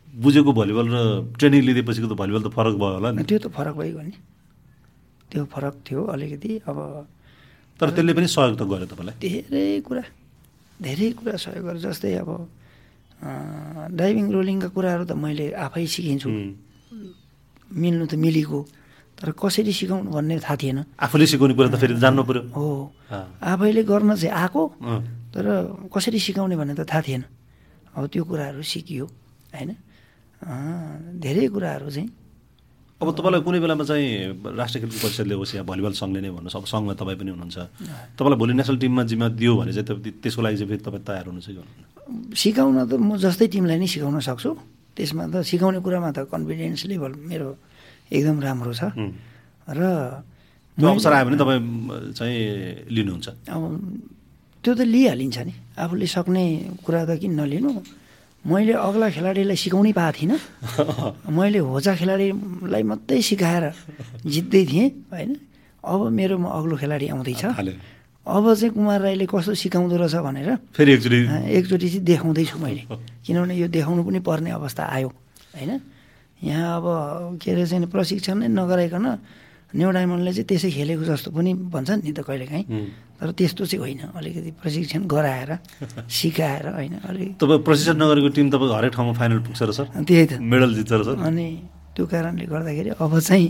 बुझेको 0.07 0.51
भलिबल 0.59 0.85
र 0.93 0.97
ट्रेनिङ 1.37 1.61
लिँदैपछिको 1.67 2.07
त 2.09 2.13
भलिबल 2.17 2.41
त 2.45 2.49
फरक 2.57 2.75
भयो 2.81 2.93
होला 2.97 3.09
नि। 3.13 3.23
त्यो 3.29 3.37
त 3.45 3.47
फरक 3.53 3.75
भइगयो 3.77 4.01
नि। 4.01 4.13
त्यो 5.29 5.41
फरक 5.53 5.75
थियो 5.85 6.01
अलिकति 6.13 6.51
अब 6.69 6.77
तर 7.79 7.87
त्यसले 7.93 8.13
पनि 8.17 8.27
सहयोग 8.33 8.55
त 8.57 8.63
गर्यो 8.69 8.87
तपाईँलाई? 8.93 9.15
धेरै 9.21 9.65
कुरा 9.87 10.03
धेरै 10.81 11.07
कुरा 11.17 11.35
सहयोग 11.45 11.65
गरेँ 11.69 11.81
जस्तै 11.85 12.13
अब 12.25 12.29
अँ, 13.23 13.87
डाइभिङ 13.95 14.25
रोलिङका 14.35 14.67
कुराहरू 14.75 15.03
त 15.05 15.13
मैले 15.15 15.45
आफै 15.65 15.85
सिकिन्छु। 15.87 16.29
मिल्नु 17.71 18.05
त 18.11 18.13
मिलेको। 18.19 18.59
तर 19.23 19.31
कसरी 19.39 19.71
सिकाउनु 19.71 20.11
भन्ने 20.11 20.35
थाहा 20.43 20.55
थिएन। 20.59 20.79
आफूले 20.99 21.25
सिकाउने 21.31 21.53
कुरा 21.55 21.71
त 21.71 21.79
फेरि 21.79 21.95
जान्नु 21.95 22.23
पर्यो। 22.27 22.41
हो। 22.51 22.91
आफैले 23.39 23.81
गर्न 23.87 24.11
चाहिँ 24.19 24.35
आएको 24.35 24.61
तर 25.31 25.45
कसरी 25.87 26.19
सिकाउने 26.19 26.55
भन्ने 26.59 26.75
त 26.75 26.83
थाहा 26.83 27.01
थिएन। 27.07 27.23
अब 27.95 28.03
त्यो 28.11 28.23
कुराहरू 28.27 28.59
सिकियो 28.59 29.05
होइन? 29.55 29.71
धेरै 31.23 31.47
कुराहरू 31.55 31.87
चाहिँ। 31.87 32.09
अब 32.99 33.07
तपाईँलाई 33.15 33.41
कुनै 33.47 33.59
बेलामा 33.63 33.83
चाहिँ 33.87 34.07
राष्ट्रिय 34.43 34.79
खेलकुद 34.83 34.99
परिषदले 35.07 35.35
होस् 35.39 35.55
या 35.55 35.63
भलिबल 35.63 35.93
सङ्घले 35.95 36.19
नै 36.19 36.31
भन्नुहोस् 36.35 36.59
अब 36.59 36.65
सङ्घमा 36.67 36.93
तपाईँ 36.99 37.17
पनि 37.19 37.31
हुनुहुन्छ। 37.31 37.59
तपाईँलाई 38.19 38.39
भोलि 38.43 38.53
नेसनल 38.59 38.77
टिममा 38.83 39.03
जिम्मा 39.07 39.27
दियो 39.39 39.51
भने 39.55 39.71
चाहिँ 39.71 40.19
त्यसको 40.19 40.41
लागि 40.43 40.57
चाहिँ 40.59 40.69
फेरि 40.71 40.83
तपाईँ 40.83 41.03
तयार 41.07 41.25
हुनुहुन्छ 41.31 41.47
कि? 41.47 41.63
सिकाउन 42.35 42.75
त 42.91 42.93
म 42.99 43.15
जस्तै 43.23 43.47
टिमलाई 43.55 43.79
नै 43.79 43.87
सिकाउन 43.87 44.19
सक्छु। 44.19 44.51
त्यसमा 44.99 45.23
त 45.31 45.35
सिकाउने 45.47 45.79
कुरामा 45.79 46.09
त 46.11 46.27
कन्फिडेन्स 46.27 46.91
लेभल 46.91 47.11
मेरो 47.23 47.47
एकदम 48.11 48.37
राम्रो 48.41 48.73
छ। 48.73 48.83
र 49.69 49.81
त्यो 50.77 50.87
अवसर 50.89 51.11
आयो 51.13 51.25
भने 51.25 51.37
तपाईँ 51.37 51.61
चाहिँ 52.17 52.37
लिनुहुन्छ। 52.89 53.27
अब 53.47 53.61
त्यो 54.63 54.73
त 54.73 54.81
लिइहालिन्छ 54.83 55.37
नि। 55.45 55.53
आफूले 55.77 56.07
सक्ने 56.07 56.43
कुरा 56.81 57.01
त 57.05 57.11
किन 57.21 57.31
नलिनु? 57.39 57.71
मैले 58.43 58.73
अग्ला 58.73 59.07
खेलाडीलाई 59.15 59.55
सिकाउनै 59.55 59.91
पाएको 59.93 60.17
थिइनँ। 60.17 60.39
मैले 61.37 61.59
होजा 61.63 61.93
खेलाडीलाई 61.95 62.83
मात्रै 62.83 63.21
सिकाएर 63.21 63.65
जित्दै 64.25 64.63
थिएँ 64.65 64.87
होइन? 65.13 65.31
अब 65.83 65.99
मेरोमा 66.09 66.49
अग्लो 66.49 66.75
खेलाडी 66.75 67.07
आउँदैछ। 67.13 67.43
अब 68.23 68.45
चाहिँ 68.55 68.71
कुमार 68.73 68.99
राईले 69.01 69.25
कस्तो 69.27 69.53
सिकाउँदो 69.53 69.95
रहेछ 69.99 70.15
भनेर 70.23 70.49
फेरि 70.71 70.91
एकचोटि? 70.95 71.19
एकचोटि 71.59 71.87
चाहिँ 71.89 72.03
देखाउँदैछु 72.07 72.57
मैले। 72.57 72.83
किनभने 73.27 73.53
यो 73.61 73.67
देखाउनु 73.67 74.01
पनि 74.03 74.19
पर्ने 74.23 74.51
अवस्था 74.57 74.83
आयो 74.83 75.09
होइन? 75.53 75.71
यहाँ 76.43 76.71
अब 76.77 76.85
के 77.41 77.51
अरे 77.51 77.65
चाहिँ 77.65 77.87
प्रशिक्षण 77.87 78.35
नै 78.43 78.47
नगराइकन 78.51 79.05
न्यु 79.73 79.89
डायमन्डले 79.89 80.31
चाहिँ 80.33 80.47
त्यसै 80.49 80.69
खेलेको 80.69 81.03
जस्तो 81.03 81.29
पनि 81.33 81.51
भन्छन् 81.73 82.01
नि 82.05 82.11
त 82.13 82.19
कहिलेकाहीँ। 82.21 82.65
तर 83.17 83.31
त्यस्तो 83.33 83.63
चाहिँ 83.65 83.79
होइन 83.81 83.99
अलिकति 84.13 84.51
प्रशिक्षण 84.61 85.01
गराएर 85.09 85.49
सिकाएर 86.19 86.65
होइन 86.77 86.93
अलिक 87.09 87.29
तपाईँ 87.41 87.61
प्रशिक्षण 87.65 87.95
नगरेको 87.97 88.29
टिम 88.37 88.47
तपाईँको 88.53 88.75
हरेक 88.77 88.91
ठाउँमा 88.93 89.13
फाइनल 89.17 89.39
पुग्छ 89.47 89.61
र 89.63 89.71
सर? 89.73 89.85
त्यही 90.03 90.25
त। 90.29 90.31
मेडल 90.43 90.69
जित्छ 90.77 90.91
र 90.93 91.01
सर? 91.09 91.15
अनि 91.25 91.47
त्यो 91.95 92.05
कारणले 92.05 92.45
गर्दाखेरि 92.45 92.89
अब 93.01 93.11
चाहिँ 93.19 93.47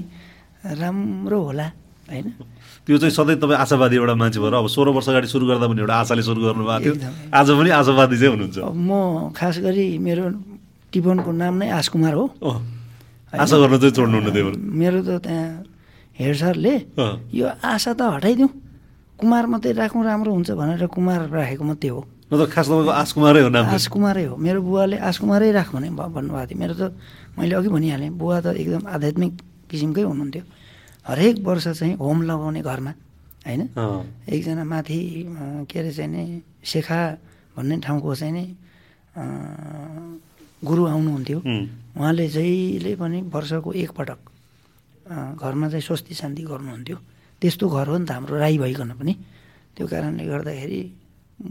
राम्रो 0.80 1.40
होला 1.44 1.68
होइन? 2.07 2.28
त्यो 2.88 2.98
चाहिँ 3.03 3.11
सधैँ 3.15 3.36
तपाईँ 3.44 3.60
आशावादी 3.60 3.95
एउटा 3.99 4.15
मान्छे 4.15 4.40
भएर 4.40 4.53
अब 4.64 4.68
सोह्र 4.72 4.90
वर्ष 4.95 5.07
अगाडि 5.11 5.28
सुरु 5.28 5.44
गर्दा 5.48 5.65
पनि 5.68 5.80
एउटा 5.84 5.95
आशाले 6.03 6.22
सुरु 6.24 6.40
गर्नुभएको 6.40 6.95
थियो। 6.99 7.11
आज 7.36 7.48
पनि 7.52 7.70
आशावादी 7.84 8.15
चाहिँ 8.20 8.32
हुनुहुन्छ। 8.32 8.57
म 8.64 9.32
खास 9.36 9.56
गरी 9.60 9.88
मेरो 9.99 10.24
टिपनको 10.94 11.32
नाम 11.32 11.53
नै 11.60 11.68
आशकुमार 11.80 12.14
हो। 12.14 12.26
ओह, 12.44 12.57
आशा 13.34 13.55
गर्न 13.57 13.76
चाहिँ 13.81 13.93
छोड्नुहुन्न 13.97 14.30
त्यो। 14.30 14.45
मेरो 14.61 14.99
त 15.01 15.10
त्यहाँ 15.26 15.65
हेड 16.19 16.35
सरले 16.38 16.73
यो 17.34 17.45
आशा 17.61 17.91
त 17.97 18.01
हटाइदिउँ 18.22 18.51
कुमार 19.18 19.43
मात्रै 19.49 19.73
राखौँ 19.73 20.03
राम्रो 20.05 20.31
हुन्छ 20.34 20.49
भनेर 20.53 20.85
कुमार 20.85 21.19
राखेको 21.34 21.64
मात्रै 21.65 21.89
हो। 21.89 22.01
नत्र 22.30 22.45
खास 22.49 22.65
तपाईँको 22.69 22.93
आश 22.93 23.10
कुमारै 23.14 23.41
हो 23.45 23.49
नाम। 23.49 23.65
आश 23.73 23.85
कुमारै 23.93 24.26
हो। 24.26 24.35
मेरो 24.38 24.60
बुवाले 24.61 24.97
आश 24.97 25.18
कुमारै 25.22 25.49
राख 25.53 25.69
भने 25.73 25.89
भन्नुभएको 25.93 26.45
थियो। 26.49 26.57
मेरो 26.61 26.73
त 26.77 26.84
मैले 27.38 27.53
अघि 27.57 27.69
भनिहालेँ 27.73 28.10
बुवा 28.14 28.38
त 28.41 28.57
एकदम 28.57 28.84
आध्यात्मिक 28.89 29.34
किसिमकै 29.69 30.03
हुनुहुन्थ्यो। 30.05 30.43
हरेक 31.10 31.35
वर्ष 31.45 31.68
चाहिँ 31.77 31.93
होम 31.97 32.18
लगाउने 32.30 32.61
घरमा 32.61 32.91
होइन? 33.45 33.61
एकजना 34.30 34.64
माथि 34.64 34.99
के 35.69 35.76
अरे 35.80 35.91
चाहिँ 35.93 36.10
नि 36.10 36.23
शेखा 36.64 36.99
भन्ने 37.57 37.76
ठाउँको 37.85 38.10
चाहिँ 38.15 38.34
नि 38.34 38.45
गुरु 40.64 40.84
आउनुहुन्थ्यो। 40.85 41.39
उहाँले 41.98 42.26
जहिले 42.30 42.91
पनि 42.95 43.20
वर्षको 43.34 43.70
एकपटक 43.74 44.20
घरमा 45.38 45.68
चाहिँ 45.70 45.82
स्वस्ति 45.82 46.14
शान्ति 46.15 46.44
गर्नुहुन्थ्यो। 46.44 46.98
त्यस्तो 47.41 47.65
घर 47.70 47.88
हो 47.88 47.98
नि 47.98 48.06
त 48.06 48.11
हाम्रो 48.11 48.36
राई 48.40 48.57
भइकन 48.57 48.91
पनि। 48.98 49.14
त्यो 49.76 49.86
कारणले 49.88 50.24
गर्दाखेरि 50.26 50.82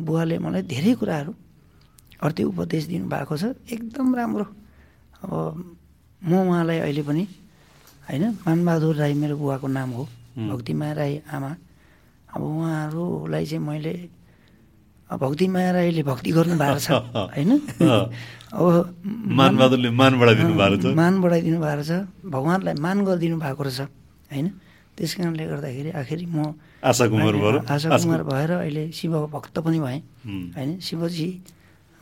बुवाले 0.02 0.38
मलाई 0.38 0.62
धेरै 0.62 0.92
कुराहरू 0.98 1.32
अर्थी 2.22 2.42
उपदेश 2.48 2.84
दिनुभएको 2.86 3.34
छ। 3.36 3.44
एकदम 3.70 4.14
राम्रो। 4.14 4.46
अब 5.22 5.30
म 6.22 6.30
उहाँलाई 6.48 6.78
अहिले 6.86 7.02
पनि 7.02 7.24
होइन 8.08 8.24
मानबहादुर 8.46 8.94
राई 8.96 9.14
मेरो 9.14 9.36
बुवाको 9.36 9.66
नाम 9.68 9.90
हो। 9.94 10.04
भक्तिमाया 10.32 10.92
राई 10.92 11.14
आमा। 11.28 11.50
अब 12.34 12.40
उहाँहरूलाई 12.42 13.44
चाहिँ 13.46 13.62
मैले 13.62 13.92
भक्तिमाया 15.20 15.70
राईले 15.72 16.02
भक्ति 16.02 16.30
गर्नु 16.32 16.56
भएको 16.56 16.78
छ 16.78 16.90
होइन? 17.34 17.50
अब 18.52 18.64
मानबहादुरले 19.38 19.90
मान 19.90 20.12
बढाइदिनु 20.20 20.54
भएको 20.54 20.76
छ। 20.82 20.94
मान 20.96 21.14
बढाइदिनु 21.22 21.58
भएको 21.60 21.84
छ 21.88 21.92
भगवान्लाई 22.24 22.74
मान 22.80 22.96
गरिदिनु 23.04 23.36
भएको 23.40 23.62
रहेछ 23.62 23.80
होइन? 24.32 24.46
त्यस 24.96 25.14
कारणले 25.16 25.44
गर्दाखेरि 25.48 25.90
आखिर 25.96 26.20
म 26.28 26.52
आशा 26.84 27.04
कुमार 27.08 27.34
भएर 27.42 27.56
आशा 27.64 27.88
कुमार 27.96 28.22
भएर 28.28 28.50
अहिले 28.60 28.84
शिव 28.92 29.12
भक्त 29.32 29.58
पनि 29.64 29.78
भएँ 29.80 30.00
होइन? 30.56 30.78
शिवजी 30.80 31.28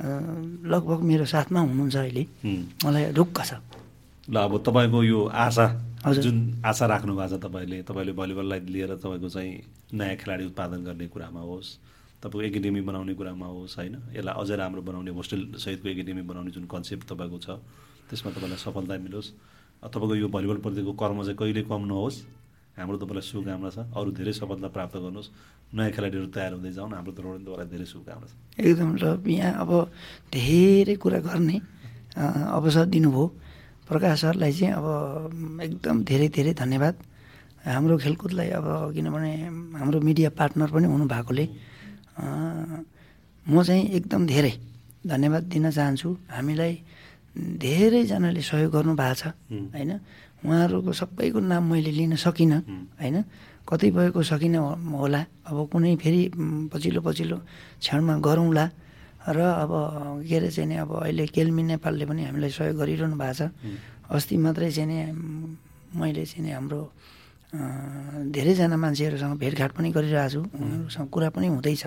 लगभग 0.01 1.01
मेरो 1.05 1.25
साथमा 1.29 1.61
हुनुहुन्छ 1.61 1.97
अहिले। 1.97 2.23
मलाई 2.85 3.13
ढुक्क 3.13 3.39
छ। 3.45 3.53
ल 4.31 4.37
अब 4.37 4.53
तपाईँको 4.67 5.03
यो 5.05 5.21
आशा 5.27 5.67
जुन 6.09 6.63
आशा 6.65 6.87
राख्नु 6.87 7.13
भएको 7.15 7.37
छ 7.37 7.41
तपाईँले 7.45 7.83
तपाईँले 7.85 8.13
भलिबललाई 8.17 8.61
लिएर 8.75 8.91
तपाईँको 8.97 9.29
चाहिँ 9.29 9.53
नयाँ 9.95 10.17
खेलाडी 10.17 10.45
उत्पादन 10.51 10.81
गर्ने 10.89 11.07
कुरामा 11.13 11.41
होस्। 11.41 11.69
तपाईँको 12.21 12.47
एकाडेमी 12.49 12.81
बनाउने 12.85 13.15
कुरामा 13.17 13.47
होस् 13.47 13.77
होइन 13.81 13.95
यसलाई 14.17 14.35
अझै 14.41 14.57
राम्रो 14.61 14.83
बनाउने 14.85 15.11
होस्टेल 15.17 15.41
सहितको 15.57 15.89
एकाडेमी 15.89 16.23
बनाउने 16.29 16.51
जुन 16.53 16.65
कन्सेप्ट 16.69 17.05
तपाईँको 17.09 17.39
छ 17.41 17.49
त्यसमा 18.09 18.31
तपाईँलाई 18.37 18.61
सफलता 18.61 18.95
मिलोस्। 19.01 19.29
तपाईँको 19.81 20.15
यो 20.21 20.29
भलिबलप्रतिको 20.29 20.93
कर्म 21.01 21.19
चाहिँ 21.25 21.39
कहिले 21.41 21.63
कम 21.65 21.83
नहोस्। 21.89 22.17
हाम्रो 22.77 22.97
तपाईँलाई 23.01 23.25
शुभकामना 23.25 23.71
छ। 23.71 23.79
अरू 23.97 24.11
धेरै 24.13 24.33
सफलता 24.37 24.69
प्राप्त 24.69 24.97
गर्नुहोस्। 25.01 25.29
नयाँ 25.73 25.91
खेलाडीहरू 25.97 26.29
तयार 26.29 26.53
हुँदै 26.61 26.73
जाउँ 26.77 26.91
हाम्रो 26.93 27.13
तर्फबाट 27.17 27.41
तपाईँलाई 27.41 27.69
धेरै 27.73 27.87
शुभकामना 27.89 28.27
छ। 28.29 28.33
एकदम 28.61 28.91
ल 29.01 29.05
यहाँ 29.25 29.55
अब 29.65 29.71
धेरै 30.29 30.95
कुरा 31.01 31.19
गर्ने 31.25 31.57
अवसर 32.17 32.87
दिनुभयो। 32.93 33.25
प्रकाश 33.89 34.21
सरलाई 34.21 34.53
चाहिँ 34.53 34.75
अब 34.77 34.87
एकदम 35.65 35.97
धेरै 36.05 36.29
धेरै 36.37 36.53
धन्यवाद। 36.53 36.95
हाम्रो 37.65 37.95
खेलकुदलाई 38.05 38.49
अब 38.59 38.67
किनभने 38.95 39.33
हाम्रो 39.81 39.99
मिडिया 40.01 40.31
पार्टनर 40.37 40.69
पनि 40.75 40.87
हुनुभएकोले 40.89 41.45
म 42.21 43.63
चाहिँ 43.63 43.85
एकदम 43.97 44.27
धेरै 44.27 44.53
धन्यवाद 45.07 45.43
दिन 45.49 45.71
चाहन्छु। 45.71 46.09
हामीलाई 46.31 46.75
धेरैजनाले 47.63 48.43
सहयोग 48.43 48.73
गर्नु 48.73 48.93
भएको 48.95 49.15
छ 49.15 49.25
होइन? 49.75 49.93
उहाँहरूको 50.45 50.93
सबैको 50.93 51.39
नाम 51.41 51.63
मैले 51.73 51.91
लिन 51.91 52.15
सकिनँ 52.17 52.61
होइन? 53.01 53.17
कतिपयको 53.69 54.21
सकिनँ 54.23 54.61
होला। 54.93 55.21
अब 55.49 55.57
कुनै 55.73 55.97
फेरि 55.97 56.21
पछिल्लो 56.73 57.01
पछिल्लो 57.01 57.39
क्षणमा 57.81 58.15
गरौँला। 58.19 58.65
र 59.21 59.39
अब 59.63 59.73
के 60.25 60.37
अरे 60.37 60.49
चाहिँ 60.49 60.69
नि 60.69 60.77
अब 60.81 60.91
अहिले 61.05 61.25
केल्मी 61.29 61.63
नेपालले 61.77 62.05
पनि 62.09 62.23
हामीलाई 62.25 62.51
सहयोग 62.51 62.77
गरिरहनु 62.77 63.17
भएको 63.17 63.35
छ। 63.37 63.53
अस्ति 64.11 64.37
मात्रै 64.37 64.71
चाहिँ 64.73 64.89
नि 64.89 64.99
मैले 65.97 66.25
चाहिँ 66.25 66.45
नि 66.45 66.51
हाम्रो 66.57 66.81
धेरैजना 67.51 68.77
मान्छेहरूसँग 68.77 69.35
भेटघाट 69.39 69.71
पनि 69.75 69.89
गरिरहेको 69.91 70.31
छु 70.31 70.41
उनीहरूसँग 70.41 71.09
कुरा 71.11 71.29
पनि 71.35 71.47
हुँदैछ। 71.51 71.85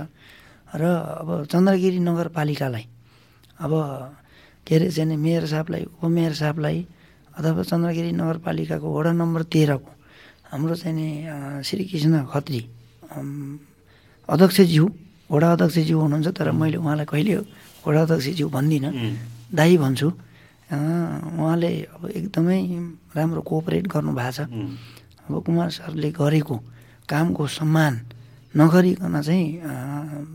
र 0.75 0.83
अब 0.83 1.29
चन्द्रगिरी 1.51 1.99
नगरपालिकालाई 2.03 2.85
अब 3.63 3.73
के 4.67 4.75
अरे 4.75 4.89
चाहिँ 4.91 5.17
मेयर 5.17 5.45
साहबलाई 5.45 5.83
उपमेयर 6.01 6.33
साहबलाई 6.33 6.77
अथवा 7.37 7.63
चन्द्रगिरी 7.63 8.11
नगरपालिकाको 8.11 8.87
वडा 8.97 9.11
नम्बर 9.13 9.41
तेह्रको 9.53 9.91
हाम्रो 10.51 10.75
चाहिँ 10.75 10.95
नि 10.97 11.07
श्रीकृष्ण 11.63 12.13
खत्री 12.33 12.61
अध्यक्षज्यू 14.29 14.83
वडा 15.31 15.47
अध्यक्षज्यू 15.51 15.97
हुनुहुन्छ 15.99 16.27
तर 16.37 16.51
मैले 16.51 16.77
उहाँलाई 16.77 17.05
कहिले 17.05 17.35
वडा 17.85 18.01
अध्यक्षज्यू 18.01 18.47
भन्दिनँ। 18.49 18.91
दाई 19.53 19.77
भन्छु। 19.77 20.07
उहाँले 20.73 21.71
अब 21.93 22.03
एकदमै 22.09 22.59
राम्रो 23.15 23.41
कोअपरेट 23.41 23.85
गर्नुभएको 23.93 24.31
छ। 24.33 24.39
अब 25.23 25.33
कुमार 25.45 25.69
सरले 25.71 26.09
गरेको 26.11 26.55
कामको 27.09 27.43
सम्मान 27.47 27.93
नगरिकन 28.53 29.15
चाहिँ 29.21 29.47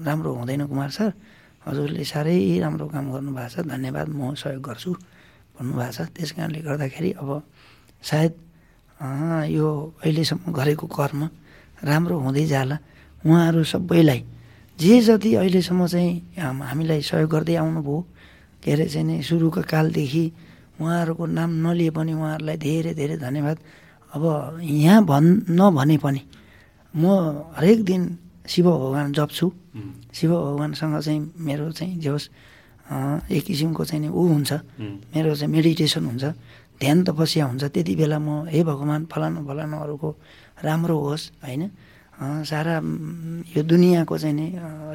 राम्रो 0.07 0.31
हुँदैन 0.35 0.63
कुमार 0.67 0.91
सर। 0.91 1.13
हजुरले 1.67 2.05
साह्रै 2.05 2.59
राम्रो 2.65 2.87
काम 2.89 3.05
गर्नुभएको 3.13 3.49
छ। 3.53 3.57
धन्यवाद 3.69 4.09
म 4.09 4.35
सहयोग 4.35 4.63
गर्छु 4.65 4.91
भन्नुभएको 5.61 5.93
छ। 5.93 5.99
त्यस 6.17 6.31
कारणले 6.35 6.61
गर्दाखेरि 6.65 7.11
अब 7.21 7.29
सायद 8.03 8.33
यो 9.53 9.69
अहिलेसम्म 10.03 10.45
गरेको 10.51 10.87
कर्म 10.89 11.21
राम्रो 11.85 12.17
हुँदै 12.25 12.45
जाला। 12.49 12.77
उहाँहरू 13.23 13.63
सबैलाई 13.65 14.21
जे 14.79 14.95
जति 15.05 15.31
अहिलेसम्म 15.35 15.87
चाहिँ 15.87 16.13
हामीलाई 16.41 17.01
सहयोग 17.03 17.31
गर्दै 17.31 17.55
आउनुभयो 17.61 17.99
के 18.63 18.73
अरे 18.73 18.87
चाहिँ 18.89 19.23
सुरुको 19.23 19.63
कालदेखि 19.63 20.25
उहाँहरूको 20.81 21.25
नाम 21.27 21.51
नलिए 21.67 21.91
पनि 21.91 22.13
उहाँहरूलाई 22.15 22.57
धेरै 22.57 22.93
धेरै 22.95 23.17
धन्यवाद। 23.19 23.59
अब 24.15 24.59
यहाँ 24.63 25.05
भन् 25.05 25.29
नभने 25.51 25.97
पनि 26.05 26.23
म 26.95 27.05
हरेक 27.57 27.85
दिन 27.85 28.03
शिव 28.49 28.67
भगवान् 28.71 29.13
जप्छु। 29.13 29.47
शिव 30.17 30.31
भगवान्सँग 30.33 31.01
चाहिँ 31.01 31.21
मेरो 31.37 31.71
चाहिँ 31.73 31.99
जे 32.01 32.09
होस् 32.09 32.29
एक 33.29 33.45
किसिमको 33.45 33.85
चाहिँ 33.85 34.01
नि 34.03 34.09
ऊ 34.09 34.23
हुन्छ। 34.33 34.53
मेरो 35.13 35.35
चाहिँ 35.37 35.53
मेडिटेसन 35.53 36.05
हुन्छ। 36.09 36.25
ध्यान 36.81 37.05
तपस्या 37.05 37.45
हुन्छ। 37.47 37.65
त्यति 37.75 37.95
बेला 38.01 38.19
म 38.19 38.49
हे 38.49 38.65
भगवान् 38.65 39.05
फलानु 39.13 39.41
फलानुहरूको 39.45 40.11
राम्रो 40.65 40.97
होस् 40.97 41.25
होइन? 41.45 41.63
सारा 42.49 42.75
यो 43.55 43.63
दुनियाँको 43.63 44.15
चाहिँ 44.19 44.35
नि 44.35 44.47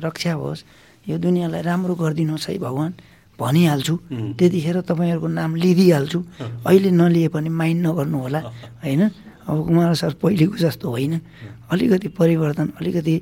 रक्षा 0.01 0.33
होस्। 0.33 0.63
यो 1.07 1.17
दुनियाँलाई 1.21 1.61
राम्रो 1.61 1.93
गरिदिनुहोस् 1.95 2.49
है 2.49 2.57
भगवान्। 2.57 2.93
भनिहाल्छु। 3.39 3.93
त्यतिखेर 4.37 4.77
तपाईँहरूको 4.87 5.27
नाम 5.27 5.51
लिइदिइहाल्छु 5.55 6.19
अहिले 6.67 6.89
नलिए 6.91 7.27
पनि 7.33 7.49
माइन्ड 7.49 7.79
नगर्नु 7.87 8.17
होला 8.17 8.39
होइन? 8.83 9.01
अब 9.43 9.57
कुमार 9.67 9.93
सर 9.95 10.13
पहिलेको 10.21 10.55
जस्तो 10.55 10.87
होइन। 10.89 11.13
अलिकति 11.71 12.07
परिवर्तन 12.13 12.67
अलिकति 12.79 13.15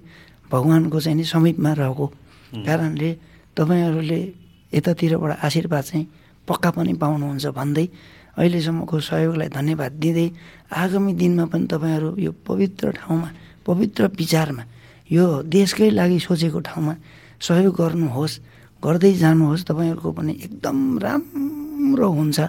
भगवान्को 0.52 1.00
चाहिँ 1.00 1.18
नि 1.18 1.24
समीपमा 1.24 1.72
रहेको 1.74 2.06
कारणले 2.68 3.10
तपाईँहरूले 3.58 4.20
यतातिरबाट 4.74 5.32
आशीर्वाद 5.44 5.84
चाहिँ 5.84 6.06
पक्का 6.48 6.70
पनि 6.76 6.94
पाउनुहुन्छ 6.94 7.46
भन्दै 7.56 7.86
अहिलेसम्मको 8.38 8.96
सहयोगलाई 9.00 9.50
धन्यवाद 9.50 9.92
दिँदै 10.02 10.28
आगामी 10.72 11.14
दिनमा 11.20 11.46
पनि 11.52 11.66
तपाईँहरू 11.68 12.10
यो 12.20 12.32
पवित्र 12.48 12.92
ठाउँमा 13.00 13.30
पवित्र 13.66 14.02
विचारमा 14.20 14.64
यो 15.10 15.26
देशकै 15.48 15.90
लागि 15.92 16.20
सोचेको 16.20 16.60
ठाउँमा 16.60 16.94
सहयोग 17.42 17.76
गर्नुहोस्। 17.76 18.34
गर्दै 18.84 19.14
जानुहोस् 19.24 19.66
तपाईँहरूको 19.70 20.10
पनि 20.18 20.34
एकदम 20.46 20.78
राम्रो 21.06 22.08
हुन्छ। 22.18 22.40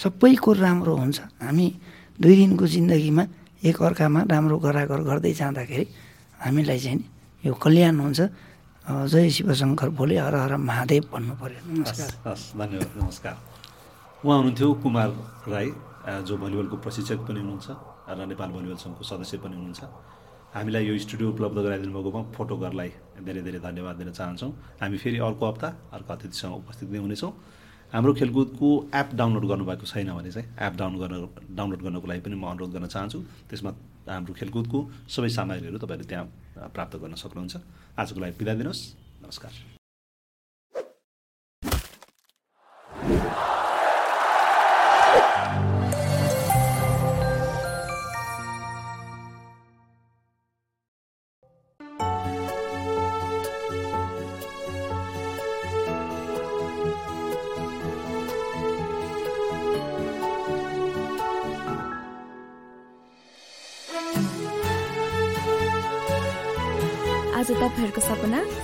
सबैको 0.00 0.50
राम्रो 0.64 0.94
हुन्छ। 0.96 1.18
हामी 1.44 1.66
दुई 2.18 2.34
दिनको 2.40 2.64
जिन्दगीमा 2.66 3.24
एक 3.68 3.76
अर्कामा 3.82 4.20
राम्रो 4.32 4.56
गरागर 4.64 5.00
गर्दै 5.08 5.32
जाँदाखेरि 5.40 5.86
हामीलाई 6.40 6.78
चाहिँ 6.84 7.00
यो 7.44 7.52
कल्याण 7.54 7.94
हुन्छ। 8.00 8.20
जय 8.84 9.28
शिवशङ्कर 9.36 9.88
भोले 9.96 10.16
हर 10.20 10.34
हर 10.34 10.52
महादेव 10.60 11.02
भन्नु 11.12 11.34
पऱ्यो 11.40 11.60
नमस्कार। 11.64 12.10
हस् 12.28 12.44
धन्यवाद 12.52 12.90
नमस्कार। 13.00 13.34
उहाँ 14.24 14.36
हुनुहुन्थ्यो 14.40 14.68
कुमार 14.84 15.08
राई 15.48 15.68
जो 16.28 16.34
भलिबलको 16.36 16.76
प्रशिक्षक 16.84 17.18
पनि 17.24 17.40
हुनुहुन्छ 17.40 17.68
र 18.12 18.18
नेपाल 18.28 18.48
भलिबल 18.56 18.76
सङ्घको 18.76 19.04
सदस्य 19.04 19.36
पनि 19.40 19.56
हुनुहुन्छ। 19.56 19.82
हामीलाई 20.54 20.86
यो 20.86 20.94
स्टुडियो 21.02 21.28
उपलब्ध 21.34 21.58
गराइदिनु 21.66 21.92
भएकोमा 21.98 22.22
फोटोघरलाई 22.30 22.90
धेरै 23.26 23.42
धेरै 23.42 23.58
धन्यवाद 23.58 23.96
दिन 23.98 24.10
चाहन्छौँ। 24.14 24.50
हामी 24.80 24.96
फेरि 25.02 25.18
अर्को 25.18 25.44
हप्ता 25.50 25.68
अर्को 25.90 26.10
अतिथिसँग 26.14 26.54
उपस्थित 26.62 26.88
नै 26.94 26.98
हुनेछौँ। 27.02 27.32
हाम्रो 27.90 28.12
खेलकुदको 28.14 28.68
एप 28.94 29.08
डाउनलोड 29.18 29.44
गर्नुभएको 29.50 29.86
छैन 29.86 30.14
भने 30.14 30.30
चाहिँ 30.30 30.46
एप 30.54 30.74
डाउन 30.78 30.92
गर्न 31.02 31.14
डाउनलोड 31.58 31.80
गर्नको 31.82 32.06
लागि 32.06 32.20
पनि 32.22 32.36
म 32.38 32.46
अनुरोध 32.54 32.70
गर्न 32.70 32.86
चाहन्छु। 32.86 33.18
त्यसमा 33.50 33.70
हाम्रो 34.14 34.32
खेलकुदको 34.38 34.78
सबै 35.10 35.28
सामग्रीहरू 35.34 35.78
तपाईँले 35.82 36.06
त्यहाँ 36.06 36.26
प्राप्त 36.70 36.94
गर्न 37.02 37.14
सक्नुहुन्छ। 37.18 37.54
आजको 37.98 38.18
लागि 38.22 38.34
बिदा 38.38 38.54
दिनुहोस्। 38.54 38.82
नमस्कार। 39.26 39.73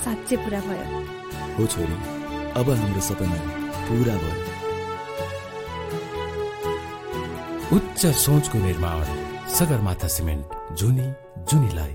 साँच्चै 0.04 0.36
पुरा 0.36 0.60
भयो। 0.60 0.86
हो 1.56 1.66
छोरी 1.72 1.96
अब 2.60 2.70
हाम्रो 2.70 3.00
सपना 3.08 3.38
पुरा 3.86 4.14
भयो। 4.22 4.48
उच्च 7.76 8.00
सोचको 8.24 8.58
निर्माण 8.58 9.04
सगरमाथा 9.56 10.08
सिमेन्ट 10.16 10.46
जुनी 10.78 11.06
जुनीलाई 11.50 11.94